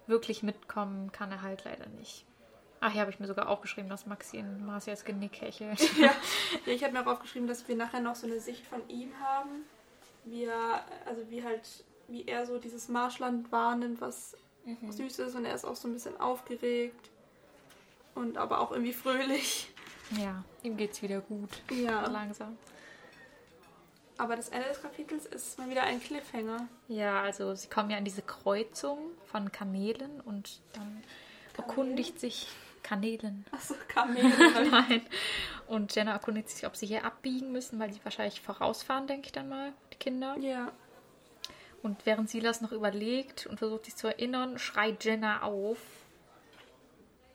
wirklich 0.07 0.43
mitkommen 0.43 1.11
kann 1.11 1.31
er 1.31 1.41
halt 1.41 1.63
leider 1.63 1.87
nicht. 1.87 2.25
Ach, 2.81 2.91
hier 2.91 3.01
habe 3.01 3.11
ich 3.11 3.19
mir 3.19 3.27
sogar 3.27 3.47
aufgeschrieben, 3.47 3.89
dass 3.89 4.05
Maxi 4.05 4.37
in 4.37 4.65
Marcias 4.65 5.05
Genick 5.05 5.39
hechelt. 5.41 5.79
ja. 5.97 6.13
ja, 6.65 6.73
ich 6.73 6.83
habe 6.83 6.93
mir 6.93 7.01
auch 7.01 7.13
aufgeschrieben, 7.13 7.47
dass 7.47 7.67
wir 7.67 7.75
nachher 7.75 8.01
noch 8.01 8.15
so 8.15 8.27
eine 8.27 8.39
Sicht 8.39 8.65
von 8.65 8.81
ihm 8.89 9.11
haben, 9.19 9.63
wie 10.25 10.45
er, 10.45 10.83
also 11.05 11.21
wie 11.29 11.43
halt, 11.43 11.61
wie 12.07 12.25
er 12.27 12.45
so 12.45 12.57
dieses 12.57 12.89
Marschland 12.89 13.51
wahrnimmt, 13.51 14.01
was 14.01 14.35
Mhm. 14.65 14.91
süß 14.91 15.19
ist 15.19 15.35
und 15.35 15.45
er 15.45 15.55
ist 15.55 15.65
auch 15.65 15.75
so 15.75 15.87
ein 15.87 15.93
bisschen 15.93 16.19
aufgeregt 16.19 17.09
und 18.13 18.37
aber 18.37 18.59
auch 18.59 18.71
irgendwie 18.71 18.93
fröhlich. 18.93 19.71
Ja, 20.19 20.43
ihm 20.61 20.77
geht's 20.77 21.01
wieder 21.01 21.21
gut. 21.21 21.49
Ja. 21.71 22.05
Langsam. 22.07 22.57
Aber 24.17 24.35
das 24.35 24.49
Ende 24.49 24.67
des 24.67 24.81
Kapitels 24.81 25.25
ist 25.25 25.57
mal 25.57 25.67
wieder 25.69 25.83
ein 25.83 25.99
Cliffhanger. 25.99 26.67
Ja, 26.87 27.23
also 27.23 27.55
sie 27.55 27.69
kommen 27.69 27.89
ja 27.89 27.97
in 27.97 28.05
diese 28.05 28.21
Kreuzung 28.21 28.99
von 29.31 29.51
Kamelen 29.51 30.21
und 30.21 30.61
dann 30.73 31.01
erkundigt 31.57 32.19
sich 32.19 32.47
Kanälen. 32.83 33.45
Achso, 33.51 33.75
Kamele. 33.87 34.29
Nein. 34.71 35.01
Und 35.67 35.95
Jenna 35.95 36.11
erkundigt 36.13 36.49
sich, 36.49 36.65
ob 36.65 36.75
sie 36.75 36.87
hier 36.87 37.05
abbiegen 37.05 37.51
müssen, 37.51 37.79
weil 37.79 37.93
sie 37.93 38.03
wahrscheinlich 38.03 38.41
vorausfahren, 38.41 39.07
denke 39.07 39.27
ich 39.27 39.31
dann 39.31 39.49
mal, 39.49 39.73
die 39.93 39.97
Kinder. 39.97 40.35
ja. 40.39 40.71
Und 41.83 42.05
während 42.05 42.29
Silas 42.29 42.61
noch 42.61 42.71
überlegt 42.73 43.47
und 43.47 43.57
versucht 43.57 43.85
sich 43.85 43.95
zu 43.95 44.05
erinnern, 44.07 44.59
schreit 44.59 45.03
Jenna 45.03 45.41
auf. 45.41 45.79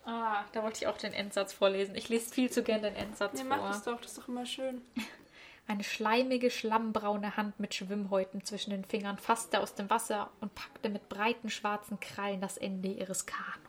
Ah, 0.04 0.44
da 0.52 0.62
wollte 0.62 0.78
ich 0.78 0.86
auch 0.86 0.98
den 0.98 1.12
Endsatz 1.12 1.52
vorlesen. 1.52 1.96
Ich 1.96 2.08
lese 2.08 2.32
viel 2.32 2.48
zu 2.48 2.62
gern 2.62 2.80
den 2.82 2.94
Endsatz 2.94 3.32
Nee, 3.34 3.40
vor. 3.48 3.56
mach 3.56 3.68
das 3.70 3.82
doch, 3.82 4.00
das 4.00 4.12
ist 4.12 4.18
doch 4.18 4.28
immer 4.28 4.46
schön. 4.46 4.82
Eine 5.66 5.82
schleimige, 5.82 6.48
schlammbraune 6.52 7.36
Hand 7.36 7.58
mit 7.58 7.74
Schwimmhäuten 7.74 8.44
zwischen 8.44 8.70
den 8.70 8.84
Fingern 8.84 9.18
fasste 9.18 9.58
aus 9.58 9.74
dem 9.74 9.90
Wasser 9.90 10.30
und 10.40 10.54
packte 10.54 10.90
mit 10.90 11.08
breiten 11.08 11.50
schwarzen 11.50 11.98
Krallen 11.98 12.40
das 12.40 12.56
Ende 12.56 12.86
ihres 12.90 13.26
Kanus. 13.26 13.65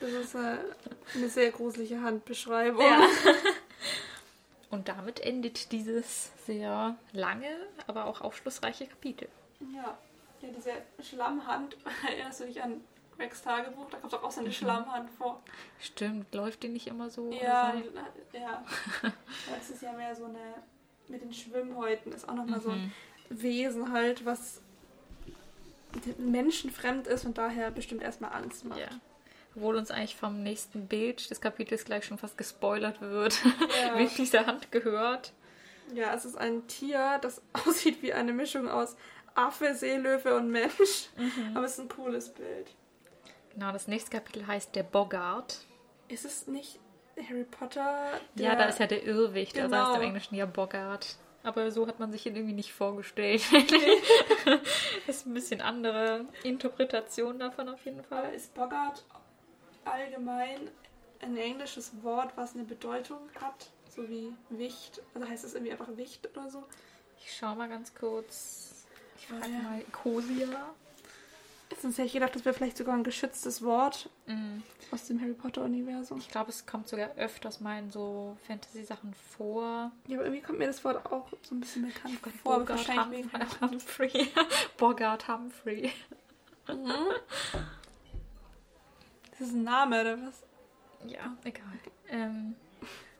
Das 0.00 0.10
ist 0.10 0.34
äh, 0.34 0.58
eine 1.14 1.28
sehr 1.28 1.50
gruselige 1.50 2.02
Handbeschreibung. 2.02 2.84
Und 4.70 4.88
damit 4.88 5.20
endet 5.20 5.72
dieses 5.72 6.32
sehr 6.44 6.96
lange, 7.12 7.48
aber 7.86 8.06
auch 8.06 8.20
aufschlussreiche 8.20 8.86
Kapitel. 8.86 9.28
Ja, 9.60 9.96
ja 10.42 10.48
diese 10.50 10.72
Schlammhand, 11.02 11.76
erinnerst 12.08 12.40
du 12.40 12.44
dich 12.44 12.62
an 12.62 12.82
Gregs 13.16 13.42
Tagebuch? 13.42 13.88
Da 13.90 13.98
kommt 13.98 14.12
doch 14.12 14.22
auch 14.22 14.30
so 14.30 14.40
eine 14.40 14.52
Schlammhand 14.52 15.10
vor. 15.10 15.42
Stimmt, 15.80 16.34
läuft 16.34 16.62
die 16.62 16.68
nicht 16.68 16.88
immer 16.88 17.08
so? 17.08 17.30
Ja, 17.30 17.72
so? 17.74 18.38
ja. 18.38 18.64
Das 19.50 19.70
ist 19.70 19.82
ja 19.82 19.92
mehr 19.92 20.14
so 20.14 20.24
eine, 20.26 20.54
mit 21.08 21.22
den 21.22 21.32
Schwimmhäuten 21.32 22.12
ist 22.12 22.28
auch 22.28 22.34
nochmal 22.34 22.60
so 22.60 22.70
ein 22.70 22.92
Wesen 23.30 23.92
halt, 23.92 24.24
was 24.26 24.60
den 26.04 26.30
Menschen 26.30 26.70
fremd 26.70 27.06
ist 27.06 27.24
und 27.24 27.38
daher 27.38 27.70
bestimmt 27.70 28.02
erstmal 28.02 28.32
Angst 28.32 28.64
macht. 28.64 28.80
Ja. 28.80 28.88
Obwohl 29.56 29.76
uns 29.76 29.90
eigentlich 29.90 30.16
vom 30.16 30.42
nächsten 30.42 30.86
Bild 30.86 31.30
des 31.30 31.40
Kapitels 31.40 31.84
gleich 31.84 32.04
schon 32.04 32.18
fast 32.18 32.36
gespoilert 32.36 33.00
wird, 33.00 33.38
Ja. 33.82 33.96
wem 33.98 34.10
diese 34.16 34.46
Hand 34.46 34.70
gehört. 34.70 35.32
Ja, 35.94 36.14
es 36.14 36.24
ist 36.24 36.36
ein 36.36 36.66
Tier, 36.66 37.18
das 37.22 37.40
aussieht 37.66 38.02
wie 38.02 38.12
eine 38.12 38.32
Mischung 38.32 38.68
aus 38.68 38.96
Affe, 39.34 39.74
Seelöwe 39.74 40.36
und 40.36 40.50
Mensch. 40.50 41.08
Mhm. 41.16 41.56
Aber 41.56 41.64
es 41.66 41.72
ist 41.72 41.80
ein 41.80 41.88
cooles 41.88 42.28
Bild. 42.32 42.68
Genau, 43.54 43.72
das 43.72 43.86
nächste 43.88 44.10
Kapitel 44.10 44.46
heißt 44.46 44.74
Der 44.74 44.82
Boggart. 44.82 45.58
Ist 46.08 46.24
es 46.24 46.46
nicht 46.46 46.78
Harry 47.16 47.44
Potter? 47.44 48.20
Ja, 48.34 48.54
da 48.56 48.64
ist 48.66 48.78
ja 48.78 48.86
der 48.86 49.04
Irrwicht, 49.04 49.58
also 49.58 49.74
heißt 49.74 49.86
Genau. 49.86 49.96
im 50.00 50.06
Englischen 50.08 50.34
ja 50.34 50.44
Boggart. 50.46 51.16
Aber 51.42 51.70
so 51.70 51.86
hat 51.86 51.98
man 52.00 52.10
sich 52.12 52.26
ihn 52.26 52.34
irgendwie 52.36 52.54
nicht 52.54 52.72
vorgestellt. 52.72 53.42
das 55.06 55.16
ist 55.16 55.26
ein 55.26 55.34
bisschen 55.34 55.60
andere 55.60 56.24
Interpretation 56.42 57.38
davon 57.38 57.68
auf 57.68 57.84
jeden 57.84 58.00
Aber 58.00 58.08
Fall. 58.22 58.34
ist 58.34 58.52
Bogart 58.54 59.04
allgemein 59.86 60.70
ein 61.20 61.36
englisches 61.36 61.92
Wort, 62.02 62.32
was 62.36 62.54
eine 62.54 62.64
Bedeutung 62.64 63.18
hat? 63.40 63.70
So 63.94 64.08
wie 64.08 64.32
Wicht. 64.50 65.00
Also 65.14 65.28
heißt 65.28 65.44
es 65.44 65.54
irgendwie 65.54 65.72
einfach 65.72 65.96
Wicht 65.96 66.28
oder 66.36 66.50
so? 66.50 66.64
Ich 67.18 67.34
schau 67.36 67.54
mal 67.54 67.68
ganz 67.68 67.94
kurz. 67.94 68.86
Ich 69.18 69.26
frage 69.26 69.50
Ja. 69.52 69.58
mal 69.62 69.80
Ecosia. 69.80 70.74
Sonst 71.82 71.98
hätte 71.98 72.06
ich 72.06 72.12
gedacht, 72.12 72.34
das 72.34 72.44
wäre 72.44 72.54
vielleicht 72.54 72.76
sogar 72.76 72.94
ein 72.94 73.02
geschütztes 73.04 73.62
Wort 73.62 74.08
Mhm. 74.26 74.62
aus 74.92 75.06
dem 75.06 75.20
Harry 75.20 75.32
Potter-Universum. 75.32 76.18
Ich 76.18 76.28
glaube, 76.28 76.50
es 76.50 76.64
kommt 76.64 76.88
sogar 76.88 77.10
öfters 77.16 77.60
mal 77.60 77.78
in 77.78 77.90
so 77.90 78.36
Fantasy-Sachen 78.46 79.14
vor. 79.36 79.90
Ja, 80.06 80.16
aber 80.18 80.26
irgendwie 80.26 80.42
kommt 80.42 80.58
mir 80.58 80.66
das 80.68 80.84
Wort 80.84 81.04
auch 81.10 81.28
so 81.42 81.54
ein 81.54 81.60
bisschen 81.60 81.86
bekannt 81.86 82.22
Gott, 82.22 82.32
vor. 82.42 82.58
Bogart 82.60 82.86
Wahrscheinlich 82.88 83.18
wegen 83.24 83.32
Harry 83.32 83.46
Hum- 83.60 83.70
Humphrey. 83.72 84.28
Bogart 84.76 85.26
Humphrey. 85.28 85.90
Das 89.38 89.48
ist 89.48 89.54
ein 89.54 89.64
Name 89.64 90.00
oder 90.00 90.18
was? 90.26 90.42
Ja, 91.06 91.36
egal. 91.44 91.64
Um, 92.10 92.54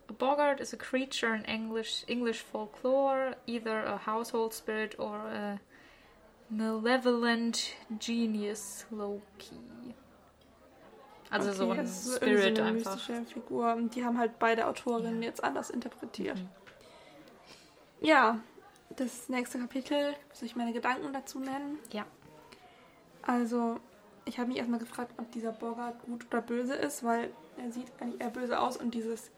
a 0.09 0.13
boggart 0.13 0.59
is 0.59 0.73
a 0.73 0.77
creature 0.77 1.35
in 1.35 1.43
English 1.45 2.03
English 2.07 2.41
folklore, 2.43 3.35
either 3.45 3.85
a 3.85 3.97
household 4.05 4.53
spirit 4.53 4.97
or 4.99 5.15
a 5.27 5.59
malevolent 6.49 7.73
genius 7.99 8.85
Loki. 8.89 9.59
Also 11.29 11.51
so 11.51 11.65
Okay, 11.65 11.79
ein 11.79 11.85
das 11.85 12.05
ist 12.07 12.15
Spirit 12.17 12.55
so 12.57 12.61
eine 12.63 12.71
einfach. 12.71 12.95
mystische 12.95 13.25
Figur. 13.25 13.73
Und 13.73 13.95
die 13.95 14.05
haben 14.05 14.17
halt 14.17 14.39
beide 14.39 14.65
Autorinnen 14.67 15.21
jetzt 15.21 15.43
anders 15.43 15.69
interpretiert. 15.69 16.37
Mhm. 16.37 16.49
Ja, 17.99 18.39
das 18.95 19.27
nächste 19.27 19.59
Kapitel, 19.59 20.15
soll 20.31 20.45
ich 20.47 20.55
meine 20.55 20.71
Gedanken 20.71 21.11
dazu 21.11 21.39
nennen? 21.39 21.79
Ja. 21.91 22.05
Also, 23.23 23.79
ich 24.27 24.37
habe 24.39 24.49
mich 24.49 24.57
erstmal 24.57 24.79
gefragt, 24.79 25.11
ob 25.17 25.31
dieser 25.31 25.51
Bogart 25.51 26.01
gut 26.05 26.25
oder 26.27 26.41
böse 26.41 26.73
ist, 26.75 27.03
weil 27.03 27.31
er 27.57 27.71
sieht 27.71 27.87
eigentlich 27.99 28.21
eher 28.21 28.29
böse 28.29 28.59
aus 28.59 28.77
und 28.77 28.93
dieses, 28.93 29.31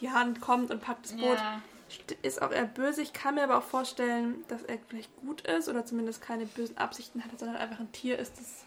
die 0.00 0.10
Hand 0.10 0.40
kommt 0.40 0.70
und 0.70 0.80
packt 0.82 1.04
das 1.06 1.12
Boot, 1.12 1.38
Ja. 1.38 1.60
st- 1.90 2.16
ist 2.22 2.42
auch 2.42 2.50
eher 2.50 2.66
böse. 2.66 3.02
Ich 3.02 3.12
kann 3.12 3.34
mir 3.36 3.44
aber 3.44 3.58
auch 3.58 3.62
vorstellen, 3.62 4.44
dass 4.48 4.62
er 4.62 4.78
vielleicht 4.88 5.14
gut 5.20 5.42
ist 5.42 5.68
oder 5.68 5.86
zumindest 5.86 6.20
keine 6.22 6.46
bösen 6.46 6.76
Absichten 6.78 7.24
hat, 7.24 7.38
sondern 7.38 7.56
einfach 7.56 7.80
ein 7.80 7.92
Tier 7.92 8.18
ist, 8.18 8.38
das 8.38 8.64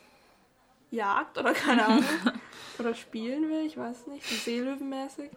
jagt 0.92 1.38
oder 1.38 1.54
keine 1.54 1.86
Ahnung. 1.88 2.06
oder 2.80 2.94
spielen 2.96 3.50
will, 3.50 3.66
ich 3.66 3.78
weiß 3.78 4.08
nicht, 4.08 4.26
so 4.28 4.36
seelöwenmäßig. 4.36 5.30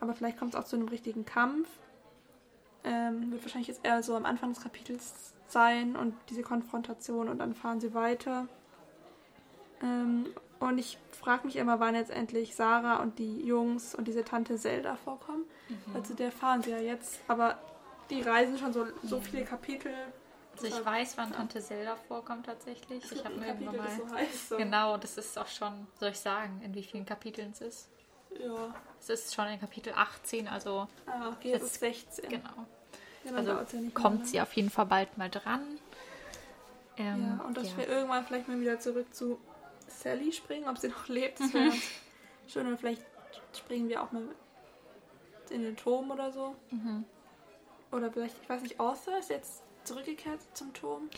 Aber 0.00 0.14
vielleicht 0.14 0.38
kommt 0.38 0.54
es 0.54 0.60
auch 0.60 0.64
zu 0.64 0.76
einem 0.76 0.88
richtigen 0.88 1.24
Kampf. 1.24 1.68
Ähm, 2.84 3.30
wird 3.32 3.42
wahrscheinlich 3.42 3.68
jetzt 3.68 3.84
eher 3.84 4.02
so 4.02 4.14
am 4.14 4.24
Anfang 4.24 4.52
des 4.52 4.62
Kapitels 4.62 5.32
sein 5.48 5.96
und 5.96 6.14
diese 6.30 6.42
Konfrontation 6.42 7.28
und 7.28 7.38
dann 7.38 7.54
fahren 7.54 7.80
sie 7.80 7.92
weiter. 7.94 8.46
Ähm, 9.82 10.26
und 10.60 10.78
ich 10.78 10.98
frage 11.12 11.46
mich 11.46 11.56
immer, 11.56 11.78
wann 11.80 11.94
jetzt 11.94 12.10
endlich 12.10 12.54
Sarah 12.56 12.96
und 13.00 13.18
die 13.18 13.42
Jungs 13.44 13.94
und 13.94 14.08
diese 14.08 14.24
Tante 14.24 14.56
Zelda 14.56 14.96
vorkommen. 14.96 15.44
Weil 15.92 16.02
zu 16.02 16.14
der 16.14 16.32
fahren 16.32 16.62
sie 16.62 16.70
ja 16.70 16.78
jetzt. 16.78 17.20
Aber 17.28 17.58
die 18.10 18.22
reisen 18.22 18.58
schon 18.58 18.72
so, 18.72 18.86
so 19.02 19.20
viele 19.20 19.44
Kapitel. 19.44 19.92
Also 20.54 20.66
ich 20.66 20.84
weiß, 20.84 21.16
wann 21.18 21.32
Tante 21.32 21.60
Zelda 21.60 21.94
vorkommt 22.08 22.46
tatsächlich. 22.46 23.04
Ich 23.12 23.24
habe 23.24 23.36
mir 23.36 23.46
irgendwann 23.48 23.76
mal... 23.76 23.86
so 23.96 24.12
heißt. 24.14 24.48
So. 24.48 24.56
Genau, 24.56 24.96
das 24.96 25.16
ist 25.18 25.38
auch 25.38 25.46
schon, 25.46 25.86
soll 26.00 26.08
ich 26.10 26.18
sagen, 26.18 26.60
in 26.64 26.74
wie 26.74 26.82
vielen 26.82 27.06
Kapiteln 27.06 27.52
es 27.52 27.60
ist? 27.60 27.88
Ja. 28.38 28.74
Es 29.00 29.08
ist 29.10 29.34
schon 29.34 29.46
in 29.46 29.60
Kapitel 29.60 29.92
18, 29.94 30.48
also 30.48 30.88
Ah, 31.06 31.28
okay, 31.28 31.50
jetzt 31.50 31.62
Jetzt- 31.62 31.72
ist 31.74 31.80
16. 31.80 32.28
genau. 32.30 32.66
Ja, 33.24 33.32
Also 33.36 33.50
ja 33.52 33.64
kommt 33.94 34.16
lange. 34.16 34.24
sie 34.26 34.40
auf 34.40 34.52
jeden 34.54 34.70
Fall 34.70 34.86
bald 34.86 35.16
mal 35.18 35.30
dran. 35.30 35.60
Ähm, 36.96 37.38
Ja, 37.38 37.44
und 37.46 37.56
dass 37.56 37.70
ja. 37.70 37.76
wir 37.78 37.88
irgendwann 37.88 38.24
vielleicht 38.24 38.48
mal 38.48 38.58
wieder 38.60 38.80
zurück 38.80 39.14
zu 39.14 39.38
Sally 39.98 40.32
springen, 40.32 40.68
ob 40.68 40.78
sie 40.78 40.88
noch 40.88 41.08
lebt. 41.08 41.40
Das 41.40 41.52
wäre 41.54 41.70
Mhm. 41.70 41.82
schön. 42.46 42.66
Und 42.66 42.78
vielleicht 42.78 43.02
springen 43.56 43.88
wir 43.88 44.02
auch 44.02 44.12
mal 44.12 44.22
in 45.50 45.62
den 45.62 45.76
Turm 45.76 46.10
oder 46.10 46.30
so. 46.32 46.54
Mhm. 46.70 47.04
Oder 47.90 48.10
vielleicht, 48.12 48.36
ich 48.42 48.48
weiß 48.48 48.62
nicht, 48.62 48.78
Arthur 48.80 49.18
ist 49.18 49.30
jetzt 49.30 49.62
zurückgekehrt 49.84 50.40
zum 50.54 50.72
Turm. 50.74 51.08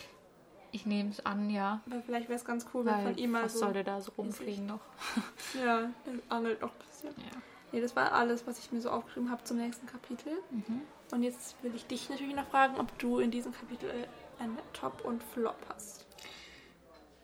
Ich 0.72 0.86
nehme 0.86 1.10
es 1.10 1.24
an, 1.26 1.50
ja. 1.50 1.80
Aber 1.90 2.00
vielleicht 2.00 2.28
wäre 2.28 2.38
es 2.38 2.44
ganz 2.44 2.64
cool, 2.72 2.84
wenn 2.84 3.02
von 3.02 3.18
ihm 3.18 3.32
mal 3.32 3.42
was 3.44 3.54
so. 3.54 3.58
sollte 3.60 3.82
da 3.82 4.00
so 4.00 4.12
rumfliegen 4.16 4.66
noch? 4.66 4.80
Ja, 5.64 5.90
angelt 6.28 6.60
noch 6.60 6.70
ein 6.70 6.86
bisschen. 6.88 7.10
Ja. 7.24 7.38
Nee, 7.72 7.80
das 7.80 7.96
war 7.96 8.12
alles, 8.12 8.46
was 8.46 8.58
ich 8.60 8.70
mir 8.70 8.80
so 8.80 8.90
aufgeschrieben 8.90 9.30
habe 9.32 9.42
zum 9.44 9.56
nächsten 9.56 9.86
Kapitel. 9.86 10.32
Mhm. 10.50 10.82
Und 11.10 11.22
jetzt 11.24 11.60
will 11.64 11.74
ich 11.74 11.86
dich 11.86 12.08
natürlich 12.08 12.36
noch 12.36 12.46
fragen, 12.46 12.78
ob 12.78 12.96
du 13.00 13.18
in 13.18 13.32
diesem 13.32 13.52
Kapitel 13.52 13.90
einen 14.38 14.56
Top 14.72 15.04
und 15.04 15.22
Flop 15.24 15.56
hast. 15.74 15.99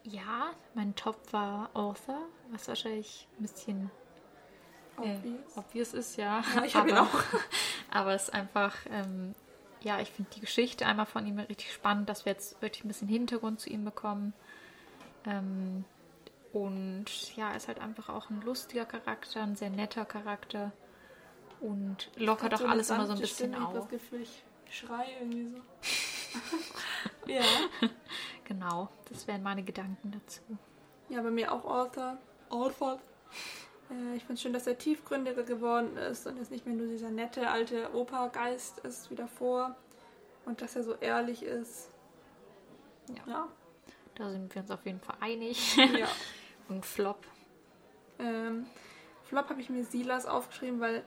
Ja, 0.07 0.53
mein 0.75 0.95
Top 0.95 1.33
war 1.33 1.71
Author, 1.75 2.23
was 2.51 2.69
wahrscheinlich 2.69 3.29
ein 3.39 3.43
bisschen 3.43 3.91
äh, 5.03 5.17
Obvious. 5.17 5.57
obvious 5.57 5.95
ist, 5.95 6.17
ja. 6.17 6.43
Ja, 6.55 6.65
ich 6.65 6.77
hab 6.77 6.89
ihn 6.89 6.97
auch. 6.97 7.23
aber 7.91 8.15
es 8.15 8.25
ist 8.25 8.35
einfach, 8.35 8.75
ähm, 8.91 9.35
ja, 9.83 10.01
ich 10.01 10.11
finde 10.11 10.31
die 10.35 10.41
Geschichte 10.41 10.87
einmal 10.87 11.07
von 11.07 11.27
ihm 11.27 11.39
richtig 11.39 11.73
spannend, 11.73 12.09
dass 12.09 12.25
wir 12.25 12.33
jetzt 12.33 12.61
wirklich 12.63 12.85
ein 12.85 12.89
bisschen 12.89 13.09
Hintergrund 13.09 13.61
zu 13.61 13.71
ihm 13.71 13.85
bekommen. 13.85 14.33
Ähm, 15.27 15.85
und 16.53 17.37
ja, 17.37 17.51
er 17.51 17.57
ist 17.57 17.69
halt 17.69 17.81
einfach 17.81 18.09
auch 18.09 18.31
ein 18.31 18.41
lustiger 18.41 18.87
Charakter, 18.87 19.43
ein 19.43 19.57
sehr 19.57 19.71
netter 19.71 20.05
Charakter 20.05 20.73
und 21.61 22.11
lockert 22.17 22.55
auch 22.55 22.61
eine 22.61 22.71
alles 22.71 22.91
immer 22.91 23.07
so 23.07 23.13
ein 23.13 23.19
bisschen 23.19 23.51
Stimme. 23.51 23.57
Ich 23.57 23.63
habe 23.63 23.79
auf. 23.79 23.85
das 23.85 23.89
Gefühl, 23.89 24.23
ich 24.23 24.45
schreie 24.71 25.11
irgendwie 25.21 25.49
so. 25.49 25.59
ja. 27.27 27.43
Genau, 28.45 28.89
das 29.11 29.27
wären 29.27 29.43
meine 29.43 29.65
Gedanken 29.65 30.13
dazu. 30.13 30.41
Ja, 31.09 31.21
bei 31.21 31.33
mir 31.33 31.51
auch 31.51 31.65
Arthur. 31.69 32.17
Arthur. 32.49 33.01
Äh, 33.91 34.15
ich 34.17 34.23
finde 34.23 34.35
es 34.35 34.43
schön, 34.43 34.53
dass 34.53 34.69
er 34.69 34.79
tiefgründiger 34.79 35.43
geworden 35.43 35.97
ist 35.97 36.29
und 36.29 36.37
jetzt 36.37 36.53
nicht 36.53 36.65
mehr 36.65 36.77
nur 36.77 36.87
dieser 36.87 37.11
nette 37.11 37.51
alte 37.51 37.93
Opa-Geist 37.93 38.79
ist 38.81 39.11
wie 39.11 39.17
davor. 39.17 39.75
Und 40.45 40.63
dass 40.63 40.77
er 40.77 40.85
so 40.85 40.95
ehrlich 40.95 41.43
ist. 41.43 41.91
Ja. 43.09 43.33
Ja. 43.33 43.49
Da 44.15 44.31
sind 44.31 44.55
wir 44.55 44.63
uns 44.63 44.71
auf 44.71 44.85
jeden 44.87 45.01
Fall 45.01 45.17
einig. 45.21 45.77
ja. 45.77 46.07
Und 46.69 46.87
Flop. 46.87 47.27
Ähm, 48.19 48.67
Flop 49.25 49.51
habe 49.51 49.61
ich 49.61 49.71
mir 49.71 49.85
Silas 49.85 50.27
aufgeschrieben, 50.27 50.81
weil 50.81 51.05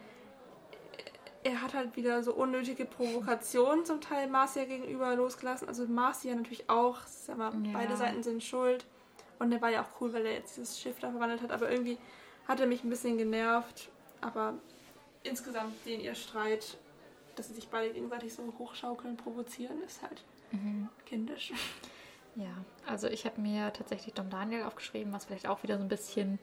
er 1.49 1.61
hat 1.61 1.73
halt 1.73 1.95
wieder 1.95 2.21
so 2.21 2.33
unnötige 2.33 2.85
Provokationen 2.85 3.83
zum 3.85 4.01
Teil 4.01 4.27
Marcia 4.27 4.65
gegenüber 4.65 5.15
losgelassen. 5.15 5.67
Also 5.67 5.85
Marcia 5.87 6.35
natürlich 6.35 6.69
auch. 6.69 6.99
Mal, 7.35 7.53
Ja. 7.65 7.73
Beide 7.73 7.97
Seiten 7.97 8.23
sind 8.23 8.43
schuld. 8.43 8.85
Und 9.39 9.51
er 9.51 9.61
war 9.61 9.69
ja 9.69 9.81
auch 9.81 10.01
cool, 10.01 10.13
weil 10.13 10.25
er 10.25 10.33
jetzt 10.33 10.57
das 10.57 10.79
Schiff 10.79 10.99
da 10.99 11.11
verwandelt 11.11 11.41
hat. 11.41 11.51
Aber 11.51 11.71
irgendwie 11.71 11.97
hat 12.47 12.59
er 12.59 12.67
mich 12.67 12.83
ein 12.83 12.89
bisschen 12.89 13.17
genervt. 13.17 13.89
Aber 14.21 14.53
insgesamt 15.23 15.73
den 15.85 16.01
ihr 16.01 16.15
Streit, 16.15 16.77
dass 17.35 17.47
sie 17.47 17.55
sich 17.55 17.69
beide 17.69 17.93
gegenseitig 17.93 18.33
so 18.33 18.53
hochschaukeln, 18.59 19.17
provozieren, 19.17 19.81
ist 19.83 20.01
halt 20.01 20.23
kindisch. 21.05 21.53
Ja, 22.35 22.53
also 22.85 23.07
ich 23.07 23.25
habe 23.25 23.41
mir 23.41 23.73
tatsächlich 23.73 24.13
Dom 24.13 24.29
Daniel 24.29 24.63
aufgeschrieben, 24.63 25.11
was 25.13 25.25
vielleicht 25.25 25.47
auch 25.47 25.63
wieder 25.63 25.77
so 25.77 25.83
ein 25.83 25.89
bisschen 25.89 26.39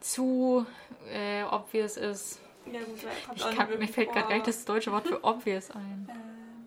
zu 0.00 0.66
äh, 1.10 1.42
obvious 1.44 1.96
ist. 1.96 2.40
Ja 2.72 2.80
gut, 2.80 2.96
kommt 3.26 3.38
Ich 3.38 3.56
kann, 3.56 3.68
nicht 3.68 3.78
mir 3.78 3.88
fällt 3.88 4.12
gerade 4.12 4.26
gleich 4.26 4.42
das 4.42 4.64
deutsche 4.64 4.92
Wort 4.92 5.06
für 5.06 5.22
obvious 5.22 5.70
ein. 5.70 6.08
Ähm, 6.10 6.66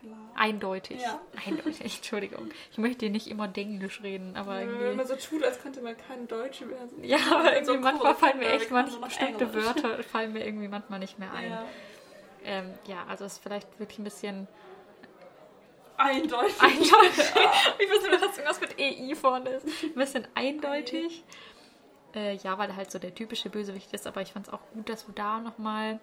klar. 0.00 0.18
Eindeutig. 0.34 1.00
Ja. 1.00 1.20
Eindeutig, 1.46 1.80
Entschuldigung. 1.96 2.50
Ich 2.72 2.78
möchte 2.78 3.06
hier 3.06 3.12
nicht 3.12 3.28
immer 3.28 3.48
Denglisch 3.48 4.02
reden, 4.02 4.36
aber 4.36 4.56
Wenn 4.56 4.68
irgendwie. 4.68 4.96
man 4.96 5.06
so 5.06 5.16
tut, 5.16 5.44
als 5.44 5.60
könnte 5.62 5.80
man 5.80 5.96
kein 5.96 6.26
Deutsch 6.26 6.60
mehr. 6.62 6.78
Ja, 7.02 7.18
aber 7.30 7.52
irgendwie 7.54 7.64
so 7.64 7.80
manchmal 7.80 8.14
kurz, 8.14 8.20
fallen 8.20 8.38
mir 8.38 8.50
echt 8.50 8.70
manche 8.70 8.98
bestimmte 8.98 9.44
Englisch. 9.44 9.64
Wörter 9.64 10.02
fallen 10.02 10.32
mir 10.32 10.44
irgendwie 10.44 10.68
manchmal 10.68 10.98
nicht 10.98 11.18
mehr 11.18 11.32
ein. 11.32 11.50
Ja. 11.50 11.64
Ähm, 12.44 12.74
ja, 12.86 13.04
also 13.08 13.24
es 13.24 13.34
ist 13.34 13.42
vielleicht 13.42 13.78
wirklich 13.78 13.98
ein 13.98 14.04
bisschen 14.04 14.48
Eindeutig. 15.96 16.60
eindeutig. 16.60 16.92
ich 17.78 17.90
wusste 17.90 18.08
nur, 18.08 18.18
dass 18.18 18.38
irgendwas 18.38 18.60
mit 18.60 18.78
EI 18.78 19.14
vorne 19.16 19.50
ist. 19.50 19.66
Ein 19.82 19.94
bisschen 19.94 20.28
eindeutig. 20.34 21.24
Äh, 22.14 22.36
ja, 22.36 22.56
weil 22.58 22.70
er 22.70 22.76
halt 22.76 22.90
so 22.90 22.98
der 22.98 23.14
typische 23.14 23.50
Bösewicht 23.50 23.92
ist, 23.92 24.06
aber 24.06 24.22
ich 24.22 24.32
fand 24.32 24.46
es 24.48 24.52
auch 24.52 24.60
gut, 24.72 24.88
dass 24.88 25.06
wir 25.06 25.14
da 25.14 25.40
nochmal 25.40 26.00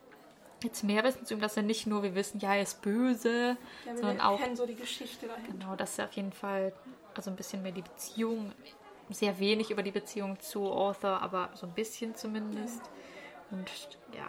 jetzt 0.64 0.84
mehr 0.84 1.03
wissen 1.03 1.26
zu 1.26 1.34
ihm, 1.34 1.41
dass 1.41 1.57
er 1.57 1.64
nicht 1.64 1.88
nur, 1.88 2.03
wir 2.03 2.15
wissen, 2.15 2.40
ja, 2.40 2.56
er 2.56 2.61
ist 2.61 2.82
böse, 2.82 3.57
Ja, 3.86 3.91
wir 3.91 3.98
sondern 3.98 4.22
auch, 4.22 4.40
kennen 4.40 4.56
so 4.56 4.65
die 4.65 4.76
Geschichte 4.76 5.27
dahinter. 5.27 5.52
genau, 5.52 5.76
dass 5.76 5.98
er 5.99 6.06
auf 6.06 6.14
jeden 6.14 6.32
Fall, 6.32 6.73
also 7.15 7.30
ein 7.32 7.36
bisschen 7.36 7.61
mehr 7.64 7.72
die 7.72 7.82
Beziehung, 7.82 8.52
sehr 9.10 9.38
wenig 9.40 9.69
über 9.72 9.84
die 9.84 9.91
Beziehung 9.91 10.40
zu 10.40 10.72
Arthur, 10.72 11.22
aber 11.22 11.49
so 11.56 11.65
ein 11.68 11.73
bisschen 11.73 12.15
zumindest. 12.15 12.82
Und 13.52 13.69
ja, 14.15 14.27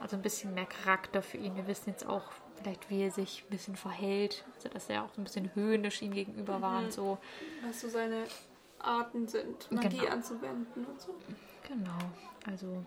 also 0.00 0.16
ein 0.16 0.22
bisschen 0.22 0.54
mehr 0.54 0.64
Charakter 0.66 1.20
für 1.22 1.36
ihn. 1.38 1.56
Wir 1.56 1.66
wissen 1.66 1.90
jetzt 1.90 2.06
auch 2.06 2.22
vielleicht, 2.56 2.88
wie 2.88 3.02
er 3.02 3.10
sich 3.10 3.44
ein 3.46 3.50
bisschen 3.50 3.76
verhält, 3.76 4.44
also 4.56 4.68
dass 4.70 4.88
er 4.88 5.02
auch 5.04 5.12
so 5.14 5.20
ein 5.20 5.24
bisschen 5.24 5.54
höhnisch 5.54 6.00
ihm 6.02 6.12
gegenüber 6.14 6.62
war 6.62 6.78
Mhm. 6.80 6.84
und 6.86 6.92
so. 6.92 7.18
Was 7.66 7.80
so 7.82 7.88
seine 7.88 8.24
Arten 8.84 9.26
sind, 9.28 9.70
Magie 9.70 9.98
Genau. 9.98 10.12
anzuwenden 10.12 10.84
und 10.84 11.00
so. 11.00 11.14
Genau, 11.68 11.98
also 12.46 12.84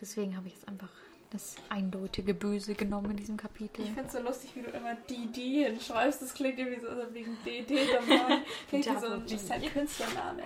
deswegen 0.00 0.36
habe 0.36 0.48
ich 0.48 0.54
jetzt 0.54 0.68
einfach 0.68 0.90
das 1.30 1.56
eindeutige 1.68 2.32
Böse 2.34 2.74
genommen 2.74 3.10
in 3.12 3.16
diesem 3.16 3.36
Kapitel. 3.36 3.82
Ich 3.82 3.90
finde 3.90 4.06
es 4.06 4.12
so 4.12 4.20
lustig, 4.20 4.50
wie 4.54 4.62
du 4.62 4.70
immer 4.70 4.94
DD 4.94 5.64
hinschreibst. 5.64 6.22
Das 6.22 6.32
klingt 6.34 6.58
irgendwie 6.58 6.80
so, 6.80 6.88
also 6.88 7.12
wegen 7.12 7.36
DD 7.44 7.74
dabei. 7.92 8.42
Klingt 8.68 8.86
wie 8.86 8.98
so 9.00 9.06
ein, 9.08 9.22
das 9.22 9.32
ist 9.32 9.50
ein 9.50 9.62
Künstlername. 9.62 10.42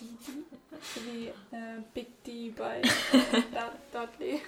DD. 0.00 0.32
So 0.94 1.00
wie 1.12 1.26
äh, 1.26 1.82
Big 1.92 2.24
D 2.24 2.50
bei 2.56 2.80
äh, 2.80 2.82
Dud- 2.82 3.72
Dudley. 3.92 4.40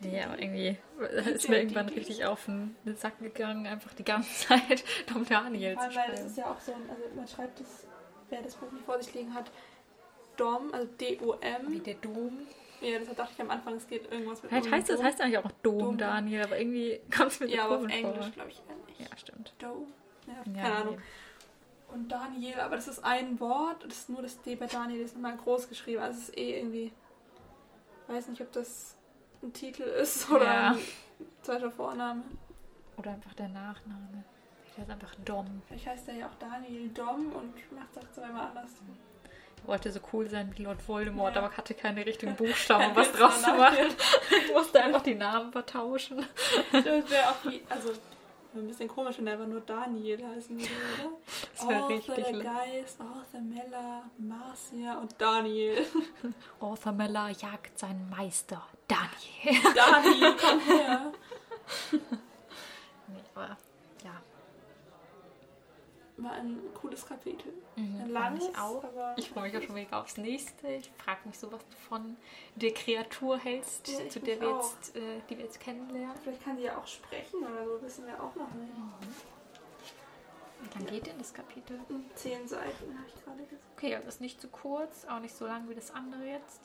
Nee, 0.00 0.22
aber 0.24 0.38
irgendwie 0.42 0.76
ist 0.98 1.44
Ja, 1.44 1.50
mir 1.50 1.56
die- 1.58 1.62
irgendwann 1.62 1.86
die- 1.88 1.94
richtig 1.94 2.24
auf 2.24 2.46
den 2.46 2.74
Sack 2.96 3.18
gegangen, 3.20 3.66
einfach 3.68 3.92
die 3.94 4.02
ganze 4.02 4.30
Zeit 4.48 4.82
Tom 5.06 5.24
Daniel 5.24 5.74
zu 5.74 5.80
allem, 5.82 5.94
weil 5.94 6.06
das 6.08 6.14
schreiben. 6.16 6.26
ist 6.30 6.36
ja 6.38 6.50
auch 6.50 6.60
so 6.60 6.72
also 6.72 7.02
man 7.14 7.28
schreibt 7.28 7.60
das, 7.60 7.84
wer 8.30 8.42
das 8.42 8.54
Buch 8.56 8.70
nicht 8.72 8.84
vor 8.84 9.00
sich 9.02 9.12
liegen 9.14 9.34
hat, 9.34 9.50
Dom, 10.36 10.72
also 10.72 10.86
D-O-M. 11.00 11.70
Wie 11.72 11.80
der 11.80 11.94
Dom. 11.94 12.38
Ja, 12.80 12.98
deshalb 12.98 13.18
dachte 13.18 13.32
ich 13.34 13.40
am 13.42 13.50
Anfang, 13.50 13.74
es 13.74 13.86
geht 13.86 14.10
irgendwas 14.10 14.42
mit 14.42 14.50
Vielleicht 14.50 14.70
heißt 14.72 14.88
das 14.88 14.96
Dom. 14.96 15.04
heißt 15.06 15.20
eigentlich 15.20 15.38
auch 15.38 15.44
noch 15.44 15.52
Dom, 15.62 15.78
Dom. 15.78 15.98
Daniel, 15.98 16.44
aber 16.44 16.58
irgendwie 16.58 17.00
kommt 17.14 17.32
es 17.32 17.40
mir 17.40 17.48
so 17.48 17.54
Ja, 17.54 17.64
aber 17.66 17.76
auf 17.78 17.84
Englisch 17.90 18.32
glaube 18.32 18.50
ich 18.50 18.62
eher 18.68 18.76
nicht. 18.86 19.00
Ja, 19.10 19.16
stimmt. 19.18 19.52
Dome? 19.58 19.86
Ja, 20.26 20.32
Ja, 20.54 20.62
keine 20.62 20.74
Ahnung. 20.76 20.94
nee. 20.96 21.02
Und 21.94 22.08
Daniel, 22.10 22.60
aber 22.60 22.76
das 22.76 22.86
ist 22.88 23.04
ein 23.04 23.38
Wort, 23.40 23.84
das 23.84 23.98
ist 23.98 24.08
nur 24.10 24.22
das 24.22 24.40
D 24.42 24.54
bei 24.54 24.66
Daniel, 24.66 25.00
das 25.02 25.10
ist 25.10 25.16
nochmal 25.16 25.36
groß 25.36 25.68
geschrieben. 25.68 26.00
Also 26.00 26.20
es 26.20 26.28
ist 26.28 26.38
eh 26.38 26.56
irgendwie. 26.58 26.92
Weiß 28.06 28.28
nicht, 28.28 28.40
ob 28.40 28.52
das 28.52 28.96
ein 29.42 29.52
Titel 29.52 29.82
ist 29.82 30.30
oder 30.30 30.44
Ja. 30.44 30.70
ein 30.70 30.78
zweiter 31.42 31.70
Vorname. 31.70 32.22
Oder 32.96 33.10
einfach 33.12 33.34
der 33.34 33.48
Nachname. 33.48 34.24
Der 34.80 34.86
ist 34.86 34.92
einfach 34.92 35.14
Dom. 35.26 35.60
Heißt 35.84 36.08
er 36.08 36.14
ja 36.14 36.26
auch 36.26 36.34
Daniel 36.38 36.88
Dom 36.88 37.32
und 37.34 37.72
macht 37.72 37.88
es 38.02 38.14
zweimal 38.14 38.46
anders. 38.46 38.70
Wollte 39.66 39.92
so 39.92 40.00
cool 40.14 40.26
sein 40.30 40.50
wie 40.56 40.62
Lord 40.62 40.88
Voldemort, 40.88 41.34
Ja. 41.36 41.42
aber 41.42 41.54
hatte 41.54 41.74
keine 41.74 42.06
richtigen 42.06 42.34
Buchstaben, 42.36 42.86
um 42.86 42.96
was 42.96 43.12
draus 43.12 43.42
zu 43.42 43.50
machen. 43.52 43.76
Ich 44.46 44.54
musste 44.54 44.82
einfach 44.82 45.02
die 45.02 45.16
Namen 45.16 45.52
vertauschen. 45.52 46.24
Das 46.72 46.82
wäre 46.84 47.28
auch 47.28 47.44
wie, 47.44 47.60
also 47.68 47.90
ein 48.54 48.66
bisschen 48.68 48.88
komisch, 48.88 49.18
wenn 49.18 49.26
er 49.26 49.34
einfach 49.34 49.46
nur 49.48 49.60
Daniel 49.60 50.26
heißen 50.26 50.58
würde, 50.58 50.70
oder? 50.98 51.10
Das 51.54 51.68
wäre 51.68 51.88
richtig 51.88 52.14
der. 52.24 52.38
Geist, 52.42 53.00
Arthur 53.00 53.40
Meller, 53.42 54.02
Marcia 54.16 54.98
und 54.98 55.14
Daniel. 55.18 55.84
Arthur 56.60 56.92
Meller 56.92 57.28
jagt 57.28 57.78
seinen 57.78 58.08
Meister, 58.08 58.66
Daniel. 58.88 59.62
Daniel, 59.74 60.36
komm 60.40 60.60
her. 60.60 61.12
Nee, 61.92 63.18
aber 63.34 63.56
War 66.22 66.32
ein 66.32 66.58
cooles 66.74 67.06
Kapitel. 67.06 67.52
Mhm, 67.76 68.00
ein 68.00 68.10
langes, 68.10 68.48
ich 68.48 68.58
auch. 68.58 68.84
Ich 69.16 69.30
freue 69.30 69.44
mich 69.44 69.56
auch 69.56 69.62
schon 69.62 69.74
mega 69.74 70.00
aufs 70.00 70.16
nächste. 70.16 70.68
Ich 70.68 70.90
frage 71.02 71.20
mich 71.24 71.38
so, 71.38 71.50
was 71.50 71.60
du 71.68 71.76
von 71.88 72.16
der 72.56 72.72
Kreatur 72.74 73.38
hältst, 73.38 73.88
Ja, 73.88 74.00
ich 74.00 74.10
zu 74.10 74.20
der 74.20 74.40
wir 74.40 74.54
jetzt, 74.56 74.96
äh, 74.96 75.00
die 75.28 75.36
wir 75.38 75.44
jetzt 75.44 75.60
kennenlernen. 75.60 76.16
Vielleicht 76.22 76.44
kann 76.44 76.56
sie 76.56 76.64
ja 76.64 76.76
auch 76.76 76.86
sprechen 76.86 77.38
oder 77.40 77.64
so, 77.64 77.82
wissen 77.82 78.06
wir 78.06 78.14
auch 78.22 78.34
noch 78.34 78.50
nicht. 78.52 78.72
Wie 80.62 80.78
lang 80.78 80.86
geht 80.92 81.06
denn 81.06 81.18
das 81.18 81.32
Kapitel? 81.32 81.80
Zehn 82.14 82.46
Seiten, 82.46 82.98
habe 82.98 83.08
ich 83.08 83.24
gerade 83.24 83.42
gesagt. 83.44 83.62
Okay, 83.76 83.94
also 83.94 84.08
ist 84.08 84.20
nicht 84.20 84.40
zu 84.40 84.48
kurz, 84.48 85.06
auch 85.06 85.20
nicht 85.20 85.34
so 85.34 85.46
lang 85.46 85.68
wie 85.70 85.74
das 85.74 85.90
andere 85.90 86.24
jetzt. 86.26 86.60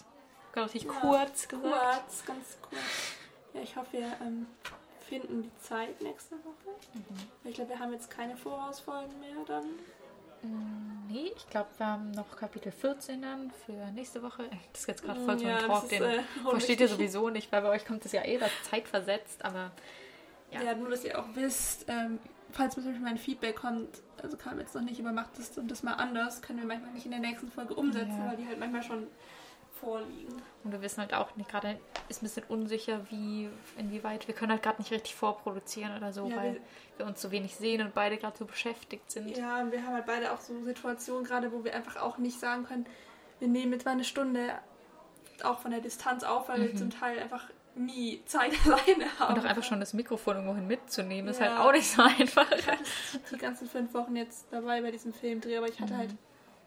Genau, 0.52 0.68
nicht 0.74 0.86
Ja, 0.86 0.92
kurz 1.00 1.48
gesagt. 1.48 1.64
Kurz, 2.06 2.26
ganz 2.26 2.58
kurz. 2.62 2.82
Ja, 3.54 3.62
ich 3.62 3.76
hoffe, 3.76 3.94
wir 3.94 4.18
ähm, 4.22 4.48
finden 5.08 5.44
die 5.44 5.56
Zeit 5.58 6.02
nächste 6.02 6.36
Woche. 6.36 6.76
Mhm. 6.94 7.04
Ich 7.50 7.56
glaube, 7.56 7.70
wir 7.72 7.80
haben 7.80 7.94
jetzt 7.94 8.10
keine 8.10 8.36
Vorausfolgen 8.38 9.20
mehr 9.20 9.36
dann. 9.48 9.66
Mm, 10.42 10.96
Nee, 11.08 11.32
ich 11.36 11.48
glaube, 11.50 11.70
wir 11.78 11.86
haben 11.86 12.12
noch 12.12 12.36
Kapitel 12.36 12.72
14 12.72 13.22
dann 13.22 13.52
für 13.66 13.72
nächste 13.94 14.22
Woche. 14.24 14.44
Das 14.74 14.82
ist 14.82 14.88
jetzt 14.88 15.04
gerade 15.04 15.20
Mm, 15.20 15.26
voll 15.26 15.40
so 15.40 15.46
ein 15.46 15.52
ja, 15.52 15.58
Talk, 15.60 15.84
ist, 15.84 15.92
den 15.92 16.04
äh, 16.04 16.20
versteht 16.50 16.80
ihr 16.82 16.88
sowieso 16.88 17.30
nicht, 17.30 17.52
weil 17.52 17.62
bei 17.62 17.70
euch 17.70 17.86
kommt 17.86 18.04
das 18.06 18.12
ja 18.12 18.24
eh 18.26 18.38
das 18.38 18.52
zeitversetzt, 18.70 19.44
aber 19.46 19.72
Ja. 20.52 20.62
Ja. 20.64 20.76
nur, 20.76 20.90
dass 20.90 21.04
ihr 21.06 21.18
auch 21.20 21.28
wisst, 21.36 21.86
ähm, 21.88 22.20
falls 22.52 22.74
zum 22.76 22.84
Beispiel 22.86 23.02
mein 23.04 23.18
Feedback 23.18 23.56
kommt, 23.58 24.02
also 24.22 24.38
kam 24.38 24.60
jetzt 24.60 24.74
noch 24.76 24.82
nicht, 24.82 25.00
aber 25.00 25.12
macht 25.12 25.38
das 25.38 25.58
und 25.58 25.70
das 25.70 25.84
mal 25.84 25.94
anders, 25.94 26.42
können 26.42 26.60
wir 26.60 26.66
manchmal 26.68 26.92
nicht 26.94 27.06
in 27.06 27.12
der 27.12 27.20
nächsten 27.20 27.52
Folge 27.52 27.74
umsetzen, 27.76 28.18
Ja. 28.24 28.30
weil 28.30 28.38
die 28.38 28.48
halt 28.48 28.60
manchmal 28.60 28.84
schon 28.84 29.08
vorliegen. 29.80 30.42
Und 30.64 30.72
wir 30.72 30.82
wissen 30.82 31.02
halt 31.02 31.14
auch 31.14 31.36
nicht, 31.36 31.50
gerade 31.50 31.80
ist 32.10 32.22
ein 32.22 32.26
bisschen 32.26 32.44
unsicher, 32.50 33.02
wie, 33.10 33.50
inwieweit, 33.78 34.28
wir 34.28 34.36
können 34.36 34.52
halt 34.52 34.64
gerade 34.64 34.80
nicht 34.82 34.92
richtig 34.92 35.16
vorproduzieren 35.16 35.96
oder 35.98 36.12
so, 36.14 36.28
Ja, 36.28 36.36
weil 36.38 36.54
wir- 36.56 36.62
wir 36.98 37.06
uns 37.06 37.22
so 37.22 37.32
wenig 37.32 37.56
sehen 37.56 37.82
und 37.82 37.94
beide 37.94 38.18
gerade 38.18 38.38
so 38.38 38.46
beschäftigt 38.46 39.12
sind. 39.12 39.36
Ja, 39.38 39.62
und 39.62 39.72
wir 39.72 39.84
haben 39.84 39.94
halt 39.94 40.06
beide 40.06 40.32
auch 40.32 40.40
so 40.40 40.54
Situationen 40.64 41.24
gerade, 41.26 41.52
wo 41.52 41.64
wir 41.64 41.76
einfach 41.76 41.98
auch 41.98 42.18
nicht 42.18 42.40
sagen 42.40 42.66
können, 42.66 42.86
wir 43.40 43.48
nehmen 43.48 43.74
jetzt 43.74 43.86
mal 43.86 43.92
eine 43.92 44.04
Stunde 44.06 44.54
auch 45.44 45.60
von 45.60 45.72
der 45.72 45.82
Distanz 45.82 46.24
auf, 46.24 46.48
weil 46.48 46.62
wir 46.62 46.70
Mhm. 46.70 46.78
zum 46.78 46.90
Teil 46.90 47.20
einfach 47.20 47.50
nie 47.76 48.22
Zeit 48.26 48.52
alleine 48.66 49.06
haben. 49.20 49.34
Und 49.36 49.42
auch 49.42 49.50
einfach 49.50 49.64
schon 49.64 49.82
das 49.82 49.94
Mikrofon 49.94 50.36
irgendwohin 50.38 50.66
mitzunehmen, 50.68 51.30
ist 51.30 51.42
Ja. 51.42 51.50
halt 51.50 51.60
auch 51.60 51.72
nicht 51.74 51.90
so 51.92 52.02
einfach. 52.02 52.50
Ich 52.52 52.66
hatte 52.68 52.80
die 53.34 53.38
ganzen 53.38 53.68
fünf 53.68 53.94
Wochen 53.94 54.16
jetzt 54.16 54.46
dabei 54.52 54.82
bei 54.82 54.92
diesem 54.92 55.14
Filmdreh, 55.14 55.58
aber 55.58 55.68
ich 55.68 55.80
hatte 55.82 55.94
Mhm. 55.94 55.98
halt 55.98 56.16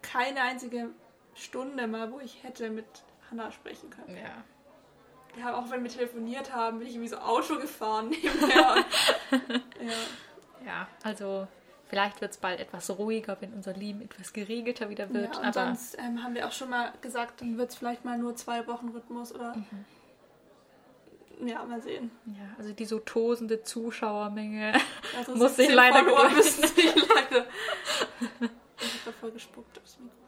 keine 0.03 0.43
einzige 0.43 0.91
Stunde 1.39 1.87
mal, 1.87 2.13
wo 2.13 2.21
ich 2.21 2.43
hätte 2.43 2.71
mit 2.71 2.87
Hannah 3.31 3.51
sprechen 3.53 3.91
können. 3.91 4.17
Ja. 4.17 5.45
Haben 5.45 5.55
auch, 5.55 5.71
wenn 5.71 5.85
wir 5.85 5.91
telefoniert 5.91 6.53
haben, 6.53 6.79
bin 6.79 6.89
ich 6.89 6.95
irgendwie 6.95 7.11
so 7.11 7.19
Auto 7.19 7.59
gefahren 7.59 8.09
nebenher. 8.11 8.85
ja. 9.81 10.67
ja, 10.67 10.89
also 11.05 11.47
vielleicht 11.89 12.21
wird 12.21 12.33
es 12.33 12.39
bald 12.39 12.59
etwas 12.61 12.91
ruhiger, 12.91 13.37
wenn 13.41 13.53
unser 13.53 13.73
Leben 13.73 14.03
etwas 14.03 14.33
geregelter 14.33 14.91
wieder 14.91 15.13
wird, 15.13 15.37
ja, 15.37 15.43
aber 15.43 15.53
sonst 15.53 15.97
ähm, 15.99 16.25
haben 16.25 16.35
wir 16.35 16.47
auch 16.47 16.53
schon 16.53 16.71
mal 16.71 16.93
gesagt, 17.03 17.41
dann 17.41 17.57
wird 17.57 17.71
es 17.71 17.77
vielleicht 17.77 18.05
mal 18.05 18.19
nur 18.19 18.35
zwei 18.37 18.67
Wochen 18.67 18.89
Rhythmus 18.89 19.33
oder. 19.33 19.55
Mhm. 19.55 19.85
Ja, 21.47 21.65
mal 21.65 21.81
sehen. 21.81 22.11
ja, 22.27 22.57
also 22.59 22.73
die 22.73 22.85
so 22.85 22.99
tosende 22.99 23.63
Zuschauermenge. 23.63 24.73
Also 25.17 25.33
Muss 25.37 25.55
17 25.55 25.67
ich 25.67 25.75
leider 25.77 26.01
Follower 26.05 26.31
müssen 26.31 26.67
sich 26.67 26.95
leider. 26.97 27.47
Ich 28.81 29.07
habe 29.07 29.13
voll 29.13 29.33
gespuckt 29.33 29.77
aufs 29.79 29.99
Mikro. 29.99 30.28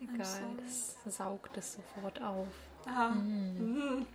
Egal, 0.00 0.24
sorry. 0.24 0.56
das 1.04 1.16
saugt 1.16 1.56
es 1.56 1.74
sofort 1.74 2.20
auf. 2.22 2.48
Aha. 2.86 3.10
Mm. 3.10 3.58
Mhm. 3.58 4.06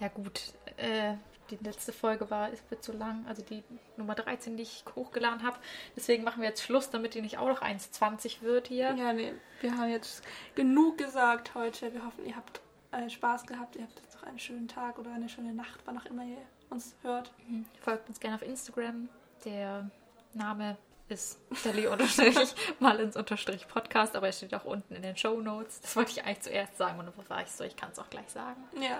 Ja 0.00 0.08
gut, 0.08 0.52
äh, 0.76 1.14
die 1.50 1.56
letzte 1.56 1.92
Folge 1.92 2.30
war, 2.30 2.52
es 2.52 2.62
wird 2.70 2.84
zu 2.84 2.92
lang, 2.92 3.24
also 3.26 3.42
die 3.42 3.64
Nummer 3.96 4.14
13, 4.14 4.56
die 4.56 4.62
ich 4.62 4.84
hochgeladen 4.94 5.42
habe. 5.42 5.56
Deswegen 5.96 6.22
machen 6.22 6.42
wir 6.42 6.48
jetzt 6.48 6.62
Schluss, 6.62 6.90
damit 6.90 7.14
die 7.14 7.22
nicht 7.22 7.38
auch 7.38 7.48
noch 7.48 7.62
1,20 7.62 8.42
wird 8.42 8.68
hier. 8.68 8.94
Ja, 8.94 9.12
nee, 9.12 9.32
wir 9.60 9.76
haben 9.76 9.90
jetzt 9.90 10.22
genug 10.54 10.98
gesagt 10.98 11.54
heute. 11.54 11.92
Wir 11.92 12.04
hoffen, 12.04 12.26
ihr 12.26 12.36
habt 12.36 12.60
äh, 12.92 13.08
Spaß 13.08 13.46
gehabt. 13.46 13.76
Ihr 13.76 13.82
habt 13.82 14.00
jetzt 14.00 14.14
noch 14.14 14.22
einen 14.24 14.38
schönen 14.38 14.68
Tag 14.68 14.98
oder 14.98 15.12
eine 15.12 15.28
schöne 15.28 15.52
Nacht, 15.52 15.80
wann 15.84 15.98
auch 15.98 16.06
immer 16.06 16.24
ihr 16.24 16.38
uns 16.70 16.94
hört. 17.02 17.32
Folgt 17.80 18.08
uns 18.08 18.20
gerne 18.20 18.36
auf 18.36 18.42
Instagram. 18.42 19.08
Der 19.44 19.90
Name 20.34 20.76
ist 21.08 21.38
Sally 21.54 21.88
mal 22.80 23.00
ins 23.00 23.16
Unterstrich 23.16 23.66
Podcast, 23.68 24.16
aber 24.16 24.26
er 24.26 24.32
steht 24.32 24.54
auch 24.54 24.64
unten 24.64 24.94
in 24.94 25.02
den 25.02 25.16
Show 25.16 25.40
Notes. 25.40 25.80
Das 25.80 25.96
wollte 25.96 26.12
ich 26.12 26.24
eigentlich 26.24 26.40
zuerst 26.40 26.76
sagen 26.76 26.98
und 26.98 27.06
dann 27.06 27.28
war 27.28 27.42
ich 27.42 27.50
so, 27.50 27.64
ich 27.64 27.76
kann 27.76 27.90
es 27.92 27.98
auch 27.98 28.10
gleich 28.10 28.28
sagen. 28.28 28.62
Ja. 28.80 28.98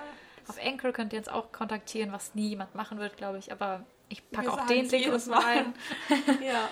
Auf 0.48 0.58
Anchor 0.64 0.92
könnt 0.92 1.12
ihr 1.12 1.18
uns 1.18 1.28
auch 1.28 1.52
kontaktieren, 1.52 2.12
was 2.12 2.34
nie 2.34 2.48
jemand 2.48 2.74
machen 2.74 2.98
wird, 2.98 3.16
glaube 3.16 3.38
ich, 3.38 3.52
aber 3.52 3.84
ich 4.08 4.28
packe 4.30 4.50
auch 4.50 4.66
den 4.66 4.88
Link 4.88 5.26
Mal. 5.26 5.38
rein. 5.38 5.74
ja. 6.42 6.68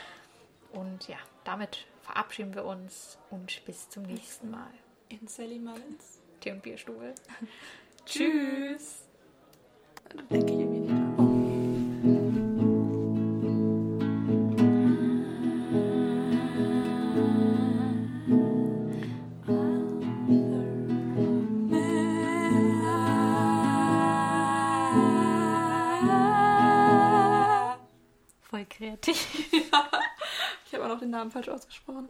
Und 0.72 1.08
ja, 1.08 1.18
damit 1.44 1.86
verabschieden 2.02 2.54
wir 2.54 2.64
uns 2.64 3.18
und 3.30 3.64
bis 3.66 3.90
zum 3.90 4.04
nächsten 4.04 4.50
Mal. 4.50 4.70
In 5.08 5.26
Sally 5.28 5.58
Mullins. 5.58 6.20
Tee 6.40 6.52
und 6.52 6.62
Bierstube. 6.62 7.14
Tschüss. 8.06 9.04
Da 10.08 10.22
denke 10.30 10.52
ich 10.52 10.58
irgendwie 10.60 10.80
nicht 10.80 12.45
kreativ. 28.76 29.26
Ich 30.68 30.74
habe 30.74 30.84
auch 30.84 30.88
noch 30.88 30.98
den 30.98 31.10
Namen 31.10 31.30
falsch 31.30 31.48
ausgesprochen. 31.48 32.08